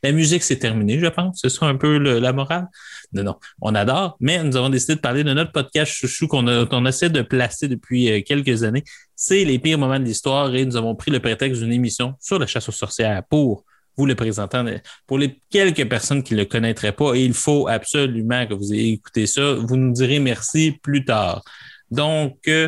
La 0.02 0.12
musique, 0.14 0.42
c'est 0.44 0.58
terminé, 0.58 1.00
je 1.00 1.06
pense. 1.08 1.40
C'est 1.42 1.50
ça 1.50 1.66
un 1.66 1.76
peu 1.76 1.98
la 1.98 2.32
morale? 2.32 2.68
Non, 3.12 3.24
non, 3.24 3.36
on 3.62 3.76
adore, 3.76 4.16
mais 4.22 4.42
nous 4.42 4.56
avons 4.56 4.70
décidé 4.70 4.96
de 4.96 5.02
parler 5.02 5.26
de 5.26 5.34
notre 5.34 5.52
podcast 5.52 5.92
chouchou 5.92 6.28
qu'on 6.28 6.86
essaie 6.86 7.10
de 7.10 7.22
placer 7.22 7.68
depuis 7.68 8.10
euh, 8.10 8.22
quelques 8.26 8.64
années. 8.64 8.86
C'est 9.18 9.44
les 9.44 9.60
pires 9.60 9.78
moments 9.78 10.00
de 10.00 10.06
l'histoire 10.06 10.56
et 10.56 10.66
nous 10.66 10.78
avons 10.78 10.96
pris 10.96 11.12
le 11.12 11.20
prétexte 11.20 11.62
d'une 11.62 11.74
émission 11.74 12.16
sur 12.22 12.40
la 12.40 12.48
chasse 12.48 12.70
aux 12.70 12.72
sorcières 12.72 13.22
pour 13.30 13.66
vous 13.98 14.06
le 14.06 14.16
présenter. 14.16 14.78
Pour 15.08 15.18
les 15.18 15.40
quelques 15.50 15.88
personnes 15.88 16.24
qui 16.24 16.34
ne 16.34 16.40
le 16.40 16.46
connaîtraient 16.46 16.92
pas, 16.92 17.16
il 17.16 17.34
faut 17.34 17.68
absolument 17.68 18.46
que 18.48 18.54
vous 18.54 18.74
ayez 18.74 18.94
écouté 18.94 19.28
ça, 19.28 19.54
vous 19.54 19.78
nous 19.78 19.94
direz 19.94 20.20
merci 20.20 20.78
plus 20.82 21.06
tard. 21.06 21.44
Donc, 21.92 22.38
euh, 22.48 22.68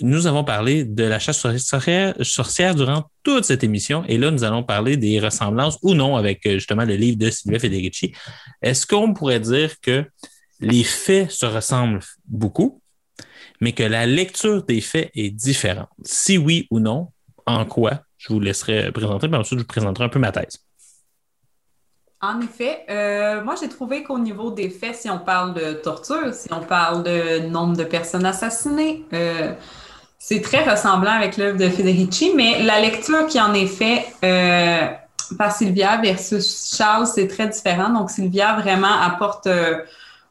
nous 0.00 0.26
avons 0.26 0.44
parlé 0.44 0.84
de 0.84 1.04
la 1.04 1.18
chasse 1.18 1.46
sorcières 2.22 2.74
durant 2.74 3.10
toute 3.22 3.44
cette 3.44 3.64
émission. 3.64 4.04
Et 4.06 4.18
là, 4.18 4.30
nous 4.30 4.44
allons 4.44 4.62
parler 4.62 4.96
des 4.96 5.18
ressemblances 5.20 5.78
ou 5.82 5.94
non 5.94 6.16
avec 6.16 6.46
euh, 6.46 6.54
justement 6.54 6.84
le 6.84 6.94
livre 6.94 7.18
de 7.18 7.30
Sylvia 7.30 7.58
Federici. 7.58 8.12
Est-ce 8.62 8.86
qu'on 8.86 9.14
pourrait 9.14 9.40
dire 9.40 9.80
que 9.80 10.04
les 10.60 10.84
faits 10.84 11.30
se 11.30 11.46
ressemblent 11.46 12.00
beaucoup, 12.26 12.80
mais 13.60 13.72
que 13.72 13.82
la 13.82 14.06
lecture 14.06 14.64
des 14.64 14.80
faits 14.80 15.10
est 15.14 15.30
différente? 15.30 15.88
Si 16.04 16.38
oui 16.38 16.66
ou 16.70 16.78
non, 16.78 17.08
en 17.46 17.64
quoi? 17.64 18.02
Je 18.18 18.32
vous 18.32 18.40
laisserai 18.40 18.90
présenter, 18.92 19.28
puis 19.28 19.36
ensuite 19.36 19.58
je 19.58 19.64
vous 19.64 19.68
présenterai 19.68 20.04
un 20.04 20.08
peu 20.08 20.18
ma 20.18 20.32
thèse. 20.32 20.66
En 22.22 22.40
effet, 22.40 22.84
euh, 22.88 23.44
moi 23.44 23.54
j'ai 23.60 23.68
trouvé 23.68 24.02
qu'au 24.02 24.18
niveau 24.18 24.50
des 24.50 24.70
faits, 24.70 24.96
si 24.96 25.10
on 25.10 25.18
parle 25.18 25.52
de 25.52 25.74
torture, 25.74 26.32
si 26.32 26.50
on 26.50 26.60
parle 26.60 27.02
de 27.02 27.46
nombre 27.46 27.76
de 27.76 27.84
personnes 27.84 28.24
assassinées, 28.24 29.04
euh, 29.12 29.52
c'est 30.18 30.40
très 30.40 30.68
ressemblant 30.68 31.10
avec 31.10 31.36
l'œuvre 31.36 31.58
de 31.58 31.68
Federici, 31.68 32.32
mais 32.34 32.62
la 32.62 32.80
lecture 32.80 33.26
qui 33.26 33.38
en 33.38 33.52
est 33.52 33.66
faite 33.66 34.06
euh, 34.24 34.88
par 35.36 35.52
Sylvia 35.52 35.98
versus 35.98 36.74
Charles, 36.74 37.06
c'est 37.06 37.28
très 37.28 37.48
différent. 37.48 37.90
Donc 37.90 38.10
Sylvia 38.10 38.54
vraiment 38.54 38.98
apporte 39.02 39.46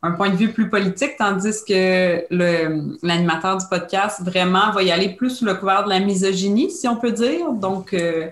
un 0.07 0.11
point 0.17 0.29
de 0.29 0.35
vue 0.35 0.51
plus 0.57 0.69
politique, 0.69 1.13
tandis 1.17 1.57
que 1.67 2.25
le- 2.39 2.97
l'animateur 3.01 3.57
du 3.57 3.65
podcast 3.75 4.21
vraiment 4.23 4.71
va 4.71 4.81
y 4.83 4.91
aller 4.91 5.09
plus 5.19 5.31
sous 5.37 5.45
le 5.45 5.55
couvert 5.55 5.83
de 5.85 5.89
la 5.89 5.99
misogynie, 5.99 6.69
si 6.71 6.87
on 6.87 6.97
peut 7.03 7.11
dire. 7.11 7.45
Donc 7.53 7.93
euh, 7.93 8.27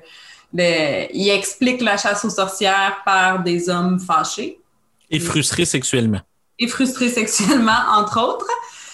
le- 0.54 1.08
il 1.14 1.30
explique 1.30 1.82
la 1.82 1.98
chasse 1.98 2.24
aux 2.26 2.30
sorcières 2.42 2.98
par 3.06 3.42
des 3.44 3.70
hommes 3.70 4.00
fâchés 4.00 4.60
Et 5.10 5.20
frustré 5.20 5.66
sexuellement. 5.66 6.22
et 6.60 6.68
frustrés 6.68 7.10
sexuellement, 7.10 7.82
entre 8.00 8.18
autres. 8.30 8.48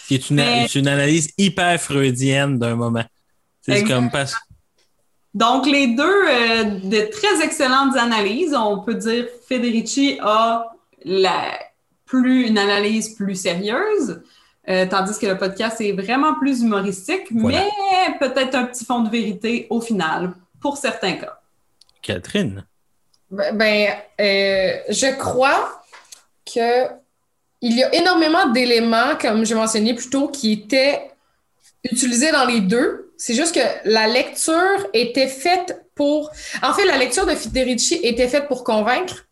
Qui 0.07 0.15
est 0.15 0.29
une, 0.29 0.37
Mais- 0.37 0.65
c'est 0.67 0.79
une 0.79 0.87
analyse 0.87 1.27
hyper 1.37 1.79
freudienne 1.79 2.57
d'un 2.57 2.75
moment. 2.75 3.05
C'est 3.61 3.83
comme 3.83 4.09
parce 4.09 4.33
Donc, 5.35 5.67
les 5.67 5.87
deux, 5.99 6.03
euh, 6.27 6.63
de 6.93 7.01
très 7.11 7.35
excellentes 7.45 7.95
analyses. 7.95 8.55
On 8.55 8.79
peut 8.79 8.95
dire 8.95 9.25
Federici 9.47 10.17
a 10.23 10.65
la 11.05 11.43
plus, 12.09 12.47
une 12.47 12.57
analyse 12.57 13.15
plus 13.15 13.35
sérieuse, 13.35 14.21
euh, 14.67 14.85
tandis 14.89 15.17
que 15.19 15.27
le 15.27 15.37
podcast 15.37 15.79
est 15.81 15.93
vraiment 15.93 16.33
plus 16.35 16.61
humoristique, 16.61 17.27
Voilà. 17.31 17.59
mais 17.59 18.17
peut-être 18.19 18.55
un 18.55 18.65
petit 18.65 18.83
fond 18.83 19.01
de 19.01 19.09
vérité 19.09 19.67
au 19.69 19.79
final, 19.79 20.33
pour 20.59 20.75
certains 20.77 21.13
cas. 21.13 21.39
Catherine? 22.01 22.65
Ben, 23.31 23.55
ben, 23.55 23.89
euh, 24.19 24.77
je 24.89 25.15
crois 25.17 25.83
que 26.45 26.87
il 27.61 27.77
y 27.77 27.83
a 27.83 27.93
énormément 27.93 28.47
d'éléments, 28.47 29.15
comme 29.21 29.45
j'ai 29.45 29.53
mentionné 29.55 29.93
plus 29.93 30.09
tôt, 30.09 30.29
qui 30.29 30.53
étaient 30.53 31.11
utilisés 31.83 32.31
dans 32.31 32.45
les 32.45 32.61
deux. 32.61 33.11
C'est 33.17 33.33
juste 33.35 33.53
que 33.53 33.59
la 33.83 34.07
lecture 34.07 34.87
était 34.93 35.27
faite 35.27 35.85
pour. 35.93 36.31
En 36.63 36.73
fait, 36.73 36.85
la 36.85 36.97
lecture 36.97 37.25
de 37.25 37.35
Federici 37.35 37.95
était 38.01 38.29
faite 38.29 38.47
pour 38.47 38.63
convaincre 38.63 39.25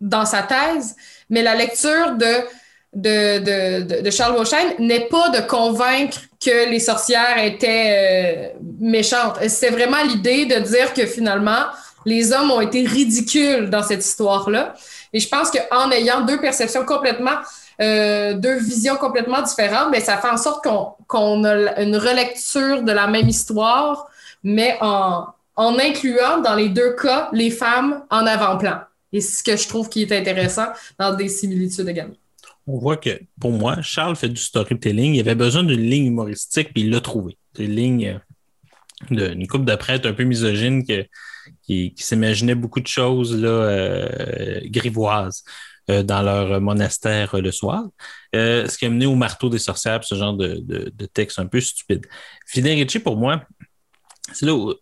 dans 0.00 0.24
sa 0.24 0.42
thèse, 0.42 0.96
mais 1.32 1.42
la 1.42 1.56
lecture 1.56 2.12
de, 2.12 2.34
de, 2.92 3.38
de, 3.38 4.02
de, 4.02 4.10
Charles 4.10 4.36
Beauchesne 4.36 4.74
n'est 4.78 5.08
pas 5.08 5.30
de 5.30 5.40
convaincre 5.40 6.18
que 6.44 6.70
les 6.70 6.78
sorcières 6.78 7.38
étaient 7.38 8.52
euh, 8.54 8.58
méchantes. 8.78 9.38
C'était 9.48 9.70
vraiment 9.70 10.02
l'idée 10.04 10.44
de 10.44 10.56
dire 10.60 10.92
que 10.92 11.06
finalement, 11.06 11.64
les 12.04 12.32
hommes 12.32 12.50
ont 12.50 12.60
été 12.60 12.84
ridicules 12.84 13.70
dans 13.70 13.82
cette 13.82 14.04
histoire-là. 14.04 14.74
Et 15.14 15.20
je 15.20 15.28
pense 15.28 15.50
qu'en 15.50 15.90
ayant 15.90 16.20
deux 16.20 16.38
perceptions 16.38 16.84
complètement, 16.84 17.38
euh, 17.80 18.34
deux 18.34 18.58
visions 18.58 18.96
complètement 18.96 19.40
différentes, 19.40 19.88
mais 19.90 20.00
ça 20.00 20.18
fait 20.18 20.28
en 20.28 20.36
sorte 20.36 20.62
qu'on 20.62 20.92
qu'on 21.08 21.44
a 21.44 21.80
une 21.80 21.96
relecture 21.96 22.82
de 22.82 22.92
la 22.92 23.06
même 23.06 23.28
histoire, 23.28 24.06
mais 24.44 24.76
en, 24.82 25.26
en 25.56 25.78
incluant 25.78 26.38
dans 26.38 26.54
les 26.54 26.68
deux 26.68 26.94
cas 26.94 27.30
les 27.32 27.50
femmes 27.50 28.02
en 28.10 28.26
avant-plan. 28.26 28.80
Et 29.12 29.20
ce 29.20 29.42
que 29.42 29.56
je 29.56 29.68
trouve 29.68 29.88
qui 29.88 30.02
est 30.02 30.12
intéressant 30.12 30.68
dans 30.98 31.14
des 31.14 31.28
similitudes 31.28 31.88
également. 31.88 32.14
On 32.66 32.78
voit 32.78 32.96
que, 32.96 33.20
pour 33.40 33.52
moi, 33.52 33.82
Charles 33.82 34.16
fait 34.16 34.28
du 34.28 34.40
storytelling. 34.40 35.14
Il 35.14 35.20
avait 35.20 35.34
besoin 35.34 35.64
d'une 35.64 35.80
ligne 35.80 36.06
humoristique, 36.06 36.72
puis 36.72 36.82
il 36.82 36.90
l'a 36.90 37.00
trouvé. 37.00 37.36
C'est 37.56 37.64
une 37.64 37.74
ligne 37.74 38.20
euh, 39.10 39.34
d'une 39.34 39.46
coupe 39.48 39.64
de 39.64 39.74
prêtres 39.74 40.08
un 40.08 40.12
peu 40.12 40.22
misogyne 40.22 40.84
qui, 40.84 41.04
qui 41.66 41.94
s'imaginait 41.96 42.54
beaucoup 42.54 42.80
de 42.80 42.86
choses 42.86 43.36
euh, 43.42 44.60
grivoises 44.66 45.42
euh, 45.90 46.04
dans 46.04 46.22
leur 46.22 46.60
monastère 46.60 47.34
euh, 47.34 47.40
le 47.40 47.50
soir. 47.50 47.82
Euh, 48.36 48.68
ce 48.68 48.78
qui 48.78 48.86
a 48.86 48.88
mené 48.88 49.04
au 49.04 49.16
marteau 49.16 49.48
des 49.48 49.58
sorcières, 49.58 50.04
ce 50.04 50.14
genre 50.14 50.34
de, 50.34 50.92
texte 51.12 51.40
un 51.40 51.46
peu 51.46 51.60
stupide. 51.60 52.06
Federici, 52.46 53.00
pour 53.00 53.16
moi, 53.16 53.42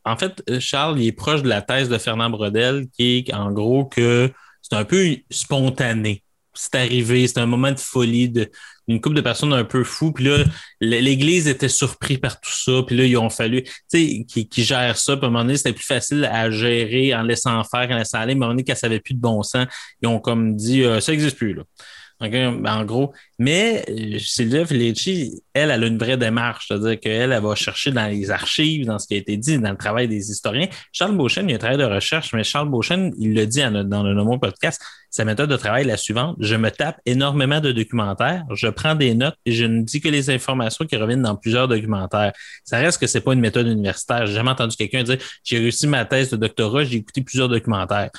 en 0.04 0.16
fait, 0.16 0.42
euh, 0.48 0.60
Charles, 0.60 1.00
il 1.00 1.06
est 1.06 1.12
proche 1.12 1.42
de 1.42 1.48
la 1.48 1.62
thèse 1.62 1.88
de 1.88 1.98
Fernand 1.98 2.30
Brodel, 2.30 2.86
qui 2.96 3.18
est 3.18 3.34
en 3.34 3.50
gros 3.52 3.84
que 3.84 4.30
c'est 4.62 4.76
un 4.76 4.84
peu 4.84 5.16
spontané. 5.30 6.22
C'est 6.52 6.74
arrivé, 6.74 7.26
c'est 7.26 7.38
un 7.38 7.46
moment 7.46 7.70
de 7.70 7.78
folie 7.78 8.28
d'une 8.28 9.00
couple 9.00 9.14
de 9.16 9.20
personnes 9.20 9.52
un 9.52 9.64
peu 9.64 9.84
fous. 9.84 10.12
Puis 10.12 10.24
là, 10.24 10.44
l'Église 10.80 11.46
était 11.46 11.68
surpris 11.68 12.18
par 12.18 12.40
tout 12.40 12.50
ça. 12.52 12.82
Puis 12.86 12.96
là, 12.96 13.04
ils 13.04 13.16
ont 13.16 13.30
fallu, 13.30 13.62
tu 13.62 13.72
sais, 13.86 14.24
qui, 14.28 14.48
qui 14.48 14.64
gèrent 14.64 14.96
ça. 14.96 15.16
Puis 15.16 15.24
à 15.24 15.28
un 15.28 15.30
moment 15.30 15.44
donné, 15.44 15.56
c'était 15.56 15.72
plus 15.72 15.86
facile 15.86 16.24
à 16.24 16.50
gérer 16.50 17.14
en 17.14 17.22
laissant 17.22 17.62
faire, 17.64 17.88
en 17.90 17.96
laissant 17.96 18.18
aller. 18.18 18.34
Mais 18.34 18.42
à 18.42 18.46
un 18.46 18.48
moment 18.48 18.52
donné, 18.54 18.64
quand 18.64 18.74
ça 18.74 18.86
avait 18.86 19.00
plus 19.00 19.14
de 19.14 19.20
bon 19.20 19.42
sens, 19.42 19.66
ils 20.02 20.08
ont 20.08 20.18
comme 20.18 20.56
dit, 20.56 20.82
euh, 20.82 21.00
ça 21.00 21.12
n'existe 21.12 21.36
plus, 21.36 21.54
là. 21.54 21.62
Ben, 22.20 22.66
en 22.66 22.84
gros, 22.84 23.14
mais 23.38 23.82
Sylvia 24.18 24.66
Felici, 24.66 25.42
elle, 25.54 25.70
elle 25.70 25.84
a 25.84 25.86
une 25.86 25.96
vraie 25.96 26.18
démarche, 26.18 26.66
c'est-à-dire 26.68 27.00
qu'elle, 27.00 27.32
elle 27.32 27.42
va 27.42 27.54
chercher 27.54 27.92
dans 27.92 28.06
les 28.06 28.30
archives, 28.30 28.84
dans 28.84 28.98
ce 28.98 29.06
qui 29.06 29.14
a 29.14 29.16
été 29.16 29.38
dit, 29.38 29.58
dans 29.58 29.70
le 29.70 29.76
travail 29.78 30.06
des 30.06 30.30
historiens. 30.30 30.68
Charles 30.92 31.16
Beauchesne, 31.16 31.48
il 31.48 31.52
y 31.52 31.54
a 31.54 31.56
un 31.56 31.58
travail 31.58 31.78
de 31.78 31.84
recherche, 31.84 32.34
mais 32.34 32.44
Charles 32.44 32.68
Beauchesne, 32.68 33.14
il 33.18 33.34
le 33.34 33.46
dit 33.46 33.60
dans 33.60 34.02
le 34.02 34.12
Nomo 34.12 34.36
podcast, 34.36 34.82
sa 35.08 35.24
méthode 35.24 35.48
de 35.48 35.56
travail 35.56 35.84
est 35.84 35.86
la 35.86 35.96
suivante. 35.96 36.36
Je 36.40 36.56
me 36.56 36.70
tape 36.70 37.00
énormément 37.06 37.60
de 37.60 37.72
documentaires, 37.72 38.44
je 38.54 38.68
prends 38.68 38.94
des 38.94 39.14
notes 39.14 39.36
et 39.46 39.52
je 39.52 39.64
ne 39.64 39.80
dis 39.80 40.02
que 40.02 40.10
les 40.10 40.28
informations 40.28 40.84
qui 40.84 40.96
reviennent 40.96 41.22
dans 41.22 41.36
plusieurs 41.36 41.68
documentaires. 41.68 42.32
Ça 42.64 42.78
reste 42.78 43.00
que 43.00 43.06
c'est 43.06 43.22
pas 43.22 43.32
une 43.32 43.40
méthode 43.40 43.66
universitaire. 43.66 44.26
J'ai 44.26 44.34
jamais 44.34 44.50
entendu 44.50 44.76
quelqu'un 44.76 45.04
dire, 45.04 45.16
j'ai 45.42 45.56
réussi 45.56 45.86
ma 45.86 46.04
thèse 46.04 46.28
de 46.28 46.36
doctorat, 46.36 46.84
j'ai 46.84 46.98
écouté 46.98 47.22
plusieurs 47.22 47.48
documentaires. 47.48 48.10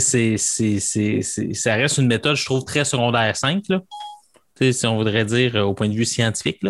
C'est, 0.00 0.38
c'est, 0.38 0.80
c'est, 0.80 1.22
ça 1.54 1.74
reste 1.74 1.98
une 1.98 2.06
méthode, 2.06 2.36
je 2.36 2.44
trouve, 2.44 2.64
très 2.64 2.84
secondaire 2.84 3.36
5, 3.36 3.64
là. 3.68 3.80
Tu 4.54 4.66
sais, 4.66 4.72
si 4.72 4.86
on 4.86 4.96
voudrait 4.96 5.24
dire 5.24 5.56
euh, 5.56 5.62
au 5.62 5.72
point 5.72 5.88
de 5.88 5.94
vue 5.94 6.04
scientifique. 6.04 6.60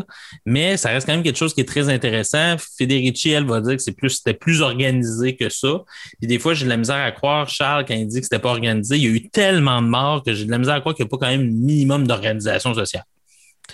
Mais 0.46 0.76
ça 0.76 0.90
reste 0.90 1.04
quand 1.04 1.14
même 1.14 1.24
quelque 1.24 1.38
chose 1.38 1.52
qui 1.52 1.62
est 1.62 1.68
très 1.68 1.88
intéressant. 1.88 2.56
Federici, 2.78 3.30
elle 3.30 3.44
va 3.44 3.60
dire 3.60 3.76
que 3.76 3.82
c'était 3.82 4.34
plus 4.34 4.60
organisé 4.60 5.34
que 5.34 5.48
ça. 5.48 5.82
Puis 6.20 6.28
des 6.28 6.38
fois, 6.38 6.54
j'ai 6.54 6.64
de 6.64 6.70
la 6.70 6.76
misère 6.76 7.04
à 7.04 7.10
croire, 7.10 7.48
Charles, 7.48 7.84
quand 7.86 7.94
il 7.94 8.06
dit 8.06 8.18
que 8.18 8.24
c'était 8.24 8.38
pas 8.38 8.50
organisé, 8.50 8.96
il 8.96 9.02
y 9.02 9.06
a 9.06 9.10
eu 9.10 9.28
tellement 9.30 9.82
de 9.82 9.88
morts 9.88 10.22
que 10.22 10.32
j'ai 10.32 10.44
de 10.44 10.50
la 10.52 10.58
misère 10.58 10.74
à 10.74 10.80
croire 10.80 10.94
qu'il 10.94 11.04
n'y 11.04 11.08
a 11.08 11.10
pas 11.10 11.18
quand 11.18 11.30
même 11.30 11.40
un 11.40 11.44
minimum 11.44 12.06
d'organisation 12.06 12.72
sociale. 12.72 13.04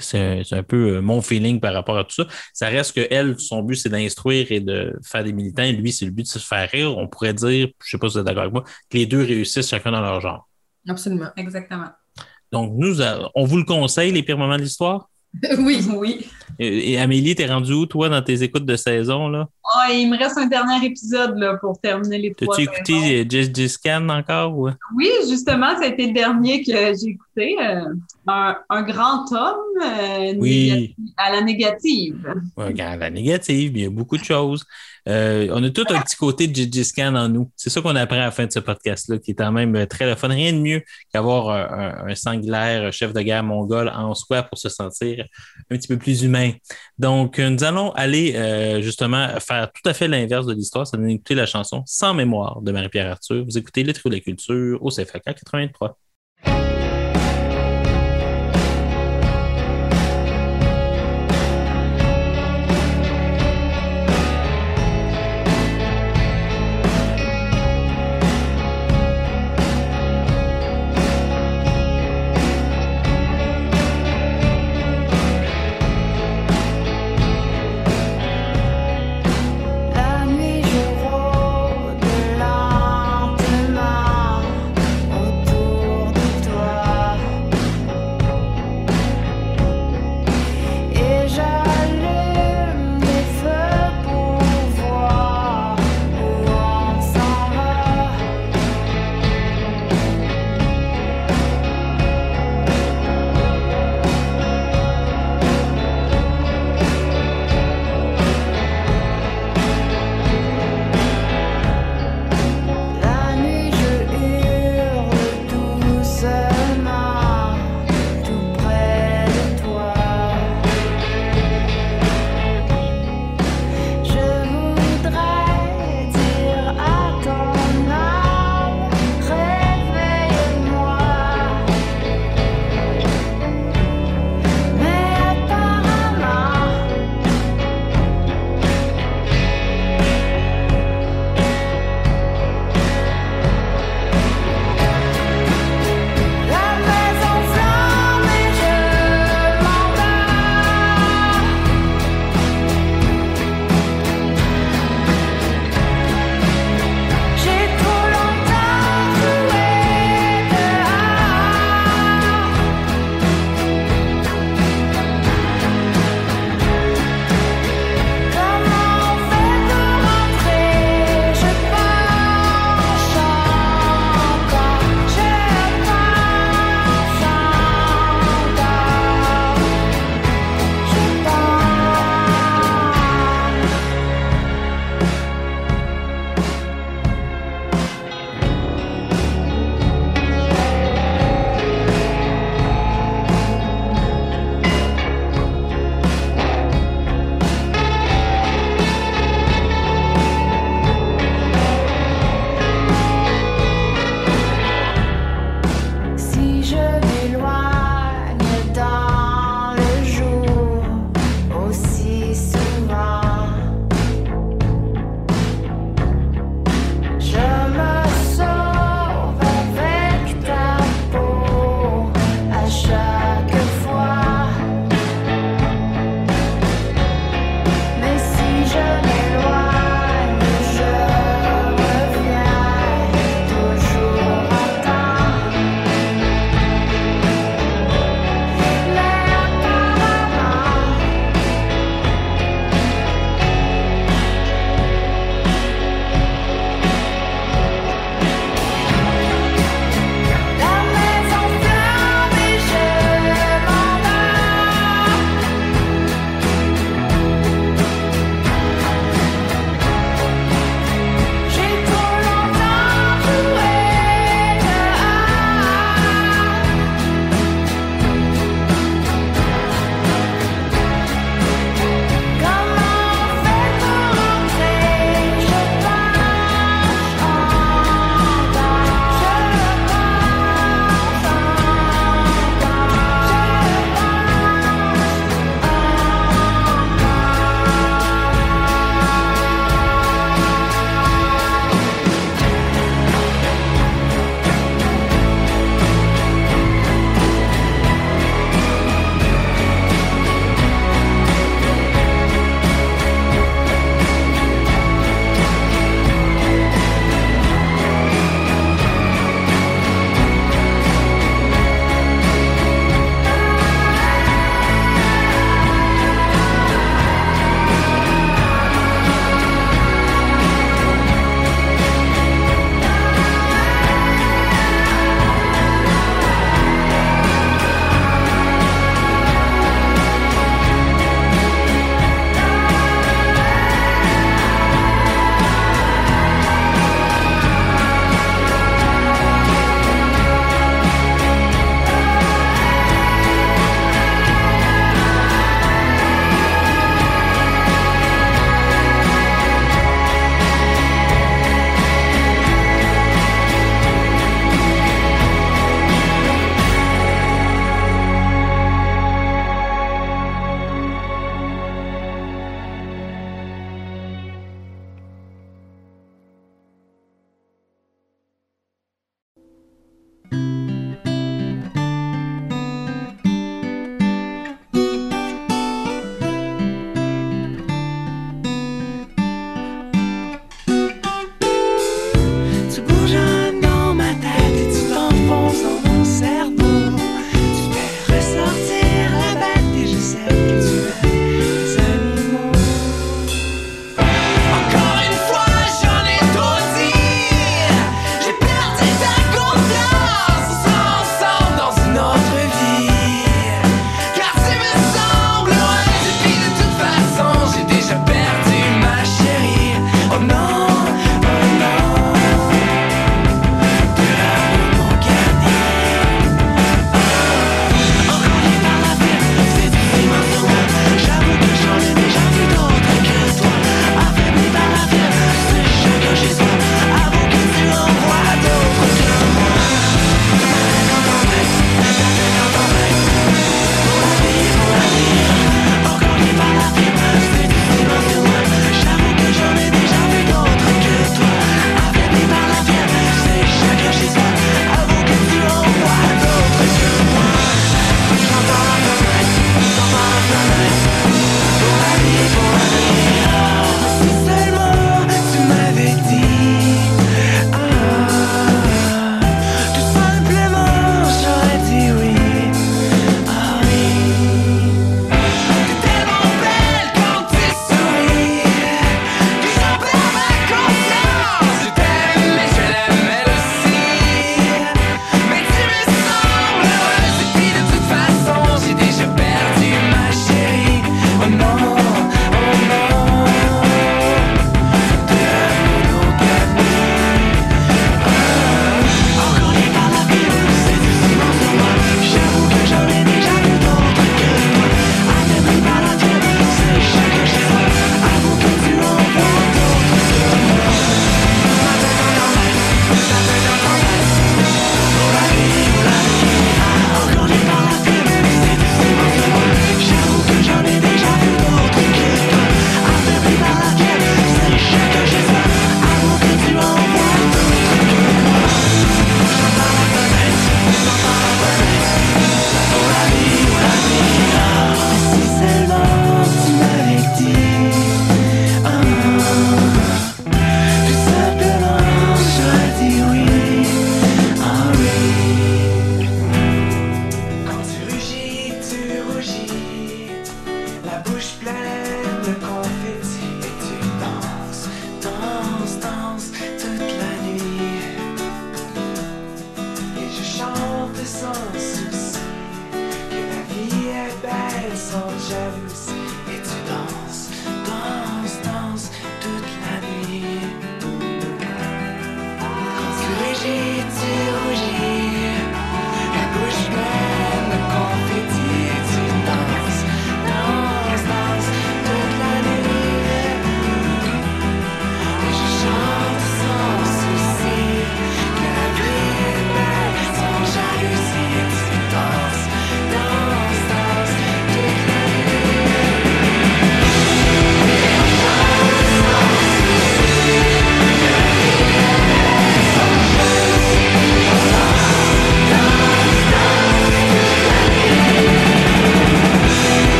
C'est 0.00 0.42
c'est 0.44 0.56
un 0.56 0.62
peu 0.62 0.96
euh, 0.96 1.00
mon 1.00 1.22
feeling 1.22 1.60
par 1.60 1.72
rapport 1.74 1.98
à 1.98 2.04
tout 2.04 2.14
ça. 2.14 2.26
Ça 2.52 2.68
reste 2.68 2.94
que 2.94 3.06
elle, 3.10 3.38
son 3.38 3.62
but, 3.62 3.76
c'est 3.76 3.88
d'instruire 3.88 4.50
et 4.50 4.60
de 4.60 4.92
faire 5.04 5.24
des 5.24 5.32
militants. 5.32 5.70
Lui, 5.70 5.92
c'est 5.92 6.04
le 6.04 6.10
but 6.10 6.22
de 6.22 6.28
se 6.28 6.38
faire 6.38 6.68
rire. 6.70 6.96
On 6.96 7.08
pourrait 7.08 7.34
dire, 7.34 7.68
je 7.84 7.90
sais 7.90 7.98
pas 7.98 8.08
si 8.08 8.14
vous 8.14 8.20
êtes 8.20 8.26
d'accord 8.26 8.42
avec 8.42 8.54
moi, 8.54 8.64
que 8.90 8.96
les 8.96 9.06
deux 9.06 9.22
réussissent 9.22 9.68
chacun 9.68 9.92
dans 9.92 10.00
leur 10.00 10.20
genre. 10.20 10.48
Absolument. 10.88 11.30
Exactement. 11.36 11.88
Donc, 12.52 12.72
nous, 12.76 13.00
euh, 13.00 13.28
on 13.34 13.44
vous 13.44 13.56
le 13.58 13.64
conseille, 13.64 14.12
les 14.12 14.22
pires 14.22 14.38
moments 14.38 14.56
de 14.56 14.62
l'histoire? 14.62 15.08
oui. 15.58 15.80
Oui. 15.94 16.26
Et, 16.58 16.92
et 16.92 16.98
Amélie, 16.98 17.34
t'es 17.34 17.46
rendue 17.46 17.72
où, 17.74 17.84
toi, 17.86 18.08
dans 18.08 18.22
tes 18.22 18.42
écoutes 18.42 18.64
de 18.64 18.76
saison, 18.76 19.28
là? 19.28 19.46
Ah, 19.74 19.92
il 19.92 20.08
me 20.08 20.16
reste 20.16 20.38
un 20.38 20.46
dernier 20.46 20.86
épisode 20.86 21.36
là, 21.36 21.56
pour 21.60 21.78
terminer 21.80 22.16
les 22.18 22.32
trois 22.34 22.56
saisons. 22.56 22.70
écouté 22.72 23.20
euh, 23.20 23.50
Just 23.54 23.78
Can 23.84 24.08
encore? 24.08 24.56
Ou... 24.56 24.70
Oui, 24.96 25.08
justement, 25.28 25.74
ça 25.76 25.82
a 25.82 25.86
été 25.88 26.06
le 26.06 26.12
dernier 26.14 26.62
que 26.62 26.72
j'ai 26.72 27.10
écouté. 27.10 27.56
euh, 27.60 27.82
un, 28.26 28.56
un 28.70 28.82
grand 28.84 29.30
homme 29.32 29.82
euh, 29.82 30.34
Oui. 30.38 30.94
à 31.18 31.32
la 31.32 31.42
négative. 31.42 32.26
Ouais, 32.56 32.66
Regarde, 32.68 33.00
la 33.00 33.10
négative, 33.10 33.72
mais 33.74 33.80
il 33.80 33.82
y 33.82 33.86
a 33.86 33.90
beaucoup 33.90 34.16
de 34.16 34.24
choses. 34.24 34.64
Euh, 35.08 35.48
on 35.52 35.62
a 35.62 35.70
tout 35.70 35.84
un 35.88 36.00
petit 36.00 36.16
côté 36.16 36.48
de 36.48 36.54
Gigi 36.54 36.84
Scan 36.84 37.14
en 37.14 37.28
nous. 37.28 37.50
C'est 37.56 37.70
ça 37.70 37.80
qu'on 37.80 37.94
apprend 37.94 38.16
à 38.16 38.20
la 38.20 38.30
fin 38.30 38.46
de 38.46 38.52
ce 38.52 38.58
podcast-là, 38.58 39.18
qui 39.18 39.32
est 39.32 39.34
quand 39.34 39.52
même 39.52 39.76
euh, 39.76 39.86
très 39.86 40.06
le 40.06 40.16
fun. 40.16 40.28
Rien 40.28 40.52
de 40.52 40.58
mieux 40.58 40.82
qu'avoir 41.12 41.50
un, 41.50 42.08
un, 42.08 42.86
un 42.86 42.90
chef 42.90 43.12
de 43.12 43.20
guerre 43.20 43.44
mongol 43.44 43.88
en 43.88 44.14
soi 44.14 44.42
pour 44.42 44.58
se 44.58 44.68
sentir 44.68 45.24
un 45.70 45.76
petit 45.76 45.88
peu 45.88 45.96
plus 45.96 46.22
humain. 46.22 46.52
Donc, 46.98 47.38
euh, 47.38 47.48
nous 47.50 47.62
allons 47.64 47.92
aller 47.92 48.34
euh, 48.34 48.80
justement 48.82 49.28
faire 49.40 49.70
tout 49.72 49.88
à 49.88 49.94
fait 49.94 50.08
l'inverse 50.08 50.46
de 50.46 50.54
l'histoire. 50.54 50.86
Ça 50.86 50.96
nous 50.96 51.08
écouter 51.08 51.34
la 51.34 51.46
chanson 51.46 51.82
Sans 51.86 52.14
mémoire 52.14 52.60
de 52.62 52.72
Marie-Pierre 52.72 53.10
Arthur. 53.10 53.44
Vous 53.44 53.58
écoutez 53.58 53.82
Les 53.84 53.92
Trous 53.92 54.08
de 54.08 54.14
la 54.14 54.20
Culture 54.20 54.82
au 54.82 54.90
CFAK 54.90 55.22
83. 55.22 55.96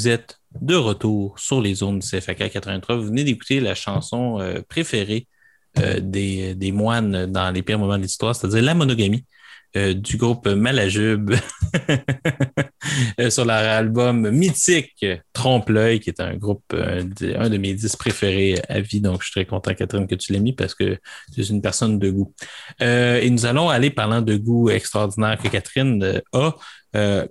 Vous 0.00 0.08
êtes 0.08 0.40
de 0.62 0.74
retour 0.76 1.38
sur 1.38 1.60
les 1.60 1.74
zones 1.74 1.98
du 1.98 2.08
CFAK 2.08 2.50
83. 2.50 2.96
Vous 2.96 3.04
venez 3.04 3.22
d'écouter 3.22 3.60
la 3.60 3.74
chanson 3.74 4.40
euh, 4.40 4.62
préférée 4.66 5.26
euh, 5.78 6.00
des, 6.00 6.72
moines 6.72 7.26
dans 7.26 7.50
les 7.50 7.62
pires 7.62 7.78
moments 7.78 7.98
de 7.98 8.02
l'histoire, 8.02 8.34
c'est-à-dire 8.34 8.62
la 8.62 8.72
monogamie 8.72 9.26
euh, 9.76 9.92
du 9.92 10.16
groupe 10.16 10.48
Malajube 10.48 11.32
sur 13.28 13.44
leur 13.44 13.58
album 13.58 14.30
mythique 14.30 15.04
Trompe-l'œil, 15.34 16.00
qui 16.00 16.08
est 16.08 16.20
un 16.20 16.34
groupe, 16.34 16.64
un 16.72 17.04
de 17.50 17.56
mes 17.58 17.74
dix 17.74 17.94
préférés 17.94 18.58
à 18.70 18.80
vie. 18.80 19.02
Donc, 19.02 19.20
je 19.20 19.26
suis 19.26 19.32
très 19.32 19.44
content, 19.44 19.74
Catherine, 19.74 20.06
que 20.06 20.14
tu 20.14 20.32
l'aies 20.32 20.40
mis 20.40 20.54
parce 20.54 20.74
que 20.74 20.98
tu 21.34 21.42
es 21.42 21.44
une 21.44 21.60
personne 21.60 21.98
de 21.98 22.10
goût. 22.10 22.32
et 22.80 23.28
nous 23.28 23.44
allons 23.44 23.68
aller 23.68 23.90
parlant 23.90 24.22
de 24.22 24.34
goût 24.38 24.70
extraordinaire 24.70 25.38
que 25.38 25.48
Catherine 25.48 26.22
a. 26.32 26.56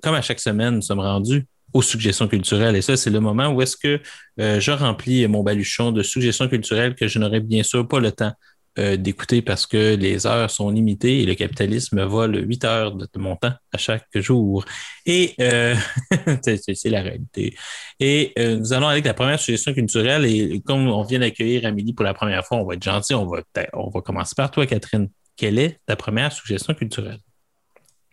comme 0.04 0.14
à 0.14 0.22
chaque 0.22 0.40
semaine, 0.40 0.76
nous 0.76 0.84
sommes 0.84 1.00
rendus 1.00 1.48
aux 1.74 1.82
suggestions 1.82 2.28
culturelles. 2.28 2.76
Et 2.76 2.82
ça, 2.82 2.98
c'est 2.98 3.10
le 3.10 3.20
moment 3.20 3.50
où 3.50 3.62
est-ce 3.62 3.78
que 3.78 4.02
euh, 4.40 4.60
je 4.60 4.72
remplis 4.72 5.28
mon 5.28 5.44
baluchon 5.44 5.92
de 5.92 6.04
suggestions 6.04 6.48
culturelles 6.48 6.96
que 6.96 7.08
je 7.08 7.20
n'aurai 7.20 7.40
bien 7.40 7.64
sûr 7.64 7.88
pas 7.88 8.00
le 8.00 8.12
temps 8.12 8.34
euh, 8.78 8.98
d'écouter 8.98 9.42
parce 9.42 9.66
que 9.68 9.96
les 9.96 10.26
heures 10.26 10.50
sont 10.50 10.70
limitées 10.70 11.22
et 11.22 11.26
le 11.26 11.36
capitalisme 11.36 12.04
vole 12.04 12.48
8 12.48 12.66
heures 12.66 12.96
de, 12.96 13.08
mon 13.18 13.36
temps 13.36 13.54
à 13.74 13.78
chaque 13.78 14.08
jour. 14.16 14.66
Et 15.06 15.36
euh, 15.42 15.76
c'est 16.44 16.90
la 16.90 17.02
réalité. 17.02 17.56
Et 18.00 18.34
nous 18.38 18.74
allons 18.74 18.88
avec 18.88 19.06
la 19.06 19.14
première 19.14 19.40
suggestion 19.40 19.74
culturelle. 19.74 20.26
Et 20.26 20.62
comme 20.66 20.88
on 20.88 21.04
vient 21.04 21.20
d'accueillir 21.20 21.66
Amélie 21.66 21.94
pour 21.94 22.06
la 22.06 22.14
première 22.14 22.46
fois, 22.46 22.58
on 22.58 22.66
va 22.66 22.76
être 22.76 22.84
gentil. 22.84 23.14
On 23.14 23.26
va, 23.26 23.42
on 23.74 23.90
va 23.90 24.02
commencer 24.02 24.34
par 24.36 24.50
toi, 24.50 24.66
Catherine. 24.66 25.10
Quelle 25.36 25.60
est 25.60 25.80
ta 25.86 25.96
première 25.96 26.32
suggestion 26.32 26.74
culturelle? 26.74 27.20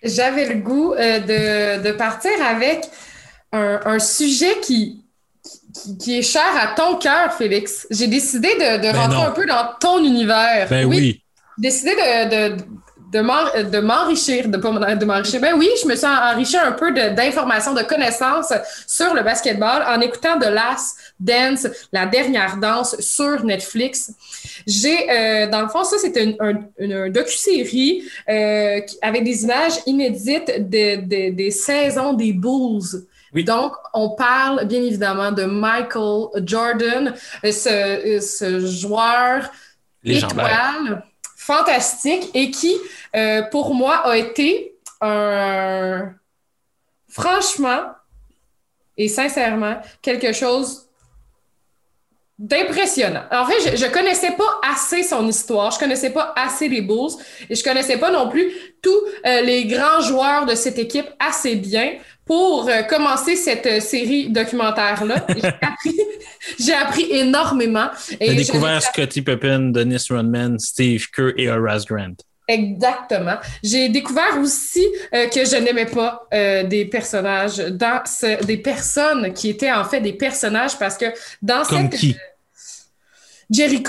J'avais 0.02 0.52
le 0.52 0.60
goût 0.60 0.94
de, 0.94 1.82
de 1.82 1.92
partir 1.92 2.30
avec 2.44 2.84
un, 3.86 3.98
sujet 3.98 4.58
qui, 4.62 5.02
qui, 6.00 6.18
est 6.18 6.22
cher 6.22 6.50
à 6.60 6.74
ton 6.74 6.96
cœur, 6.96 7.32
Félix. 7.34 7.86
J'ai 7.90 8.06
décidé 8.06 8.48
de, 8.54 8.76
de 8.78 8.92
ben 8.92 8.96
rentrer 8.96 9.22
un 9.22 9.30
peu 9.30 9.46
dans 9.46 9.68
ton 9.80 9.98
univers. 10.04 10.66
Ben 10.70 10.84
oui. 10.86 11.22
Décidé 11.58 11.92
de, 11.94 12.56
de 12.56 12.62
de 13.12 13.80
m'enrichir, 13.80 14.48
de 14.48 14.56
pas 14.58 14.94
de 14.94 15.04
m'enrichir. 15.04 15.40
Ben 15.40 15.54
oui, 15.56 15.68
je 15.82 15.88
me 15.88 15.94
suis 15.94 16.06
enrichi 16.06 16.56
un 16.56 16.72
peu 16.72 16.90
de- 16.92 17.14
d'informations, 17.14 17.72
de, 17.72 17.82
connaissances 17.82 18.52
sur 18.86 19.14
le 19.14 19.22
basketball 19.22 19.82
en 19.86 20.00
écoutant 20.00 20.38
The 20.38 20.46
Last 20.50 20.96
Dance, 21.18 21.66
la 21.92 22.06
dernière 22.06 22.56
danse 22.56 22.98
sur 23.00 23.44
Netflix. 23.44 24.10
J'ai, 24.66 25.08
euh, 25.10 25.46
dans 25.46 25.62
le 25.62 25.68
fond, 25.68 25.84
ça, 25.84 25.96
c'était 25.98 26.24
une, 26.24 26.36
un, 26.40 26.54
une 26.78 27.08
docu-série 27.12 28.02
euh, 28.28 28.80
avec 29.02 29.24
des 29.24 29.44
images 29.44 29.74
inédites 29.86 30.68
de- 30.68 30.96
de- 30.96 31.30
des 31.34 31.50
saisons 31.52 32.12
des 32.12 32.32
Bulls. 32.32 33.04
Oui. 33.34 33.44
Donc, 33.44 33.72
on 33.92 34.10
parle 34.10 34.64
bien 34.66 34.82
évidemment 34.82 35.32
de 35.32 35.44
Michael 35.44 36.44
Jordan, 36.44 37.14
ce, 37.42 38.18
ce 38.20 38.60
joueur 38.66 39.50
Légendaire. 40.02 40.46
étoile 40.46 41.02
fantastique 41.46 42.30
et 42.34 42.50
qui, 42.50 42.76
euh, 43.14 43.42
pour 43.42 43.74
moi, 43.74 43.98
a 43.98 44.16
été 44.16 44.74
un, 45.00 46.12
franchement 47.08 47.82
et 48.96 49.08
sincèrement, 49.08 49.80
quelque 50.02 50.32
chose 50.32 50.86
d'impressionnant. 52.38 53.22
En 53.30 53.46
fait, 53.46 53.70
je, 53.70 53.76
je 53.76 53.86
connaissais 53.86 54.32
pas 54.32 54.60
assez 54.62 55.02
son 55.02 55.26
histoire, 55.28 55.70
je 55.70 55.78
connaissais 55.78 56.10
pas 56.10 56.32
assez 56.36 56.68
les 56.68 56.82
Bulls 56.82 57.12
et 57.48 57.54
je 57.54 57.62
connaissais 57.62 57.98
pas 57.98 58.10
non 58.10 58.28
plus 58.28 58.52
tous 58.82 58.90
euh, 59.24 59.40
les 59.42 59.66
grands 59.66 60.00
joueurs 60.00 60.46
de 60.46 60.54
cette 60.54 60.78
équipe 60.78 61.08
assez 61.18 61.56
bien 61.56 61.94
pour 62.26 62.68
euh, 62.68 62.82
commencer 62.82 63.36
cette 63.36 63.66
euh, 63.66 63.80
série 63.80 64.28
documentaire-là. 64.28 65.24
J'ai 65.38 65.46
appris, 65.46 66.00
j'ai 66.58 66.74
appris 66.74 67.06
énormément. 67.10 67.88
Je 68.20 68.32
découvert 68.32 68.74
l'ai- 68.74 68.80
Scottie 68.80 69.22
Pippen, 69.22 69.70
Dennis 69.72 70.06
Rodman, 70.10 70.58
Steve 70.58 71.06
Kerr 71.10 71.32
et 71.36 71.48
Horace 71.48 71.84
Grant. 71.86 72.14
Exactement. 72.48 73.36
J'ai 73.62 73.88
découvert 73.88 74.38
aussi 74.40 74.84
euh, 75.14 75.28
que 75.28 75.44
je 75.44 75.56
n'aimais 75.56 75.86
pas 75.86 76.26
euh, 76.32 76.62
des 76.64 76.84
personnages 76.84 77.56
dans 77.58 78.02
ce, 78.04 78.44
des 78.44 78.58
personnes 78.58 79.32
qui 79.32 79.50
étaient 79.50 79.72
en 79.72 79.84
fait 79.84 80.00
des 80.00 80.12
personnages 80.12 80.78
parce 80.78 80.96
que 80.96 81.06
dans 81.42 81.64
Comme 81.64 81.90
cette 81.90 81.98
qui? 82.00 82.16
Jerry 83.50 83.82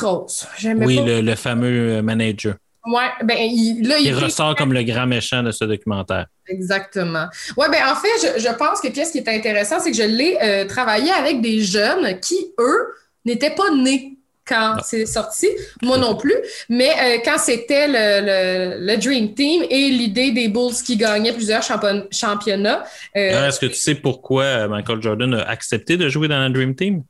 j'aimais 0.57 0.85
Oui, 0.85 0.97
pas. 0.97 1.03
le, 1.05 1.21
le 1.21 1.35
fameux 1.35 2.01
manager. 2.01 2.55
Ouais, 2.87 3.09
ben 3.23 3.37
il, 3.39 3.87
là 3.87 3.99
il 3.99 4.13
ressort 4.15 4.55
comme 4.55 4.71
le 4.73 4.83
grand 4.83 5.05
méchant 5.07 5.43
de 5.43 5.51
ce 5.51 5.65
documentaire. 5.65 6.27
Exactement. 6.47 7.27
Ouais, 7.57 7.67
ben 7.69 7.81
en 7.91 7.95
fait, 7.95 8.37
je, 8.37 8.41
je 8.41 8.53
pense 8.55 8.79
que 8.81 8.87
qu'est-ce 8.87 9.11
qui 9.11 9.17
est 9.17 9.27
intéressant, 9.29 9.79
c'est 9.79 9.91
que 9.91 9.97
je 9.97 10.03
l'ai 10.03 10.37
euh, 10.41 10.65
travaillé 10.65 11.11
avec 11.11 11.41
des 11.41 11.61
jeunes 11.61 12.19
qui, 12.21 12.35
eux, 12.59 12.93
n'étaient 13.25 13.53
pas 13.55 13.69
nés 13.75 14.13
quand 14.47 14.75
Ah. 14.77 14.81
c'est 14.85 15.05
sorti, 15.05 15.47
moi 15.81 15.97
non 15.97 16.15
plus, 16.15 16.33
mais 16.69 16.89
euh, 16.91 17.17
quand 17.25 17.37
c'était 17.37 17.87
le, 17.89 18.75
le, 18.79 18.85
le 18.85 18.97
Dream 18.97 19.33
Team 19.33 19.63
et 19.69 19.89
l'idée 19.89 20.31
des 20.31 20.47
Bulls 20.47 20.71
qui 20.85 20.95
gagnaient 20.95 21.33
plusieurs 21.33 21.61
champion- 21.63 22.07
championnats. 22.11 22.85
euh, 23.17 23.29
Alors, 23.31 23.43
Est-ce 23.49 23.59
que 23.59 23.65
tu 23.65 23.73
sais 23.75 23.95
pourquoi 23.95 24.69
Michael 24.69 25.01
Jordan 25.01 25.33
a 25.33 25.41
accepté 25.49 25.97
de 25.97 26.07
jouer 26.07 26.29
dans 26.29 26.39
la 26.39 26.49
Dream 26.49 26.73
Team? 26.75 27.03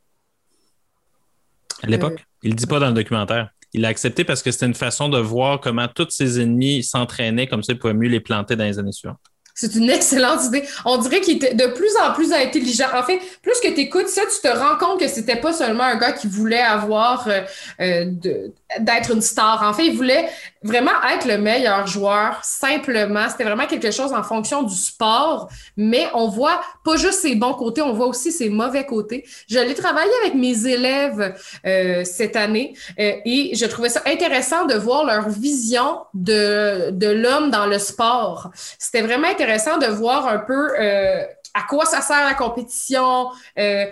À 1.84 1.88
l'époque? 1.88 2.26
Il 2.42 2.50
ne 2.50 2.54
le 2.54 2.58
dit 2.58 2.66
pas 2.66 2.80
dans 2.80 2.88
le 2.88 2.94
documentaire. 2.94 3.50
Il 3.78 3.82
l'a 3.82 3.90
accepté 3.90 4.24
parce 4.24 4.42
que 4.42 4.50
c'était 4.50 4.66
une 4.66 4.74
façon 4.74 5.08
de 5.08 5.20
voir 5.20 5.62
comment 5.62 5.88
tous 5.88 6.10
ses 6.10 6.42
ennemis 6.42 6.84
s'entraînaient, 6.84 7.46
comme 7.46 7.62
ça, 7.62 7.74
il 7.74 7.80
pouvait 7.80 7.94
mieux 7.94 8.10
les 8.10 8.20
planter 8.20 8.56
dans 8.56 8.64
les 8.64 8.80
années 8.80 8.92
suivantes. 8.92 9.20
C'est 9.54 9.76
une 9.76 9.90
excellente 9.90 10.44
idée. 10.46 10.64
On 10.86 10.98
dirait 10.98 11.22
qu'il 11.22 11.38
était 11.38 11.54
de 11.54 11.68
plus 11.68 11.92
en 12.04 12.12
plus 12.14 12.34
intelligent. 12.34 12.88
En 12.96 13.04
fait, 13.04 13.20
plus 13.44 13.60
que 13.62 13.68
tu 13.74 13.82
écoutes 13.82 14.08
ça, 14.08 14.22
tu 14.22 14.42
te 14.42 14.56
rends 14.56 14.78
compte 14.78 15.00
que 15.00 15.08
c'était 15.08 15.36
pas 15.36 15.54
seulement 15.54 15.84
un 15.84 15.96
gars 15.98 16.12
qui 16.12 16.28
voulait 16.28 16.60
avoir 16.62 17.28
euh, 17.28 17.42
euh, 17.82 18.06
de- 18.06 18.52
d'être 18.80 19.12
une 19.12 19.22
star. 19.22 19.64
En 19.64 19.74
fait, 19.74 19.86
il 19.86 19.96
voulait 19.96 20.30
vraiment 20.62 20.92
être 21.14 21.26
le 21.26 21.38
meilleur 21.38 21.88
joueur, 21.88 22.40
simplement. 22.44 23.30
C'était 23.30 23.46
vraiment 23.46 23.66
quelque 23.66 23.92
chose 23.92 24.12
en 24.12 24.24
fonction 24.24 24.64
du 24.64 24.76
sport, 24.76 25.50
mais 25.78 26.08
on 26.14 26.28
voit 26.28 26.62
pas 26.84 26.98
juste 26.98 27.22
ses 27.22 27.36
bons 27.36 27.54
côtés, 27.54 27.82
on 27.82 27.94
voit 27.94 28.08
aussi 28.08 28.32
ses 28.32 28.50
mauvais 28.50 28.86
côtés. 28.86 29.26
Je 29.50 29.60
l'ai 29.60 29.74
travaillé 29.74 30.12
avec 30.22 30.34
mes 30.36 30.68
élèves 30.68 31.36
euh, 31.66 32.04
cette 32.04 32.36
année 32.36 32.74
euh, 33.00 33.14
et 33.24 33.56
je 33.56 33.66
trouvais 33.66 33.90
ça 33.90 34.02
intéressant 34.06 34.66
de 34.66 34.76
voir 34.76 35.06
leur 35.06 35.30
vision 35.30 36.00
de, 36.14 36.90
de 36.92 37.08
l'homme 37.08 37.50
dans 37.50 37.68
le 37.68 37.80
sport. 37.80 38.52
C'était 38.78 39.02
vraiment 39.02 39.30
intéressant 39.30 39.78
de 39.78 39.88
voir 39.88 40.28
un 40.28 40.40
peu 40.40 40.72
euh, 40.80 41.24
à 41.54 41.64
quoi 41.70 41.86
ça 41.86 42.02
sert 42.02 42.26
la 42.26 42.34
compétition. 42.34 43.30
euh, 43.58 43.86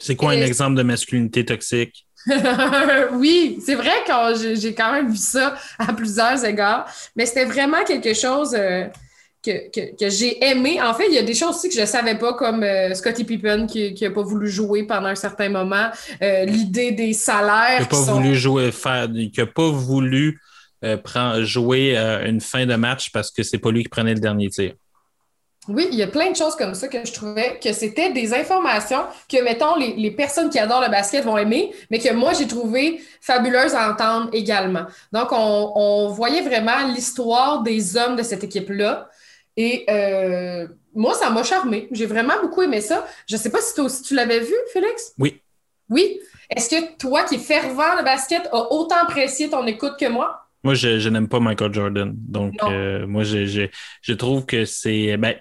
C'est 0.00 0.16
quoi 0.16 0.32
un 0.32 0.42
exemple 0.42 0.76
de 0.76 0.82
masculinité 0.82 1.44
toxique? 1.44 2.06
oui, 3.12 3.58
c'est 3.64 3.74
vrai 3.74 4.04
que 4.06 4.54
j'ai 4.54 4.74
quand 4.74 4.92
même 4.92 5.10
vu 5.10 5.16
ça 5.16 5.54
à 5.78 5.92
plusieurs 5.92 6.44
égards, 6.44 6.86
mais 7.16 7.26
c'était 7.26 7.44
vraiment 7.46 7.82
quelque 7.84 8.14
chose 8.14 8.54
euh, 8.54 8.86
que, 9.42 9.70
que, 9.70 9.96
que 9.96 10.10
j'ai 10.10 10.44
aimé. 10.44 10.80
En 10.82 10.92
fait, 10.94 11.06
il 11.08 11.14
y 11.14 11.18
a 11.18 11.22
des 11.22 11.34
choses 11.34 11.56
aussi 11.56 11.68
que 11.68 11.74
je 11.74 11.80
ne 11.80 11.86
savais 11.86 12.16
pas, 12.18 12.34
comme 12.34 12.62
euh, 12.62 12.92
Scottie 12.94 13.24
Pippen 13.24 13.66
qui 13.66 13.94
n'a 14.00 14.10
pas 14.10 14.22
voulu 14.22 14.48
jouer 14.48 14.82
pendant 14.84 15.08
un 15.08 15.14
certain 15.14 15.48
moment, 15.48 15.88
euh, 16.22 16.44
l'idée 16.44 16.92
des 16.92 17.12
salaires. 17.14 17.88
Pas 17.88 17.96
qui 17.96 18.04
sont- 18.04 18.14
voulu 18.20 18.34
jouer, 18.34 18.70
faire, 18.70 19.08
il 19.14 19.30
n'a 19.36 19.46
pas 19.46 19.70
voulu 19.70 20.38
euh, 20.84 20.96
prendre- 20.98 21.42
jouer 21.44 21.96
une 21.96 22.40
fin 22.40 22.66
de 22.66 22.74
match 22.74 23.10
parce 23.12 23.30
que 23.30 23.42
c'est 23.42 23.58
pas 23.58 23.70
lui 23.70 23.82
qui 23.82 23.88
prenait 23.88 24.14
le 24.14 24.20
dernier 24.20 24.48
tir. 24.50 24.72
Oui, 25.72 25.86
il 25.92 25.98
y 25.98 26.02
a 26.02 26.08
plein 26.08 26.30
de 26.30 26.36
choses 26.36 26.56
comme 26.56 26.74
ça 26.74 26.88
que 26.88 27.04
je 27.04 27.12
trouvais 27.12 27.60
que 27.62 27.72
c'était 27.72 28.12
des 28.12 28.34
informations 28.34 29.04
que, 29.28 29.40
mettons, 29.42 29.76
les, 29.76 29.94
les 29.94 30.10
personnes 30.10 30.50
qui 30.50 30.58
adorent 30.58 30.82
le 30.82 30.90
basket 30.90 31.24
vont 31.24 31.38
aimer, 31.38 31.72
mais 31.90 31.98
que 31.98 32.12
moi, 32.12 32.32
j'ai 32.32 32.48
trouvé 32.48 33.00
fabuleuses 33.20 33.74
à 33.74 33.90
entendre 33.90 34.30
également. 34.32 34.86
Donc, 35.12 35.28
on, 35.30 35.72
on 35.76 36.08
voyait 36.08 36.42
vraiment 36.42 36.86
l'histoire 36.92 37.62
des 37.62 37.96
hommes 37.96 38.16
de 38.16 38.22
cette 38.22 38.42
équipe-là. 38.42 39.08
Et 39.56 39.84
euh, 39.88 40.66
moi, 40.94 41.14
ça 41.14 41.30
m'a 41.30 41.42
charmé. 41.44 41.88
J'ai 41.92 42.06
vraiment 42.06 42.40
beaucoup 42.42 42.62
aimé 42.62 42.80
ça. 42.80 43.06
Je 43.28 43.36
ne 43.36 43.40
sais 43.40 43.50
pas 43.50 43.60
si 43.60 43.74
toi 43.74 43.84
aussi 43.84 44.02
tu 44.02 44.14
l'avais 44.14 44.40
vu, 44.40 44.54
Félix? 44.72 45.14
Oui. 45.18 45.40
Oui. 45.88 46.20
Est-ce 46.48 46.68
que 46.68 46.96
toi, 46.96 47.22
qui 47.22 47.36
es 47.36 47.38
fervent 47.38 47.96
le 47.96 48.02
basket, 48.02 48.48
as 48.50 48.72
autant 48.72 48.96
apprécié 49.02 49.48
ton 49.50 49.64
écoute 49.66 49.94
que 50.00 50.08
moi? 50.08 50.48
Moi, 50.64 50.74
je, 50.74 50.98
je 50.98 51.08
n'aime 51.08 51.28
pas 51.28 51.40
Michael 51.40 51.72
Jordan. 51.72 52.12
Donc, 52.14 52.54
euh, 52.62 53.06
moi, 53.06 53.22
je, 53.22 53.46
je, 53.46 53.62
je 54.02 54.12
trouve 54.14 54.46
que 54.46 54.64
c'est. 54.64 55.16
Ben, 55.16 55.36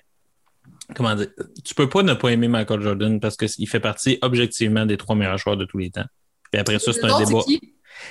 comment 0.95 1.15
dire? 1.15 1.27
Tu 1.63 1.73
peux 1.75 1.89
pas 1.89 2.03
ne 2.03 2.13
pas 2.13 2.29
aimer 2.29 2.47
Michael 2.47 2.81
Jordan 2.81 3.19
parce 3.19 3.37
qu'il 3.37 3.67
fait 3.67 3.79
partie 3.79 4.17
objectivement 4.21 4.85
des 4.85 4.97
trois 4.97 5.15
meilleurs 5.15 5.37
joueurs 5.37 5.57
de 5.57 5.65
tous 5.65 5.77
les 5.77 5.89
temps. 5.91 6.05
Puis 6.51 6.59
après 6.59 6.79
ça, 6.79 6.93
c'est 6.93 7.03
un 7.05 7.19
débat. 7.19 7.39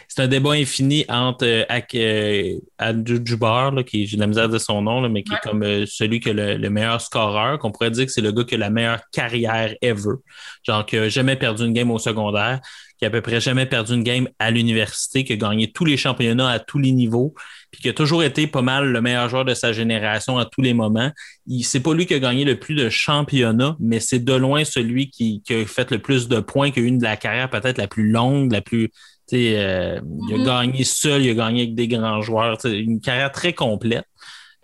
C'est 0.07 0.21
un 0.23 0.29
débat 0.29 0.51
infini 0.53 1.07
entre 1.09 1.47
euh, 1.47 1.65
Ak- 1.71 1.95
euh, 1.97 3.71
là, 3.71 3.83
qui 3.83 4.07
j'ai 4.07 4.17
de 4.17 4.21
la 4.21 4.27
misère 4.27 4.51
de 4.51 4.59
son 4.59 4.83
nom, 4.83 5.01
là, 5.01 5.09
mais 5.09 5.23
qui 5.23 5.33
Ouais. 5.33 5.39
est 5.43 5.49
comme 5.49 5.63
euh, 5.63 5.87
celui 5.87 6.21
qui 6.21 6.29
a 6.29 6.33
le, 6.35 6.57
le 6.59 6.71
meilleur 6.71 7.01
scoreur, 7.01 7.59
qu'on 7.59 7.73
pourrait 7.73 7.91
dire 7.91 8.05
que 8.05 8.13
c'est 8.13 8.21
le 8.21 8.33
gars 8.33 8.45
qui 8.45 8.57
a 8.57 8.59
la 8.59 8.69
meilleure 8.69 9.01
carrière 9.13 9.75
ever. 9.81 10.17
Genre 10.63 10.85
qui 10.85 10.99
a 10.99 11.09
jamais 11.09 11.37
perdu 11.37 11.65
une 11.65 11.73
game 11.73 11.91
au 11.91 11.99
secondaire, 11.99 12.61
qui 12.99 13.07
a 13.07 13.09
à 13.09 13.11
peu 13.11 13.23
près 13.23 13.41
jamais 13.41 13.65
perdu 13.65 13.95
une 13.95 14.03
game 14.03 14.29
à 14.39 14.51
l'université, 14.51 15.25
qui 15.25 15.33
a 15.33 15.37
gagné 15.37 15.73
tous 15.73 15.87
les 15.87 15.97
championnats 15.97 16.51
à 16.51 16.59
tous 16.59 16.79
les 16.79 16.93
niveaux, 16.93 17.35
puis 17.71 17.83
qui 17.83 17.89
a 17.89 17.93
toujours 17.93 18.23
été 18.23 18.47
pas 18.47 18.63
mal 18.63 18.91
le 18.91 19.01
meilleur 19.01 19.29
joueur 19.29 19.45
de 19.45 19.55
sa 19.55 19.73
génération 19.73 20.39
à 20.39 20.45
tous 20.47 20.63
les 20.63 20.75
moments. 20.75 21.11
Il, 21.47 21.63
c'est 21.65 21.81
pas 21.81 21.95
lui 21.95 22.07
qui 22.07 22.15
a 22.15 22.19
gagné 22.19 22.45
le 22.45 22.59
plus 22.59 22.75
de 22.75 22.89
championnats, 22.89 23.77
mais 23.81 24.01
c'est 24.01 24.21
de 24.21 24.33
loin 24.35 24.65
celui 24.65 25.11
qui, 25.11 25.43
qui 25.45 25.55
a 25.55 25.67
fait 25.67 25.91
le 25.91 25.99
plus 25.99 26.29
de 26.29 26.41
points, 26.41 26.71
qui 26.71 26.81
a 26.81 26.83
eu 26.83 26.87
une 26.87 26.99
de 26.99 27.05
la 27.05 27.17
carrière 27.17 27.51
peut-être 27.51 27.79
la 27.79 27.89
plus 27.89 28.11
longue, 28.11 28.53
la 28.53 28.61
plus 28.63 28.91
euh, 29.35 30.01
Il 30.29 30.35
a 30.35 30.39
Mhm. 30.39 30.45
gagné 30.45 30.85
seul, 30.85 31.23
il 31.23 31.31
a 31.31 31.35
gagné 31.35 31.63
avec 31.63 31.75
des 31.75 31.89
grands 31.89 32.23
joueurs. 32.23 32.57
Une 32.65 33.01
carrière 33.01 33.31
très 33.31 33.53
complète. 33.53 34.05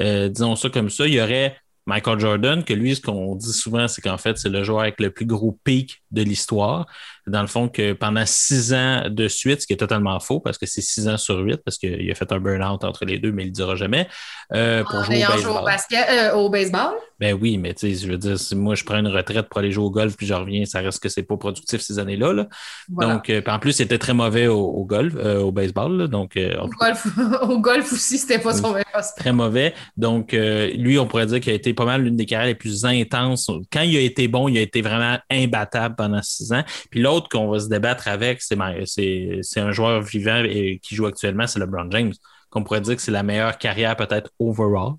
Euh, 0.01 0.29
disons 0.29 0.57
ça 0.57 0.71
comme 0.71 0.91
ça. 0.91 1.07
Il 1.07 1.15
y 1.15 1.21
aurait 1.21 1.57
Michael 1.87 2.19
Jordan, 2.19 2.65
que 2.65 2.73
lui, 2.73 2.97
ce 2.97 3.01
qu'on 3.03 3.37
dit 3.37 3.53
souvent, 3.53 3.89
c'est 3.89 4.01
qu'en 4.01 4.17
fait, 4.17 4.39
c'est 4.39 4.49
le 4.49 4.65
joueur 4.65 4.81
avec 4.81 4.99
le 5.01 5.11
plus 5.11 5.27
gros 5.27 5.59
pic 5.65 6.03
de 6.11 6.23
l'histoire. 6.23 6.87
Dans 7.27 7.41
le 7.41 7.47
fond, 7.47 7.69
que 7.69 7.93
pendant 7.95 8.25
six 8.27 8.75
ans 8.75 9.05
de 9.09 9.29
suite, 9.29 9.63
ce 9.63 9.67
qui 9.67 9.73
est 9.73 9.79
totalement 9.79 10.21
faux, 10.21 10.41
parce 10.41 10.59
que 10.59 10.67
c'est 10.67 10.83
six 10.83 11.09
ans 11.09 11.17
sur 11.17 11.39
huit, 11.39 11.61
parce 11.65 11.79
qu'il 11.79 12.11
a 12.11 12.15
fait 12.15 12.31
un 12.33 12.39
burn-out 12.39 12.85
entre 12.85 13.05
les 13.05 13.19
deux, 13.19 13.33
mais 13.33 13.45
il 13.45 13.47
ne 13.47 13.51
le 13.51 13.55
dira 13.55 13.77
jamais, 13.77 14.09
euh, 14.53 14.85
pour 14.85 14.97
En 14.97 15.05
jouer 15.05 15.25
au 15.25 15.29
baseball. 15.33 15.63
au 15.63 15.65
basket, 15.65 16.07
euh, 16.11 16.35
au 16.35 16.51
baseball? 16.51 16.93
Ben 17.21 17.39
oui, 17.41 17.57
mais 17.59 17.73
tu 17.75 17.95
sais, 17.95 18.05
je 18.05 18.11
veux 18.11 18.19
dire, 18.19 18.39
si 18.39 18.57
moi 18.57 18.75
je 18.75 18.85
prends 18.85 18.99
une 18.99 19.09
retraite 19.09 19.49
pour 19.49 19.61
aller 19.61 19.71
jouer 19.71 19.85
au 19.85 19.91
golf 19.91 20.17
puis 20.17 20.27
je 20.27 20.35
reviens, 20.35 20.65
ça 20.65 20.81
reste 20.81 21.01
que 21.03 21.09
c'est 21.09 21.23
pas 21.23 21.37
productif 21.37 21.81
ces 21.81 21.99
années-là. 21.99 22.33
là. 22.33 22.49
Voilà. 22.93 23.15
Donc, 23.15 23.31
euh, 23.31 23.41
en 23.47 23.59
plus, 23.59 23.73
c'était 23.73 23.99
très 23.99 24.15
mauvais 24.15 24.49
au, 24.49 24.59
au 24.61 24.85
golf, 24.85 25.15
au 25.15 25.53
baseball. 25.53 25.97
là. 25.97 26.07
donc, 26.09 26.37
Au 26.37 26.69
golf, 26.69 27.07
au 27.43 27.59
golf 27.61 27.93
aussi, 27.93 28.19
c'était 28.19 28.39
pas 28.39 28.53
son 28.53 28.73
meilleur 28.73 28.85
très 29.17 29.33
mauvais. 29.33 29.75
Donc, 29.97 30.33
lui, 30.33 30.99
on 30.99 31.07
pourrait 31.07 31.27
dire 31.27 31.41
qu'il 31.41 31.53
a 31.53 31.57
été 31.57 31.73
pas 31.73 31.85
mal 31.85 32.03
l'une 32.03 32.17
des 32.17 32.27
carrières 32.27 32.49
les 32.49 32.55
plus 32.55 32.85
intenses. 32.85 33.51
Quand 33.73 33.83
il 33.83 33.97
a 33.97 34.01
été 34.01 34.29
bon, 34.29 34.49
il 34.49 34.59
a 34.59 34.61
été 34.61 34.83
vraiment 34.83 35.19
imbattable 35.31 35.95
pendant 35.97 36.21
six 36.23 36.53
ans. 36.53 36.65
Puis 36.91 37.01
l'autre 37.15 37.28
qu'on 37.28 37.49
va 37.49 37.59
se 37.61 37.69
débattre 37.69 38.09
avec, 38.09 38.43
c'est 38.43 39.61
un 39.61 39.73
joueur 39.73 40.03
vivant 40.03 40.43
et 40.45 40.81
qui 40.82 40.95
joue 40.95 41.07
actuellement, 41.07 41.47
c'est 41.47 41.59
LeBron 41.61 41.91
James, 41.91 42.12
qu'on 42.51 42.62
pourrait 42.65 42.81
dire 42.81 42.97
que 42.97 43.03
c'est 43.03 43.11
la 43.12 43.23
meilleure 43.23 43.59
carrière 43.59 43.97
peut-être 43.97 44.31
overall. 44.39 44.95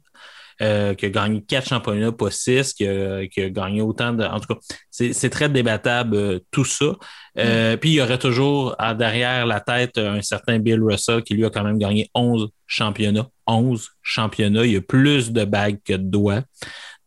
euh, 0.61 0.93
qui 0.93 1.05
a 1.07 1.09
gagné 1.09 1.41
quatre 1.43 1.67
championnats, 1.67 2.13
pas 2.13 2.31
six, 2.31 2.73
qui 2.73 2.87
a, 2.87 3.27
qui 3.27 3.41
a 3.41 3.49
gagné 3.49 3.81
autant 3.81 4.13
de. 4.13 4.23
En 4.23 4.39
tout 4.39 4.53
cas, 4.53 4.59
c'est 4.89 5.29
très 5.29 5.49
débattable 5.49 6.15
euh, 6.15 6.39
tout 6.49 6.63
ça. 6.63 6.93
Euh, 7.37 7.75
Puis 7.75 7.89
il 7.89 7.93
y 7.95 8.01
aurait 8.01 8.17
toujours 8.17 8.73
à- 8.79 8.93
derrière 8.95 9.45
la 9.45 9.59
tête 9.59 9.97
un 9.97 10.21
certain 10.21 10.57
Bill 10.59 10.81
Russell 10.81 11.23
qui 11.23 11.33
lui 11.33 11.43
a 11.43 11.49
quand 11.49 11.63
même 11.65 11.77
gagné 11.77 12.09
11 12.15 12.47
championnats. 12.67 13.27
11 13.47 13.89
championnats. 14.01 14.65
Il 14.65 14.71
y 14.71 14.77
a 14.77 14.81
plus 14.81 15.33
de 15.33 15.43
bagues 15.43 15.79
que 15.83 15.91
de 15.93 16.09
doigts. 16.09 16.43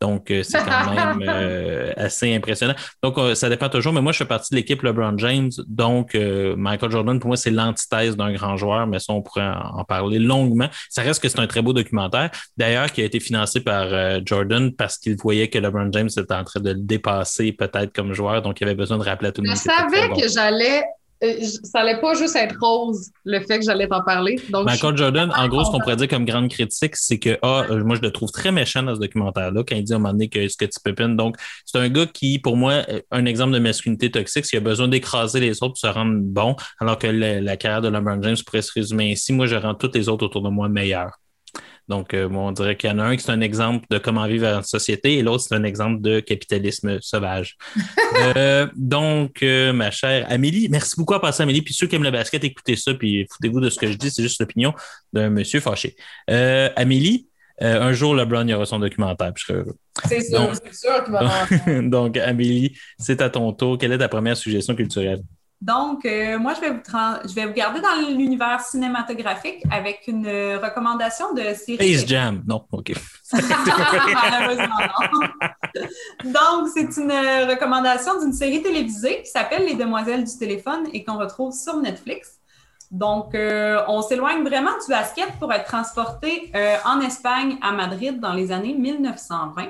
Donc, 0.01 0.31
euh, 0.31 0.43
c'est 0.43 0.59
quand 0.59 0.95
même 0.95 1.23
euh, 1.29 1.93
assez 1.97 2.35
impressionnant. 2.35 2.75
Donc, 3.03 3.19
euh, 3.19 3.35
ça 3.35 3.49
dépend 3.49 3.69
toujours, 3.69 3.93
mais 3.93 4.01
moi, 4.01 4.13
je 4.13 4.19
fais 4.19 4.25
partie 4.25 4.53
de 4.53 4.57
l'équipe 4.57 4.83
LeBron 4.83 5.17
James. 5.19 5.51
Donc, 5.67 6.15
euh, 6.15 6.55
Michael 6.57 6.91
Jordan, 6.91 7.19
pour 7.19 7.29
moi, 7.29 7.37
c'est 7.37 7.51
l'antithèse 7.51 8.17
d'un 8.17 8.33
grand 8.33 8.57
joueur, 8.57 8.87
mais 8.87 8.99
ça, 8.99 9.13
on 9.13 9.23
pourrait 9.23 9.43
en 9.47 9.79
en 9.79 9.85
parler 9.85 10.19
longuement. 10.19 10.69
Ça 10.89 11.03
reste 11.03 11.23
que 11.23 11.29
c'est 11.29 11.39
un 11.41 11.47
très 11.47 11.63
beau 11.63 11.73
documentaire, 11.73 12.31
d'ailleurs, 12.57 12.91
qui 12.93 13.01
a 13.01 13.05
été 13.05 13.21
financé 13.21 13.61
par 13.61 13.85
euh, 13.93 14.21
Jordan 14.25 14.73
parce 14.73 14.99
qu'il 14.99 15.17
voyait 15.17 15.49
que 15.49 15.59
LeBron 15.59 15.91
James 15.93 16.09
était 16.09 16.35
en 16.35 16.45
train 16.45 16.61
de 16.61 16.71
le 16.71 16.81
dépasser 16.81 17.53
peut-être 17.53 17.93
comme 17.93 18.13
joueur, 18.13 18.43
donc 18.43 18.61
il 18.61 18.65
avait 18.65 18.75
besoin 18.75 18.99
de 18.99 19.05
rappeler 19.05 19.29
à 19.29 19.33
tout 19.33 19.43
le 19.43 19.47
Je 19.49 19.53
monde. 19.53 19.61
très 19.63 19.77
savais 19.91 20.09
bon. 20.09 20.21
que 20.21 20.29
j'allais. 20.29 20.83
Euh, 21.23 21.45
ça 21.65 21.81
allait 21.81 22.01
pas 22.01 22.15
juste 22.15 22.37
être 22.37 22.57
rose, 22.61 23.11
le 23.25 23.41
fait 23.41 23.59
que 23.59 23.65
j'allais 23.65 23.89
t'en 23.89 24.03
parler. 24.03 24.41
Donc, 24.51 24.67
Michael 24.67 24.97
Jordan, 24.97 25.33
en 25.37 25.49
gros, 25.49 25.61
ce 25.61 25.67
qu'on 25.67 25.73
content. 25.73 25.85
pourrait 25.85 25.97
dire 25.97 26.09
comme 26.09 26.25
grande 26.25 26.49
critique, 26.49 26.95
c'est 26.97 27.19
que, 27.19 27.39
ah, 27.43 27.65
euh, 27.71 27.83
moi, 27.83 27.97
je 27.97 28.03
le 28.03 28.13
trouve 28.13 28.31
très 28.31 28.53
méchant 28.53 28.83
dans 28.83 28.95
ce 28.95 29.01
documentaire-là, 29.01 29.65
quand 29.67 29.75
il 29.75 29.83
dit 29.83 29.93
à 29.93 29.97
un 29.97 29.99
moment 29.99 30.13
donné 30.13 30.29
que 30.29 30.47
ce 30.47 30.57
que 30.57 30.65
tu 30.65 30.79
pépines. 30.83 31.17
Donc, 31.17 31.37
c'est 31.65 31.79
un 31.79 31.89
gars 31.89 32.07
qui, 32.07 32.39
pour 32.39 32.57
moi, 32.57 32.89
est 32.89 33.05
un 33.11 33.25
exemple 33.27 33.53
de 33.53 33.59
masculinité 33.59 34.11
toxique, 34.11 34.45
c'est 34.45 34.51
qu'il 34.51 34.59
a 34.59 34.63
besoin 34.63 34.89
d'écraser 34.89 35.41
les 35.41 35.63
autres 35.63 35.75
pour 35.75 35.79
se 35.79 35.87
rendre 35.89 36.19
bon, 36.21 36.55
alors 36.81 36.99
que 36.99 37.09
la, 37.09 37.41
la 37.41 37.57
carrière 37.57 37.83
de 37.83 37.89
LeBron 37.89 38.23
James 38.23 38.37
pourrait 38.47 38.63
se 38.63 38.73
résumer 38.73 39.13
ainsi. 39.13 39.33
Moi, 39.33 39.47
je 39.47 39.57
rends 39.57 39.75
tous 39.75 39.91
les 39.95 40.09
autres 40.09 40.25
autour 40.27 40.43
de 40.43 40.51
moi 40.51 40.69
meilleurs. 40.69 41.19
Donc, 41.89 42.13
euh, 42.13 42.29
moi, 42.29 42.43
on 42.45 42.53
dirait 42.53 42.77
qu'il 42.77 42.91
y 42.91 42.93
en 42.93 42.99
a 42.99 43.05
un 43.05 43.17
qui 43.17 43.23
c'est 43.23 43.33
un 43.33 43.41
exemple 43.41 43.87
de 43.91 43.99
comment 43.99 44.27
vivre 44.27 44.47
en 44.47 44.63
société 44.63 45.15
et 45.15 45.23
l'autre, 45.23 45.45
c'est 45.49 45.55
un 45.55 45.65
exemple 45.65 46.01
de 46.03 46.21
capitalisme 46.21 46.99
sauvage. 47.01 47.57
Euh, 48.37 48.67
donc, 48.75 49.43
euh, 49.43 49.73
ma 49.73 49.91
chère 49.93 50.27
Amélie, 50.29 50.69
merci 50.69 50.97
beaucoup 50.97 51.15
à 51.15 51.21
passer, 51.21 51.43
Amélie. 51.43 51.63
Puis 51.63 51.75
ceux 51.75 51.87
qui 51.87 51.95
aiment 51.95 52.03
le 52.03 52.11
basket, 52.11 52.43
écoutez 52.43 52.75
ça, 52.75 52.93
puis 52.95 53.27
foutez-vous 53.31 53.61
de 53.61 53.71
ce 53.71 53.79
que 53.79 53.87
je 53.87 53.93
dis, 53.97 54.11
c'est 54.11 54.23
juste 54.23 54.41
l'opinion 54.41 54.73
d'un 55.13 55.31
monsieur 55.31 55.61
fâché. 55.61 55.95
Euh, 56.31 56.69
Amélie, 56.75 57.29
un 57.61 57.93
jour, 57.93 58.15
LeBron, 58.15 58.43
il 58.43 58.51
y 58.51 58.55
aura 58.55 58.67
son 58.67 58.81
documentaire, 58.81 59.33
puis 59.35 59.45
je 59.47 59.53
serai 59.53 59.59
heureux. 59.61 59.77
c'est 60.09 60.23
sûr, 60.23 60.53
c'est 60.55 60.75
sûr 60.75 61.05
qu'il 61.05 61.13
va 61.13 61.19
avoir. 61.21 61.83
donc, 61.83 62.17
Amélie, 62.17 62.77
c'est 62.99 63.21
à 63.21 63.31
ton 63.31 63.53
tour. 63.53 63.79
Quelle 63.79 63.93
est 63.93 63.99
ta 63.99 64.09
première 64.09 64.37
suggestion 64.37 64.75
culturelle? 64.75 65.21
Donc, 65.61 66.05
euh, 66.05 66.39
moi, 66.39 66.55
je 66.55 66.61
vais, 66.61 66.71
vous 66.71 66.81
je 67.29 67.35
vais 67.35 67.47
vous 67.47 67.53
garder 67.53 67.81
dans 67.81 68.09
l'univers 68.17 68.61
cinématographique 68.61 69.63
avec 69.71 70.05
une 70.07 70.27
euh, 70.27 70.59
recommandation 70.59 71.35
de 71.35 71.43
série. 71.55 71.97
Space 71.97 72.07
Jam. 72.07 72.45
Non, 72.47 72.65
OK. 72.71 72.93
Malheureusement, 73.33 74.79
non. 75.13 76.31
Donc, 76.31 76.69
c'est 76.73 77.01
une 77.01 77.11
euh, 77.11 77.47
recommandation 77.47 78.21
d'une 78.21 78.33
série 78.33 78.63
télévisée 78.63 79.23
qui 79.23 79.31
s'appelle 79.31 79.65
Les 79.65 79.75
Demoiselles 79.75 80.25
du 80.25 80.39
téléphone 80.39 80.89
et 80.93 81.03
qu'on 81.05 81.19
retrouve 81.19 81.53
sur 81.53 81.77
Netflix. 81.77 82.39
Donc, 82.91 83.35
euh, 83.35 83.83
on 83.89 84.01
s'éloigne 84.01 84.43
vraiment 84.43 84.71
du 84.71 84.89
basket 84.89 85.29
pour 85.39 85.53
être 85.53 85.67
transporté 85.67 86.51
euh, 86.55 86.77
en 86.87 87.01
Espagne, 87.01 87.59
à 87.61 87.73
Madrid, 87.73 88.19
dans 88.19 88.33
les 88.33 88.51
années 88.51 88.75
1920. 88.75 89.67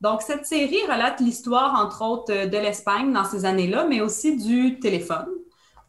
Donc, 0.00 0.22
cette 0.22 0.46
série 0.46 0.82
relate 0.82 1.20
l'histoire, 1.20 1.80
entre 1.80 2.02
autres, 2.02 2.32
euh, 2.32 2.46
de 2.46 2.58
l'Espagne 2.58 3.12
dans 3.12 3.24
ces 3.24 3.44
années-là, 3.44 3.86
mais 3.88 4.00
aussi 4.00 4.36
du 4.36 4.78
téléphone. 4.78 5.26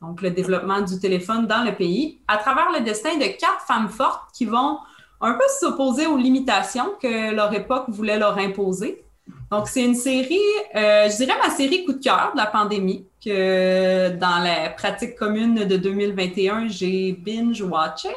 Donc, 0.02 0.22
le 0.22 0.32
développement 0.32 0.82
du 0.82 1.00
téléphone 1.00 1.48
dans 1.48 1.64
le 1.64 1.74
pays, 1.76 2.20
à 2.28 2.38
travers 2.38 2.72
le 2.72 2.82
destin 2.82 3.18
de 3.18 3.26
quatre 3.38 3.62
femmes 3.68 3.90
fortes 3.90 4.30
qui 4.34 4.46
vont 4.46 4.78
un 5.22 5.34
peu 5.34 5.44
s'opposer 5.60 6.06
aux 6.06 6.18
limitations 6.18 6.94
que 7.02 7.34
leur 7.34 7.54
époque 7.54 7.86
voulait 7.88 8.20
leur 8.20 8.38
imposer. 8.38 9.04
Donc, 9.52 9.68
c'est 9.68 9.84
une 9.84 9.96
série, 9.96 10.40
euh, 10.76 11.10
je 11.10 11.16
dirais 11.18 11.38
ma 11.42 11.50
série 11.50 11.86
coup 11.86 11.94
de 11.94 12.04
cœur 12.04 12.32
de 12.34 12.38
la 12.38 12.46
pandémie, 12.46 13.06
que 13.24 14.10
dans 14.10 14.40
la 14.40 14.70
pratique 14.70 15.16
commune 15.16 15.56
de 15.66 15.78
2021, 15.78 16.68
j'ai 16.68 17.14
binge-watché. 17.14 18.10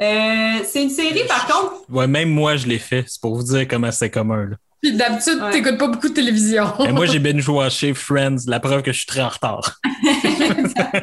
Euh, 0.00 0.58
c'est 0.64 0.82
une 0.82 0.90
série, 0.90 1.26
par 1.26 1.46
contre, 1.46 1.90
Ouais, 1.90 2.06
même 2.06 2.30
moi, 2.30 2.56
je 2.56 2.66
l'ai 2.66 2.78
fait. 2.78 3.04
C'est 3.06 3.20
pour 3.20 3.36
vous 3.36 3.42
dire 3.42 3.66
comment 3.68 3.90
c'est 3.90 4.10
commun. 4.10 4.46
Là. 4.46 4.56
Puis 4.82 4.92
d'habitude, 4.92 5.40
Ouais. 5.42 5.50
t'écoutes 5.50 5.78
pas 5.78 5.88
beaucoup 5.88 6.08
de 6.08 6.14
télévision. 6.14 6.66
Et 6.80 6.92
moi, 6.92 7.06
j'ai 7.06 7.18
binge 7.18 7.48
watché 7.48 7.94
Friends, 7.94 8.36
la 8.46 8.60
preuve 8.60 8.82
que 8.82 8.92
je 8.92 8.98
suis 8.98 9.06
très 9.06 9.22
en 9.22 9.28
retard. 9.28 9.76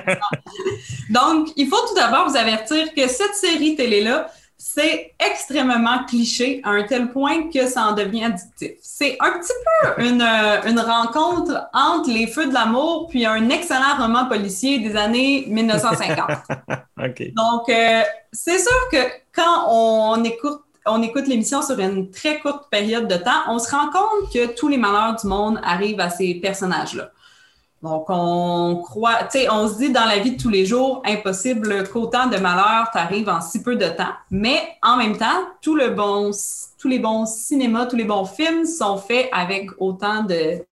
Donc, 1.09 1.49
il 1.55 1.67
faut 1.67 1.79
tout 1.87 1.95
d'abord 1.95 2.29
vous 2.29 2.37
avertir 2.37 2.93
que 2.95 3.07
cette 3.07 3.35
série 3.35 3.75
télé-là, 3.75 4.29
c'est 4.57 5.13
extrêmement 5.19 6.05
cliché 6.05 6.61
à 6.63 6.69
un 6.69 6.83
tel 6.83 7.11
point 7.11 7.49
que 7.53 7.67
ça 7.67 7.87
en 7.87 7.91
devient 7.93 8.25
addictif. 8.25 8.71
C'est 8.81 9.17
un 9.19 9.31
petit 9.31 9.51
peu 9.65 10.03
une, 10.05 10.21
euh, 10.21 10.61
une 10.69 10.79
rencontre 10.79 11.67
entre 11.73 12.09
les 12.09 12.27
feux 12.27 12.47
de 12.47 12.53
l'amour 12.53 13.07
puis 13.09 13.25
un 13.25 13.49
excellent 13.49 13.97
roman 13.99 14.25
policier 14.27 14.79
des 14.79 14.95
années 14.95 15.43
1950. 15.47 16.29
OK. 17.03 17.33
Donc, 17.35 17.67
euh, 17.69 18.01
c'est 18.31 18.59
sûr 18.59 18.89
que 18.91 18.97
quand 19.35 19.65
on 19.69 20.23
écoute, 20.23 20.61
on 20.85 21.01
écoute 21.01 21.27
l'émission 21.27 21.61
sur 21.61 21.79
une 21.79 22.11
très 22.11 22.39
courte 22.39 22.69
période 22.69 23.07
de 23.07 23.15
temps, 23.15 23.41
on 23.47 23.59
se 23.59 23.71
rend 23.71 23.89
compte 23.89 24.31
que 24.33 24.53
tous 24.55 24.67
les 24.67 24.77
malheurs 24.77 25.15
du 25.15 25.27
monde 25.27 25.59
arrivent 25.63 25.99
à 25.99 26.09
ces 26.09 26.35
personnages-là. 26.35 27.11
Donc, 27.81 28.05
on 28.07 28.77
croit, 28.81 29.25
tu 29.25 29.39
sais, 29.39 29.49
on 29.49 29.67
se 29.67 29.77
dit 29.77 29.91
dans 29.91 30.05
la 30.05 30.19
vie 30.19 30.37
de 30.37 30.41
tous 30.41 30.49
les 30.49 30.65
jours, 30.65 31.01
impossible 31.05 31.89
qu'autant 31.89 32.27
de 32.27 32.37
malheurs 32.37 32.89
t'arrivent 32.91 33.27
en 33.27 33.41
si 33.41 33.61
peu 33.61 33.75
de 33.75 33.87
temps. 33.87 34.13
Mais 34.31 34.57
en 34.81 34.95
même 34.95 35.17
temps, 35.17 35.25
tous 35.61 35.75
les 35.75 35.89
bons 35.89 36.31
cinémas, 37.25 37.85
tous 37.85 37.97
les 37.97 38.05
bons 38.05 38.23
films 38.23 38.65
sont 38.65 38.97
faits 38.97 39.27
avec 39.33 39.69
autant 39.79 40.23
de. 40.23 40.65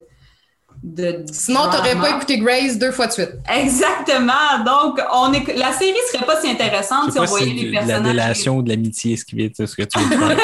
De 0.84 1.24
Sinon, 1.32 1.62
t'aurais 1.72 1.94
drama. 1.96 2.10
pas 2.10 2.16
écouté 2.18 2.40
Grace 2.40 2.78
deux 2.80 2.92
fois 2.92 3.08
de 3.08 3.12
suite. 3.12 3.34
Exactement. 3.56 4.64
Donc, 4.66 5.00
on 5.14 5.32
est, 5.34 5.56
la 5.56 5.72
série 5.74 5.94
serait 6.12 6.26
pas 6.26 6.42
si 6.42 6.50
intéressante 6.50 7.12
si 7.12 7.20
on 7.20 7.26
voyait 7.26 7.54
les 7.54 7.66
de 7.70 7.72
la 7.74 7.80
personnages. 7.82 8.04
délation 8.04 8.58
ou 8.58 8.62
de 8.64 8.70
l'amitié, 8.70 9.16
ce 9.16 9.26
qui 9.26 9.36
vient 9.36 9.48
de 9.58 9.66
ce 9.66 9.76
que 9.76 9.84
tu 9.84 10.00
veux. 10.00 10.36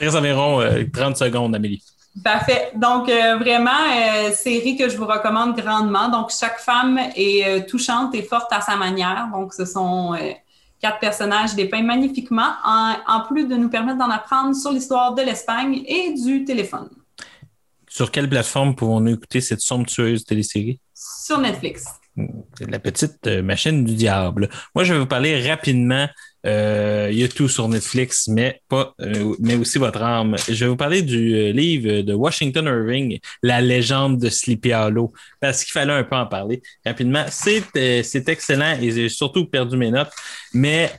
Il 0.00 0.04
reste 0.06 0.16
environ 0.16 0.60
euh, 0.60 0.84
30 0.92 1.16
secondes, 1.16 1.54
Amélie. 1.54 1.82
Parfait. 2.24 2.70
Donc, 2.74 3.10
euh, 3.10 3.36
vraiment, 3.36 3.70
euh, 3.70 4.32
série 4.32 4.76
que 4.78 4.88
je 4.88 4.96
vous 4.96 5.04
recommande 5.06 5.54
grandement. 5.56 6.08
Donc, 6.08 6.30
chaque 6.30 6.58
femme 6.58 6.98
est 7.14 7.44
euh, 7.46 7.60
touchante 7.68 8.14
et 8.14 8.22
forte 8.22 8.50
à 8.52 8.62
sa 8.62 8.76
manière. 8.76 9.28
Donc, 9.30 9.52
ce 9.52 9.66
sont 9.66 10.14
euh, 10.14 10.32
quatre 10.80 10.98
personnages 11.00 11.54
dépeints 11.54 11.82
magnifiquement, 11.82 12.52
en, 12.64 12.94
en 13.06 13.20
plus 13.20 13.44
de 13.46 13.56
nous 13.56 13.68
permettre 13.68 13.98
d'en 13.98 14.08
apprendre 14.10 14.54
sur 14.56 14.72
l'histoire 14.72 15.14
de 15.14 15.20
l'Espagne 15.20 15.82
et 15.86 16.14
du 16.14 16.44
téléphone 16.44 16.88
Sur 17.96 18.10
quelle 18.10 18.28
plateforme 18.28 18.74
pouvons-nous 18.74 19.14
écouter 19.14 19.40
cette 19.40 19.62
somptueuse 19.62 20.26
télésérie? 20.26 20.80
sur 20.94 21.38
Netflix. 21.38 21.86
La 22.60 22.78
petite 22.78 23.26
euh, 23.26 23.42
machine 23.42 23.86
du 23.86 23.94
diable. 23.94 24.50
Moi, 24.74 24.84
je 24.84 24.92
vais 24.92 24.98
vous 25.00 25.06
parler 25.06 25.48
rapidement. 25.48 26.06
Euh, 26.44 27.08
il 27.10 27.18
y 27.18 27.24
a 27.24 27.28
tout 27.28 27.48
sur 27.48 27.68
Netflix, 27.70 28.28
mais 28.28 28.60
pas, 28.68 28.94
euh, 29.00 29.34
mais 29.40 29.54
aussi 29.56 29.78
votre 29.78 30.02
âme. 30.02 30.36
Je 30.46 30.66
vais 30.66 30.68
vous 30.68 30.76
parler 30.76 31.00
du 31.00 31.52
livre 31.54 32.02
de 32.02 32.12
Washington 32.12 32.66
Irving, 32.66 33.18
La 33.42 33.62
légende 33.62 34.20
de 34.20 34.28
Sleepy 34.28 34.74
Hollow, 34.74 35.14
parce 35.40 35.64
qu'il 35.64 35.72
fallait 35.72 35.94
un 35.94 36.04
peu 36.04 36.16
en 36.16 36.26
parler 36.26 36.60
rapidement. 36.84 37.24
C'est 37.30 37.62
euh, 37.78 38.02
c'est 38.02 38.28
excellent 38.28 38.78
et 38.78 38.90
j'ai 38.90 39.08
surtout 39.08 39.46
perdu 39.46 39.78
mes 39.78 39.90
notes, 39.90 40.12
mais 40.52 40.92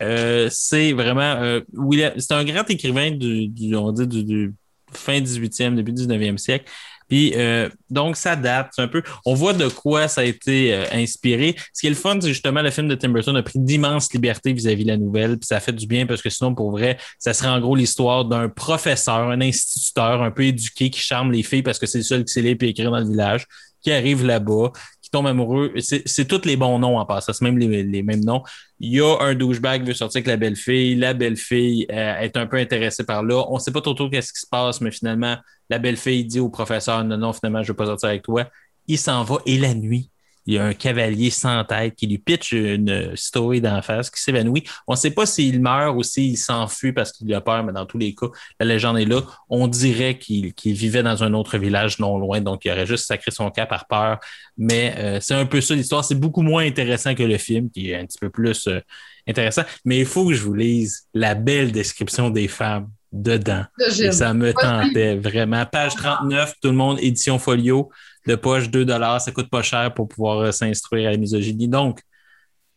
c'est 0.49 0.93
vraiment 0.93 1.59
William- 1.73 2.13
c'est 2.17 2.33
un 2.33 2.43
grand 2.43 2.67
écrivain 2.71 3.11
du, 3.11 3.47
du 3.49 3.75
on 3.75 3.91
dit 3.91 4.07
du, 4.07 4.23
du 4.23 4.53
fin 4.91 5.19
18e, 5.19 5.75
début 5.75 5.91
19e 5.91 6.37
siècle. 6.37 6.65
Puis 7.07 7.33
euh, 7.35 7.69
donc 7.89 8.17
ça 8.17 8.35
date 8.35 8.71
un 8.77 8.87
peu. 8.87 9.01
On 9.25 9.33
voit 9.33 9.53
de 9.53 9.67
quoi 9.67 10.07
ça 10.07 10.21
a 10.21 10.23
été 10.23 10.73
euh, 10.73 10.85
inspiré. 10.91 11.55
Ce 11.73 11.81
qui 11.81 11.87
est 11.87 11.91
le 11.91 11.95
fun, 11.95 12.17
c'est 12.19 12.27
justement 12.27 12.61
le 12.61 12.69
film 12.69 12.87
de 12.87 12.95
Tim 12.95 13.09
Burton 13.09 13.35
a 13.37 13.43
pris 13.43 13.59
d'immenses 13.59 14.11
libertés 14.13 14.53
vis-à-vis 14.53 14.83
de 14.83 14.89
la 14.89 14.97
nouvelle, 14.97 15.37
puis 15.37 15.47
ça 15.47 15.59
fait 15.59 15.71
du 15.71 15.87
bien 15.87 16.05
parce 16.05 16.21
que 16.21 16.29
sinon 16.29 16.53
pour 16.53 16.71
vrai, 16.71 16.97
ça 17.19 17.33
serait 17.33 17.49
en 17.49 17.59
gros 17.59 17.75
l'histoire 17.75 18.25
d'un 18.25 18.49
professeur, 18.49 19.29
un 19.29 19.41
instituteur 19.41 20.21
un 20.21 20.31
peu 20.31 20.43
éduqué 20.43 20.89
qui 20.89 20.99
charme 20.99 21.31
les 21.31 21.43
filles 21.43 21.63
parce 21.63 21.79
que 21.79 21.85
c'est 21.85 21.99
le 21.99 22.03
seul 22.03 22.25
qui 22.25 22.33
sait 22.33 22.41
lire 22.41 22.57
et 22.59 22.65
écrire 22.65 22.91
dans 22.91 22.99
le 22.99 23.07
village, 23.07 23.47
qui 23.81 23.91
arrive 23.91 24.25
là-bas, 24.25 24.71
qui 25.07 25.11
tombe 25.11 25.27
amoureux. 25.27 25.73
C'est 25.79 26.27
tous 26.27 26.45
les 26.45 26.57
bons 26.57 26.79
noms 26.79 26.97
en 26.97 27.05
passant, 27.05 27.31
c'est 27.31 27.43
même 27.43 27.57
les, 27.57 27.83
les 27.83 28.03
mêmes 28.03 28.23
noms. 28.23 28.43
Il 28.79 28.93
y 28.93 29.01
a 29.01 29.17
un 29.21 29.33
douchebag 29.33 29.81
qui 29.81 29.87
veut 29.87 29.93
sortir 29.93 30.19
avec 30.19 30.27
la 30.27 30.37
belle-fille. 30.37 30.95
La 30.95 31.13
belle-fille 31.13 31.87
euh, 31.89 32.19
est 32.19 32.35
un 32.35 32.45
peu 32.45 32.57
intéressée 32.57 33.05
par 33.05 33.23
là. 33.23 33.45
On 33.49 33.57
sait 33.57 33.71
pas 33.71 33.81
trop 33.81 33.93
trop 33.93 34.09
qu'est-ce 34.09 34.33
qui 34.33 34.41
se 34.41 34.47
passe, 34.47 34.81
mais 34.81 34.91
finalement, 34.91 35.37
la 35.69 35.79
belle-fille 35.79 36.25
dit 36.25 36.39
au 36.39 36.49
professeur, 36.49 37.03
non, 37.03 37.17
non, 37.17 37.31
finalement, 37.31 37.63
je 37.63 37.69
veux 37.69 37.75
pas 37.75 37.85
sortir 37.85 38.09
avec 38.09 38.23
toi. 38.23 38.49
Il 38.87 38.97
s'en 38.97 39.23
va 39.23 39.37
et 39.45 39.57
la 39.57 39.73
nuit, 39.73 40.11
il 40.47 40.53
y 40.53 40.57
a 40.57 40.63
un 40.63 40.73
cavalier 40.73 41.29
sans 41.29 41.63
tête 41.65 41.95
qui 41.95 42.07
lui 42.07 42.17
pitch 42.17 42.53
une 42.53 43.15
story 43.15 43.59
d'en 43.59 43.81
face, 43.81 44.09
qui 44.09 44.21
s'évanouit. 44.21 44.63
On 44.87 44.93
ne 44.93 44.97
sait 44.97 45.11
pas 45.11 45.25
s'il 45.25 45.61
meurt 45.61 45.95
ou 45.95 46.03
s'il 46.03 46.37
s'enfuit 46.37 46.93
parce 46.93 47.11
qu'il 47.11 47.31
a 47.33 47.41
peur, 47.41 47.63
mais 47.65 47.73
dans 47.73 47.85
tous 47.85 47.97
les 47.97 48.15
cas, 48.15 48.27
la 48.59 48.65
légende 48.65 48.97
est 48.97 49.05
là. 49.05 49.21
On 49.49 49.67
dirait 49.67 50.17
qu'il 50.17 50.53
vivait 50.65 51.03
dans 51.03 51.21
un 51.21 51.33
autre 51.33 51.57
village 51.57 51.99
non 51.99 52.17
loin, 52.17 52.39
donc 52.39 52.63
il 52.63 52.71
aurait 52.71 52.85
juste 52.85 53.05
sacré 53.05 53.29
son 53.29 53.51
cas 53.51 53.65
par 53.65 53.87
peur. 53.87 54.19
Mais 54.57 54.95
euh, 54.97 55.19
c'est 55.19 55.35
un 55.35 55.45
peu 55.45 55.59
ça 55.59 55.75
l'histoire. 55.75 56.05
C'est 56.05 56.15
beaucoup 56.15 56.41
moins 56.41 56.65
intéressant 56.65 57.13
que 57.13 57.23
le 57.23 57.37
film, 57.37 57.69
qui 57.69 57.91
est 57.91 57.95
un 57.95 58.05
petit 58.05 58.19
peu 58.19 58.29
plus 58.29 58.67
euh, 58.67 58.79
intéressant. 59.27 59.63
Mais 59.83 59.99
il 59.99 60.05
faut 60.05 60.27
que 60.27 60.33
je 60.33 60.43
vous 60.43 60.53
lise 60.53 61.07
la 61.13 61.35
belle 61.35 61.73
description 61.73 62.29
des 62.29 62.47
femmes 62.47 62.87
dedans. 63.11 63.65
Et 63.99 64.11
ça 64.11 64.33
me 64.33 64.53
tentait 64.53 65.15
vraiment. 65.17 65.65
Page 65.65 65.95
39, 65.95 66.55
tout 66.61 66.69
le 66.69 66.75
monde, 66.75 66.99
édition 67.01 67.39
folio, 67.39 67.89
de 68.27 68.35
poche 68.35 68.69
2 68.69 68.85
ça 69.19 69.31
coûte 69.33 69.49
pas 69.49 69.63
cher 69.63 69.93
pour 69.93 70.07
pouvoir 70.07 70.39
euh, 70.39 70.51
s'instruire 70.51 71.09
à 71.09 71.11
la 71.11 71.17
misogynie. 71.17 71.67
Donc, 71.67 72.01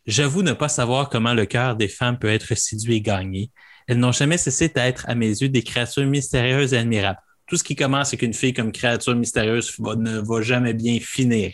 j'avoue 0.05 0.41
ne 0.41 0.53
pas 0.53 0.69
savoir 0.69 1.09
comment 1.09 1.33
le 1.33 1.45
cœur 1.45 1.75
des 1.75 1.87
femmes 1.87 2.17
peut 2.17 2.29
être 2.29 2.55
séduit 2.55 2.95
et 2.95 3.01
gagné. 3.01 3.51
Elles 3.87 3.99
n'ont 3.99 4.11
jamais 4.11 4.37
cessé 4.37 4.69
d'être, 4.69 5.05
à 5.07 5.15
mes 5.15 5.27
yeux, 5.27 5.49
des 5.49 5.63
créatures 5.63 6.05
mystérieuses 6.05 6.73
et 6.73 6.77
admirables. 6.77 7.19
Tout 7.47 7.57
ce 7.57 7.63
qui 7.63 7.75
commence 7.75 8.09
avec 8.09 8.21
une 8.21 8.33
fille 8.33 8.53
comme 8.53 8.71
créature 8.71 9.15
mystérieuse 9.15 9.77
ne 9.79 10.19
va 10.19 10.41
jamais 10.41 10.73
bien 10.73 10.99
finir. 11.01 11.51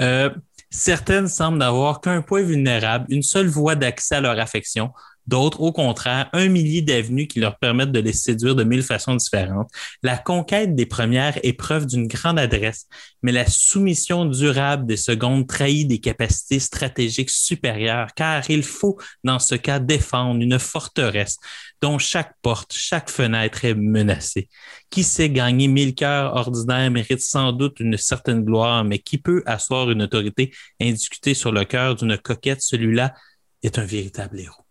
Euh, 0.00 0.30
certaines 0.70 1.28
semblent 1.28 1.58
n'avoir 1.58 2.00
qu'un 2.00 2.22
point 2.22 2.42
vulnérable, 2.42 3.06
une 3.08 3.22
seule 3.22 3.48
voie 3.48 3.74
d'accès 3.74 4.16
à 4.16 4.20
leur 4.20 4.38
affection. 4.38 4.92
D'autres, 5.26 5.60
au 5.60 5.72
contraire, 5.72 6.28
un 6.32 6.48
millier 6.48 6.82
d'avenues 6.82 7.26
qui 7.26 7.40
leur 7.40 7.58
permettent 7.58 7.92
de 7.92 8.00
les 8.00 8.12
séduire 8.12 8.54
de 8.54 8.64
mille 8.64 8.82
façons 8.82 9.14
différentes. 9.14 9.70
La 10.02 10.18
conquête 10.18 10.74
des 10.74 10.86
premières 10.86 11.38
est 11.42 11.54
preuve 11.54 11.86
d'une 11.86 12.06
grande 12.06 12.38
adresse, 12.38 12.86
mais 13.22 13.32
la 13.32 13.46
soumission 13.46 14.24
durable 14.24 14.86
des 14.86 14.96
secondes 14.96 15.46
trahit 15.46 15.88
des 15.88 15.98
capacités 15.98 16.60
stratégiques 16.60 17.30
supérieures, 17.30 18.12
car 18.14 18.48
il 18.50 18.62
faut, 18.62 18.98
dans 19.24 19.38
ce 19.38 19.54
cas, 19.54 19.78
défendre 19.78 20.42
une 20.42 20.58
forteresse 20.58 21.38
dont 21.80 21.98
chaque 21.98 22.34
porte, 22.42 22.72
chaque 22.72 23.10
fenêtre 23.10 23.64
est 23.64 23.74
menacée. 23.74 24.48
Qui 24.90 25.02
sait 25.02 25.30
gagner 25.30 25.68
mille 25.68 25.94
cœurs 25.94 26.34
ordinaires 26.34 26.90
mérite 26.90 27.20
sans 27.20 27.52
doute 27.52 27.80
une 27.80 27.96
certaine 27.96 28.44
gloire, 28.44 28.84
mais 28.84 28.98
qui 28.98 29.18
peut 29.18 29.42
asseoir 29.46 29.90
une 29.90 30.02
autorité 30.02 30.52
indiscutée 30.80 31.34
sur 31.34 31.52
le 31.52 31.64
cœur 31.64 31.94
d'une 31.96 32.16
coquette, 32.18 32.62
celui-là 32.62 33.14
est 33.62 33.78
un 33.78 33.84
véritable 33.84 34.40
héros. 34.40 34.63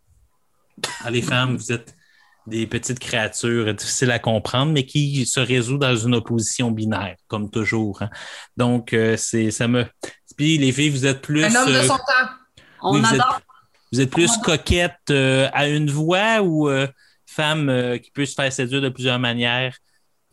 Ah, 1.03 1.11
les 1.11 1.21
femmes, 1.21 1.55
vous 1.57 1.71
êtes 1.71 1.95
des 2.47 2.67
petites 2.67 2.99
créatures 2.99 3.73
difficiles 3.73 4.11
à 4.11 4.19
comprendre, 4.19 4.71
mais 4.73 4.85
qui 4.85 5.25
se 5.25 5.39
résout 5.39 5.77
dans 5.77 5.95
une 5.95 6.15
opposition 6.15 6.71
binaire, 6.71 7.15
comme 7.27 7.49
toujours. 7.49 8.01
hein. 8.01 8.09
Donc, 8.57 8.93
euh, 8.93 9.15
c'est 9.17 9.49
ça 9.51 9.67
me. 9.67 9.85
Puis 10.37 10.57
les 10.57 10.71
filles, 10.71 10.89
vous 10.89 11.05
êtes 11.05 11.21
plus. 11.21 11.43
Un 11.43 11.55
homme 11.55 11.69
de 11.69 11.75
euh, 11.77 11.83
son 11.83 11.95
temps. 11.95 12.29
On 12.81 12.93
oui, 12.95 12.99
vous 12.99 13.05
êtes- 13.07 13.13
adore. 13.21 13.39
vous 13.93 14.01
êtes 14.01 14.09
plus 14.11 14.37
coquette 14.43 14.97
euh, 15.11 15.49
à 15.53 15.67
une 15.69 15.89
voix 15.89 16.41
ou 16.41 16.67
euh, 16.69 16.87
femme 17.25 17.97
qui 18.03 18.11
peut 18.11 18.25
se 18.25 18.33
faire 18.33 18.51
séduire 18.51 18.81
de 18.81 18.89
plusieurs 18.89 19.19
manières? 19.19 19.77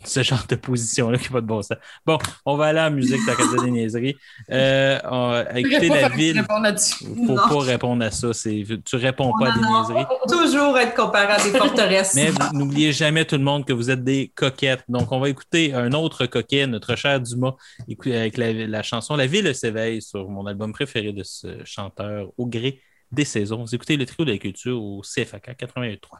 Ce 0.05 0.22
genre 0.22 0.47
de 0.48 0.55
position-là 0.55 1.18
qui 1.18 1.28
va 1.28 1.40
de 1.40 1.47
bon 1.47 1.60
sens. 1.62 1.77
Bon, 2.06 2.18
on 2.47 2.56
va 2.56 2.66
aller 2.66 2.78
à 2.78 2.85
la 2.85 2.90
musique, 2.90 3.20
t'as 3.27 3.35
qu'à 3.35 3.47
dire 3.47 3.62
des 3.62 3.70
niaiseries. 3.70 4.16
Euh, 4.51 4.98
on 5.05 5.31
pas 5.31 6.01
la 6.01 6.09
ville. 6.09 6.40
répondre 6.40 6.62
là-dessus. 6.62 7.05
Faut 7.05 7.35
Non. 7.35 7.36
pas 7.36 7.59
répondre 7.60 8.05
à 8.05 8.10
ça. 8.10 8.32
c'est- 8.32 8.64
Tu 8.85 8.97
réponds 8.97 9.32
On 9.35 9.39
pas 9.39 9.51
à 9.51 9.52
des 9.52 9.59
adore 9.64 9.89
niaiseries. 9.90 10.06
toujours 10.28 10.78
être 10.78 10.94
comparé 10.94 11.32
à 11.35 11.36
des 11.43 11.51
forteresses. 11.51 12.14
Mais 12.14 12.31
n'oubliez 12.55 12.93
jamais 12.93 13.24
tout 13.24 13.36
le 13.36 13.44
monde 13.44 13.64
que 13.66 13.72
vous 13.72 13.90
êtes 13.90 14.02
des 14.02 14.32
coquettes. 14.35 14.85
Donc, 14.89 15.12
on 15.12 15.20
va 15.20 15.28
écouter 15.28 15.74
un 15.74 15.93
autre 15.93 16.27
coquet, 16.27 16.66
notre 16.66 16.97
cher 16.97 17.20
Dumas, 17.20 17.55
avec 18.06 18.36
la, 18.39 18.52
la 18.52 18.82
chanson 18.82 19.16
La 19.16 19.27
ville 19.27 19.55
s'éveille 19.55 20.01
sur 20.02 20.28
mon 20.28 20.47
album 20.47 20.72
préféré 20.72 21.12
de 21.12 21.22
ce 21.22 21.62
chanteur 21.64 22.28
au 22.39 22.47
gré 22.47 22.81
des 23.12 23.24
saisons. 23.24 23.64
Vous 23.64 23.74
écoutez 23.74 23.97
le 23.97 24.06
trio 24.06 24.24
de 24.24 24.31
la 24.32 24.39
culture 24.39 24.82
au 24.82 25.02
CFAK 25.02 25.56
88.3. 25.59 26.18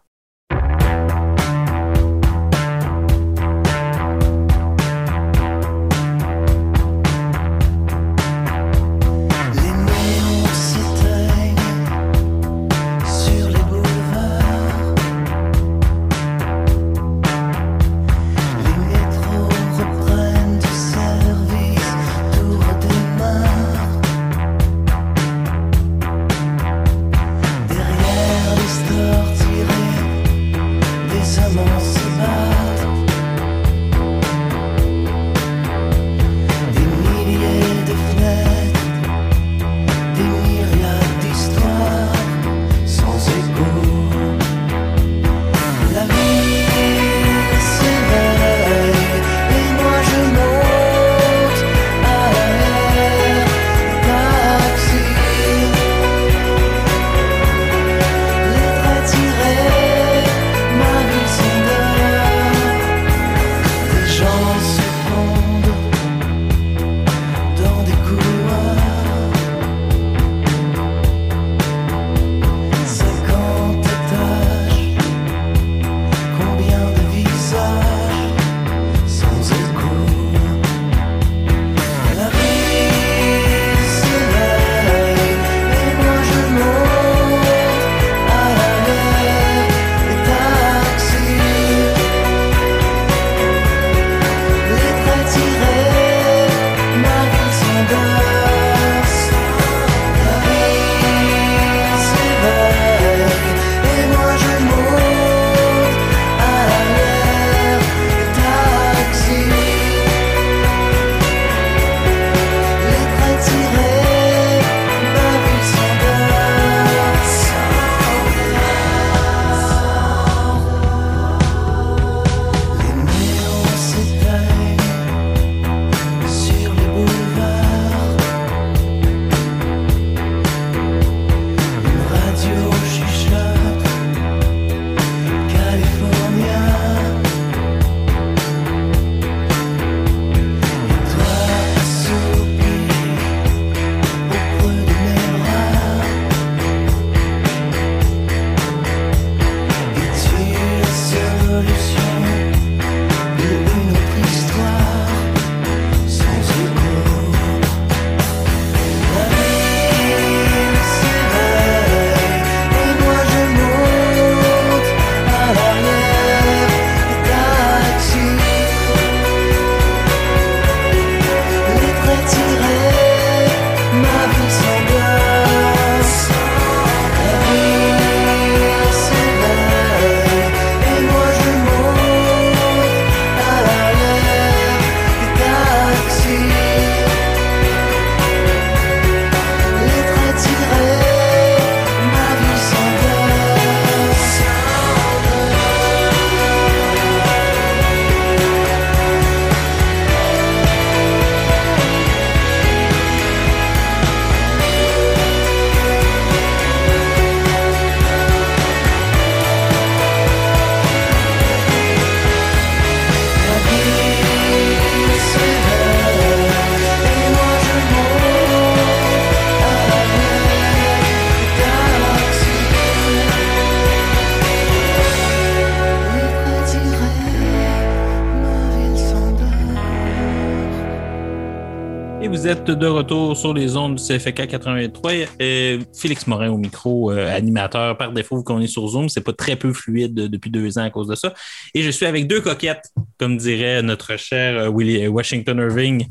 de 232.81 232.87
retour 232.87 233.37
sur 233.37 233.53
les 233.53 233.77
ondes 233.77 233.97
du 233.97 234.03
CFK 234.03 234.47
83. 234.47 235.13
Euh, 235.43 235.81
Félix 235.95 236.27
Morin 236.27 236.49
au 236.49 236.57
micro, 236.57 237.13
euh, 237.13 237.29
animateur 237.31 237.99
par 237.99 238.11
défaut, 238.13 238.43
qu'on 238.43 238.61
est 238.61 238.67
sur 238.67 238.89
Zoom. 238.89 239.11
C'est 239.11 239.21
pas 239.21 239.35
très 239.35 239.55
peu 239.57 239.75
fluide 239.75 240.15
depuis 240.15 240.51
deux 240.51 240.79
ans 240.79 240.85
à 240.85 240.91
cause 240.91 241.07
de 241.07 241.15
ça. 241.15 241.35
Et 241.75 241.83
je 241.83 241.91
suis 241.91 242.07
avec 242.07 242.27
deux 242.27 242.41
coquettes, 242.41 242.91
comme 243.19 243.37
dirait 243.37 243.83
notre 243.83 244.17
cher 244.17 244.59
euh, 244.59 244.71
Willie 244.71 245.07
Washington 245.09 245.59
Irving 245.59 246.07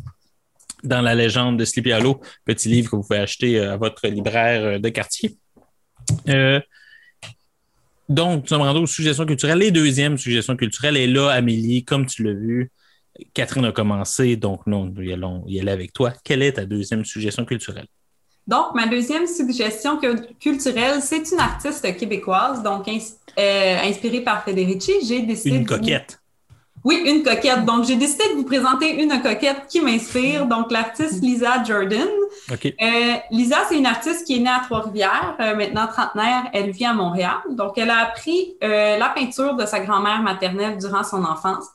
dans 0.83 1.01
la 1.01 1.15
légende 1.15 1.57
de 1.57 1.65
Sleepy 1.65 1.91
Hollow, 1.91 2.21
petit 2.45 2.69
livre 2.69 2.91
que 2.91 2.95
vous 2.95 3.01
pouvez 3.01 3.19
acheter 3.19 3.59
à 3.59 3.75
votre 3.75 4.07
libraire 4.07 4.79
de 4.79 4.89
quartier. 4.89 5.37
donc, 8.07 8.43
nous 8.43 8.47
sommes 8.47 8.61
rendus 8.61 8.81
aux 8.81 8.85
suggestions 8.85 9.25
culturelles. 9.25 9.57
Les 9.57 9.71
deuxièmes 9.71 10.19
suggestions 10.19 10.55
culturelles. 10.55 10.97
Et 10.97 11.07
là, 11.07 11.31
Amélie, 11.31 11.83
comme 11.83 12.05
tu 12.05 12.23
l'as 12.23 12.33
vu, 12.33 12.71
Catherine 13.34 13.65
a 13.65 13.72
commencé, 13.72 14.36
donc 14.36 14.61
nous, 14.65 14.86
nous 14.86 15.02
y 15.02 15.14
allons 15.14 15.44
y 15.48 15.60
aller 15.60 15.72
avec 15.72 15.94
toi. 15.94 16.14
Quelle 16.23 16.41
est 16.41 16.53
ta 16.53 16.65
deuxième 16.65 17.03
suggestion 17.06 17.45
culturelle? 17.45 17.88
Donc, 18.48 18.73
ma 18.73 18.88
deuxième 18.88 19.27
suggestion 19.27 19.99
culturelle, 20.40 21.02
c'est 21.02 21.31
une 21.31 21.40
artiste 21.40 21.95
québécoise, 21.98 22.64
donc 22.64 22.88
euh, 22.88 23.77
inspirée 23.84 24.22
par 24.22 24.44
Federici. 24.44 24.94
J'ai 25.03 25.22
décidé. 25.22 25.57
Une 25.57 25.65
coquette. 25.68 26.19
Oui, 26.84 27.03
une 27.06 27.22
coquette. 27.22 27.64
Donc, 27.65 27.86
j'ai 27.86 27.95
décidé 27.95 28.23
de 28.30 28.38
vous 28.38 28.45
présenter 28.45 29.03
une 29.03 29.22
coquette 29.22 29.68
qui 29.69 29.81
m'inspire. 29.81 30.48
Donc, 30.48 30.72
l'artiste 30.72 31.22
Lisa 31.22 31.64
Jordan. 31.64 32.07
Euh, 32.49 33.15
Lisa, 33.30 33.57
c'est 33.69 33.77
une 33.77 33.86
artiste 33.86 34.26
qui 34.26 34.38
est 34.38 34.40
née 34.40 34.49
à 34.49 34.61
Trois-Rivières, 34.64 35.36
euh, 35.40 35.56
maintenant 35.56 35.86
trentenaire. 35.86 36.49
Elle 36.52 36.72
vit 36.72 36.86
à 36.86 36.94
Montréal. 36.94 37.38
Donc, 37.52 37.77
elle 37.77 37.91
a 37.91 37.99
appris 37.99 38.56
la 38.61 39.10
peinture 39.10 39.56
de 39.56 39.65
sa 39.68 39.80
grand-mère 39.81 40.23
maternelle 40.23 40.80
durant 40.80 41.03
son 41.03 41.23
enfance. 41.23 41.68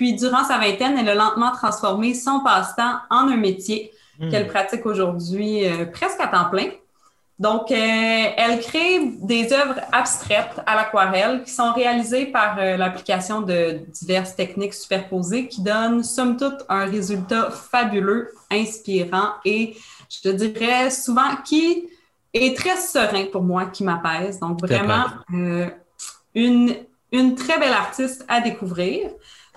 Puis, 0.00 0.14
durant 0.14 0.44
sa 0.44 0.56
vingtaine, 0.56 0.96
elle 0.98 1.10
a 1.10 1.14
lentement 1.14 1.52
transformé 1.52 2.14
son 2.14 2.40
passe-temps 2.40 3.00
en 3.10 3.28
un 3.28 3.36
métier 3.36 3.92
Hmm. 4.20 4.28
qu'elle 4.28 4.48
pratique 4.48 4.84
aujourd'hui 4.84 5.66
euh, 5.66 5.86
presque 5.86 6.20
à 6.20 6.26
temps 6.26 6.50
plein. 6.50 6.68
Donc, 7.38 7.70
euh, 7.70 7.74
elle 7.74 8.60
crée 8.60 9.00
des 9.22 9.50
œuvres 9.50 9.80
abstraites 9.92 10.60
à 10.66 10.76
l'aquarelle 10.76 11.42
qui 11.42 11.50
sont 11.50 11.72
réalisées 11.72 12.26
par 12.26 12.58
euh, 12.58 12.76
l'application 12.76 13.40
de 13.40 13.80
diverses 13.90 14.36
techniques 14.36 14.74
superposées 14.74 15.48
qui 15.48 15.62
donnent, 15.62 16.04
somme 16.04 16.36
toute, 16.36 16.66
un 16.68 16.84
résultat 16.84 17.50
fabuleux, 17.50 18.30
inspirant 18.50 19.30
et, 19.46 19.74
je 20.10 20.20
te 20.20 20.28
dirais, 20.28 20.90
souvent 20.90 21.36
qui 21.42 21.88
est 22.34 22.54
très 22.54 22.76
serein 22.76 23.24
pour 23.32 23.42
moi, 23.42 23.64
qui 23.66 23.84
m'apaise. 23.84 24.38
Donc, 24.38 24.60
vraiment, 24.60 25.06
euh, 25.32 25.66
une, 26.34 26.76
une 27.10 27.34
très 27.36 27.58
belle 27.58 27.72
artiste 27.72 28.22
à 28.28 28.42
découvrir. 28.42 29.08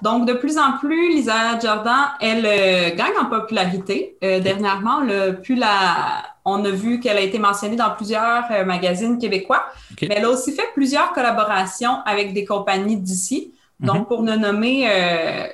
Donc, 0.03 0.27
de 0.27 0.33
plus 0.33 0.57
en 0.57 0.73
plus, 0.79 1.09
Lisa 1.15 1.57
Jordan, 1.61 2.03
elle 2.19 2.45
euh, 2.45 2.95
gagne 2.95 3.17
en 3.21 3.25
popularité. 3.25 4.17
Euh, 4.21 4.41
dernièrement, 4.41 4.99
la, 4.99 6.23
on 6.43 6.65
a 6.65 6.69
vu 6.69 6.99
qu'elle 6.99 7.15
a 7.15 7.21
été 7.21 7.39
mentionnée 7.39 7.77
dans 7.77 7.91
plusieurs 7.91 8.43
euh, 8.51 8.65
magazines 8.65 9.17
québécois, 9.17 9.63
Okay. 9.93 10.07
mais 10.07 10.15
elle 10.17 10.25
a 10.25 10.29
aussi 10.29 10.51
fait 10.51 10.69
plusieurs 10.73 11.13
collaborations 11.13 12.01
avec 12.05 12.33
des 12.33 12.45
compagnies 12.45 12.97
d'ici. 12.97 13.53
Donc, 13.79 14.07
pour 14.07 14.23
ne 14.23 14.35
nommer 14.35 14.87
euh, 14.89 15.45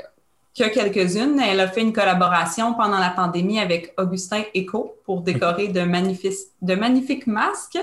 que 0.57 0.63
quelques-unes, 0.73 1.39
elle 1.39 1.59
a 1.59 1.67
fait 1.67 1.81
une 1.81 1.93
collaboration 1.93 2.73
pendant 2.73 2.99
la 2.99 3.09
pandémie 3.09 3.59
avec 3.59 3.93
Augustin 3.97 4.43
Eco 4.55 4.95
pour 5.05 5.21
décorer 5.21 5.67
de, 5.67 5.81
magnifiques, 5.81 6.47
de 6.61 6.76
magnifiques 6.76 7.27
masques 7.27 7.80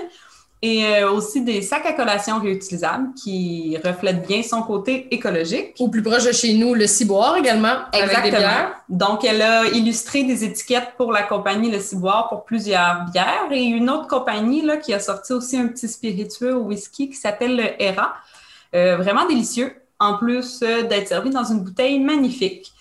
et 0.61 0.85
euh, 0.85 1.11
aussi 1.11 1.41
des 1.41 1.61
sacs 1.61 1.85
à 1.85 1.93
collation 1.93 2.39
réutilisables 2.39 3.13
qui 3.13 3.77
reflètent 3.83 4.27
bien 4.27 4.41
son 4.41 4.63
côté 4.63 5.07
écologique. 5.11 5.75
Au 5.79 5.87
plus 5.87 6.01
proche 6.01 6.25
de 6.25 6.31
chez 6.31 6.55
nous, 6.55 6.73
le 6.73 6.87
ciboire 6.87 7.37
également, 7.37 7.75
avec 7.93 8.23
des 8.23 8.31
bières. 8.31 8.73
Donc, 8.89 9.23
elle 9.23 9.41
a 9.43 9.65
illustré 9.67 10.23
des 10.23 10.43
étiquettes 10.43 10.93
pour 10.97 11.11
la 11.11 11.23
compagnie 11.23 11.69
Le 11.69 11.79
Ciboire 11.79 12.27
pour 12.29 12.43
plusieurs 12.43 13.05
bières 13.11 13.51
et 13.51 13.63
une 13.63 13.89
autre 13.89 14.07
compagnie 14.07 14.63
là, 14.63 14.77
qui 14.77 14.93
a 14.93 14.99
sorti 14.99 15.33
aussi 15.33 15.57
un 15.57 15.67
petit 15.67 15.87
spiritueux 15.87 16.55
au 16.55 16.61
whisky 16.61 17.09
qui 17.09 17.15
s'appelle 17.15 17.55
le 17.55 17.81
Hera. 17.81 18.15
Euh, 18.73 18.97
vraiment 18.97 19.27
délicieux, 19.27 19.73
en 19.99 20.17
plus 20.17 20.61
euh, 20.63 20.83
d'être 20.83 21.07
servi 21.07 21.29
dans 21.29 21.43
une 21.43 21.59
bouteille 21.59 21.99
magnifique. 21.99 22.73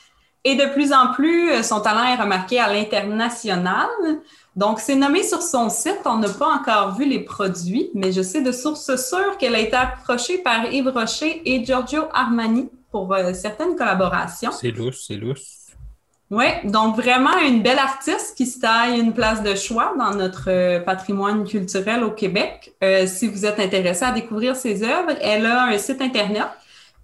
Et 0.45 0.55
de 0.55 0.65
plus 0.73 0.93
en 0.93 1.13
plus, 1.13 1.63
son 1.63 1.81
talent 1.81 2.05
est 2.05 2.21
remarqué 2.21 2.59
à 2.59 2.73
l'international. 2.73 3.89
Donc, 4.57 4.81
c'est 4.81 4.97
nommé 4.97 5.23
sur 5.23 5.43
son 5.43 5.69
site. 5.69 6.01
On 6.07 6.17
n'a 6.17 6.31
pas 6.31 6.49
encore 6.49 6.97
vu 6.97 7.05
les 7.05 7.21
produits, 7.21 7.91
mais 7.95 8.11
je 8.11 8.23
sais 8.23 8.41
de 8.41 8.53
source 8.53 8.97
sûre 8.97 9.37
qu'elle 9.39 9.55
a 9.55 9.61
été 9.61 9.77
approchée 9.77 10.39
par 10.39 10.73
Yves 10.73 10.89
Rocher 10.89 11.43
et 11.45 11.63
Giorgio 11.63 12.05
Armani 12.15 12.71
pour 12.91 13.13
euh, 13.13 13.35
certaines 13.35 13.77
collaborations. 13.77 14.53
C'est 14.53 14.71
lousse, 14.71 15.05
c'est 15.07 15.17
lousse. 15.17 15.67
Oui, 16.31 16.47
donc 16.65 16.97
vraiment 16.97 17.39
une 17.47 17.63
belle 17.63 17.79
artiste 17.79 18.37
qui 18.37 18.47
se 18.47 18.59
taille 18.59 18.99
une 18.99 19.13
place 19.13 19.43
de 19.43 19.55
choix 19.55 19.95
dans 19.97 20.13
notre 20.13 20.51
euh, 20.51 20.81
patrimoine 20.81 21.45
culturel 21.45 22.03
au 22.03 22.11
Québec. 22.11 22.75
Euh, 22.83 23.07
si 23.07 23.29
vous 23.29 23.45
êtes 23.45 23.61
intéressé 23.61 24.05
à 24.05 24.11
découvrir 24.11 24.57
ses 24.57 24.83
œuvres, 24.83 25.13
elle 25.21 25.47
a 25.47 25.65
un 25.65 25.79
site 25.79 26.01
Internet 26.01 26.49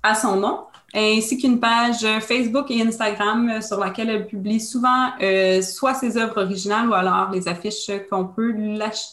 à 0.02 0.16
son 0.16 0.36
nom, 0.36 0.60
ainsi 0.94 1.38
qu'une 1.38 1.58
page 1.58 2.04
Facebook 2.20 2.70
et 2.70 2.82
Instagram 2.82 3.48
euh, 3.48 3.60
sur 3.60 3.78
laquelle 3.78 4.10
elle 4.10 4.26
publie 4.26 4.60
souvent 4.60 5.10
euh, 5.22 5.62
soit 5.62 5.94
ses 5.94 6.16
œuvres 6.18 6.42
originales 6.42 6.88
ou 6.88 6.94
alors 6.94 7.30
les 7.30 7.48
affiches 7.48 7.90
qu'on 8.10 8.26
peut 8.26 8.52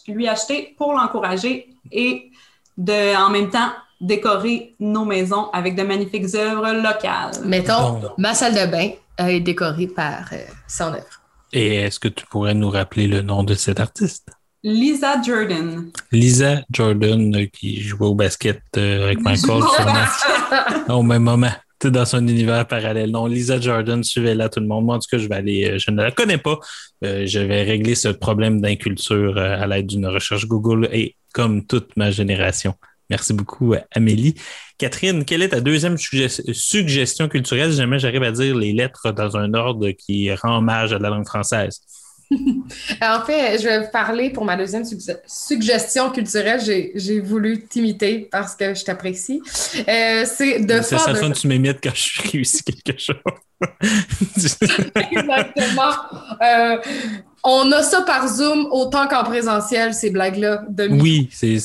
lui 0.08 0.28
acheter 0.28 0.74
pour 0.76 0.92
l'encourager 0.92 1.68
et 1.90 2.30
de, 2.76 3.16
en 3.16 3.30
même 3.30 3.48
temps 3.50 3.70
décorer 4.00 4.74
nos 4.80 5.04
maisons 5.04 5.50
avec 5.52 5.74
de 5.74 5.82
magnifiques 5.82 6.34
œuvres 6.34 6.72
locales. 6.72 7.32
Mettons, 7.44 7.98
Bon. 8.00 8.08
ma 8.18 8.34
salle 8.34 8.54
de 8.54 8.70
bain 8.70 8.90
est 9.18 9.40
décorée 9.40 9.86
par 9.86 10.24
euh, 10.32 10.38
son 10.68 10.84
œuvre. 10.92 11.20
Et 11.52 11.76
est-ce 11.76 11.98
que 11.98 12.08
tu 12.08 12.24
pourrais 12.26 12.54
nous 12.54 12.70
rappeler 12.70 13.06
le 13.08 13.22
nom 13.22 13.42
de 13.42 13.54
cet 13.54 13.80
artiste? 13.80 14.28
Lisa 14.62 15.20
Jordan. 15.22 15.90
Lisa 16.12 16.60
Jordan, 16.70 17.46
qui 17.50 17.80
jouait 17.80 18.06
au 18.06 18.14
basket 18.14 18.62
avec 18.76 19.20
Michael 19.20 19.62
au 20.90 21.02
même 21.02 21.22
moment. 21.22 21.50
Dans 21.82 22.04
son 22.04 22.26
univers 22.28 22.66
parallèle. 22.66 23.10
Non, 23.10 23.26
Lisa 23.26 23.58
Jordan, 23.58 24.04
suivez-la 24.04 24.50
tout 24.50 24.60
le 24.60 24.66
monde. 24.66 24.84
Moi, 24.84 24.96
en 24.96 24.98
tout 24.98 25.08
cas, 25.10 25.16
je 25.16 25.26
vais 25.26 25.36
aller. 25.36 25.64
euh, 25.70 25.78
je 25.78 25.90
ne 25.90 26.02
la 26.02 26.10
connais 26.10 26.36
pas. 26.36 26.58
Euh, 27.04 27.24
je 27.26 27.38
vais 27.38 27.62
régler 27.62 27.94
ce 27.94 28.08
problème 28.08 28.60
d'inculture 28.60 29.38
euh, 29.38 29.56
à 29.62 29.66
l'aide 29.66 29.86
d'une 29.86 30.06
recherche 30.06 30.46
Google 30.46 30.90
et 30.92 31.16
comme 31.32 31.66
toute 31.66 31.96
ma 31.96 32.10
génération. 32.10 32.74
Merci 33.08 33.32
beaucoup, 33.32 33.74
Amélie. 33.92 34.34
Catherine, 34.76 35.24
quelle 35.24 35.42
est 35.42 35.48
ta 35.48 35.60
deuxième 35.60 35.96
sugge- 35.96 36.52
suggestion 36.52 37.28
culturelle? 37.28 37.70
Si 37.72 37.78
jamais 37.78 37.98
j'arrive 37.98 38.24
à 38.24 38.30
dire 38.32 38.54
les 38.56 38.72
lettres 38.74 39.10
dans 39.12 39.38
un 39.38 39.54
ordre 39.54 39.90
qui 39.90 40.32
rend 40.34 40.58
hommage 40.58 40.92
à 40.92 40.98
la 40.98 41.08
langue 41.08 41.26
française. 41.26 41.80
En 43.02 43.22
fait, 43.24 43.58
je 43.58 43.64
vais 43.68 43.90
parler 43.90 44.30
pour 44.30 44.44
ma 44.44 44.56
deuxième 44.56 44.84
sugge- 44.84 45.18
suggestion 45.26 46.10
culturelle. 46.10 46.60
J'ai 46.94 47.20
voulu 47.20 47.62
t'imiter 47.66 48.28
parce 48.30 48.54
que 48.54 48.74
je 48.74 48.84
t'apprécie. 48.84 49.42
Euh, 49.88 50.24
c'est 50.26 50.60
de 50.60 50.80
C'est 50.82 50.98
ça 50.98 51.14
fun, 51.14 51.30
tu 51.32 51.48
m'imites 51.48 51.78
quand 51.82 51.94
je 51.94 52.30
réussis 52.30 52.62
quelque 52.62 53.00
chose. 53.00 53.16
Exactement. 55.10 55.92
Euh, 56.42 56.76
on 57.42 57.72
a 57.72 57.82
ça 57.82 58.02
par 58.02 58.28
Zoom 58.28 58.68
autant 58.70 59.08
qu'en 59.08 59.24
présentiel, 59.24 59.94
ces 59.94 60.10
blagues-là. 60.10 60.62
de 60.68 60.88
oui, 60.88 61.28
c'est. 61.32 61.58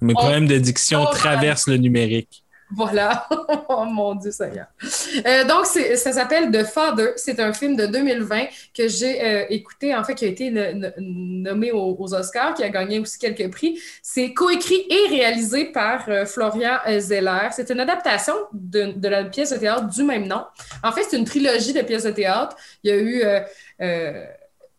Mes 0.00 0.12
problèmes 0.12 0.46
de 0.46 0.58
diction 0.58 1.06
traversent 1.06 1.68
le 1.68 1.76
numérique. 1.78 2.44
Voilà. 2.74 3.26
oh 3.68 3.84
mon 3.84 4.14
Dieu 4.14 4.32
Seigneur. 4.32 4.66
Euh, 5.24 5.44
donc, 5.44 5.66
ça 5.66 6.12
s'appelle 6.12 6.50
The 6.50 6.64
Father. 6.64 7.12
C'est 7.16 7.38
un 7.38 7.52
film 7.52 7.76
de 7.76 7.86
2020 7.86 8.46
que 8.76 8.88
j'ai 8.88 9.24
euh, 9.24 9.44
écouté, 9.50 9.94
en 9.94 10.02
fait, 10.02 10.14
qui 10.14 10.24
a 10.24 10.28
été 10.28 10.50
no- 10.50 10.72
no- 10.72 10.88
nommé 10.98 11.70
aux, 11.72 11.96
Oscars, 12.14 12.54
qui 12.54 12.64
a 12.64 12.68
gagné 12.68 12.98
aussi 12.98 13.18
quelques 13.18 13.50
prix. 13.50 13.78
C'est 14.02 14.34
coécrit 14.34 14.84
et 14.90 15.08
réalisé 15.08 15.66
par 15.66 16.08
euh, 16.08 16.26
Florian 16.26 16.78
euh, 16.88 16.98
Zeller. 16.98 17.48
C'est 17.52 17.70
une 17.70 17.80
adaptation 17.80 18.34
de, 18.52 19.08
la 19.08 19.24
pièce 19.24 19.52
de 19.52 19.58
théâtre 19.58 19.88
du 19.88 20.02
même 20.02 20.26
nom. 20.26 20.44
En 20.82 20.90
fait, 20.90 21.04
c'est 21.04 21.16
une 21.18 21.24
trilogie 21.24 21.72
de 21.72 21.82
pièces 21.82 22.04
de 22.04 22.10
théâtre. 22.10 22.56
Il 22.82 22.90
y 22.90 22.92
a 22.92 22.96
eu, 22.98 23.22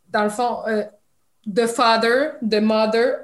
dans 0.10 0.24
le 0.24 0.30
fond, 0.30 0.64
The 1.54 1.68
Father, 1.68 2.34
The 2.42 2.62
Mother, 2.62 3.22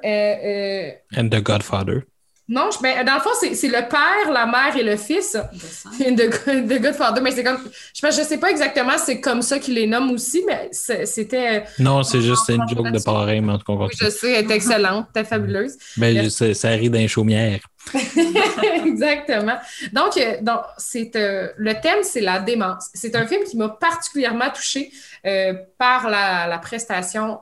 And 1.16 1.28
the 1.28 1.42
Godfather. 1.42 2.06
Non, 2.48 2.68
je- 2.70 2.78
ben, 2.82 3.04
dans 3.04 3.14
le 3.14 3.20
fond, 3.20 3.30
c'est 3.40 3.54
c'est 3.54 3.68
le 3.68 3.88
père, 3.88 4.30
la 4.32 4.46
mère 4.46 4.76
et 4.76 4.82
le 4.82 4.96
fils. 4.96 5.36
De, 6.00 6.66
de 6.68 6.78
Godfather, 6.78 7.22
mais 7.22 7.30
c'est 7.30 7.42
comme. 7.44 7.58
Je 7.94 8.06
je 8.06 8.22
sais 8.22 8.38
pas 8.38 8.50
exactement, 8.50 8.98
c'est 8.98 9.20
comme 9.20 9.40
ça 9.42 9.58
qu'ils 9.58 9.74
les 9.74 9.86
nomment 9.86 10.10
aussi, 10.12 10.42
mais 10.46 10.68
c'était. 10.72 11.64
Non, 11.78 12.02
c'est 12.02 12.20
juste 12.20 12.48
une 12.50 12.68
joke 12.68 12.90
de 12.90 13.02
pareil, 13.02 13.40
mais 13.40 13.52
en 13.52 13.58
tout 13.58 13.64
cas, 13.76 13.84
Oui, 13.84 13.90
je 13.98 14.10
sais, 14.10 14.32
elle 14.32 14.50
est 14.50 14.54
excellente, 14.54 15.06
elle 15.14 15.22
est 15.22 15.24
fabuleuse. 15.24 15.76
Ben, 15.96 16.24
je- 16.24 16.28
ça, 16.28 16.52
ça 16.54 16.68
rit 16.70 16.90
d'un 16.90 17.06
chaumière. 17.06 17.60
Exactement. 18.84 19.56
Donc, 19.92 20.16
euh, 20.16 20.36
donc 20.40 20.60
c'est 20.78 21.14
euh, 21.16 21.48
le 21.56 21.74
thème, 21.80 21.98
c'est 22.02 22.20
la 22.20 22.38
démence. 22.40 22.88
C'est 22.94 23.14
un 23.16 23.26
film 23.26 23.42
qui 23.44 23.56
m'a 23.56 23.68
particulièrement 23.68 24.50
touchée 24.50 24.90
euh, 25.26 25.54
par 25.78 26.08
la, 26.08 26.46
la 26.46 26.58
prestation 26.58 27.38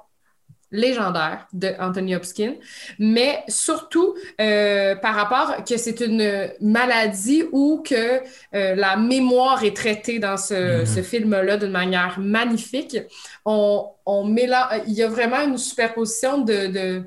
légendaire 0.73 1.47
de 1.53 1.75
Anthony 1.79 2.17
Hopkins, 2.17 2.55
mais 2.99 3.45
surtout 3.47 4.15
euh, 4.41 4.97
par 4.97 5.15
rapport 5.15 5.65
que 5.65 5.77
c'est 5.77 6.01
une 6.01 6.51
maladie 6.61 7.45
ou 7.53 7.83
que 7.87 8.21
euh, 8.55 8.75
la 8.75 8.97
mémoire 8.97 9.63
est 9.63 9.77
traitée 9.77 10.19
dans 10.19 10.37
ce, 10.37 10.85
ce 10.85 11.03
film-là 11.03 11.59
d'une 11.59 11.71
manière 11.71 12.19
magnifique. 12.19 12.97
On, 13.45 13.87
on 14.07 14.37
il 14.37 14.93
y 14.93 15.03
a 15.03 15.09
vraiment 15.09 15.43
une 15.43 15.59
superposition 15.59 16.39
de, 16.39 16.67
de 16.67 17.03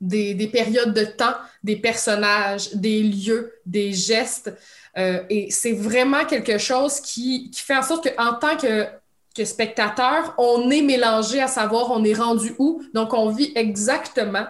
des, 0.00 0.34
des, 0.34 0.46
périodes 0.46 0.94
de 0.94 1.04
temps, 1.04 1.34
des 1.62 1.76
personnages, 1.76 2.74
des 2.74 3.02
lieux, 3.02 3.52
des 3.66 3.92
gestes. 3.92 4.52
Euh, 4.96 5.22
et 5.28 5.50
c'est 5.50 5.72
vraiment 5.72 6.24
quelque 6.24 6.58
chose 6.58 7.00
qui, 7.00 7.50
qui 7.50 7.60
fait 7.60 7.76
en 7.76 7.82
sorte 7.82 8.08
qu'en 8.16 8.34
tant 8.34 8.56
que 8.56 8.86
que 9.34 9.44
spectateur, 9.44 10.34
on 10.38 10.70
est 10.70 10.82
mélangé 10.82 11.40
à 11.40 11.46
savoir 11.46 11.90
on 11.90 12.04
est 12.04 12.14
rendu 12.14 12.54
où. 12.58 12.82
Donc, 12.94 13.14
on 13.14 13.30
vit 13.30 13.52
exactement, 13.54 14.46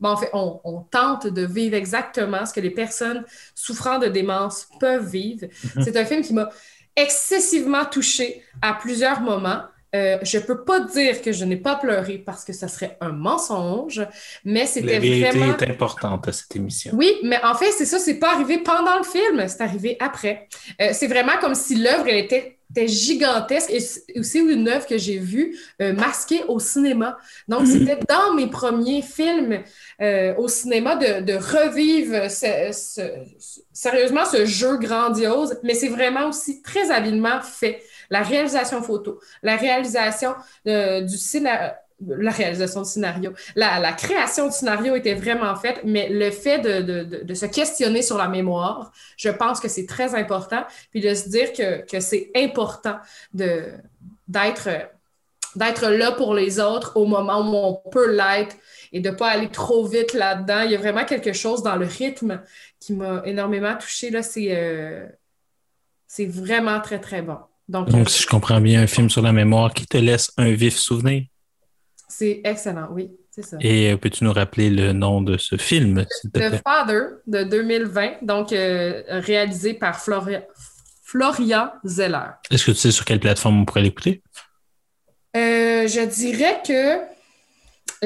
ben, 0.00 0.10
en 0.10 0.16
fait, 0.16 0.30
on, 0.32 0.84
tente 0.90 1.26
de 1.26 1.46
vivre 1.46 1.74
exactement 1.74 2.44
ce 2.44 2.52
que 2.52 2.60
les 2.60 2.70
personnes 2.70 3.24
souffrant 3.54 3.98
de 3.98 4.08
démence 4.08 4.68
peuvent 4.80 5.08
vivre. 5.08 5.46
Mhm. 5.76 5.84
C'est 5.84 5.96
un 5.96 6.04
film 6.04 6.22
qui 6.22 6.34
m'a 6.34 6.48
excessivement 6.96 7.84
touchée 7.84 8.42
à 8.60 8.74
plusieurs 8.74 9.20
moments. 9.20 9.62
Euh, 9.94 10.18
je 10.22 10.38
peux 10.38 10.64
pas 10.64 10.80
dire 10.80 11.22
que 11.22 11.30
je 11.30 11.44
n'ai 11.44 11.56
pas 11.56 11.76
pleuré 11.76 12.18
parce 12.18 12.44
que 12.44 12.52
ça 12.52 12.66
serait 12.66 12.96
un 13.00 13.12
mensonge, 13.12 14.04
mais 14.44 14.66
c'était 14.66 14.98
vraiment... 14.98 15.56
La 15.56 15.66
est 15.66 15.70
importante 15.70 16.26
à 16.26 16.32
cette 16.32 16.56
émission. 16.56 16.92
Oui, 16.96 17.14
mais 17.22 17.38
en 17.44 17.54
fait, 17.54 17.70
c'est 17.70 17.84
ça, 17.84 18.00
c'est 18.00 18.18
pas 18.18 18.34
arrivé 18.34 18.58
pendant 18.58 18.98
le 18.98 19.04
film, 19.04 19.46
c'est 19.46 19.60
arrivé 19.60 19.96
après. 20.00 20.48
Euh, 20.80 20.88
c'est 20.92 21.06
vraiment 21.06 21.38
comme 21.40 21.54
si 21.54 21.76
l'œuvre, 21.76 22.08
elle 22.08 22.16
était 22.16 22.58
c'était 22.74 22.88
gigantesque 22.88 23.70
et 23.70 24.18
aussi 24.18 24.38
une 24.38 24.68
œuvre 24.68 24.86
que 24.86 24.98
j'ai 24.98 25.18
vue 25.18 25.56
euh, 25.80 25.92
masquée 25.92 26.42
au 26.48 26.58
cinéma. 26.58 27.16
Donc, 27.46 27.62
mhm. 27.62 27.66
c'était 27.66 27.98
dans 28.08 28.34
mes 28.34 28.48
premiers 28.48 29.02
films 29.02 29.62
euh, 30.00 30.34
au 30.36 30.48
cinéma 30.48 30.96
de, 30.96 31.34
revivre 31.34 32.30
sérieusement 33.72 34.24
ce 34.24 34.44
jeu 34.44 34.76
grandiose, 34.78 35.58
mais 35.62 35.74
c'est 35.74 35.88
vraiment 35.88 36.28
aussi 36.28 36.62
très 36.62 36.90
habilement 36.90 37.40
fait. 37.40 37.82
La 38.10 38.22
réalisation 38.22 38.82
photo, 38.82 39.20
la 39.42 39.56
réalisation 39.56 40.34
euh, 40.66 41.00
du 41.00 41.16
cinéma 41.16 41.74
la 42.06 42.30
réalisation 42.30 42.82
de 42.82 42.86
scénario. 42.86 43.32
La, 43.54 43.92
création 43.92 44.48
de 44.48 44.52
scénario 44.52 44.94
était 44.94 45.14
vraiment 45.14 45.54
faite, 45.56 45.80
mais 45.84 46.08
le 46.08 46.30
fait 46.30 46.58
de, 46.60 47.34
se 47.34 47.46
questionner 47.46 48.02
sur 48.02 48.18
la 48.18 48.28
mémoire, 48.28 48.92
je 49.16 49.30
pense 49.30 49.60
que 49.60 49.68
c'est 49.68 49.86
très 49.86 50.14
important. 50.14 50.64
Puis 50.90 51.00
de 51.00 51.14
se 51.14 51.28
dire 51.28 51.52
que, 51.52 52.00
c'est 52.00 52.30
important 52.36 52.96
d'être 53.38 54.68
là 55.56 56.12
pour 56.12 56.34
les 56.34 56.60
autres 56.60 56.96
au 56.96 57.06
moment 57.06 57.40
où 57.40 57.54
on 57.54 57.90
peut 57.90 58.14
l'être 58.14 58.56
et 58.92 59.00
de 59.00 59.10
ne 59.10 59.14
pas 59.14 59.30
aller 59.30 59.48
trop 59.48 59.86
vite 59.86 60.12
là-dedans. 60.12 60.62
Il 60.62 60.70
y 60.72 60.74
a 60.74 60.78
vraiment 60.78 61.04
quelque 61.04 61.32
chose 61.32 61.62
dans 61.62 61.76
le 61.76 61.86
rythme 61.86 62.40
qui 62.80 62.92
m'a 62.92 63.22
énormément 63.24 63.74
touché 63.76 64.10
Là, 64.10 64.22
c'est, 64.22 64.48
euh, 64.50 65.06
c'est 66.06 66.26
vraiment 66.26 66.80
très, 66.80 67.00
très 67.00 67.22
bon. 67.22 67.38
Donc 67.68 67.88
si 68.08 68.22
je 68.22 68.26
comprends 68.26 68.60
bien, 68.60 68.82
un 68.82 68.86
film 68.86 69.08
sur 69.08 69.22
la 69.22 69.32
mémoire 69.32 69.72
qui 69.72 69.86
te 69.86 69.96
laisse 69.96 70.30
un 70.36 70.50
vif 70.52 70.76
souvenir. 70.76 71.24
C'est 72.08 72.40
excellent, 72.44 72.88
oui, 72.90 73.10
c'est 73.30 73.42
ça. 73.42 73.56
Et 73.60 73.90
euh, 73.90 73.96
peux-tu 73.96 74.24
nous 74.24 74.32
rappeler 74.32 74.70
le 74.70 74.92
nom 74.92 75.20
de 75.20 75.36
ce 75.36 75.56
film, 75.56 76.04
s'il 76.10 76.30
te 76.30 76.38
The 76.38 76.62
Father 76.62 77.02
de 77.26 77.44
2020, 77.44 78.22
donc 78.22 78.52
euh, 78.52 79.02
réalisé 79.08 79.74
par 79.74 80.00
Florian 80.00 81.72
Zeller. 81.84 82.30
Est-ce 82.50 82.66
que 82.66 82.70
tu 82.72 82.76
sais 82.76 82.90
sur 82.90 83.04
quelle 83.04 83.20
plateforme 83.20 83.62
on 83.62 83.64
pourrait 83.64 83.82
l'écouter? 83.82 84.22
Euh, 85.36 85.88
je 85.88 86.04
dirais 86.06 86.60
que. 86.66 87.00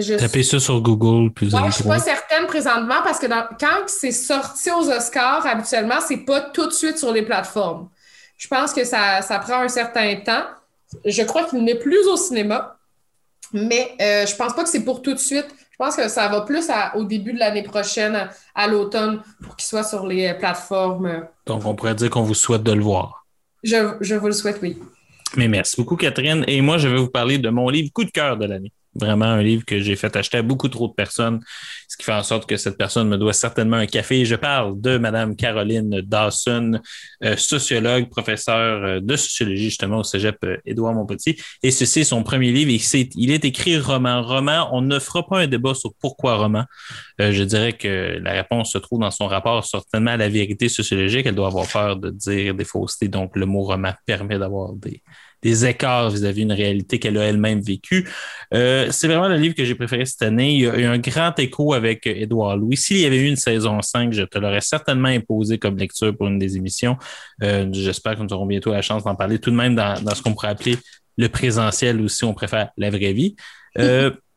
Je 0.01 0.15
Tapez 0.15 0.43
ça 0.43 0.61
sur 0.61 0.81
Google. 0.81 1.33
Puis 1.33 1.51
je 1.51 1.57
ne 1.57 1.71
suis 1.71 1.85
pas 1.85 1.99
certaine 1.99 2.47
présentement 2.47 3.03
parce 3.03 3.19
que 3.19 3.27
quand 3.27 3.89
c'est 3.89 4.13
sorti 4.13 4.71
aux 4.71 4.89
Oscars, 4.89 5.47
habituellement, 5.47 6.01
c'est 6.07 6.25
pas 6.25 6.41
tout 6.41 6.67
de 6.67 6.73
suite 6.73 6.99
sur 6.99 7.13
les 7.13 7.23
plateformes. 7.23 7.89
Je 8.37 8.47
pense 8.49 8.73
que 8.73 8.85
ça, 8.85 9.21
ça 9.23 9.39
prend 9.41 9.61
un 9.61 9.69
certain 9.69 10.17
temps. 10.17 10.45
Je 11.05 11.23
crois 11.23 11.45
qu'il 11.45 11.65
n'est 11.65 11.79
plus 11.79 12.07
au 12.07 12.17
cinéma. 12.17 12.78
Mais 13.53 13.93
euh, 14.01 14.27
je 14.27 14.37
pense 14.37 14.55
pas 14.55 14.63
que 14.63 14.69
c'est 14.69 14.85
pour 14.85 15.03
tout 15.03 15.15
de 15.15 15.19
suite. 15.19 15.47
Je 15.71 15.77
pense 15.85 15.97
que 15.97 16.09
ça 16.09 16.29
va 16.29 16.41
plus 16.41 16.69
au 16.97 17.05
début 17.05 17.33
de 17.33 17.39
l'année 17.39 17.63
prochaine, 17.63 18.29
à 18.55 18.67
l'automne, 18.67 19.23
pour 19.43 19.55
qu'il 19.55 19.67
soit 19.67 19.85
sur 19.85 20.07
les 20.07 20.35
plateformes. 20.35 21.27
Donc, 21.47 21.65
on 21.65 21.75
pourrait 21.75 21.95
dire 21.95 22.11
qu'on 22.11 22.23
vous 22.23 22.35
souhaite 22.35 22.65
de 22.65 22.73
le 22.73 22.83
voir. 22.83 23.27
Je, 23.63 23.95
je 24.01 24.15
vous 24.17 24.27
le 24.27 24.33
souhaite, 24.33 24.59
oui. 24.61 24.79
Mais 25.37 25.47
merci 25.47 25.77
beaucoup, 25.77 25.97
Catherine. 25.97 26.45
Et 26.49 26.61
moi, 26.61 26.79
je 26.79 26.89
vais 26.89 26.97
vous 26.97 27.11
parler 27.11 27.39
de 27.39 27.49
mon 27.49 27.69
livre 27.69 27.93
coup 27.93 28.05
de 28.05 28.11
cœur 28.11 28.37
de 28.37 28.47
l'année. 28.47 28.73
Vraiment 28.99 29.27
un 29.27 29.43
livre 29.43 29.65
que 29.65 29.79
j'ai 29.81 29.97
fait 29.97 30.15
acheter 30.17 30.39
à 30.39 30.43
beaucoup 30.43 30.69
trop 30.69 30.89
de 30.89 30.93
personnes, 30.93 31.41
ce 31.89 31.97
qui 31.97 32.05
fait 32.05 32.13
en 32.13 32.23
sorte 32.23 32.49
que 32.49 32.57
cette 32.57 32.77
personne 32.77 33.09
me 33.09 33.17
doit 33.17 33.33
certainement 33.33 33.77
un 33.77 33.87
café. 33.87 34.25
Je 34.25 34.35
parle 34.35 34.81
de 34.81 34.99
Madame 34.99 35.37
Caroline 35.37 36.01
Dawson, 36.01 36.81
euh, 37.25 37.37
sociologue, 37.37 38.09
professeure 38.09 38.85
euh, 38.85 39.01
de 39.01 39.17
sociologie 39.17 39.65
justement 39.65 39.99
au 39.99 40.05
Cégep 40.05 40.37
euh, 40.45 40.57
Édouard 40.67 40.95
Montpetit. 40.95 41.37
Et 41.63 41.71
ceci 41.71 42.01
est 42.01 42.05
son 42.05 42.23
premier 42.23 42.51
livre. 42.53 42.71
Et 42.71 43.09
il 43.15 43.31
est 43.31 43.45
écrit 43.45 43.79
roman. 43.79 44.23
Roman, 44.23 44.69
on 44.73 44.81
ne 44.81 44.99
fera 44.99 45.27
pas 45.27 45.41
un 45.41 45.47
débat 45.47 45.75
sur 45.75 45.93
pourquoi 46.01 46.37
roman. 46.37 46.65
je 47.19 47.43
dirais 47.43 47.73
que 47.73 48.19
la 48.23 48.33
réponse 48.33 48.73
se 48.73 48.79
trouve 48.79 49.01
dans 49.01 49.11
son 49.11 49.27
rapport 49.27 49.65
certainement 49.65 50.13
à 50.13 50.17
la 50.17 50.29
vérité 50.29 50.69
sociologique. 50.69 51.27
Elle 51.27 51.35
doit 51.35 51.49
avoir 51.49 51.67
peur 51.69 51.97
de 51.97 52.11
dire 52.11 52.55
des 52.55 52.65
faussetés. 52.65 53.09
Donc 53.09 53.37
le 53.37 53.47
mot 53.47 53.63
roman 53.63 53.93
permet 54.07 54.39
d'avoir 54.39 54.73
des, 54.73 55.03
des 55.43 55.67
écarts 55.67 56.11
vis-à-vis 56.11 56.43
d'une 56.43 56.53
réalité 56.53 56.99
qu'elle 56.99 57.19
a 57.19 57.25
elle-même 57.25 57.61
vécue. 57.61 58.09
Euh, 58.55 58.89
c'est 58.91 59.07
vraiment 59.07 59.29
le 59.29 59.37
livre 59.37 59.55
que 59.55 59.65
j'ai 59.65 59.75
préféré 59.75 60.05
cette 60.05 60.23
année. 60.23 60.55
Il 60.55 60.61
y 60.61 60.69
a 60.69 60.77
eu 60.77 60.85
un 60.85 60.99
grand 60.99 61.39
écho 61.39 61.75
avec 61.75 62.07
Édouard 62.07 62.57
Louis. 62.57 62.77
S'il 62.77 62.99
y 62.99 63.07
avait 63.07 63.19
eu 63.19 63.27
une 63.27 63.37
saison 63.37 63.81
5, 63.81 64.13
je 64.13 64.23
te 64.23 64.39
l'aurais 64.39 64.61
certainement 64.61 65.09
imposé 65.09 65.59
comme 65.59 65.77
lecture 65.77 66.17
pour 66.17 66.29
une 66.29 66.39
des 66.39 66.57
émissions. 66.57 66.97
Euh, 67.43 67.67
j'espère 67.73 68.17
que 68.17 68.23
nous 68.23 68.33
aurons 68.33 68.47
bientôt 68.47 68.73
la 68.73 68.83
chance 68.83 69.05
d'en 69.05 69.15
parler 69.15 69.39
tout 69.39 69.51
de 69.51 69.57
même 69.57 69.75
dans, 69.75 70.01
dans 70.03 70.15
ce 70.15 70.23
qu'on 70.23 70.33
pourrait 70.33 70.49
appeler 70.49 70.77
le 71.17 71.29
présentiel 71.29 72.01
ou 72.01 72.09
si 72.09 72.25
on 72.25 72.33
préfère 72.33 72.71
la 72.77 72.91
vraie 72.91 73.13
vie. 73.13 73.37
Euh, 73.79 74.11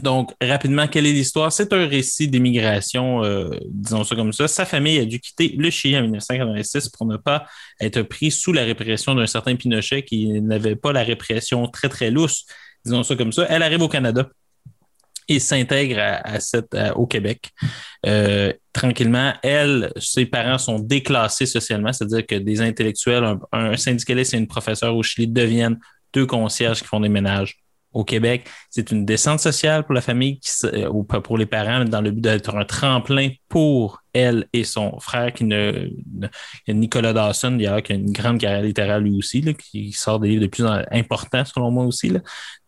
donc, 0.00 0.32
rapidement, 0.40 0.88
quelle 0.88 1.06
est 1.06 1.12
l'histoire? 1.12 1.52
C'est 1.52 1.72
un 1.72 1.86
récit 1.86 2.26
d'émigration, 2.26 3.22
euh, 3.24 3.50
disons 3.66 4.04
ça 4.04 4.16
comme 4.16 4.32
ça. 4.32 4.48
Sa 4.48 4.64
famille 4.64 4.98
a 4.98 5.04
dû 5.04 5.20
quitter 5.20 5.54
le 5.56 5.68
Chili 5.68 5.96
en 5.98 6.02
1986 6.02 6.88
pour 6.88 7.06
ne 7.06 7.18
pas 7.18 7.44
être 7.78 8.02
pris 8.02 8.30
sous 8.30 8.52
la 8.52 8.64
répression 8.64 9.14
d'un 9.14 9.26
certain 9.26 9.54
Pinochet 9.54 10.02
qui 10.02 10.40
n'avait 10.40 10.76
pas 10.76 10.92
la 10.92 11.02
répression 11.02 11.66
très, 11.68 11.90
très 11.90 12.10
lousse, 12.10 12.46
disons 12.84 13.02
ça 13.02 13.16
comme 13.16 13.32
ça. 13.32 13.46
Elle 13.50 13.62
arrive 13.62 13.82
au 13.82 13.88
Canada 13.88 14.28
et 15.28 15.38
s'intègre 15.38 16.22
au 16.96 17.06
Québec. 17.06 17.50
Euh, 18.06 18.52
tranquillement, 18.72 19.34
elle, 19.42 19.92
ses 19.98 20.24
parents 20.24 20.58
sont 20.58 20.78
déclassés 20.78 21.46
socialement, 21.46 21.92
c'est-à-dire 21.92 22.26
que 22.26 22.36
des 22.36 22.62
intellectuels, 22.62 23.24
un, 23.24 23.40
un 23.52 23.76
syndicaliste 23.76 24.32
et 24.32 24.38
une 24.38 24.48
professeure 24.48 24.96
au 24.96 25.02
Chili 25.02 25.28
deviennent 25.28 25.78
deux 26.14 26.26
concierges 26.26 26.80
qui 26.80 26.88
font 26.88 27.00
des 27.00 27.08
ménages 27.08 27.61
au 27.92 28.04
Québec. 28.04 28.48
C'est 28.70 28.90
une 28.90 29.04
descente 29.04 29.40
sociale 29.40 29.84
pour 29.84 29.94
la 29.94 30.00
famille 30.00 30.38
qui, 30.40 30.50
euh, 30.64 30.88
ou 30.88 31.04
pour 31.04 31.38
les 31.38 31.46
parents 31.46 31.84
dans 31.84 32.00
le 32.00 32.10
but 32.10 32.20
d'être 32.20 32.56
un 32.56 32.64
tremplin 32.64 33.30
pour 33.48 34.01
elle 34.12 34.46
et 34.52 34.64
son 34.64 34.98
frère 35.00 35.32
qui 35.32 35.44
ne, 35.44 35.88
Nicolas 36.68 37.12
Dawson 37.12 37.52
d'ailleurs 37.52 37.82
qui 37.82 37.92
a 37.92 37.96
une 37.96 38.12
grande 38.12 38.38
carrière 38.38 38.62
littéraire 38.62 39.00
lui 39.00 39.16
aussi 39.16 39.42
qui 39.54 39.92
sort 39.92 40.20
des 40.20 40.28
livres 40.28 40.42
de 40.42 40.46
plus 40.46 40.64
en 40.64 40.82
importants 40.90 41.44
selon 41.44 41.70
moi 41.70 41.84
aussi 41.84 42.12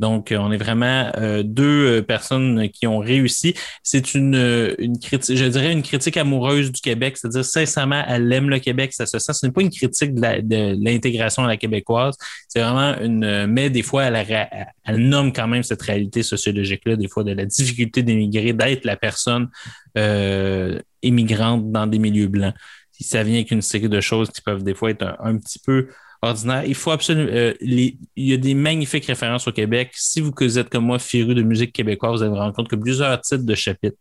donc 0.01 0.33
euh, 0.33 0.39
on 0.39 0.53
est 0.53 0.57
vraiment 0.57 1.11
euh, 1.17 1.43
deux 1.43 2.03
personnes 2.03 2.69
qui 2.71 2.87
ont 2.87 2.99
réussi. 2.99 3.55
C'est 3.83 4.15
une, 4.15 4.75
critique 5.01 5.37
je 5.37 5.45
dirais 5.45 5.73
une 5.73 5.83
critique 5.83 6.17
amoureuse 6.17 6.73
du 6.73 6.81
Québec 6.81 7.17
c'est-à-dire 7.17 7.45
sincèrement 7.45 8.03
elle 8.07 8.33
aime 8.33 8.51
le 8.51 8.59
Québec 8.59 8.93
ça 8.93 9.07
se 9.07 9.19
sent. 9.19 9.33
Ce 9.33 9.47
n'est 9.47 9.53
pas 9.53 9.63
une 9.63 9.71
critique 9.71 10.15
de 10.15 10.85
l'intégration 10.85 11.45
à 11.45 11.49
la 11.49 11.57
québécoise. 11.57 12.17
C'est 12.49 12.61
vraiment 12.61 12.99
une 13.01 13.47
mais 13.47 13.71
des 13.71 13.83
fois 13.83 14.05
elle, 14.05 14.67
elle 14.85 15.09
nomme 15.09 15.33
quand 15.33 15.49
même 15.49 15.63
cette 15.63 15.83
réalité 15.83 16.23
sociologique 16.23 16.83
là 16.87 16.97
des 16.97 17.09
fois 17.09 17.25
de 17.25 17.33
la 17.33 17.45
difficulté 17.45 18.03
d'émigrer 18.03 18.53
d'être 18.53 18.85
la 18.85 18.97
personne 18.97 19.49
euh, 19.97 20.81
immigrante 21.03 21.71
dans 21.71 21.87
des 21.87 21.99
milieux 21.99 22.27
blancs. 22.27 22.55
Ça 23.01 23.23
vient 23.23 23.37
avec 23.37 23.51
une 23.51 23.63
série 23.63 23.89
de 23.89 24.01
choses 24.01 24.31
qui 24.31 24.41
peuvent 24.41 24.65
des 24.65 24.75
fois 24.75 24.91
être 24.91 25.17
un, 25.21 25.37
petit 25.39 25.59
peu 25.59 25.89
ordinaires. 26.23 26.65
Il 26.67 26.75
faut 26.75 26.91
absolument. 26.91 27.31
Euh, 27.31 27.53
il 27.61 27.97
y 28.17 28.33
a 28.33 28.37
des 28.37 28.55
magnifiques 28.55 29.07
références 29.07 29.47
au 29.47 29.53
Québec. 29.53 29.91
Si 29.95 30.21
vous, 30.21 30.33
êtes 30.59 30.69
comme 30.69 30.87
moi 30.87 30.99
féru 30.99 31.35
de 31.35 31.43
musique 31.43 31.73
québécoise, 31.73 32.17
vous 32.17 32.23
allez 32.23 32.31
vous 32.31 32.39
rendre 32.39 32.55
compte 32.55 32.69
que 32.69 32.77
plusieurs 32.77 33.21
titres 33.21 33.45
de 33.45 33.55
chapitres 33.55 33.99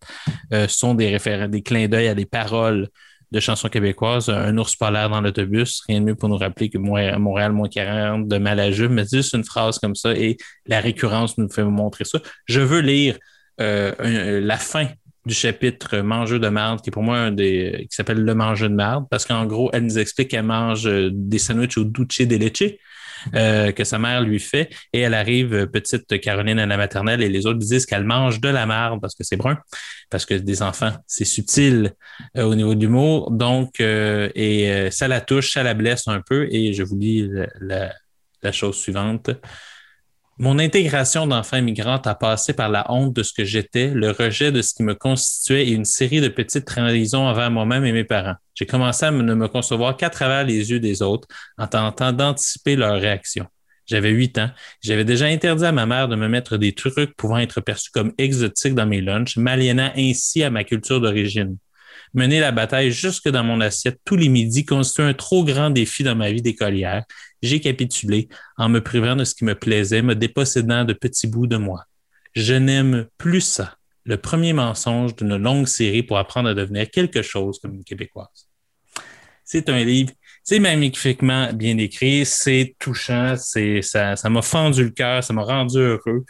euh, 0.52 0.68
sont 0.68 0.96
des 0.96 1.10
références, 1.10 1.50
des 1.50 1.62
clins 1.62 1.88
d'œil 1.88 2.08
à 2.08 2.16
des 2.16 2.26
paroles 2.26 2.88
de 3.32 3.40
chansons 3.40 3.70
québécoises. 3.70 4.30
Un 4.30 4.58
ours 4.58 4.76
polaire 4.76 5.10
dans 5.10 5.22
l'autobus, 5.22 5.84
rien 5.88 6.00
de 6.00 6.06
mieux 6.06 6.16
pour 6.16 6.30
nous 6.30 6.38
rappeler 6.38 6.70
que 6.70 6.78
Montréal, 6.78 7.52
moins 7.52 7.70
40 7.70 8.28
de 8.28 8.38
Malajube, 8.38 8.92
mais 8.92 9.06
juste 9.12 9.34
une 9.34 9.44
phrase 9.44 9.80
comme 9.80 9.96
ça 9.96 10.14
et 10.14 10.38
la 10.66 10.80
récurrence 10.80 11.38
nous 11.38 11.50
fait 11.50 11.64
montrer 11.64 12.06
ça. 12.06 12.20
Je 12.46 12.62
veux 12.62 12.80
lire 12.80 13.18
la 13.60 14.58
fin 14.58 14.88
du 15.26 15.34
chapitre 15.34 16.00
Mangeux 16.00 16.40
de 16.40 16.50
merde, 16.50 16.82
qui 16.82 16.90
est 16.90 16.92
pour 16.92 17.04
moi 17.04 17.18
un 17.18 17.32
des. 17.32 17.88
qui 17.90 17.96
s'appelle 17.96 18.24
Le 18.24 18.36
mangeux 18.36 18.70
de 18.70 18.76
merde, 18.76 19.06
parce 19.10 19.26
qu'en 19.26 19.46
gros, 19.46 19.70
elle 19.74 19.84
nous 19.84 20.00
explique 20.00 20.30
qu'elle 20.30 20.44
mange 20.44 20.88
euh, 20.88 21.10
des 21.14 21.40
sandwichs 21.40 21.78
au 21.78 21.86
duce 21.86 22.28
de 22.28 22.36
leche. 22.36 22.74
euh, 23.36 23.72
que 23.72 23.84
sa 23.84 24.00
mère 24.00 24.22
lui 24.22 24.40
fait. 24.40 24.70
Et 24.92 25.00
elle 25.00 25.14
arrive, 25.14 25.54
euh, 25.54 25.66
petite 25.66 26.20
Caroline 26.20 26.60
à 26.60 26.66
la 26.66 26.78
maternelle, 26.78 27.22
et 27.22 27.30
les 27.30 27.46
autres 27.46 27.60
disent 27.60 27.86
qu'elle 27.86 28.04
mange 28.04 28.42
de 28.42 28.50
la 28.50 28.66
marde 28.66 29.00
parce 29.02 29.16
que 29.16 29.24
c'est 29.24 29.38
brun, 29.38 29.58
parce 30.10 30.26
que 30.26 30.34
des 30.34 30.62
enfants, 30.62 30.92
c'est 31.08 31.26
subtil 31.26 31.94
euh, 32.38 32.44
au 32.44 32.56
niveau 32.56 32.76
de 32.76 32.82
l'humour. 32.82 33.32
Donc, 33.32 33.80
et 33.80 34.90
ça 34.92 35.08
la 35.08 35.22
touche, 35.22 35.54
ça 35.54 35.64
la 35.64 35.74
blesse 35.74 36.08
un 36.08 36.22
peu. 36.22 36.48
Et 36.52 36.74
je 36.74 36.84
vous 36.84 36.98
lis 36.98 37.30
la, 37.62 37.94
la 38.42 38.52
chose 38.52 38.76
suivante. 38.78 39.30
Mon 40.40 40.58
intégration 40.58 41.28
d'enfant 41.28 41.58
immigrante 41.58 42.08
a 42.08 42.16
passé 42.16 42.54
par 42.54 42.68
la 42.68 42.92
honte 42.92 43.16
de 43.16 43.22
ce 43.22 43.34
que 43.34 43.46
j'étais, 43.46 43.90
le 43.90 44.10
rejet 44.10 44.52
de 44.52 44.64
ce 44.64 44.74
qui 44.74 44.82
me 44.82 44.96
constituait 44.96 45.68
et 45.68 45.72
une 45.74 45.86
série 45.86 46.22
de 46.22 46.28
petites 46.28 46.66
trahisons 46.66 47.28
envers 47.28 47.52
moi-même 47.52 47.86
et 47.86 47.92
mes 47.92 48.04
parents. 48.04 48.34
J'ai 48.56 48.66
commencé 48.66 49.06
à 49.06 49.12
ne 49.12 49.34
me 49.36 49.48
concevoir 49.48 49.96
qu'à 49.96 50.10
travers 50.10 50.44
les 50.44 50.72
yeux 50.72 50.80
des 50.80 51.04
autres, 51.04 51.28
en 51.60 51.68
tentant 51.68 52.12
d'anticiper 52.12 52.76
leurs 52.76 53.00
réactions. 53.00 53.46
J'avais 53.86 54.10
huit 54.10 54.40
ans. 54.40 54.50
J'avais 54.82 55.06
déjà 55.06 55.26
interdit 55.26 55.66
à 55.66 55.72
ma 55.72 55.86
mère 55.86 56.08
de 56.08 56.16
me 56.16 56.28
mettre 56.28 56.58
des 56.58 56.74
trucs 56.74 57.16
pouvant 57.16 57.38
être 57.38 57.62
perçus 57.62 57.92
comme 57.92 58.12
exotiques 58.18 58.74
dans 58.74 58.88
mes 58.88 59.02
lunchs, 59.02 59.38
m'aliénant 59.38 59.92
ainsi 59.96 60.42
à 60.42 60.50
ma 60.50 60.64
culture 60.64 61.00
d'origine. 61.00 61.58
Mener 62.14 62.40
la 62.40 62.52
bataille 62.52 62.92
jusque 62.92 63.28
dans 63.30 63.44
mon 63.44 63.60
assiette 63.60 64.00
tous 64.06 64.16
les 64.16 64.30
midis 64.30 64.66
constitue 64.66 65.02
un 65.02 65.14
trop 65.14 65.44
grand 65.44 65.72
défi 65.72 66.04
dans 66.04 66.16
ma 66.16 66.32
vie 66.32 66.44
d'écolière. 66.44 67.04
J'ai 67.42 67.60
capitulé 67.60 68.30
en 68.58 68.70
me 68.70 68.82
privant 68.82 69.16
de 69.16 69.24
ce 69.24 69.34
qui 69.34 69.46
me 69.46 69.56
plaisait, 69.56 70.04
me 70.04 70.14
dépossédant 70.14 70.86
de 70.86 70.94
petits 70.94 71.28
bouts 71.28 71.48
de 71.48 71.58
moi. 71.58 71.86
Je 72.36 72.54
n'aime 72.54 73.08
plus 73.18 73.42
ça. 73.42 73.78
Le 74.06 74.18
premier 74.18 74.54
mensonge 74.54 75.16
d'une 75.16 75.38
longue 75.38 75.68
série 75.68 76.04
pour 76.04 76.18
apprendre 76.18 76.50
à 76.50 76.54
devenir 76.54 76.90
quelque 76.92 77.22
chose 77.22 77.60
comme 77.60 77.74
une 77.74 77.84
Québécoise. 77.84 78.50
C'est 79.44 79.70
un 79.70 79.84
livre, 79.84 80.12
c'est 80.44 80.60
magnifiquement 80.60 81.52
bien 81.54 81.78
écrit, 81.78 82.26
c'est 82.26 82.76
touchant, 82.80 83.36
c'est 83.38 83.82
ça, 83.82 84.16
ça 84.16 84.30
m'a 84.30 84.42
fendu 84.42 84.84
le 84.84 84.90
cœur, 84.90 85.24
ça 85.24 85.34
m'a 85.34 85.44
rendu 85.44 85.78
heureux. 85.78 86.26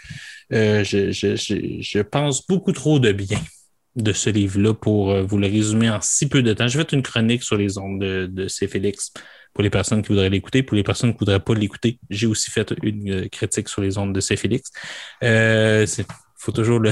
Euh, 0.51 0.83
je, 0.83 1.11
je, 1.11 1.35
je, 1.35 1.55
je 1.79 1.99
pense 1.99 2.45
beaucoup 2.45 2.71
trop 2.71 2.99
de 2.99 3.11
bien 3.11 3.39
de 3.95 4.11
ce 4.11 4.29
livre-là 4.29 4.73
pour 4.73 5.11
euh, 5.11 5.21
vous 5.21 5.37
le 5.37 5.47
résumer 5.47 5.89
en 5.89 5.99
si 6.01 6.27
peu 6.27 6.41
de 6.41 6.53
temps. 6.53 6.67
Je 6.67 6.77
vais 6.77 6.83
faire 6.83 6.93
une 6.93 7.03
chronique 7.03 7.43
sur 7.43 7.57
les 7.57 7.77
ondes 7.77 7.99
de, 7.99 8.25
de 8.27 8.47
pour 9.53 9.63
les 9.63 9.69
personnes 9.69 10.01
qui 10.01 10.09
voudraient 10.09 10.29
l'écouter. 10.29 10.63
Pour 10.63 10.75
les 10.75 10.83
personnes 10.83 11.11
qui 11.11 11.15
ne 11.15 11.19
voudraient 11.19 11.39
pas 11.39 11.53
l'écouter, 11.53 11.99
j'ai 12.09 12.27
aussi 12.27 12.49
fait 12.49 12.73
une 12.81 13.11
euh, 13.11 13.27
critique 13.29 13.69
sur 13.69 13.81
les 13.81 13.97
ondes 13.97 14.13
de 14.13 14.19
C. 14.19 14.35
Félix. 14.35 14.71
Euh, 15.23 15.85
faut 16.37 16.51
toujours 16.51 16.79
le, 16.79 16.91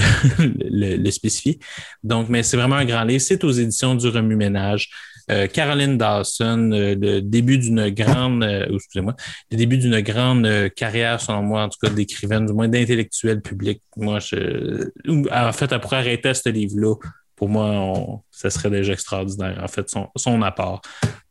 le, 0.96 1.12
spécifier. 1.12 1.60
Donc, 2.04 2.30
mais 2.30 2.44
c'est 2.44 2.58
vraiment 2.58 2.78
un 2.78 2.86
grand 2.86 3.04
livre. 3.04 3.22
C'est 3.22 3.44
aux 3.44 3.52
éditions 3.52 3.96
du 3.96 4.08
Remue-Ménage. 4.08 4.90
Euh, 5.32 5.48
Caroline 5.48 5.98
Dawson, 5.98 6.72
euh, 6.74 6.96
le 7.00 7.22
début 7.22 7.58
d'une 7.58 7.90
grande, 7.90 8.44
euh, 8.44 8.66
excusez-moi, 8.74 9.16
le 9.50 9.58
début 9.58 9.78
d'une 9.78 10.02
grande 10.02 10.70
carrière, 10.76 11.22
selon 11.22 11.44
moi, 11.44 11.64
en 11.64 11.70
tout 11.70 11.78
cas 11.82 11.90
d'écrivaine, 11.90 12.46
du 12.46 12.54
moins 12.54 12.68
d'intellectuel 12.68 13.42
public. 13.42 13.82
Moi, 13.96 14.20
je, 14.20 14.90
en 15.32 15.54
fait, 15.54 15.72
elle 15.72 15.80
pourrait 15.80 15.98
arrêter 15.98 16.34
ce 16.34 16.50
livre-là. 16.50 16.96
Pour 17.36 17.50
moi, 17.50 18.22
ça 18.30 18.50
serait 18.50 18.70
déjà 18.70 18.94
extraordinaire, 18.94 19.60
en 19.64 19.68
fait, 19.68 19.90
son, 19.90 20.10
son 20.16 20.42
apport. 20.44 20.82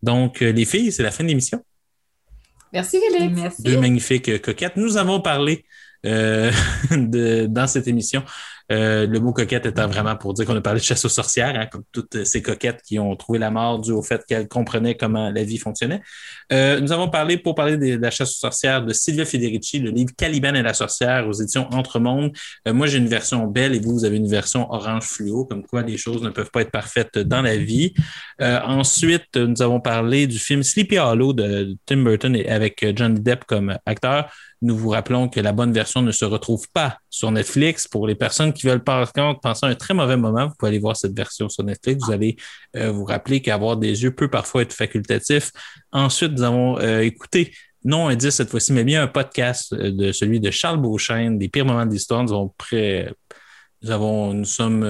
Donc, 0.03 0.41
les 0.41 0.65
filles, 0.65 0.91
c'est 0.91 1.05
la 1.05 1.13
fin 1.13 1.23
de 1.23 1.29
l'émission. 1.29 1.63
Merci, 2.73 2.99
Philippe. 3.01 3.37
Merci. 3.37 3.63
Deux 3.63 3.79
magnifiques 3.79 4.43
coquettes. 4.43 4.77
Nous 4.77 4.97
avons 4.97 5.21
parlé 5.21 5.65
euh, 6.07 6.51
de, 6.91 7.47
dans 7.47 7.67
cette 7.67 7.87
émission. 7.87 8.23
Euh, 8.71 9.07
le 9.07 9.21
mot 9.21 9.33
coquette 9.33 9.67
étant 9.67 9.89
vraiment 9.89 10.17
pour 10.17 10.35
dire 10.35 10.47
qu'on 10.47 10.57
a 10.57 10.61
parlé 10.61 10.81
de 10.81 10.85
chasse 10.85 11.05
aux 11.05 11.09
sorcières, 11.09 11.55
hein, 11.57 11.67
comme 11.67 11.83
toutes 11.93 12.25
ces 12.25 12.41
coquettes 12.41 12.83
qui 12.83 12.99
ont 12.99 13.17
trouvé 13.17 13.39
la 13.39 13.51
mort 13.51 13.81
dû 13.81 13.93
au 13.93 14.03
fait 14.03 14.25
qu'elles 14.27 14.49
comprenaient 14.49 14.97
comment 14.97 15.31
la 15.31 15.43
vie 15.43 15.59
fonctionnait. 15.59 16.01
Euh, 16.53 16.81
nous 16.81 16.93
avons 16.93 17.09
parlé, 17.09 17.37
pour 17.37 17.55
parler 17.55 17.77
de, 17.77 18.01
la 18.01 18.11
chasse 18.11 18.31
aux 18.31 18.41
sorcières, 18.41 18.85
de 18.85 18.93
Silvia 18.93 19.25
Federici, 19.25 19.79
le 19.79 19.91
livre 19.91 20.13
Caliban 20.17 20.55
et 20.55 20.63
la 20.63 20.75
sorcière 20.75 21.27
aux 21.29 21.33
éditions 21.33 21.69
Entremonde. 21.73 22.33
Euh, 22.69 22.73
moi, 22.73 22.87
j'ai 22.87 22.99
une 22.99 23.09
version 23.09 23.47
belle 23.47 23.75
et 23.75 23.81
vous, 23.81 23.93
vous 23.93 24.05
avez 24.05 24.17
une 24.17 24.29
version 24.29 24.71
orange 24.73 25.05
fluo, 25.05 25.45
comme 25.45 25.65
quoi 25.67 25.83
les 25.83 25.97
choses 25.97 26.23
ne 26.23 26.31
peuvent 26.31 26.51
pas 26.51 26.63
être 26.63 26.71
parfaites 26.71 27.19
dans 27.19 27.43
la 27.43 27.57
vie. 27.57 27.93
Euh, 28.41 28.61
ensuite, 28.65 29.37
nous 29.37 29.63
avons 29.63 29.81
parlé 29.81 30.27
du 30.27 30.39
film 30.39 30.63
Sleepy 30.63 30.99
Hollow 30.99 31.33
de 31.33 31.77
Tim 31.87 31.99
Burton 31.99 32.37
et 32.37 32.49
avec 32.49 32.85
Johnny 32.97 33.21
Depp 33.21 33.45
comme 33.45 33.77
acteur. 33.87 34.31
Nous 34.63 34.77
vous 34.77 34.91
rappelons 34.91 35.29
que 35.29 35.41
la 35.41 35.53
bonne 35.53 35.73
version 35.73 36.03
ne 36.03 36.13
se 36.13 36.27
retrouve 36.27 36.69
pas 36.75 36.99
sur 37.09 37.31
Netflix. 37.31 37.89
Pour 37.89 38.07
les 38.07 38.15
personnes 38.15 38.53
qui 38.53 38.60
veulent 38.67 38.85
par 38.85 39.13
contre 39.13 39.41
penser 39.41 39.67
à 39.67 39.69
un 39.69 39.75
très 39.75 39.95
mauvais 39.95 40.17
moment, 40.17 40.49
vous 40.49 40.55
pouvez 40.59 40.71
aller 40.71 40.79
voir 40.79 40.97
cette 40.97 41.17
version 41.17 41.49
sur 41.49 41.65
Netflix. 41.65 42.05
Vous 42.05 42.13
allez 42.13 42.37
euh, 42.77 42.91
vous 42.91 43.05
rappeler 43.05 43.41
qu'avoir 43.41 43.77
des 43.77 44.03
yeux 44.03 44.15
peut 44.15 44.29
parfois 44.29 44.63
être 44.63 44.73
facultatif. 44.73 45.51
Ensuite, 45.93 46.33
nous 46.33 46.43
avons 46.43 46.79
euh, 46.79 47.01
écouté 47.01 47.53
non 47.85 48.09
un 48.09 48.15
10 48.15 48.31
cette 48.31 48.51
fois-ci, 48.51 48.73
mais 48.73 48.85
bien 48.85 49.03
un 49.03 49.07
podcast 49.07 49.73
euh, 49.73 49.91
de 49.91 50.13
celui 50.13 50.41
de 50.41 50.51
Charles 50.51 50.81
Beauchesne, 50.81 51.39
des 51.39 51.49
pires 51.49 51.65
moments 51.65 51.87
de 51.87 51.93
l'histoire. 51.93 52.25
Nous 53.83 53.91
avons 53.91 54.35
nous 54.35 54.45
sommes 54.45 54.85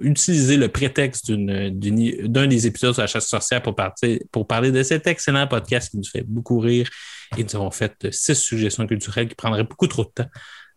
utilisé 0.00 0.56
le 0.56 0.66
prétexte 0.66 1.30
d'un 1.30 2.46
des 2.48 2.66
épisodes 2.66 2.92
sur 2.92 3.02
la 3.02 3.06
chasse 3.06 3.28
sorcière 3.28 3.62
pour, 3.62 3.76
partir, 3.76 4.18
pour 4.32 4.48
parler 4.48 4.72
de 4.72 4.82
cet 4.82 5.06
excellent 5.06 5.46
podcast 5.46 5.92
qui 5.92 5.98
nous 5.98 6.04
fait 6.04 6.24
beaucoup 6.26 6.58
rire. 6.58 6.90
Et 7.38 7.44
nous 7.44 7.54
avons 7.54 7.70
fait 7.70 7.94
six 8.10 8.34
suggestions 8.34 8.84
culturelles 8.88 9.28
qui 9.28 9.36
prendraient 9.36 9.62
beaucoup 9.62 9.86
trop 9.86 10.02
de 10.02 10.10
temps 10.10 10.28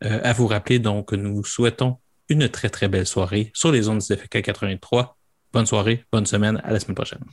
à 0.02 0.32
vous 0.32 0.46
rappeler. 0.46 0.78
Donc, 0.78 1.12
nous 1.12 1.44
souhaitons 1.44 1.98
une 2.30 2.48
très, 2.48 2.70
très 2.70 2.88
belle 2.88 3.08
soirée 3.08 3.52
sur 3.54 3.72
les 3.72 3.90
ondes 3.90 4.02
de 4.10 4.16
FK 4.16 4.42
83. 4.42 5.18
Bonne 5.52 5.66
soirée, 5.66 6.06
bonne 6.12 6.26
semaine, 6.26 6.62
à 6.64 6.72
la 6.72 6.80
semaine 6.80 6.96
prochaine. 6.96 7.24